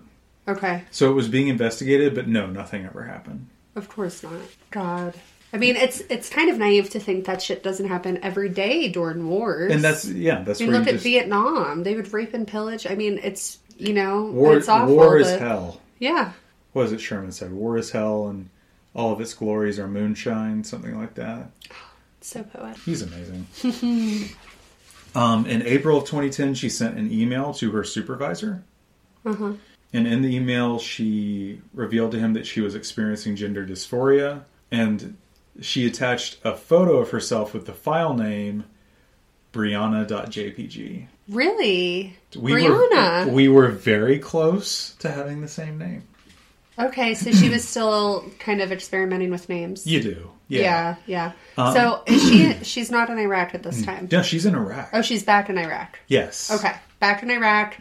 Okay, 0.47 0.83
So 0.91 1.09
it 1.09 1.13
was 1.15 1.27
being 1.27 1.47
investigated, 1.47 2.13
but 2.13 2.27
no, 2.27 2.45
nothing 2.45 2.85
ever 2.85 3.03
happened. 3.03 3.47
of 3.75 3.89
course 3.89 4.21
not. 4.23 4.33
God. 4.71 5.13
I 5.53 5.57
mean, 5.57 5.75
it's 5.75 6.01
it's 6.09 6.29
kind 6.29 6.49
of 6.49 6.57
naive 6.57 6.89
to 6.91 6.99
think 6.99 7.25
that 7.25 7.41
shit 7.41 7.63
doesn't 7.63 7.87
happen 7.87 8.19
every 8.21 8.49
day 8.49 8.89
during 8.89 9.27
wars. 9.29 9.71
And 9.71 9.83
that's 9.83 10.05
yeah, 10.05 10.43
that's 10.43 10.59
I 10.61 10.65
mean, 10.65 10.73
look 10.73 10.87
at 10.87 10.93
just 10.95 11.03
Vietnam. 11.03 11.83
They 11.83 11.95
would 11.95 12.13
rape 12.13 12.33
and 12.33 12.47
pillage. 12.47 12.85
I 12.87 12.95
mean, 12.95 13.19
it's 13.23 13.59
you 13.77 13.93
know, 13.93 14.25
war. 14.25 14.55
it's 14.57 14.67
awful. 14.69 14.95
war 14.95 15.17
is 15.17 15.27
but- 15.31 15.39
hell. 15.39 15.81
Yeah, 15.99 16.31
What 16.73 16.85
is 16.87 16.91
it? 16.91 16.99
Sherman 17.01 17.31
said, 17.31 17.51
"War 17.53 17.77
is 17.77 17.91
hell, 17.91 18.27
and 18.27 18.49
all 18.95 19.11
of 19.11 19.21
its 19.21 19.33
glories 19.33 19.77
are 19.77 19.87
moonshine." 19.87 20.63
Something 20.63 20.97
like 20.97 21.13
that. 21.15 21.51
so 22.21 22.43
poetic. 22.43 22.81
He's 22.81 23.01
amazing. 23.01 23.45
um, 25.15 25.45
in 25.45 25.61
April 25.61 25.97
of 25.97 26.05
2010, 26.05 26.55
she 26.55 26.69
sent 26.69 26.97
an 26.97 27.11
email 27.11 27.53
to 27.55 27.71
her 27.71 27.83
supervisor. 27.83 28.63
And 29.93 30.07
in 30.07 30.21
the 30.21 30.35
email, 30.35 30.77
she 30.77 31.61
revealed 31.73 32.11
to 32.11 32.19
him 32.19 32.33
that 32.33 32.45
she 32.45 32.61
was 32.61 32.75
experiencing 32.75 33.35
gender 33.35 33.65
dysphoria. 33.65 34.43
And 34.71 35.17
she 35.61 35.85
attached 35.87 36.39
a 36.43 36.55
photo 36.55 36.97
of 36.97 37.11
herself 37.11 37.53
with 37.53 37.65
the 37.65 37.73
file 37.73 38.13
name 38.13 38.65
Brianna.jpg. 39.53 41.07
Really, 41.29 42.17
We 42.37 42.51
Brianna. 42.51 43.25
Were, 43.25 43.31
we 43.31 43.47
were 43.47 43.69
very 43.69 44.19
close 44.19 44.95
to 44.95 45.09
having 45.09 45.41
the 45.41 45.47
same 45.47 45.77
name. 45.77 46.03
Okay, 46.79 47.13
so 47.13 47.31
she 47.31 47.49
was 47.49 47.67
still 47.67 48.25
kind 48.39 48.61
of 48.61 48.71
experimenting 48.71 49.31
with 49.31 49.49
names. 49.49 49.85
You 49.87 50.01
do. 50.01 50.31
Yeah, 50.47 50.61
Yeah. 51.07 51.31
yeah. 51.57 51.63
Um, 51.63 51.73
so 51.73 52.03
is 52.05 52.21
she? 52.27 52.53
She's 52.63 52.91
not 52.91 53.09
in 53.09 53.17
Iraq 53.17 53.55
at 53.55 53.63
this 53.63 53.83
time. 53.83 54.07
Yeah, 54.11 54.21
she's 54.21 54.45
in 54.45 54.55
Iraq. 54.55 54.89
Oh, 54.93 55.01
she's 55.01 55.23
back 55.23 55.49
in 55.49 55.57
Iraq. 55.57 55.99
yes. 56.07 56.51
Okay, 56.51 56.73
back 56.99 57.23
in 57.23 57.31
Iraq. 57.31 57.77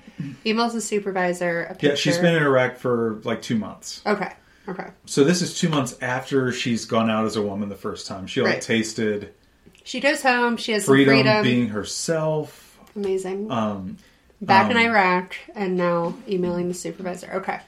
Emails 0.46 0.72
the 0.72 0.80
supervisor. 0.80 1.64
A. 1.64 1.76
Yeah, 1.80 1.94
she's 1.94 2.18
been 2.18 2.34
in 2.34 2.42
Iraq 2.42 2.76
for 2.78 3.20
like 3.24 3.42
two 3.42 3.56
months. 3.56 4.00
Okay. 4.06 4.32
Okay. 4.66 4.86
So 5.04 5.24
this 5.24 5.42
is 5.42 5.58
two 5.58 5.68
months 5.68 5.94
after 6.00 6.50
she's 6.50 6.86
gone 6.86 7.10
out 7.10 7.26
as 7.26 7.36
a 7.36 7.42
woman 7.42 7.68
the 7.68 7.74
first 7.76 8.06
time. 8.06 8.26
She 8.26 8.40
like 8.40 8.52
Right. 8.54 8.62
tasted 8.62 9.34
She 9.82 10.00
goes 10.00 10.22
home. 10.22 10.56
She 10.56 10.72
has 10.72 10.86
freedom, 10.86 11.12
freedom. 11.16 11.42
being 11.42 11.68
herself. 11.68 12.78
Amazing. 12.96 13.50
Um, 13.50 13.98
back 14.40 14.70
in 14.70 14.78
um, 14.78 14.82
Iraq 14.82 15.34
and 15.54 15.76
now 15.76 16.14
emailing 16.26 16.68
the 16.68 16.74
supervisor. 16.74 17.30
Okay. 17.34 17.60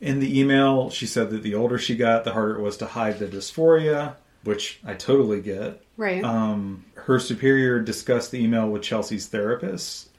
In 0.00 0.20
the 0.20 0.38
email, 0.38 0.90
she 0.90 1.06
said 1.06 1.30
that 1.30 1.42
the 1.42 1.54
older 1.54 1.78
she 1.78 1.96
got, 1.96 2.24
the 2.24 2.32
harder 2.32 2.56
it 2.56 2.62
was 2.62 2.76
to 2.78 2.86
hide 2.86 3.18
the 3.18 3.26
dysphoria, 3.26 4.14
which 4.44 4.80
I 4.84 4.94
totally 4.94 5.40
get. 5.40 5.82
Right. 5.96 6.22
Um, 6.22 6.84
her 6.94 7.18
superior 7.18 7.80
discussed 7.80 8.30
the 8.30 8.42
email 8.42 8.68
with 8.68 8.82
Chelsea's 8.82 9.26
therapist, 9.26 10.10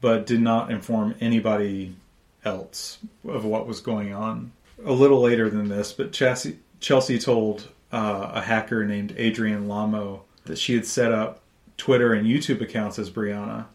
but 0.00 0.26
did 0.26 0.40
not 0.40 0.70
inform 0.70 1.14
anybody 1.20 1.94
else 2.44 2.98
of 3.26 3.44
what 3.44 3.66
was 3.66 3.80
going 3.80 4.12
on. 4.12 4.52
A 4.84 4.92
little 4.92 5.20
later 5.20 5.50
than 5.50 5.68
this, 5.68 5.92
but 5.92 6.12
Chelsea, 6.12 6.58
Chelsea 6.80 7.18
told 7.18 7.68
uh, 7.92 8.30
a 8.34 8.40
hacker 8.40 8.84
named 8.84 9.14
Adrian 9.16 9.66
Lamo 9.68 10.24
that 10.44 10.58
she 10.58 10.74
had 10.74 10.86
set 10.86 11.12
up 11.12 11.40
Twitter 11.76 12.12
and 12.12 12.26
YouTube 12.26 12.60
accounts 12.60 12.98
as 12.98 13.10
Brianna 13.10 13.66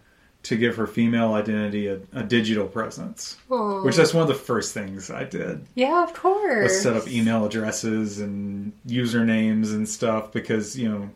to 0.44 0.58
give 0.58 0.76
her 0.76 0.86
female 0.86 1.34
identity 1.34 1.88
a, 1.88 2.00
a 2.14 2.24
digital 2.24 2.68
presence. 2.68 3.38
Which 3.48 3.96
that's 3.96 4.14
one 4.14 4.24
of 4.24 4.28
the 4.28 4.34
first 4.34 4.74
things 4.74 5.10
I 5.10 5.24
did 5.24 5.66
yeah, 5.74 6.04
of 6.04 6.14
course. 6.14 6.64
was 6.64 6.82
set 6.82 6.96
up 6.96 7.08
email 7.08 7.46
addresses 7.46 8.20
and 8.20 8.74
usernames 8.86 9.74
and 9.74 9.88
stuff 9.88 10.32
because 10.32 10.78
you 10.78 10.90
know 10.90 11.10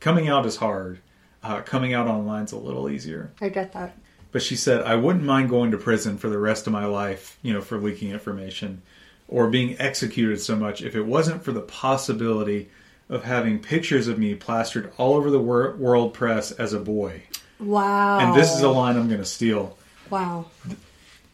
coming 0.00 0.28
out 0.28 0.46
is 0.46 0.56
hard. 0.56 1.00
Uh, 1.42 1.62
coming 1.62 1.94
out 1.94 2.06
online's 2.06 2.52
a 2.52 2.58
little 2.58 2.90
easier. 2.90 3.32
I 3.40 3.48
get 3.48 3.72
that. 3.72 3.96
But 4.32 4.42
she 4.42 4.56
said, 4.56 4.82
I 4.82 4.94
wouldn't 4.94 5.24
mind 5.24 5.48
going 5.48 5.70
to 5.72 5.78
prison 5.78 6.18
for 6.18 6.28
the 6.28 6.38
rest 6.38 6.66
of 6.66 6.72
my 6.72 6.84
life, 6.84 7.38
you 7.42 7.52
know, 7.52 7.60
for 7.60 7.78
leaking 7.78 8.10
information 8.10 8.82
or 9.26 9.48
being 9.48 9.76
executed 9.80 10.40
so 10.40 10.54
much 10.54 10.82
if 10.82 10.94
it 10.94 11.02
wasn't 11.02 11.42
for 11.42 11.52
the 11.52 11.60
possibility 11.60 12.68
of 13.08 13.24
having 13.24 13.58
pictures 13.58 14.06
of 14.06 14.18
me 14.18 14.34
plastered 14.34 14.92
all 14.98 15.14
over 15.14 15.30
the 15.30 15.38
wor- 15.40 15.74
world 15.76 16.14
press 16.14 16.52
as 16.52 16.72
a 16.72 16.78
boy. 16.78 17.22
Wow. 17.60 18.18
And 18.20 18.34
this 18.34 18.54
is 18.54 18.62
a 18.62 18.68
line 18.70 18.96
I'm 18.96 19.08
going 19.08 19.20
to 19.20 19.26
steal. 19.26 19.76
wow. 20.10 20.46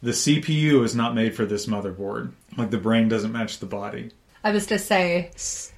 The 0.03 0.11
CPU 0.13 0.85
is 0.85 0.95
not 0.95 1.15
made 1.15 1.35
for 1.35 1.47
this 1.47 1.67
motherboard. 1.67 2.31
Like 2.57 2.71
the 2.71 2.79
brain 2.79 3.09
doesn't 3.09 3.33
match 3.33 3.59
the 3.59 3.67
body. 3.67 4.11
I 4.45 4.51
was 4.53 4.67
to 4.67 4.79
say, 4.79 5.31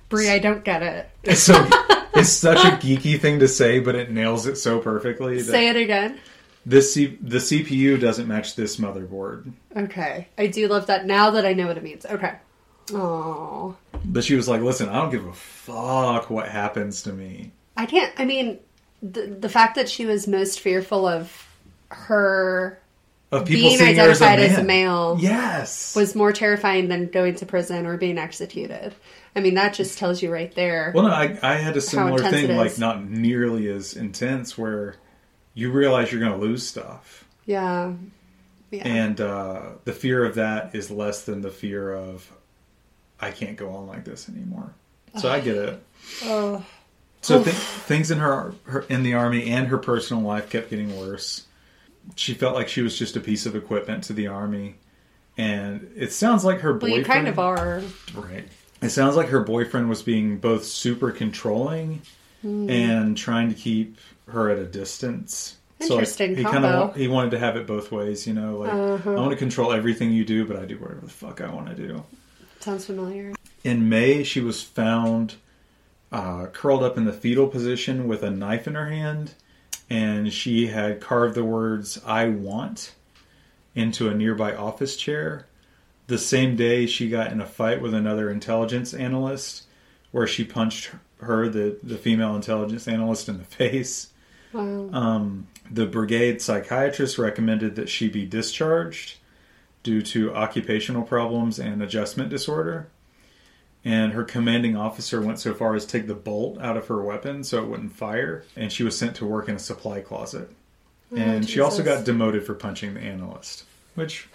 Brie, 0.09 0.29
I 0.29 0.39
don't 0.39 0.65
get 0.65 0.83
it. 0.83 1.09
It's 1.23 1.41
so 1.43 1.55
it's 2.15 2.29
such 2.31 2.59
a 2.59 2.77
geeky 2.77 3.19
thing 3.19 3.39
to 3.39 3.49
say, 3.49 3.79
but 3.79 3.95
it 3.95 4.11
nails 4.11 4.47
it 4.47 4.57
so 4.57 4.81
perfectly. 4.81 5.41
Say 5.41 5.69
it 5.69 5.77
again. 5.77 6.19
This 6.67 6.93
C- 6.95 7.17
the 7.23 7.39
CPU 7.39 7.99
doesn't 8.01 8.27
match 8.27 8.57
this 8.57 8.77
motherboard. 8.77 9.53
Okay. 9.77 10.29
I 10.37 10.49
do 10.49 10.67
love 10.69 10.87
that 10.89 11.07
now 11.07 11.31
that 11.31 11.47
I 11.47 11.53
know 11.55 11.67
what 11.69 11.79
it 11.79 11.85
means. 11.85 12.05
Okay. 12.05 12.35
Oh. 12.93 13.77
But 14.05 14.25
she 14.25 14.35
was 14.35 14.49
like, 14.49 14.61
"Listen, 14.63 14.89
I 14.89 14.95
don't 15.01 15.11
give 15.11 15.27
a 15.27 15.33
fuck 15.33 16.29
what 16.29 16.49
happens 16.49 17.03
to 17.05 17.13
me." 17.13 17.53
I 17.77 17.87
can't. 17.87 18.13
I 18.19 18.25
mean, 18.25 18.59
the 19.03 19.27
the 19.27 19.49
fact 19.49 19.75
that 19.77 19.89
she 19.89 20.07
was 20.07 20.27
most 20.27 20.61
fearful 20.61 21.07
of 21.07 21.47
her 21.91 22.79
Of 23.31 23.47
people 23.47 23.69
being 23.71 23.79
her 23.79 23.85
as 23.87 24.21
a, 24.21 24.25
identified 24.25 24.39
as 24.41 24.59
a 24.59 24.63
male 24.65 25.17
Yes. 25.21 25.95
was 25.97 26.15
more 26.15 26.33
terrifying 26.33 26.89
than 26.89 27.07
going 27.09 27.37
to 27.37 27.47
prison 27.47 27.87
or 27.87 27.97
being 27.97 28.19
executed. 28.19 28.95
I 29.37 29.41
mean, 29.41 29.55
that 29.55 29.75
just 29.75 29.99
tells 29.99 30.21
you 30.23 30.33
right 30.33 30.53
there. 30.55 30.91
well, 30.95 31.05
no, 31.05 31.11
I, 31.13 31.39
I 31.43 31.55
had 31.57 31.77
a 31.77 31.81
similar 31.81 32.19
thing, 32.19 32.57
like 32.57 32.79
not 32.79 33.05
nearly 33.05 33.69
as 33.69 33.95
intense, 33.95 34.59
where 34.59 34.97
you 35.55 35.71
realize 35.71 36.11
you're 36.11 36.21
going 36.21 36.33
to 36.33 36.39
lose 36.39 36.67
stuff, 36.67 37.25
yeah. 37.47 37.93
Yeah. 38.71 38.87
and 38.87 39.21
uh, 39.21 39.63
the 39.85 39.93
fear 39.93 40.25
of 40.25 40.35
that 40.35 40.75
is 40.75 40.91
less 40.91 41.25
than 41.25 41.41
the 41.41 41.51
fear 41.51 41.93
of 41.95 42.31
I 43.21 43.31
can't 43.31 43.57
go 43.57 43.71
on 43.71 43.87
like 43.87 44.05
this 44.05 44.29
anymore. 44.29 44.75
So 45.17 45.31
I 45.31 45.41
get 45.41 45.57
it. 45.57 45.83
oh. 46.25 46.65
So 47.21 47.43
th- 47.43 47.55
things 47.55 48.11
in 48.11 48.19
her, 48.19 48.55
her 48.65 48.81
in 48.89 49.03
the 49.03 49.15
army 49.15 49.51
and 49.51 49.67
her 49.69 49.79
personal 49.79 50.23
life 50.23 50.49
kept 50.51 50.71
getting 50.71 50.97
worse. 50.99 51.47
She 52.17 52.33
felt 52.35 52.55
like 52.55 52.69
she 52.69 52.81
was 52.83 52.99
just 52.99 53.17
a 53.17 53.21
piece 53.21 53.45
of 53.45 53.55
equipment 53.57 54.05
to 54.05 54.13
the 54.13 54.29
army, 54.29 54.77
and 55.37 55.91
it 55.97 56.13
sounds 56.13 56.45
like 56.45 56.61
her 56.61 56.71
Well, 56.73 56.81
boyfriend. 56.81 56.99
you 56.99 57.05
kind 57.05 57.29
of 57.29 57.39
are. 57.39 57.83
Right. 58.15 58.45
It 58.81 58.91
sounds 58.91 59.17
like 59.17 59.29
her 59.29 59.41
boyfriend 59.41 59.89
was 59.89 60.03
being 60.03 60.39
both 60.39 60.65
super 60.65 61.11
controlling 61.11 62.03
Hmm. 62.43 62.71
and 62.71 63.17
trying 63.17 63.49
to 63.49 63.55
keep 63.57 63.99
her 64.29 64.49
at 64.51 64.59
a 64.59 64.65
distance. 64.65 65.57
Interesting 65.81 66.37
he 66.37 66.45
combo. 66.45 66.69
Uh-huh. 66.69 66.83
of 66.91 66.97
he 66.97 67.09
wanted 67.09 67.33
to 67.33 67.39
have 67.41 67.57
it 67.57 67.67
both 67.67 67.91
ways, 67.91 68.27
you 68.29 68.33
know, 68.35 68.59
like 68.59 68.71
I 68.73 69.11
want 69.15 69.31
to 69.31 69.37
control 69.37 69.73
everything 69.73 70.13
you 70.13 70.25
do, 70.25 70.45
but 70.45 70.57
I 70.57 70.65
do 70.65 70.77
whatever 70.79 71.01
the 71.03 71.11
fuck 71.11 71.41
I 71.41 71.53
want 71.53 71.67
to 71.69 71.75
do. 71.75 72.05
Sounds 72.61 72.85
familiar. 72.87 73.35
In 73.65 73.89
May, 73.89 74.23
she 74.23 74.41
was 74.41 74.63
found 74.63 75.35
uh, 76.11 76.47
curled 76.47 76.83
up 76.83 76.97
in 76.97 77.05
the 77.05 77.13
fetal 77.13 77.49
position 77.49 78.09
with 78.09 78.23
a 78.23 78.31
knife 78.31 78.67
in 78.67 78.75
her 78.75 78.89
hand, 78.89 79.35
and 79.91 80.33
she 80.33 80.69
had 80.69 81.01
carved 81.01 81.35
the 81.35 81.45
words 81.45 82.01
"I 82.07 82.29
want" 82.29 82.95
into 83.75 84.09
a 84.09 84.15
nearby 84.15 84.55
office 84.55 84.97
chair. 84.97 85.47
The 86.07 86.19
same 86.19 86.57
day, 86.57 86.87
she 86.87 87.11
got 87.11 87.33
in 87.33 87.41
a 87.41 87.47
fight 87.47 87.83
with 87.83 87.93
another 87.93 88.31
intelligence 88.31 88.95
analyst, 88.95 89.67
where 90.11 90.27
she 90.27 90.45
punched 90.45 90.91
her, 91.21 91.49
the 91.49 91.79
the 91.83 91.99
female 91.99 92.35
intelligence 92.35 92.89
analyst, 92.89 93.29
in 93.29 93.39
the 93.39 93.45
face. 93.57 94.11
Wow. 94.53 94.89
Um, 94.93 95.49
the 95.71 95.87
brigade 95.87 96.41
psychiatrist 96.41 97.19
recommended 97.19 97.77
that 97.77 97.91
she 97.91 98.09
be 98.09 98.25
discharged 98.25 99.19
due 99.83 100.03
to 100.03 100.35
occupational 100.35 101.03
problems 101.03 101.59
and 101.59 101.83
adjustment 101.83 102.31
disorder. 102.31 102.89
And 103.89 104.13
her 104.13 104.25
commanding 104.25 104.77
officer 104.77 105.21
went 105.23 105.39
so 105.39 105.55
far 105.55 105.75
as 105.75 105.87
to 105.87 105.93
take 105.93 106.07
the 106.09 106.15
bolt 106.15 106.61
out 106.61 106.77
of 106.77 106.87
her 106.89 107.01
weapon 107.03 107.43
so 107.43 107.63
it 107.63 107.69
wouldn't 107.69 107.93
fire. 107.93 108.45
And 108.55 108.71
she 108.71 108.83
was 108.85 108.99
sent 108.99 109.17
to 109.17 109.25
work 109.27 109.49
in 109.49 109.55
a 109.55 109.59
supply 109.59 110.01
closet. 110.03 110.51
Oh, 111.11 111.17
and 111.17 111.49
she 111.49 111.61
also 111.61 111.81
Oh, 111.83 111.85
got 111.87 112.05
demoted 112.05 112.45
for 112.45 112.53
punching 112.55 112.93
the 112.95 113.01
analyst, 113.01 113.65
which 113.95 114.29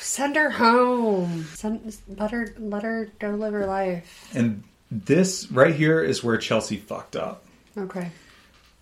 Send 0.00 0.34
her 0.34 0.50
home. 0.50 1.44
Send, 1.54 1.96
let 2.16 2.30
her 2.32 2.54
let 2.58 2.82
her 2.82 3.08
go 3.20 3.30
live 3.30 3.52
her 3.52 3.66
life. 3.66 4.28
and 4.34 4.62
this 4.90 5.50
right 5.52 5.74
here 5.74 6.00
is 6.00 6.24
where 6.24 6.36
Chelsea 6.36 6.76
fucked 6.76 7.14
up. 7.16 7.44
Okay. 7.78 8.10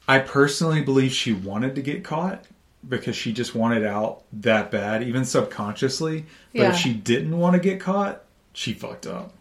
I 0.09 0.18
personally 0.20 0.81
believe 0.83 1.12
she 1.12 1.33
wanted 1.33 1.75
to 1.77 1.83
get 1.83 2.05
caught 2.05 2.45
because 2.87 3.16
she 3.16 3.33
just 3.33 3.55
wanted 3.55 3.85
out 3.85 4.22
that 4.35 4.70
bad, 4.70 5.03
even 5.03 5.25
subconsciously. 5.25 6.27
But 6.53 6.61
Yeah. 6.61 6.68
if 6.70 6.77
she 6.77 6.93
didn't 6.95 7.37
want 7.39 7.55
to 7.55 7.61
get 7.61 7.81
caught, 7.81 8.22
she 8.53 8.72
fucked 8.75 9.07
up. 9.07 9.33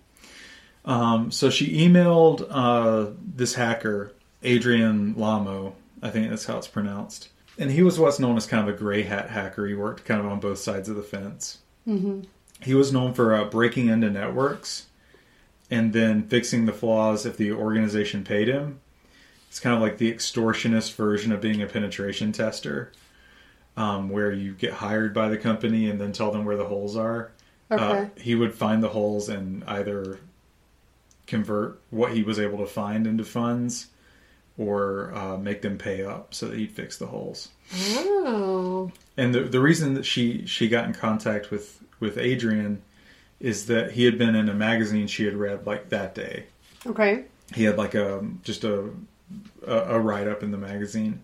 Um, 0.85 1.31
so 1.31 1.49
she 1.49 1.87
emailed 1.87 2.45
uh, 2.49 3.11
this 3.35 3.55
hacker, 3.55 4.13
Adrian 4.43 5.15
Lamo, 5.17 5.75
I 6.01 6.09
think 6.09 6.29
that's 6.29 6.45
how 6.45 6.57
it's 6.57 6.67
pronounced. 6.67 7.29
And 7.57 7.71
he 7.71 7.83
was 7.83 7.99
what's 7.99 8.19
known 8.19 8.35
as 8.35 8.45
kind 8.47 8.67
of 8.67 8.73
a 8.73 8.77
gray 8.77 9.03
hat 9.03 9.29
hacker. 9.29 9.65
He 9.67 9.75
worked 9.75 10.05
kind 10.05 10.19
of 10.19 10.25
on 10.25 10.39
both 10.39 10.59
sides 10.59 10.89
of 10.89 10.95
the 10.95 11.03
fence. 11.03 11.59
Mm-hmm. 11.87 12.21
He 12.61 12.73
was 12.73 12.91
known 12.91 13.13
for 13.13 13.33
uh, 13.35 13.45
breaking 13.45 13.87
into 13.87 14.09
networks 14.09 14.87
and 15.71 15.93
then 15.93 16.23
fixing 16.27 16.65
the 16.65 16.73
flaws 16.73 17.25
if 17.25 17.37
the 17.37 17.51
organization 17.53 18.23
paid 18.23 18.47
him. 18.47 18.79
It's 19.49 19.59
kind 19.59 19.75
of 19.75 19.81
like 19.81 19.97
the 19.99 20.11
extortionist 20.11 20.95
version 20.95 21.31
of 21.31 21.39
being 21.41 21.61
a 21.61 21.67
penetration 21.67 22.31
tester, 22.31 22.91
um, 23.77 24.09
where 24.09 24.31
you 24.31 24.53
get 24.53 24.73
hired 24.73 25.13
by 25.13 25.29
the 25.29 25.37
company 25.37 25.89
and 25.89 26.01
then 26.01 26.11
tell 26.11 26.31
them 26.31 26.43
where 26.43 26.57
the 26.57 26.65
holes 26.65 26.97
are. 26.97 27.31
Uh, 27.71 27.75
Okay. 27.75 28.09
he 28.21 28.35
would 28.35 28.53
find 28.53 28.83
the 28.83 28.89
holes 28.89 29.29
and 29.29 29.63
either 29.65 30.19
convert 31.27 31.79
what 31.89 32.13
he 32.13 32.23
was 32.23 32.39
able 32.39 32.59
to 32.59 32.65
find 32.65 33.07
into 33.07 33.23
funds 33.23 33.87
or 34.57 35.13
uh, 35.15 35.37
make 35.37 35.61
them 35.61 35.77
pay 35.77 36.03
up 36.03 36.33
so 36.33 36.47
that 36.47 36.57
he'd 36.57 36.71
fix 36.71 36.97
the 36.97 37.07
holes. 37.07 37.49
Oh. 37.73 38.91
And 39.17 39.33
the 39.33 39.41
the 39.41 39.59
reason 39.59 39.93
that 39.95 40.05
she 40.05 40.45
she 40.45 40.67
got 40.67 40.85
in 40.85 40.93
contact 40.93 41.51
with 41.51 41.81
with 41.99 42.17
Adrian 42.17 42.81
is 43.39 43.65
that 43.67 43.91
he 43.91 44.05
had 44.05 44.17
been 44.17 44.35
in 44.35 44.49
a 44.49 44.53
magazine 44.53 45.07
she 45.07 45.25
had 45.25 45.35
read 45.35 45.65
like 45.65 45.89
that 45.89 46.15
day. 46.15 46.45
Okay. 46.85 47.25
He 47.53 47.63
had 47.63 47.77
like 47.77 47.95
a 47.95 48.25
just 48.43 48.63
a 48.63 48.89
a, 49.65 49.77
a 49.77 49.99
write 49.99 50.27
up 50.27 50.43
in 50.43 50.51
the 50.51 50.57
magazine, 50.57 51.21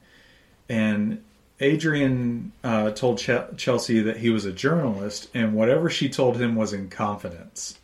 and 0.68 1.24
Adrian 1.60 2.52
uh, 2.64 2.92
told 2.92 3.18
Ch- 3.18 3.58
Chelsea 3.58 4.00
that 4.02 4.18
he 4.18 4.30
was 4.30 4.46
a 4.46 4.52
journalist, 4.52 5.30
and 5.34 5.54
whatever 5.54 5.90
she 5.90 6.10
told 6.10 6.38
him 6.38 6.56
was 6.56 6.74
in 6.74 6.90
confidence, 6.90 7.79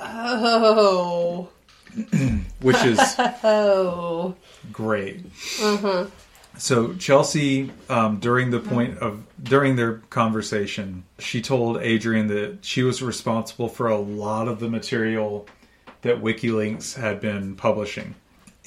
Oh. 0.00 1.48
which 2.60 2.76
is 2.84 2.98
Oh. 3.44 4.34
great. 4.72 5.24
So 6.58 6.94
Chelsea, 6.94 7.70
um, 7.88 8.18
during 8.18 8.50
the 8.50 8.58
point 8.60 8.98
of 8.98 9.22
during 9.42 9.76
their 9.76 9.98
conversation, 10.10 11.04
she 11.18 11.40
told 11.40 11.78
Adrian 11.78 12.26
that 12.28 12.58
she 12.62 12.82
was 12.82 13.00
responsible 13.00 13.68
for 13.68 13.86
a 13.88 13.96
lot 13.98 14.48
of 14.48 14.58
the 14.58 14.68
material 14.68 15.46
that 16.02 16.20
WikiLeaks 16.22 16.96
had 16.96 17.20
been 17.20 17.54
publishing, 17.56 18.14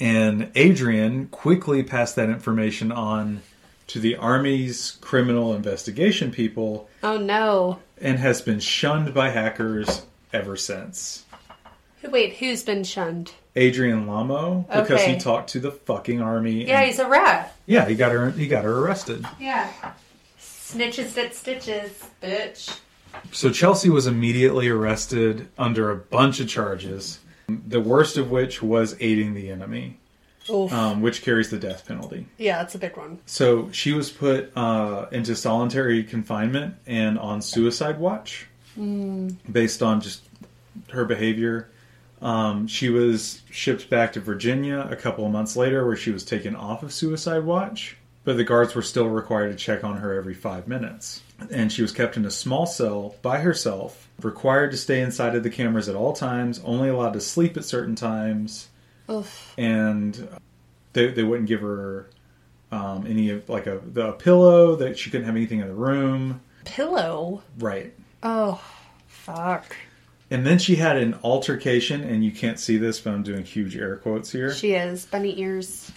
and 0.00 0.50
Adrian 0.54 1.26
quickly 1.28 1.82
passed 1.82 2.16
that 2.16 2.28
information 2.30 2.90
on 2.92 3.42
to 3.88 3.98
the 4.00 4.16
Army's 4.16 4.92
criminal 5.02 5.54
investigation 5.54 6.30
people, 6.30 6.88
Oh 7.02 7.18
no. 7.18 7.78
and 8.00 8.18
has 8.18 8.40
been 8.40 8.60
shunned 8.60 9.12
by 9.12 9.30
hackers 9.30 10.02
ever 10.32 10.56
since. 10.56 11.24
Wait, 12.08 12.34
who's 12.34 12.62
been 12.64 12.82
shunned? 12.84 13.32
Adrian 13.54 14.06
Lamo, 14.06 14.64
because 14.68 14.90
Okay. 15.02 15.12
he 15.14 15.18
talked 15.20 15.50
to 15.50 15.60
the 15.60 15.70
fucking 15.70 16.20
army. 16.20 16.66
Yeah, 16.66 16.78
and- 16.80 16.86
he's 16.88 16.98
a 16.98 17.06
rat. 17.06 17.54
yeah, 17.66 17.86
he 17.86 17.94
got 17.94 18.10
her. 18.12 18.30
He 18.30 18.48
got 18.48 18.64
her 18.64 18.78
arrested. 18.78 19.24
Yeah. 19.38 19.68
Snitches 20.40 21.14
that 21.14 21.34
stitches, 21.34 22.02
bitch. 22.22 22.78
So 23.30 23.50
Chelsea 23.50 23.90
was 23.90 24.06
immediately 24.06 24.68
arrested 24.68 25.48
under 25.58 25.90
a 25.90 25.96
bunch 25.96 26.40
of 26.40 26.48
charges, 26.48 27.18
the 27.46 27.80
worst 27.80 28.16
of 28.16 28.30
which 28.30 28.62
was 28.62 28.96
aiding 29.00 29.34
the 29.34 29.50
enemy, 29.50 29.98
um, 30.48 31.02
which 31.02 31.22
carries 31.22 31.50
the 31.50 31.58
death 31.58 31.86
penalty. 31.86 32.26
yeah, 32.38 32.58
that's 32.58 32.74
a 32.74 32.78
big 32.78 32.96
one. 32.96 33.18
So 33.26 33.70
she 33.70 33.92
was 33.92 34.10
put 34.10 34.50
uh, 34.56 35.06
into 35.12 35.36
solitary 35.36 36.02
confinement 36.04 36.76
and 36.86 37.18
on 37.18 37.42
suicide 37.42 37.98
watch 38.00 38.46
based 38.76 39.82
on 39.82 40.00
just 40.00 40.22
her 40.90 41.04
behavior. 41.04 41.68
Um, 42.20 42.68
she 42.68 42.88
was 42.88 43.42
shipped 43.50 43.90
back 43.90 44.12
to 44.12 44.20
Virginia 44.20 44.86
a 44.88 44.96
couple 44.96 45.26
of 45.26 45.32
months 45.32 45.56
later, 45.56 45.84
where 45.84 45.96
she 45.96 46.12
was 46.12 46.24
taken 46.24 46.54
off 46.54 46.82
of 46.82 46.92
suicide 46.92 47.44
watch, 47.44 47.96
but 48.24 48.36
the 48.36 48.44
guards 48.44 48.74
were 48.74 48.82
still 48.82 49.08
required 49.08 49.50
to 49.50 49.56
check 49.56 49.82
on 49.82 49.96
her 49.96 50.14
every 50.14 50.34
five 50.34 50.68
minutes. 50.68 51.22
And 51.50 51.72
she 51.72 51.82
was 51.82 51.90
kept 51.90 52.16
in 52.16 52.24
a 52.24 52.30
small 52.30 52.66
cell 52.66 53.16
by 53.22 53.40
herself, 53.40 54.08
required 54.22 54.70
to 54.70 54.76
stay 54.76 55.00
inside 55.00 55.34
of 55.34 55.42
the 55.42 55.50
cameras 55.50 55.88
at 55.88 55.96
all 55.96 56.12
times, 56.12 56.60
only 56.64 56.88
allowed 56.88 57.14
to 57.14 57.20
sleep 57.20 57.56
at 57.56 57.64
certain 57.64 57.96
times, 57.96 58.68
Oof. 59.10 59.52
and 59.58 60.28
they, 60.92 61.08
they 61.08 61.24
wouldn't 61.24 61.48
give 61.48 61.62
her 61.62 62.06
um, 62.70 63.04
any 63.08 63.30
of 63.30 63.48
like 63.48 63.66
a 63.66 63.80
the 63.84 64.08
a 64.08 64.12
pillow 64.12 64.76
that 64.76 64.98
she 64.98 65.10
couldn't 65.10 65.26
have 65.26 65.36
anything 65.36 65.60
in 65.60 65.68
the 65.68 65.74
room. 65.74 66.40
Pillow. 66.64 67.42
Right. 67.58 67.92
Oh, 68.22 68.62
fuck. 69.06 69.76
And 70.30 70.46
then 70.46 70.58
she 70.58 70.76
had 70.76 70.96
an 70.96 71.14
altercation, 71.22 72.02
and 72.02 72.24
you 72.24 72.32
can't 72.32 72.58
see 72.58 72.76
this, 72.78 73.00
but 73.00 73.12
I'm 73.12 73.22
doing 73.22 73.44
huge 73.44 73.76
air 73.76 73.96
quotes 73.96 74.30
here 74.32 74.52
She 74.54 74.72
is 74.72 75.04
bunny 75.04 75.38
ears. 75.40 75.90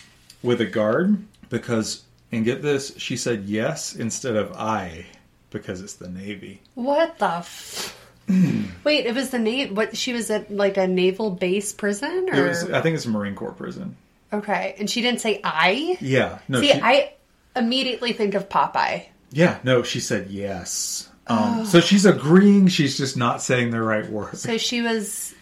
with 0.43 0.59
a 0.61 0.65
guard 0.65 1.17
because, 1.49 2.03
and 2.31 2.43
get 2.43 2.61
this, 2.61 2.97
she 2.97 3.15
said 3.15 3.45
yes 3.45 3.95
instead 3.95 4.35
of 4.35 4.51
I 4.53 5.05
because 5.51 5.81
it's 5.81 5.93
the 5.93 6.09
Navy. 6.09 6.61
What 6.73 7.17
the? 7.19 7.25
F- 7.37 8.01
Wait, 8.83 9.05
it 9.05 9.13
was 9.15 9.29
the 9.29 9.37
navy. 9.39 9.71
What 9.71 9.95
she 9.95 10.11
was 10.11 10.31
at 10.31 10.49
like 10.51 10.77
a 10.77 10.87
naval 10.87 11.29
base 11.29 11.71
prison, 11.71 12.27
or 12.33 12.47
was, 12.47 12.63
I 12.71 12.81
think 12.81 12.95
it's 12.95 13.05
a 13.05 13.09
Marine 13.09 13.35
Corps 13.35 13.51
prison. 13.53 13.95
okay, 14.33 14.73
and 14.79 14.89
she 14.89 15.01
didn't 15.03 15.21
say 15.21 15.39
I. 15.43 15.95
Yeah. 16.01 16.39
No. 16.47 16.59
See, 16.59 16.71
she, 16.71 16.81
I 16.81 17.13
immediately 17.55 18.13
think 18.13 18.33
of 18.33 18.49
Popeye. 18.49 19.05
Yeah. 19.31 19.59
No. 19.63 19.83
She 19.83 19.99
said 19.99 20.31
yes. 20.31 21.07
Um, 21.27 21.65
So 21.65 21.79
she's 21.79 22.05
agreeing. 22.05 22.67
She's 22.67 22.97
just 22.97 23.17
not 23.17 23.41
saying 23.41 23.71
the 23.71 23.81
right 23.81 24.07
word. 24.09 24.37
So 24.37 24.57
she 24.57 24.81
was. 24.81 25.33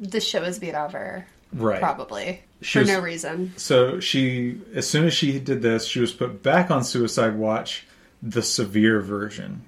The 0.00 0.20
show 0.20 0.40
was 0.42 0.58
beat 0.58 0.74
over, 0.74 1.24
Right. 1.52 1.78
probably 1.80 2.42
She 2.62 2.72
for 2.74 2.78
was- 2.80 2.88
no 2.88 3.00
reason. 3.00 3.52
So 3.56 4.00
she, 4.00 4.60
as 4.74 4.86
soon 4.88 5.06
as 5.06 5.14
she 5.14 5.38
did 5.38 5.62
this, 5.62 5.86
she 5.86 6.00
was 6.00 6.12
put 6.12 6.42
back 6.42 6.70
on 6.70 6.82
suicide 6.84 7.36
watch, 7.36 7.86
the 8.22 8.42
severe 8.42 9.00
version. 9.00 9.62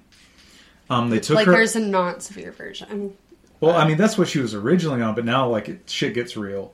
Um, 0.89 1.09
they 1.09 1.19
took 1.19 1.35
Like 1.37 1.45
her. 1.47 1.53
there's 1.53 1.75
a 1.75 1.79
not 1.79 2.21
severe 2.23 2.51
version. 2.51 3.13
Well, 3.59 3.75
I 3.75 3.87
mean, 3.87 3.97
that's 3.97 4.17
what 4.17 4.27
she 4.27 4.39
was 4.39 4.53
originally 4.53 5.01
on, 5.01 5.15
but 5.15 5.25
now 5.25 5.47
like 5.49 5.69
it, 5.69 5.89
shit 5.89 6.13
gets 6.13 6.37
real. 6.37 6.73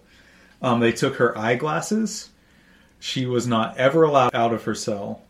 Um, 0.62 0.80
they 0.80 0.92
took 0.92 1.16
her 1.16 1.38
eyeglasses. 1.38 2.30
She 3.00 3.26
was 3.26 3.46
not 3.48 3.78
ever 3.78 4.04
allowed 4.04 4.34
out 4.36 4.54
of 4.54 4.64
her 4.64 4.76
cell. 4.76 5.22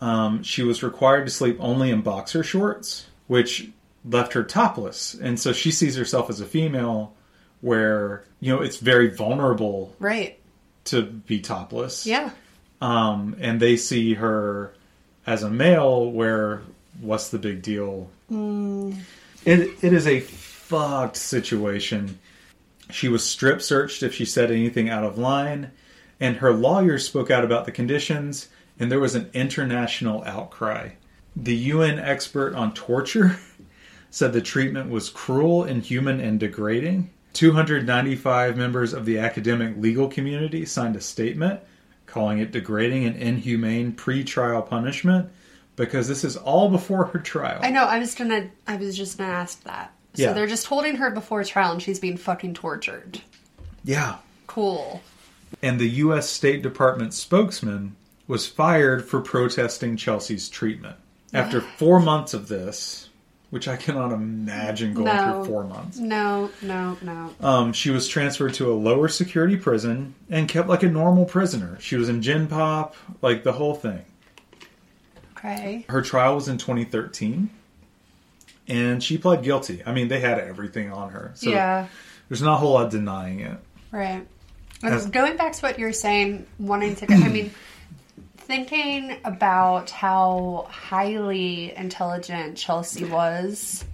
Um, 0.00 0.42
she 0.42 0.62
was 0.62 0.82
required 0.82 1.26
to 1.26 1.32
sleep 1.32 1.56
only 1.60 1.90
in 1.90 2.02
boxer 2.02 2.42
shorts, 2.44 3.06
which 3.26 3.68
left 4.04 4.32
her 4.34 4.44
topless, 4.44 5.14
and 5.14 5.38
so 5.40 5.52
she 5.52 5.70
sees 5.72 5.96
herself 5.96 6.30
as 6.30 6.40
a 6.40 6.46
female, 6.46 7.14
where 7.60 8.22
you 8.40 8.54
know 8.54 8.62
it's 8.62 8.76
very 8.76 9.08
vulnerable 9.08 9.92
Right. 9.98 10.38
to 10.84 11.02
be 11.02 11.40
topless. 11.40 12.06
Yeah. 12.06 12.30
Um, 12.80 13.36
and 13.40 13.58
they 13.58 13.76
see 13.76 14.14
her 14.14 14.72
as 15.26 15.42
a 15.42 15.50
male, 15.50 16.10
where 16.10 16.62
what's 17.00 17.30
the 17.30 17.38
big 17.38 17.60
deal? 17.62 18.08
It 19.44 19.82
it 19.82 19.92
is 19.92 20.06
a 20.06 20.20
fucked 20.20 21.16
situation. 21.16 22.18
She 22.90 23.08
was 23.08 23.24
strip 23.24 23.60
searched 23.62 24.02
if 24.02 24.14
she 24.14 24.24
said 24.24 24.50
anything 24.50 24.88
out 24.88 25.04
of 25.04 25.18
line, 25.18 25.72
and 26.20 26.36
her 26.36 26.52
lawyers 26.52 27.04
spoke 27.04 27.30
out 27.30 27.44
about 27.44 27.64
the 27.64 27.72
conditions, 27.72 28.48
and 28.78 28.90
there 28.90 29.00
was 29.00 29.14
an 29.14 29.30
international 29.34 30.22
outcry. 30.24 30.90
The 31.36 31.54
UN 31.54 31.98
expert 31.98 32.54
on 32.54 32.74
torture 32.74 33.38
said 34.10 34.32
the 34.32 34.40
treatment 34.40 34.90
was 34.90 35.10
cruel, 35.10 35.64
inhuman, 35.64 36.20
and 36.20 36.40
degrading. 36.40 37.10
295 37.34 38.56
members 38.56 38.92
of 38.92 39.04
the 39.04 39.18
academic 39.18 39.76
legal 39.76 40.08
community 40.08 40.64
signed 40.64 40.96
a 40.96 41.00
statement 41.00 41.60
calling 42.06 42.38
it 42.38 42.50
degrading 42.50 43.04
and 43.04 43.16
inhumane 43.16 43.92
pre-trial 43.92 44.62
punishment 44.62 45.28
because 45.76 46.08
this 46.08 46.24
is 46.24 46.36
all 46.36 46.68
before 46.78 47.04
her 47.06 47.18
trial. 47.18 47.60
I 47.62 47.70
know. 47.70 47.84
I 47.84 47.98
was 47.98 48.14
gonna. 48.14 48.48
I 48.66 48.76
was 48.76 48.96
just 48.96 49.18
gonna 49.18 49.30
ask 49.30 49.62
that. 49.64 49.92
So 50.14 50.22
Yeah. 50.24 50.32
they're 50.32 50.46
just 50.46 50.66
holding 50.66 50.96
her 50.96 51.10
before 51.10 51.44
trial, 51.44 51.72
and 51.72 51.82
she's 51.82 52.00
being 52.00 52.16
fucking 52.16 52.54
tortured. 52.54 53.20
Yeah. 53.84 54.16
Cool. 54.46 55.02
And 55.62 55.78
the 55.78 55.88
U.S. 55.88 56.28
State 56.28 56.62
Department 56.62 57.14
spokesman 57.14 57.94
was 58.28 58.46
fired 58.46 59.04
for 59.04 59.20
protesting 59.20 59.96
Chelsea's 59.96 60.48
treatment. 60.48 60.96
After 61.34 61.60
four 61.60 61.98
months 62.00 62.32
of 62.34 62.48
this, 62.48 63.08
which 63.50 63.66
I 63.68 63.76
cannot 63.76 64.12
imagine 64.12 64.94
going 64.94 65.06
No. 65.06 65.42
through 65.42 65.52
four 65.52 65.64
months, 65.64 65.98
No, 65.98 66.50
no, 66.62 66.96
no. 67.02 67.30
um, 67.40 67.72
she 67.72 67.90
was 67.90 68.06
transferred 68.08 68.54
to 68.54 68.70
a 68.70 68.74
lower 68.74 69.08
security 69.08 69.56
prison 69.56 70.14
and 70.30 70.48
kept 70.48 70.68
like 70.68 70.82
a 70.82 70.88
normal 70.88 71.24
prisoner. 71.24 71.78
She 71.80 71.96
was 71.96 72.08
in 72.08 72.22
gin 72.22 72.46
pop, 72.46 72.94
like 73.22 73.42
the 73.44 73.52
whole 73.52 73.74
thing. 73.74 74.04
Okay. 75.36 75.84
Her 75.88 76.02
trial 76.02 76.34
was 76.34 76.48
in 76.48 76.58
2013, 76.58 77.48
and 78.66 79.02
she 79.02 79.16
pled 79.18 79.42
guilty. 79.42 79.82
I 79.86 79.92
mean, 79.92 80.08
they 80.08 80.20
had 80.20 80.38
everything 80.38 80.92
on 80.92 81.10
her, 81.10 81.32
so 81.34 81.50
yeah. 81.50 81.86
there's 82.28 82.42
not 82.42 82.54
a 82.54 82.56
whole 82.56 82.72
lot 82.74 82.90
denying 82.90 83.40
it. 83.40 83.58
Right. 83.92 84.26
As- 84.82 85.06
going 85.06 85.36
back 85.36 85.52
to 85.54 85.60
what 85.62 85.78
you 85.78 85.86
were 85.86 85.92
saying, 85.92 86.46
wanting 86.58 86.96
to, 86.96 87.12
I 87.12 87.28
mean, 87.28 87.50
thinking 88.48 89.18
about 89.24 89.90
how 89.90 90.66
highly 90.70 91.72
intelligent 91.76 92.56
Chelsea 92.56 93.04
was, 93.04 93.84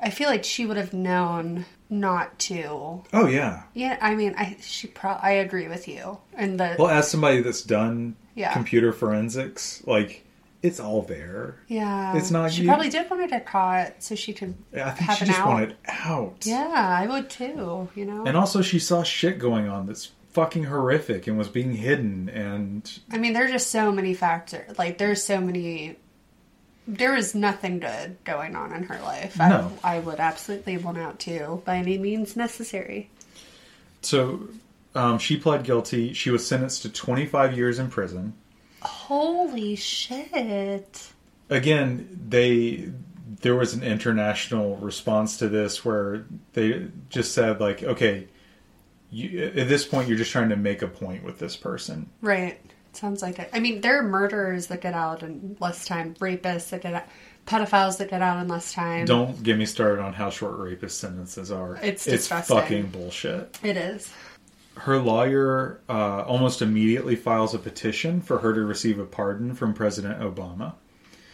I 0.00 0.10
feel 0.10 0.28
like 0.28 0.44
she 0.44 0.66
would 0.66 0.76
have 0.76 0.92
known 0.92 1.64
not 1.90 2.38
to. 2.40 3.02
Oh 3.12 3.26
yeah. 3.26 3.62
Yeah, 3.72 3.98
I 4.00 4.14
mean, 4.14 4.34
I 4.36 4.56
she 4.60 4.86
pro- 4.88 5.18
I 5.22 5.32
agree 5.32 5.68
with 5.68 5.88
you. 5.88 6.18
And 6.34 6.60
the 6.60 6.76
Well, 6.78 6.88
as 6.88 7.10
somebody 7.10 7.40
that's 7.40 7.62
done 7.62 8.16
Yeah. 8.34 8.52
computer 8.52 8.92
forensics, 8.92 9.82
like 9.86 10.24
it's 10.62 10.80
all 10.80 11.02
there. 11.02 11.56
yeah, 11.68 12.16
it's 12.16 12.30
not 12.30 12.52
She 12.52 12.62
you- 12.62 12.68
probably 12.68 12.88
did 12.90 13.08
want 13.10 13.22
to 13.22 13.28
get 13.28 13.46
caught 13.46 14.02
so 14.02 14.14
she 14.14 14.32
could 14.32 14.54
I 14.74 14.90
think 14.90 15.08
have 15.10 15.18
she 15.18 15.24
just 15.26 15.38
out. 15.40 15.48
wanted 15.48 15.76
out. 15.88 16.36
Yeah, 16.44 16.72
I 16.74 17.06
would 17.06 17.28
too. 17.30 17.88
You 17.94 18.04
know, 18.06 18.24
And 18.26 18.36
also, 18.36 18.60
she 18.62 18.78
saw 18.78 19.02
shit 19.02 19.38
going 19.38 19.68
on 19.68 19.86
that's 19.86 20.10
fucking 20.34 20.64
horrific 20.64 21.26
and 21.26 21.38
was 21.38 21.48
being 21.48 21.72
hidden. 21.72 22.28
And 22.28 22.98
I 23.10 23.18
mean, 23.18 23.32
there's 23.32 23.52
just 23.52 23.70
so 23.70 23.90
many 23.90 24.14
factors. 24.14 24.76
Like, 24.78 24.98
there's 24.98 25.22
so 25.22 25.40
many. 25.40 25.96
There 26.86 27.16
is 27.16 27.34
nothing 27.34 27.78
good 27.78 28.18
going 28.24 28.54
on 28.54 28.74
in 28.74 28.82
her 28.82 29.00
life. 29.00 29.38
No. 29.38 29.72
I, 29.82 29.96
I 29.96 30.00
would 30.00 30.20
absolutely 30.20 30.76
want 30.76 30.98
out 30.98 31.18
too, 31.18 31.62
by 31.64 31.76
any 31.78 31.96
means 31.96 32.36
necessary. 32.36 33.08
so, 34.02 34.48
um, 34.94 35.18
she 35.18 35.38
pled 35.38 35.64
guilty. 35.64 36.12
She 36.12 36.30
was 36.30 36.46
sentenced 36.46 36.82
to 36.82 36.90
25 36.90 37.56
years 37.56 37.78
in 37.78 37.88
prison. 37.88 38.34
Holy 38.82 39.76
shit! 39.76 41.08
Again, 41.48 42.20
they 42.28 42.90
there 43.40 43.54
was 43.56 43.72
an 43.74 43.82
international 43.82 44.76
response 44.76 45.38
to 45.38 45.48
this 45.48 45.84
where 45.84 46.26
they 46.52 46.88
just 47.08 47.32
said 47.32 47.60
like, 47.60 47.82
okay. 47.82 48.28
You, 49.10 49.52
at 49.54 49.68
this 49.68 49.84
point, 49.84 50.08
you're 50.08 50.18
just 50.18 50.32
trying 50.32 50.48
to 50.48 50.56
make 50.56 50.82
a 50.82 50.88
point 50.88 51.22
with 51.22 51.38
this 51.38 51.56
person. 51.56 52.10
Right. 52.20 52.60
Sounds 52.92 53.22
like 53.22 53.38
it. 53.38 53.50
I 53.52 53.60
mean, 53.60 53.80
there 53.80 53.98
are 53.98 54.02
murderers 54.02 54.68
that 54.68 54.80
get 54.80 54.94
out 54.94 55.22
in 55.22 55.56
less 55.60 55.84
time, 55.84 56.14
rapists 56.14 56.70
that 56.70 56.82
get 56.82 56.94
out, 56.94 57.04
pedophiles 57.46 57.98
that 57.98 58.10
get 58.10 58.22
out 58.22 58.40
in 58.40 58.48
less 58.48 58.72
time. 58.72 59.06
Don't 59.06 59.42
get 59.42 59.58
me 59.58 59.66
started 59.66 60.00
on 60.00 60.12
how 60.12 60.30
short 60.30 60.58
rapist 60.58 60.98
sentences 60.98 61.50
are. 61.50 61.76
It's 61.76 62.06
it's 62.06 62.24
disgusting. 62.24 62.56
fucking 62.56 62.86
bullshit. 62.88 63.58
It 63.62 63.76
is. 63.76 64.12
Her 64.76 64.98
lawyer 64.98 65.80
uh, 65.88 66.22
almost 66.22 66.62
immediately 66.62 67.16
files 67.16 67.54
a 67.54 67.58
petition 67.58 68.20
for 68.20 68.38
her 68.38 68.52
to 68.52 68.60
receive 68.62 68.98
a 68.98 69.04
pardon 69.04 69.54
from 69.54 69.74
President 69.74 70.20
Obama. 70.20 70.74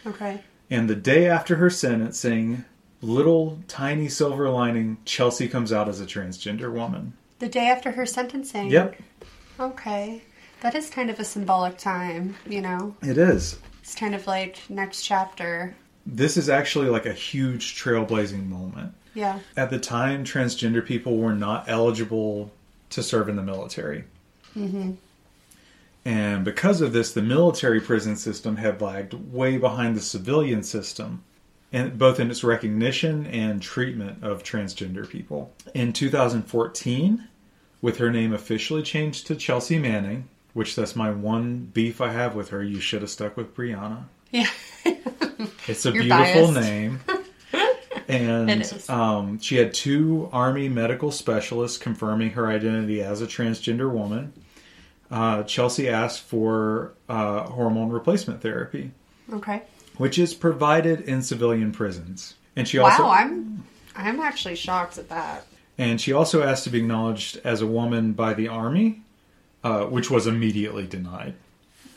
Okay. 0.05 0.41
And 0.69 0.89
the 0.89 0.95
day 0.95 1.27
after 1.27 1.55
her 1.55 1.69
sentencing, 1.69 2.65
little 3.01 3.59
tiny 3.67 4.07
silver 4.07 4.49
lining, 4.49 4.97
Chelsea 5.05 5.47
comes 5.47 5.73
out 5.73 5.89
as 5.89 5.99
a 5.99 6.05
transgender 6.05 6.71
woman. 6.71 7.13
The 7.41 7.49
day 7.49 7.69
after 7.69 7.91
her 7.91 8.05
sentencing. 8.05 8.69
Yep, 8.69 8.95
Okay. 9.59 10.21
That 10.61 10.75
is 10.75 10.91
kind 10.91 11.09
of 11.09 11.19
a 11.19 11.23
symbolic 11.23 11.77
time, 11.77 12.35
you 12.47 12.61
know? 12.61 12.95
it 13.01 13.17
is. 13.17 13.57
It's 13.81 13.95
kind 13.95 14.13
of 14.13 14.27
like 14.27 14.59
next 14.69 15.01
chapter. 15.01 15.75
This 16.05 16.37
is 16.37 16.49
actually 16.49 16.89
like 16.89 17.07
a 17.07 17.13
huge 17.13 17.81
trailblazing 17.81 18.47
moment. 18.47 18.93
Yeah. 19.15 19.39
At 19.57 19.71
the 19.71 19.79
time, 19.79 20.23
transgender 20.23 20.85
people 20.85 21.17
were 21.17 21.33
not 21.33 21.65
eligible 21.67 22.51
to 22.91 23.01
serve 23.01 23.27
in 23.27 23.37
the 23.37 23.41
military. 23.41 24.03
Mm-hmm. 24.55 24.91
And 26.05 26.45
because 26.45 26.81
of 26.81 26.93
this, 26.93 27.11
the 27.11 27.23
military 27.23 27.81
prison 27.81 28.17
system 28.17 28.57
had 28.57 28.81
lagged 28.81 29.13
way 29.13 29.57
behind 29.57 29.95
the 29.95 30.01
civilian 30.01 30.61
system, 30.61 31.23
and 31.73 31.97
both 31.97 32.19
in 32.19 32.29
its 32.29 32.43
recognition 32.43 33.25
and 33.25 33.63
treatment 33.63 34.23
of 34.23 34.43
transgender 34.43 35.09
people. 35.09 35.51
In 35.73 35.91
2014, 35.91 37.27
with 37.81 37.97
her 37.97 38.11
name 38.11 38.33
officially 38.33 38.83
changed 38.83 39.27
to 39.27 39.35
Chelsea 39.35 39.77
Manning, 39.79 40.27
which 40.53 40.75
that's 40.75 40.95
my 40.95 41.11
one 41.11 41.69
beef 41.73 42.01
I 42.01 42.11
have 42.11 42.35
with 42.35 42.49
her, 42.49 42.63
you 42.63 42.79
should 42.79 43.01
have 43.01 43.09
stuck 43.11 43.35
with 43.37 43.55
Brianna. 43.55 44.03
Yeah. 44.31 44.47
It's 45.67 45.85
a 45.87 45.91
You're 45.91 46.03
beautiful 46.03 46.51
biased. 46.53 46.53
name. 46.61 46.99
And 48.07 48.83
um, 48.89 49.39
she 49.39 49.55
had 49.55 49.73
two 49.73 50.29
Army 50.33 50.67
medical 50.67 51.11
specialists 51.11 51.77
confirming 51.77 52.31
her 52.31 52.47
identity 52.47 53.01
as 53.01 53.21
a 53.21 53.27
transgender 53.27 53.89
woman. 53.89 54.33
Uh, 55.09 55.43
Chelsea 55.43 55.87
asked 55.87 56.21
for 56.23 56.91
uh, 57.07 57.43
hormone 57.43 57.89
replacement 57.89 58.41
therapy, 58.41 58.91
Okay. 59.31 59.61
which 59.97 60.19
is 60.19 60.33
provided 60.33 61.01
in 61.01 61.21
civilian 61.21 61.71
prisons. 61.71 62.33
And 62.57 62.67
she 62.67 62.79
also 62.79 63.03
wow, 63.03 63.11
I'm 63.11 63.63
I'm 63.95 64.19
actually 64.19 64.55
shocked 64.55 64.97
at 64.97 65.07
that. 65.09 65.45
And 65.77 65.99
she 65.99 66.13
also 66.13 66.43
asked 66.43 66.63
to 66.65 66.69
be 66.69 66.79
acknowledged 66.79 67.39
as 67.43 67.61
a 67.61 67.67
woman 67.67 68.13
by 68.13 68.33
the 68.33 68.47
Army, 68.47 69.01
uh, 69.63 69.85
which 69.85 70.09
was 70.09 70.27
immediately 70.27 70.85
denied. 70.85 71.35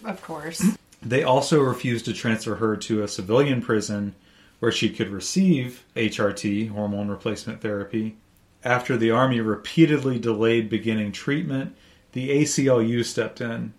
Of 0.04 0.22
course. 0.22 0.62
They 1.02 1.22
also 1.22 1.60
refused 1.60 2.04
to 2.06 2.12
transfer 2.12 2.56
her 2.56 2.76
to 2.76 3.02
a 3.02 3.08
civilian 3.08 3.60
prison 3.60 4.14
where 4.60 4.72
she 4.72 4.90
could 4.90 5.10
receive 5.10 5.84
HRT, 5.94 6.70
hormone 6.70 7.08
replacement 7.08 7.60
therapy. 7.60 8.16
After 8.62 8.96
the 8.96 9.10
Army 9.10 9.40
repeatedly 9.40 10.18
delayed 10.18 10.70
beginning 10.70 11.12
treatment, 11.12 11.76
the 12.12 12.30
ACLU 12.30 13.04
stepped 13.04 13.40
in 13.40 13.74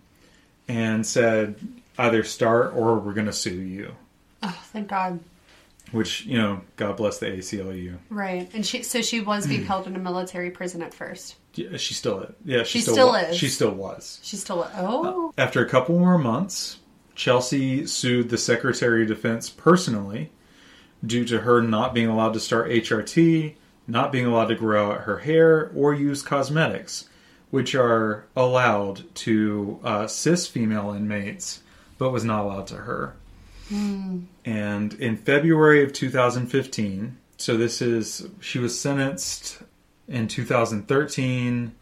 and 0.67 1.05
said, 1.05 1.55
either 1.97 2.23
start 2.23 2.73
or 2.75 2.99
we're 2.99 3.13
going 3.13 3.25
to 3.25 3.33
sue 3.33 3.55
you. 3.55 3.95
Oh, 4.43 4.61
thank 4.65 4.89
God. 4.89 5.19
Which, 5.91 6.25
you 6.25 6.37
know, 6.37 6.61
God 6.75 6.97
bless 6.97 7.19
the 7.19 7.27
ACLU. 7.27 7.97
Right. 8.09 8.49
And 8.53 8.65
she 8.65 8.83
so 8.83 9.01
she 9.01 9.21
was 9.21 9.47
being 9.47 9.63
held 9.63 9.87
in 9.87 9.95
a 9.95 9.99
military 9.99 10.49
prison 10.49 10.81
at 10.81 10.93
first. 10.93 11.35
Yeah, 11.53 11.77
she 11.77 11.93
still 11.93 12.21
is. 12.21 12.35
Yeah, 12.43 12.63
she, 12.63 12.79
She 12.79 12.81
still, 12.81 12.93
still 12.93 13.07
wa- 13.09 13.15
is. 13.15 13.37
She 13.37 13.47
still 13.47 13.71
was. 13.71 14.19
She's 14.23 14.41
still 14.41 14.69
oh 14.75 15.31
After 15.37 15.63
a 15.63 15.69
couple 15.69 15.97
more 15.97 16.17
months, 16.17 16.79
Chelsea 17.15 17.85
sued 17.85 18.29
the 18.29 18.37
Secretary 18.37 19.03
of 19.03 19.07
Defense 19.07 19.49
personally 19.49 20.31
due 21.05 21.25
to 21.25 21.39
her 21.41 21.61
not 21.61 21.93
being 21.93 22.07
allowed 22.07 22.33
to 22.33 22.39
start 22.39 22.69
HRT, 22.69 23.55
not 23.87 24.11
being 24.11 24.25
allowed 24.25 24.47
to 24.47 24.55
grow 24.55 24.91
out 24.91 25.01
her 25.01 25.19
hair, 25.19 25.71
or 25.75 25.93
use 25.93 26.21
cosmetics, 26.21 27.09
which 27.51 27.75
are 27.75 28.25
allowed 28.35 29.03
to 29.15 29.79
uh, 29.83 30.07
cis 30.07 30.47
female 30.47 30.91
inmates, 30.91 31.61
but 31.97 32.11
was 32.11 32.25
not 32.25 32.43
allowed 32.43 32.67
to 32.67 32.75
her. 32.77 33.15
Hmm. 33.69 34.21
And 34.43 34.93
in 34.95 35.17
February 35.17 35.83
of 35.83 35.93
2015, 35.93 37.17
so 37.37 37.57
this 37.57 37.81
is, 37.81 38.27
she 38.39 38.59
was 38.59 38.79
sentenced 38.79 39.59
in 40.07 40.27
2013. 40.27 41.75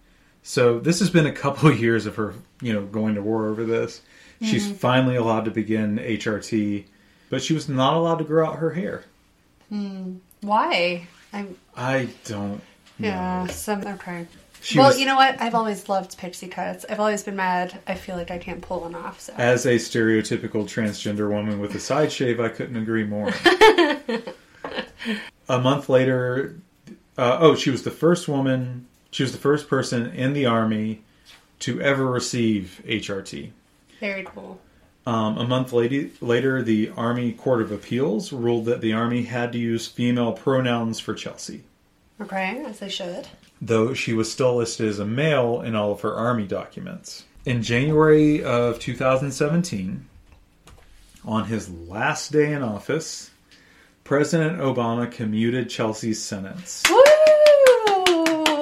So 0.43 0.79
this 0.79 0.99
has 0.99 1.09
been 1.09 1.25
a 1.25 1.31
couple 1.31 1.69
of 1.71 1.79
years 1.79 2.05
of 2.05 2.15
her, 2.15 2.33
you 2.61 2.73
know, 2.73 2.85
going 2.85 3.15
to 3.15 3.21
war 3.21 3.47
over 3.47 3.65
this. 3.65 4.01
She's 4.41 4.67
hmm. 4.67 4.73
finally 4.73 5.15
allowed 5.15 5.45
to 5.45 5.51
begin 5.51 5.97
HRT, 5.97 6.85
but 7.29 7.41
she 7.41 7.53
was 7.53 7.69
not 7.69 7.93
allowed 7.95 8.17
to 8.17 8.25
grow 8.25 8.47
out 8.47 8.57
her 8.57 8.71
hair. 8.71 9.03
Hmm. 9.69 10.17
why? 10.41 11.07
I'm 11.31 11.57
I 11.75 12.09
don't. 12.25 12.61
Know. 12.99 13.07
Yeah, 13.07 13.47
some 13.47 13.85
okay. 13.87 14.27
She 14.63 14.79
well, 14.79 14.87
was- 14.87 14.99
you 14.99 15.05
know 15.05 15.15
what? 15.17 15.41
I've 15.41 15.55
always 15.55 15.89
loved 15.89 16.17
pixie 16.17 16.47
cuts. 16.47 16.85
I've 16.89 16.99
always 17.01 17.21
been 17.23 17.35
mad. 17.35 17.79
I 17.85 17.95
feel 17.95 18.15
like 18.15 18.31
I 18.31 18.37
can't 18.37 18.61
pull 18.61 18.79
one 18.81 18.95
off. 18.95 19.19
So 19.19 19.33
As 19.37 19.65
a 19.65 19.75
stereotypical 19.75 20.63
transgender 20.63 21.29
woman 21.29 21.59
with 21.59 21.75
a 21.75 21.79
side 21.79 22.11
shave, 22.13 22.39
I 22.39 22.47
couldn't 22.47 22.77
agree 22.77 23.03
more. 23.03 23.31
a 25.49 25.59
month 25.59 25.89
later, 25.89 26.55
uh, 27.17 27.37
oh, 27.41 27.55
she 27.55 27.69
was 27.71 27.83
the 27.83 27.91
first 27.91 28.27
woman, 28.29 28.87
she 29.11 29.23
was 29.23 29.33
the 29.33 29.37
first 29.37 29.67
person 29.67 30.07
in 30.07 30.31
the 30.33 30.45
army 30.45 31.03
to 31.59 31.81
ever 31.81 32.05
receive 32.05 32.81
HRT. 32.85 33.51
very 33.99 34.23
cool. 34.23 34.59
Um, 35.05 35.37
a 35.37 35.45
month 35.45 35.73
later, 35.73 36.09
later, 36.21 36.61
the 36.63 36.89
Army 36.95 37.33
Court 37.33 37.61
of 37.61 37.73
Appeals 37.73 38.31
ruled 38.31 38.63
that 38.65 38.79
the 38.79 38.93
Army 38.93 39.23
had 39.23 39.51
to 39.51 39.57
use 39.59 39.85
female 39.85 40.31
pronouns 40.31 41.01
for 41.01 41.13
Chelsea, 41.13 41.63
Okay, 42.21 42.63
as 42.65 42.79
they 42.79 42.87
should. 42.87 43.27
Though 43.65 43.93
she 43.93 44.13
was 44.13 44.31
still 44.31 44.57
listed 44.57 44.87
as 44.87 44.99
a 44.99 45.05
male 45.05 45.61
in 45.61 45.75
all 45.75 45.91
of 45.91 46.01
her 46.01 46.13
Army 46.13 46.45
documents. 46.45 47.23
In 47.45 47.63
January 47.63 48.43
of 48.43 48.79
2017, 48.79 50.07
on 51.25 51.45
his 51.45 51.69
last 51.69 52.31
day 52.31 52.51
in 52.53 52.61
office, 52.61 53.31
President 54.03 54.59
Obama 54.59 55.09
commuted 55.09 55.69
Chelsea's 55.69 56.21
sentence. 56.21 56.83
Woo! 56.89 57.01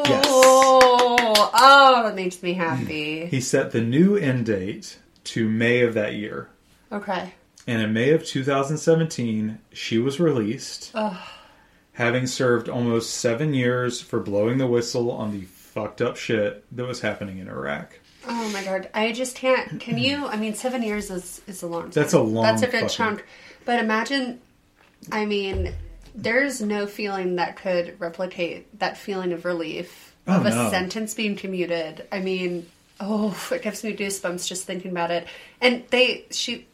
Yes. 0.05 0.25
Oh, 1.63 2.01
that 2.05 2.15
makes 2.15 2.41
me 2.43 2.53
happy. 2.53 3.25
He 3.25 3.41
set 3.41 3.71
the 3.71 3.81
new 3.81 4.15
end 4.15 4.45
date 4.45 4.99
to 5.25 5.49
May 5.49 5.81
of 5.81 5.93
that 5.95 6.13
year. 6.13 6.49
Okay. 6.91 7.33
And 7.67 7.81
in 7.81 7.93
May 7.93 8.11
of 8.11 8.25
2017, 8.25 9.59
she 9.71 9.97
was 9.99 10.19
released, 10.19 10.91
having 11.93 12.27
served 12.27 12.69
almost 12.69 13.15
seven 13.15 13.53
years 13.53 14.01
for 14.01 14.19
blowing 14.19 14.57
the 14.57 14.67
whistle 14.67 15.11
on 15.11 15.31
the 15.31 15.41
fucked 15.45 16.01
up 16.01 16.17
shit 16.17 16.63
that 16.75 16.87
was 16.87 17.01
happening 17.01 17.37
in 17.37 17.47
Iraq. 17.47 17.99
Oh 18.27 18.49
my 18.51 18.63
god, 18.63 18.89
I 18.93 19.11
just 19.13 19.35
can't. 19.35 19.79
Can 19.79 19.97
you? 19.97 20.25
I 20.27 20.37
mean, 20.37 20.53
seven 20.53 20.83
years 20.83 21.09
is 21.09 21.41
is 21.47 21.63
a 21.63 21.67
long. 21.67 21.83
Time. 21.83 21.91
That's 21.91 22.13
a 22.13 22.19
long 22.21 22.43
That's 22.43 22.61
a 22.61 22.65
good 22.67 22.73
fucking- 22.81 22.89
chunk. 22.89 23.25
But 23.65 23.79
imagine, 23.79 24.41
I 25.11 25.25
mean, 25.25 25.73
there's 26.15 26.61
no 26.61 26.87
feeling 26.87 27.35
that 27.37 27.55
could 27.57 27.99
replicate 27.99 28.79
that 28.79 28.97
feeling 28.97 29.33
of 29.33 29.45
relief 29.45 30.15
Oh, 30.27 30.35
of 30.37 30.45
a 30.45 30.49
no. 30.49 30.69
sentence 30.69 31.13
being 31.15 31.35
commuted. 31.35 32.07
I 32.11 32.19
mean, 32.19 32.67
oh, 32.99 33.35
it 33.51 33.61
gives 33.63 33.83
me 33.83 33.95
goosebumps 33.95 34.47
just 34.47 34.65
thinking 34.65 34.91
about 34.91 35.09
it. 35.11 35.25
And 35.61 35.83
they, 35.89 36.25
she, 36.31 36.67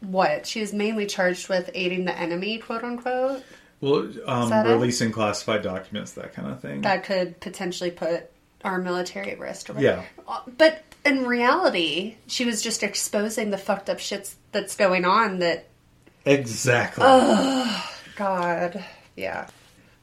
what? 0.00 0.46
She 0.46 0.60
was 0.60 0.72
mainly 0.72 1.04
charged 1.06 1.48
with 1.50 1.70
aiding 1.74 2.04
the 2.06 2.18
enemy, 2.18 2.58
quote 2.58 2.82
unquote. 2.84 3.42
Well, 3.84 4.08
um, 4.24 4.48
that 4.48 4.66
it? 4.66 4.70
releasing 4.70 5.12
classified 5.12 5.62
documents, 5.62 6.12
that 6.12 6.32
kind 6.32 6.50
of 6.50 6.60
thing. 6.60 6.80
That 6.80 7.04
could 7.04 7.38
potentially 7.40 7.90
put 7.90 8.30
our 8.64 8.78
military 8.78 9.32
at 9.32 9.38
risk. 9.38 9.68
Or 9.68 9.78
Yeah. 9.78 10.04
Uh, 10.26 10.40
But 10.56 10.82
in 11.04 11.26
reality, 11.26 12.16
she 12.26 12.46
was 12.46 12.62
just 12.62 12.82
exposing 12.82 13.50
the 13.50 13.58
fucked 13.58 13.90
up 13.90 13.98
shits 13.98 14.36
that's 14.52 14.74
going 14.74 15.04
on 15.04 15.40
that 15.40 15.68
exactly. 16.24 17.04
God, 18.16 18.82
yeah. 19.16 19.48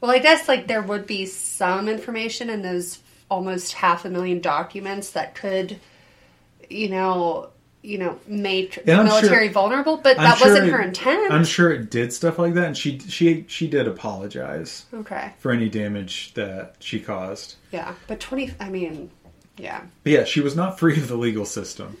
Well, 0.00 0.12
I 0.12 0.20
guess 0.20 0.46
like 0.46 0.68
there 0.68 0.82
would 0.82 1.08
be 1.08 1.26
some 1.26 1.88
information 1.88 2.50
in 2.50 2.62
those 2.62 3.00
almost 3.28 3.72
half 3.72 4.04
a 4.04 4.10
million 4.10 4.40
documents 4.40 5.10
that 5.10 5.34
could, 5.34 5.80
you 6.70 6.88
know, 6.88 7.48
you 7.82 7.98
know, 7.98 8.18
And 8.28 8.46
I'm 8.46 9.04
military 9.06 9.46
sure- 9.46 9.52
vulnerable. 9.52 9.96
But 9.96 10.18
I'm 10.18 10.24
that 10.24 10.38
sure 10.38 10.48
wasn't 10.48 10.68
it- 10.68 10.72
her 10.72 10.80
intent. 10.82 11.32
I'm 11.32 11.44
sure 11.44 11.70
it 11.72 11.90
did 11.90 12.12
stuff 12.12 12.38
like 12.38 12.54
that, 12.54 12.66
and 12.66 12.76
she 12.76 12.98
she 13.00 13.44
she 13.48 13.66
did 13.68 13.86
apologize 13.88 14.86
okay, 14.94 15.32
for 15.38 15.50
any 15.52 15.68
damage 15.68 16.34
that 16.34 16.76
she 16.80 17.00
caused. 17.00 17.56
yeah. 17.72 17.94
But 18.06 18.20
twenty. 18.20 18.52
I 18.60 18.68
mean, 18.70 19.10
yeah. 19.58 19.82
But 20.04 20.12
yeah, 20.12 20.24
she 20.24 20.40
was 20.40 20.54
not 20.56 20.78
free 20.78 20.96
of 20.96 21.08
the 21.08 21.16
legal 21.16 21.44
system. 21.44 21.96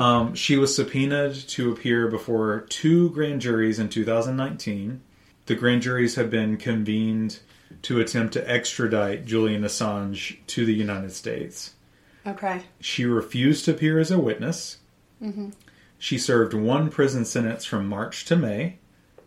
Um, 0.00 0.34
she 0.34 0.56
was 0.56 0.74
subpoenaed 0.74 1.34
to 1.48 1.72
appear 1.72 2.08
before 2.08 2.60
two 2.68 3.10
grand 3.10 3.40
juries 3.40 3.78
in 3.78 3.88
2019. 3.88 5.00
The 5.46 5.54
grand 5.54 5.82
juries 5.82 6.14
have 6.16 6.30
been 6.30 6.56
convened 6.56 7.38
to 7.82 8.00
attempt 8.00 8.32
to 8.32 8.50
extradite 8.50 9.26
Julian 9.26 9.62
Assange 9.62 10.38
to 10.48 10.64
the 10.64 10.72
United 10.74 11.12
States. 11.12 11.74
Okay. 12.26 12.62
She 12.80 13.04
refused 13.04 13.66
to 13.66 13.72
appear 13.72 13.98
as 13.98 14.10
a 14.10 14.18
witness. 14.18 14.78
She 15.98 16.18
served 16.18 16.52
one 16.54 16.90
prison 16.90 17.24
sentence 17.24 17.64
from 17.64 17.86
March 17.88 18.24
to 18.26 18.36
May, 18.36 18.78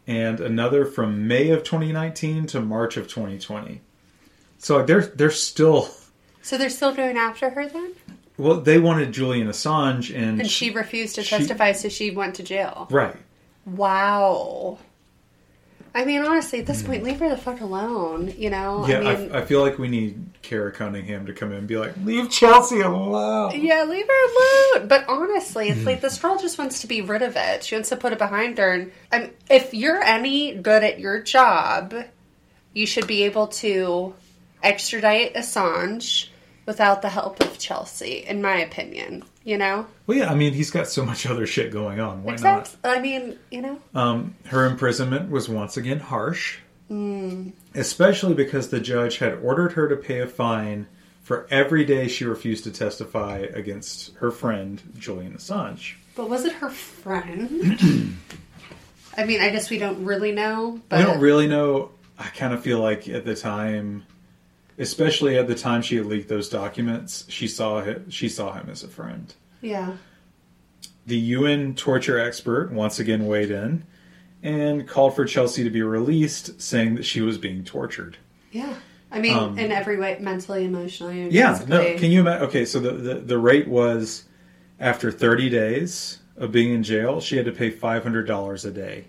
and 0.06 0.40
another 0.40 0.86
from 0.86 1.28
May 1.28 1.50
of 1.50 1.64
2019 1.64 2.46
to 2.48 2.62
March 2.62 2.98
of 2.98 3.08
2020. 3.08 3.82
So 4.60 4.84
they're 4.84 5.02
they're 5.02 5.32
still 5.32 5.90
So 6.42 6.58
they're 6.58 6.70
still 6.70 6.94
going 6.94 7.18
after 7.18 7.50
her 7.50 7.68
then, 7.68 7.94
well. 8.38 8.60
They 8.62 8.78
wanted 8.80 9.12
Julian 9.12 9.48
Assange, 9.48 10.16
and, 10.16 10.42
and 10.42 10.50
she 10.50 10.70
refused 10.72 11.16
to 11.16 11.24
she- 11.24 11.36
testify, 11.38 11.72
so 11.74 11.90
she 11.90 12.12
went 12.12 12.36
to 12.36 12.44
jail. 12.44 12.88
right. 12.92 13.16
Wow. 13.66 14.78
I 15.98 16.06
mean, 16.06 16.22
honestly, 16.22 16.60
at 16.60 16.68
this 16.68 16.84
point, 16.84 17.02
mm. 17.02 17.08
leave 17.08 17.20
her 17.20 17.28
the 17.28 17.38
fuck 17.38 17.60
alone. 17.60 18.32
You 18.38 18.52
know. 18.52 18.86
Yeah, 18.88 19.00
I 19.00 19.18
mean, 19.18 19.32
I, 19.32 19.40
I 19.40 19.46
feel 19.46 19.62
like 19.62 19.80
we 19.80 19.88
need 19.88 20.30
Kara 20.44 20.72
Cunningham 20.72 21.26
to 21.26 21.34
come 21.34 21.52
in 21.52 21.58
and 21.58 21.68
be 21.68 21.76
like, 21.76 21.96
leave 22.04 22.30
Chelsea 22.30 22.82
alone. 22.82 23.60
Yeah, 23.60 23.84
leave 23.84 24.06
her 24.08 24.76
alone. 24.76 24.88
But 24.88 25.10
honestly, 25.10 25.70
it's 25.70 25.88
like 25.88 25.98
mm. 25.98 26.02
this 26.02 26.20
girl 26.20 26.38
just 26.38 26.60
wants 26.60 26.82
to 26.82 26.88
be 26.88 27.02
rid 27.02 27.24
of 27.24 27.36
it. 27.36 27.64
She 27.64 27.74
wants 27.74 27.90
to 27.90 27.96
put 27.96 28.14
it 28.14 28.20
behind 28.20 28.60
her. 28.60 28.74
And 28.74 28.92
I 29.12 29.20
mean, 29.20 29.32
if 29.50 29.74
you're 29.74 30.04
any 30.04 30.54
good 30.54 30.84
at 30.84 31.00
your 31.00 31.20
job, 31.24 31.96
you 32.74 32.86
should 32.86 33.08
be 33.08 33.24
able 33.24 33.48
to 33.48 34.14
extradite 34.62 35.34
Assange 35.34 36.30
without 36.68 37.02
the 37.02 37.10
help 37.10 37.42
of 37.42 37.58
Chelsea, 37.58 38.24
in 38.28 38.42
my 38.44 38.58
opinion. 38.58 39.24
You 39.44 39.58
know? 39.58 39.88
Well, 40.06 40.18
yeah, 40.18 40.30
I 40.30 40.36
mean, 40.36 40.54
he's 40.54 40.70
got 40.70 40.88
so 40.88 41.04
much 41.06 41.26
other 41.26 41.48
shit 41.48 41.72
going 41.72 42.00
on. 42.00 42.24
Why 42.24 42.34
Except, 42.34 42.76
I 42.84 43.00
mean, 43.00 43.40
you 43.50 43.62
know? 43.62 43.80
not? 43.94 44.26
Her 44.48 44.66
imprisonment 44.66 45.32
was 45.32 45.50
once 45.50 45.78
again 45.78 46.00
harsh, 46.00 46.60
Hmm. 46.90 47.50
especially 47.74 48.34
because 48.34 48.70
the 48.70 48.80
judge 48.80 49.18
had 49.18 49.34
ordered 49.42 49.74
her 49.74 49.88
to 49.90 49.96
pay 49.96 50.20
a 50.20 50.28
fine 50.28 50.88
for 51.24 51.46
every 51.50 51.84
day 51.84 52.08
she 52.08 52.24
refused 52.24 52.64
to 52.66 52.72
testify 52.72 53.40
against 53.54 54.14
her 54.16 54.32
friend 54.32 54.82
Julian 54.98 55.34
Assange. 55.34 55.96
But 56.16 56.30
was 56.30 56.46
it 56.46 56.54
her 56.54 56.70
friend? 56.70 57.78
I 59.18 59.26
mean, 59.26 59.42
I 59.42 59.50
guess 59.50 59.70
we 59.70 59.78
don't 59.78 60.06
really 60.06 60.32
know. 60.32 60.80
But 60.90 61.00
I 61.00 61.04
don't 61.04 61.20
really 61.20 61.48
know. 61.48 61.92
I 62.20 62.28
kind 62.30 62.54
of 62.54 62.62
feel 62.62 62.80
like 62.80 63.08
at 63.10 63.26
the 63.26 63.36
time, 63.36 64.04
especially 64.78 65.38
at 65.38 65.48
the 65.48 65.56
time 65.56 65.82
she 65.82 65.96
had 65.98 66.06
leaked 66.06 66.30
those 66.30 66.50
documents, 66.50 67.26
she 67.30 67.48
saw 67.48 67.82
him, 67.82 68.10
she 68.10 68.30
saw 68.30 68.54
him 68.54 68.70
as 68.70 68.84
a 68.84 68.88
friend. 68.88 69.34
Yeah. 69.62 69.94
The 71.06 71.18
UN 71.18 71.74
torture 71.76 72.20
expert 72.20 72.72
once 72.72 73.00
again 73.00 73.28
weighed 73.28 73.52
in 73.52 73.86
and 74.44 74.88
called 74.88 75.16
for 75.16 75.26
Chelsea 75.26 75.64
to 75.64 75.70
be 75.70 75.82
released, 75.82 76.62
saying 76.62 76.96
that 76.96 77.06
she 77.06 77.22
was 77.22 77.38
being 77.38 77.64
tortured. 77.64 78.18
Yeah. 78.52 78.76
I 79.10 79.20
mean, 79.20 79.58
in 79.58 79.72
every 79.72 79.98
way, 79.98 80.18
mentally, 80.20 80.66
emotionally, 80.66 81.22
and 81.22 81.30
Um, 81.30 81.34
Yeah, 81.34 81.62
no. 81.68 81.98
Can 81.98 82.12
you 82.12 82.20
imagine? 82.20 82.48
Okay, 82.48 82.66
so 82.66 82.80
the, 82.80 82.92
the 82.92 83.16
the 83.16 83.38
rate 83.38 83.68
was 83.68 84.26
after 84.80 85.12
30 85.12 85.50
days 85.50 86.20
of 86.36 86.52
being 86.52 86.74
in 86.74 86.84
jail, 86.84 87.22
she 87.22 87.38
had 87.38 87.46
to 87.46 87.54
pay 87.54 87.70
five 87.70 88.04
hundred 88.04 88.28
dollars 88.28 88.66
a 88.66 88.72
day. 88.72 89.06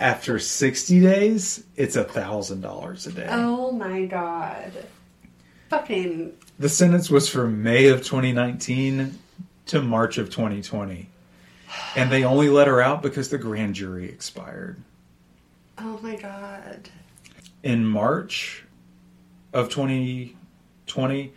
After 0.00 0.38
sixty 0.38 1.00
days, 1.00 1.64
it's 1.76 1.96
a 1.96 2.04
thousand 2.04 2.60
dollars 2.60 3.06
a 3.06 3.12
day. 3.12 3.26
Oh 3.30 3.72
my 3.72 4.04
god. 4.06 4.72
Fucking 5.70 6.32
The 6.58 6.68
sentence 6.68 7.10
was 7.10 7.28
from 7.28 7.62
May 7.62 7.88
of 7.88 7.98
2019 8.04 9.18
to 9.66 9.82
March 9.82 10.16
of 10.18 10.30
2020. 10.30 11.08
And 11.96 12.10
they 12.10 12.24
only 12.24 12.48
let 12.48 12.66
her 12.68 12.80
out 12.80 13.02
because 13.02 13.28
the 13.28 13.36
grand 13.38 13.74
jury 13.74 14.08
expired. 14.08 14.80
oh 15.78 15.98
my 16.02 16.16
god. 16.16 16.88
In 17.62 17.84
March 17.84 18.64
of 19.52 19.68
2020, 19.68 21.32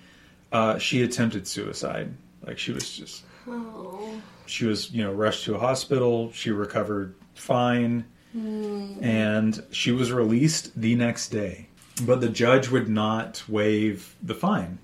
uh, 0.52 0.78
she 0.78 1.02
attempted 1.02 1.48
suicide. 1.48 2.14
Like 2.46 2.58
she 2.60 2.72
was 2.72 2.96
just, 2.96 3.24
Oh. 3.48 4.22
she 4.46 4.66
was, 4.66 4.92
you 4.92 5.04
know, 5.04 5.12
rushed 5.12 5.44
to 5.46 5.56
a 5.56 5.60
hospital. 5.60 6.32
She 6.32 6.52
recovered 6.52 7.16
fine. 7.34 8.06
Hmm. 8.34 8.94
And 9.02 9.64
she 9.72 9.92
was 9.92 10.12
released 10.12 10.80
the 10.80 10.96
next 10.96 11.30
day. 11.30 11.68
But 12.04 12.22
the 12.22 12.30
judge 12.30 12.70
would 12.70 12.88
not 12.88 13.44
waive 13.48 14.16
the 14.24 14.34
fine, 14.34 14.80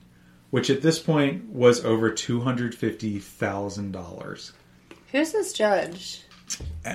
which 0.49 0.69
at 0.69 0.81
this 0.81 0.99
point 0.99 1.49
was 1.49 1.85
over 1.85 2.11
$250,000. 2.11 4.51
Who's 5.11 5.31
this 5.31 5.53
judge? 5.53 6.23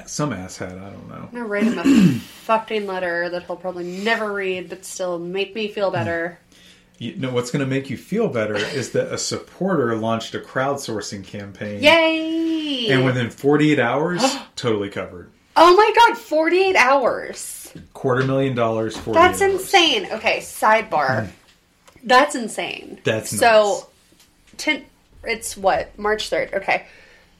Some 0.06 0.30
asshat, 0.30 0.80
I 0.80 0.90
don't 0.90 1.08
know. 1.08 1.14
I'm 1.14 1.30
gonna 1.30 1.44
write 1.44 1.64
him 1.64 1.78
a 1.78 2.18
fucking 2.44 2.86
letter 2.86 3.28
that 3.30 3.44
he'll 3.44 3.56
probably 3.56 3.84
never 3.84 4.32
read, 4.32 4.68
but 4.68 4.84
still 4.84 5.18
make 5.18 5.54
me 5.54 5.68
feel 5.68 5.90
better. 5.90 6.38
You 6.98 7.16
know 7.16 7.32
what's 7.32 7.50
going 7.50 7.64
to 7.64 7.66
make 7.66 7.90
you 7.90 7.96
feel 7.96 8.28
better 8.28 8.54
is 8.54 8.92
that 8.92 9.12
a 9.12 9.18
supporter 9.18 9.96
launched 9.96 10.36
a 10.36 10.38
crowdsourcing 10.38 11.24
campaign. 11.24 11.82
Yay! 11.82 12.90
And 12.90 13.04
within 13.04 13.28
48 13.28 13.80
hours, 13.80 14.22
totally 14.56 14.88
covered. 14.88 15.32
Oh 15.56 15.76
my 15.76 15.92
god, 16.08 16.18
48 16.18 16.76
hours. 16.76 17.72
Quarter 17.94 18.24
million 18.26 18.54
dollars, 18.54 18.96
48 18.96 19.14
That's 19.20 19.42
hours. 19.42 19.52
insane. 19.52 20.06
Okay, 20.12 20.38
sidebar. 20.38 21.28
That's 22.04 22.34
insane. 22.34 23.00
That's 23.04 23.32
insane. 23.32 23.38
so. 23.48 23.86
Tin- 24.58 24.84
it's 25.24 25.56
what 25.56 25.96
March 25.98 26.30
3rd. 26.30 26.54
Okay, 26.54 26.86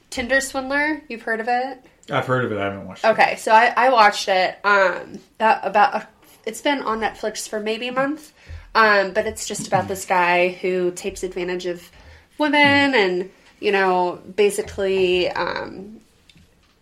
Tinder 0.09 0.39
Swindler. 0.41 1.01
You've 1.09 1.21
heard 1.23 1.39
of 1.41 1.47
it? 1.49 1.79
I've 2.09 2.25
heard 2.25 2.45
of 2.45 2.51
it. 2.51 2.57
I 2.57 2.63
haven't 2.65 2.87
watched 2.87 3.03
it. 3.03 3.07
Okay, 3.09 3.35
so 3.37 3.51
I, 3.51 3.73
I 3.75 3.89
watched 3.89 4.27
it. 4.29 4.57
Um, 4.63 5.19
that 5.37 5.61
about 5.63 5.95
a, 5.95 6.07
it's 6.45 6.61
been 6.61 6.81
on 6.81 6.99
Netflix 7.01 7.47
for 7.47 7.59
maybe 7.59 7.87
a 7.87 7.91
month. 7.91 8.31
Um, 8.75 9.11
but 9.13 9.27
it's 9.27 9.47
just 9.47 9.67
about 9.67 9.87
this 9.87 10.05
guy 10.05 10.49
who 10.49 10.91
takes 10.91 11.23
advantage 11.23 11.65
of 11.67 11.87
women 12.39 12.95
and 12.95 13.29
you 13.59 13.71
know 13.71 14.19
basically 14.35 15.29
um, 15.29 15.99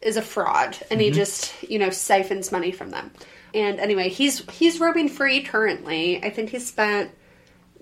is 0.02 0.18
a 0.18 0.22
fraud, 0.22 0.78
and 0.90 1.00
he 1.00 1.08
mm-hmm. 1.08 1.16
just 1.16 1.64
you 1.64 1.80
know 1.80 1.90
siphons 1.90 2.52
money 2.52 2.72
from 2.72 2.90
them. 2.90 3.12
And 3.54 3.80
anyway, 3.80 4.10
he's 4.10 4.50
he's 4.50 4.80
roaming 4.80 5.10
free 5.10 5.44
currently. 5.44 6.24
I 6.24 6.30
think 6.30 6.50
he 6.50 6.60
spent 6.60 7.12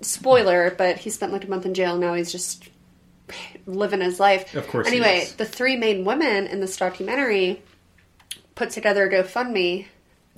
spoiler, 0.00 0.74
but 0.76 0.98
he 0.98 1.10
spent 1.10 1.32
like 1.32 1.44
a 1.44 1.50
month 1.50 1.66
in 1.66 1.74
jail. 1.74 1.96
Now 1.96 2.14
he's 2.14 2.32
just 2.32 2.68
living 3.66 4.00
his 4.00 4.18
life. 4.18 4.54
Of 4.54 4.68
course 4.68 4.86
Anyway, 4.86 5.28
the 5.36 5.44
three 5.44 5.76
main 5.76 6.04
women 6.04 6.46
in 6.46 6.60
this 6.60 6.76
documentary 6.76 7.62
put 8.54 8.70
together 8.70 9.06
a 9.06 9.10
GoFundMe 9.10 9.86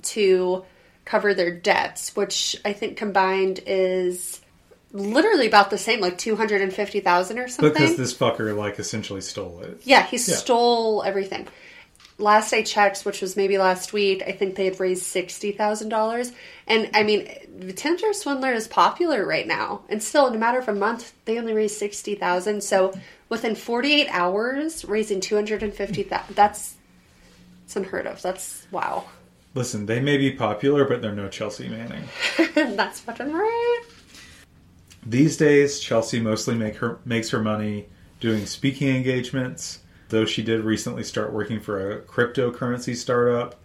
to 0.03 0.65
cover 1.05 1.33
their 1.33 1.51
debts, 1.51 2.15
which 2.15 2.55
I 2.63 2.73
think 2.73 2.97
combined 2.97 3.59
is 3.65 4.41
literally 4.91 5.47
about 5.47 5.69
the 5.69 5.77
same, 5.77 5.99
like 5.99 6.17
two 6.17 6.35
hundred 6.35 6.61
and 6.61 6.73
fifty 6.73 6.99
thousand 6.99 7.39
or 7.39 7.47
something. 7.47 7.73
Because 7.73 7.97
this 7.97 8.13
fucker, 8.13 8.55
like, 8.55 8.79
essentially 8.79 9.21
stole 9.21 9.61
it. 9.61 9.81
yeah, 9.83 10.05
he 10.05 10.17
Yeah. 10.17 10.35
stole 10.35 11.03
everything. 11.03 11.47
Last 12.19 12.53
I 12.53 12.61
checked, 12.61 13.05
which 13.05 13.21
was 13.21 13.35
maybe 13.35 13.57
last 13.57 13.91
week, 13.91 14.23
I 14.25 14.31
think 14.31 14.55
they 14.55 14.65
had 14.65 14.79
raised 14.79 15.03
sixty 15.03 15.51
thousand 15.51 15.89
dollars. 15.89 16.31
And 16.67 16.89
I 16.93 17.03
mean, 17.03 17.27
the 17.57 17.73
Tinder 17.73 18.13
swindler 18.13 18.53
is 18.53 18.67
popular 18.67 19.25
right 19.25 19.47
now, 19.47 19.81
and 19.89 20.01
still, 20.01 20.27
in 20.27 20.35
a 20.35 20.37
matter 20.37 20.59
of 20.59 20.67
a 20.67 20.73
month, 20.75 21.13
they 21.25 21.39
only 21.39 21.53
raised 21.53 21.77
sixty 21.77 22.15
thousand. 22.15 22.63
So 22.63 22.93
within 23.29 23.55
forty 23.55 23.93
eight 23.93 24.07
hours, 24.11 24.85
raising 24.85 25.21
two 25.21 25.35
hundred 25.35 25.63
and 25.63 25.73
fifty 25.73 26.03
thousand. 26.03 26.35
That's 26.35 26.75
it's 27.65 27.75
unheard 27.75 28.05
of. 28.05 28.21
That's 28.21 28.67
wow. 28.71 29.05
Listen, 29.55 29.85
they 29.85 29.99
may 29.99 30.17
be 30.17 30.31
popular, 30.31 30.85
but 30.85 31.01
they're 31.01 31.13
no 31.13 31.29
Chelsea 31.29 31.69
Manning. 31.69 32.03
That's 32.55 32.99
fucking 32.99 33.31
right. 33.31 33.81
These 35.05 35.37
days, 35.37 35.79
Chelsea 35.79 36.19
mostly 36.19 36.55
make 36.55 36.75
her 36.77 36.99
makes 37.05 37.29
her 37.29 37.41
money 37.41 37.87
doing 38.19 38.45
speaking 38.45 38.95
engagements. 38.95 39.79
Though 40.09 40.25
she 40.25 40.43
did 40.43 40.61
recently 40.61 41.03
start 41.03 41.33
working 41.33 41.59
for 41.59 41.91
a 41.91 42.01
cryptocurrency 42.01 42.95
startup, 42.95 43.55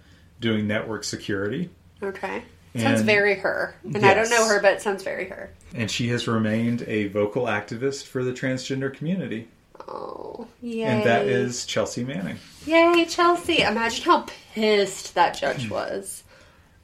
doing 0.41 0.67
network 0.67 1.05
security, 1.05 1.71
Okay. 2.03 2.43
Sounds 2.77 3.01
very 3.01 3.35
her. 3.35 3.75
And 3.83 4.05
I 4.05 4.15
don't 4.15 4.31
know 4.31 4.47
her, 4.47 4.61
but 4.61 4.75
it 4.75 4.83
sounds 4.83 5.03
very 5.03 5.29
her. 5.29 5.51
and 5.75 5.91
she 5.91 6.09
has 6.09 6.29
remained 6.29 6.83
a 6.83 7.09
vocal 7.09 7.45
activist 7.47 8.05
for 8.05 8.23
the 8.23 8.33
transgender 8.33 8.93
community. 8.93 9.49
Oh, 9.89 10.47
yay. 10.61 10.83
And 10.83 11.05
that 11.05 11.27
is 11.27 11.67
Chelsea 11.67 12.05
Manning. 12.05 12.39
Yay, 12.67 13.05
Chelsea. 13.07 13.63
Imagine 13.63 14.05
how 14.05 14.27
pissed 14.55 15.15
that 15.15 15.37
judge 15.39 15.67
hmm. 15.67 15.75
was. 15.75 16.23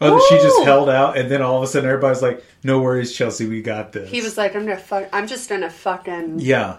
Oh, 0.00 0.24
she 0.28 0.36
just 0.36 0.64
held 0.64 0.90
out, 0.90 1.16
and 1.16 1.30
then 1.30 1.40
all 1.40 1.56
of 1.58 1.62
a 1.62 1.66
sudden 1.66 1.88
everybody's 1.88 2.20
like, 2.20 2.44
"No 2.62 2.80
worries, 2.80 3.14
Chelsea, 3.14 3.46
we 3.46 3.62
got 3.62 3.92
this." 3.92 4.10
He 4.10 4.20
was 4.20 4.36
like, 4.36 4.54
I'm 4.54 4.66
gonna 4.66 4.76
fuck 4.76 5.08
I'm 5.12 5.26
just 5.26 5.48
gonna 5.48 5.70
fucking 5.70 6.40
"Yeah, 6.40 6.78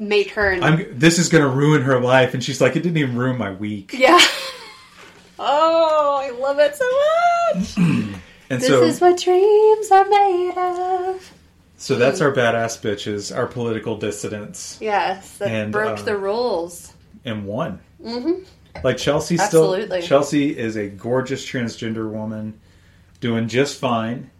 make 0.00 0.30
her 0.32 0.50
and 0.50 0.64
I'm. 0.64 0.98
This 0.98 1.18
is 1.20 1.28
gonna 1.28 1.48
ruin 1.48 1.82
her 1.82 2.00
life," 2.00 2.34
and 2.34 2.42
she's 2.42 2.60
like, 2.60 2.74
"It 2.74 2.82
didn't 2.82 2.96
even 2.96 3.16
ruin 3.16 3.38
my 3.38 3.52
week." 3.52 3.92
Yeah. 3.96 4.18
Oh, 5.42 6.20
I 6.22 6.30
love 6.38 6.58
it 6.58 6.76
so 6.76 7.76
much. 7.78 8.16
And 8.52 8.60
so 8.60 8.68
This 8.68 8.68
so, 8.68 8.82
is 8.82 9.00
what 9.00 9.16
dreams 9.22 9.90
are 9.92 10.04
made 10.06 10.54
of. 10.58 11.32
so 11.76 11.94
that's 11.94 12.20
our 12.20 12.32
badass 12.32 12.80
bitches, 12.80 13.34
our 13.34 13.46
political 13.46 13.96
dissidents, 13.96 14.76
Yes, 14.80 15.38
that 15.38 15.48
And, 15.48 15.70
broke 15.72 16.00
uh, 16.00 16.02
the 16.02 16.16
rules. 16.18 16.92
and 17.24 17.46
one. 17.46 17.78
Mm-hmm. 18.04 18.42
Like 18.82 18.96
Chelsea, 18.98 19.38
Absolutely. 19.38 20.00
still 20.02 20.08
Chelsea 20.08 20.58
is 20.58 20.74
a 20.76 20.88
gorgeous 20.88 21.46
transgender 21.48 22.10
woman, 22.10 22.58
doing 23.20 23.46
just 23.46 23.78
fine, 23.78 24.30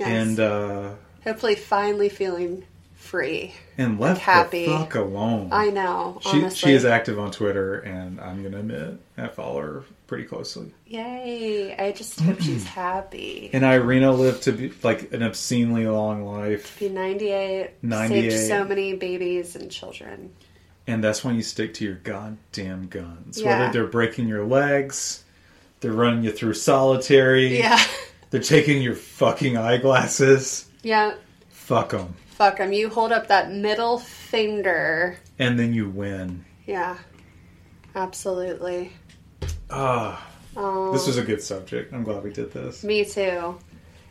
Yes. 0.00 0.08
and 0.08 0.40
uh, 0.40 0.90
Hopefully, 1.22 1.54
finally 1.54 2.08
feeling 2.08 2.64
free. 3.10 3.52
and 3.76 3.98
left 4.00 4.20
happy. 4.20 4.66
the 4.66 4.72
fuck 4.78 4.94
alone. 4.94 5.48
I 5.52 5.70
know. 5.70 6.18
She, 6.22 6.28
honestly. 6.30 6.70
she 6.70 6.74
is 6.74 6.84
active 6.84 7.18
on 7.18 7.30
Twitter, 7.30 7.80
and 7.80 8.20
I'm 8.20 8.42
gonna 8.42 8.58
admit 8.60 9.00
I 9.18 9.28
follow 9.28 9.60
her 9.60 9.84
pretty 10.06 10.24
closely. 10.24 10.72
Yay! 10.86 11.74
I 11.76 11.92
just 11.92 12.18
hope 12.20 12.40
she's 12.40 12.64
happy. 12.84 13.50
And 13.52 13.64
Irena 13.64 14.12
lived 14.12 14.42
to 14.44 14.52
be 14.52 14.72
like 14.82 15.12
an 15.12 15.22
obscenely 15.22 15.86
long 15.86 16.24
life, 16.24 16.78
Be 16.78 16.88
98, 16.88 17.70
98. 17.82 18.30
saved 18.30 18.48
so 18.48 18.64
many 18.64 18.94
babies 18.94 19.56
and 19.56 19.70
children. 19.70 20.32
and 20.86 21.02
that's 21.04 21.22
when 21.24 21.36
you 21.36 21.42
stick 21.42 21.74
to 21.74 21.84
your 21.84 21.94
goddamn 21.96 22.88
guns. 22.88 23.40
Yeah. 23.40 23.58
Whether 23.60 23.72
they're 23.72 23.86
breaking 23.86 24.26
your 24.28 24.44
legs, 24.44 25.24
they're 25.80 25.92
running 25.92 26.24
you 26.24 26.32
through 26.32 26.54
solitary, 26.54 27.58
Yeah. 27.58 27.80
they're 28.30 28.40
taking 28.40 28.82
your 28.82 28.94
fucking 28.94 29.56
eyeglasses. 29.56 30.66
Yeah. 30.82 31.14
Fuck 31.50 31.90
them, 31.90 32.14
Fuck 32.40 32.56
them. 32.56 32.72
You 32.72 32.88
hold 32.88 33.12
up 33.12 33.28
that 33.28 33.52
middle 33.52 33.98
finger. 33.98 35.18
and 35.38 35.58
then 35.58 35.74
you 35.74 35.90
win. 35.90 36.42
Yeah. 36.66 36.96
Absolutely. 37.94 38.92
Ah, 39.68 40.26
Oh, 40.56 40.90
this 40.90 41.06
was 41.06 41.18
a 41.18 41.22
good 41.22 41.42
subject. 41.42 41.92
I'm 41.92 42.02
glad 42.02 42.24
we 42.24 42.32
did 42.32 42.50
this. 42.50 42.82
me 42.82 43.04
too. 43.04 43.58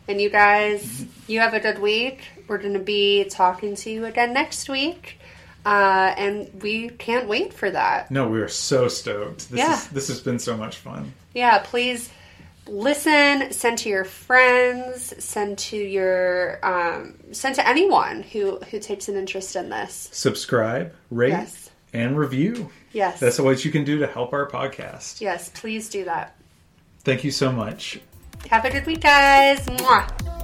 And 0.08 0.22
you 0.22 0.30
guys, 0.30 1.06
you 1.28 1.40
have 1.40 1.56
a 1.56 1.60
good 1.60 1.80
week. 1.80 2.22
We're 2.48 2.60
going 2.60 2.74
to 2.74 2.80
be 2.80 3.24
talking 3.26 3.74
to 3.78 3.90
you 3.90 4.06
again 4.06 4.32
next 4.32 4.70
week. 4.70 5.20
Uh, 5.66 6.14
and 6.16 6.52
we 6.62 6.90
can't 6.90 7.28
wait 7.28 7.52
for 7.52 7.72
that. 7.72 8.12
No, 8.12 8.28
we 8.30 8.42
are 8.42 8.48
so 8.48 8.88
stoked. 8.90 9.50
This 9.50 9.58
Yeah. 9.58 9.74
is 9.74 9.88
this 9.88 10.08
has 10.08 10.20
been 10.20 10.38
so 10.38 10.56
much 10.56 10.78
fun. 10.78 11.14
Yeah, 11.34 11.58
please 11.64 12.12
listen, 12.70 13.52
send 13.52 13.78
to 13.80 13.90
your 13.90 14.06
friends, 14.06 15.14
send 15.24 15.58
to 15.60 15.78
your 15.78 16.60
um, 16.64 17.16
send 17.32 17.56
to 17.56 17.68
anyone 17.68 18.24
who 18.24 18.58
who 18.72 18.80
takes 18.80 19.10
an 19.10 19.16
interest 19.16 19.56
in 19.56 19.70
this. 19.70 20.10
Subscribe, 20.12 20.94
rate, 21.12 21.30
Yes. 21.30 21.70
and 21.94 22.18
review. 22.18 22.70
Yes. 22.94 23.20
That's 23.20 23.40
what 23.40 23.64
you 23.66 23.72
can 23.72 23.84
do 23.84 24.00
to 24.00 24.08
help 24.08 24.34
our 24.34 24.48
podcast. 24.50 25.22
yes, 25.22 25.50
please 25.54 25.90
do 25.90 26.06
that. 26.06 26.36
Thank 27.04 27.24
you 27.24 27.32
so 27.32 27.52
much. 27.52 28.00
Have 28.50 28.66
a 28.66 28.70
good 28.72 28.86
week, 28.86 29.02
guys. 29.02 29.60
Mwah. 29.66 30.39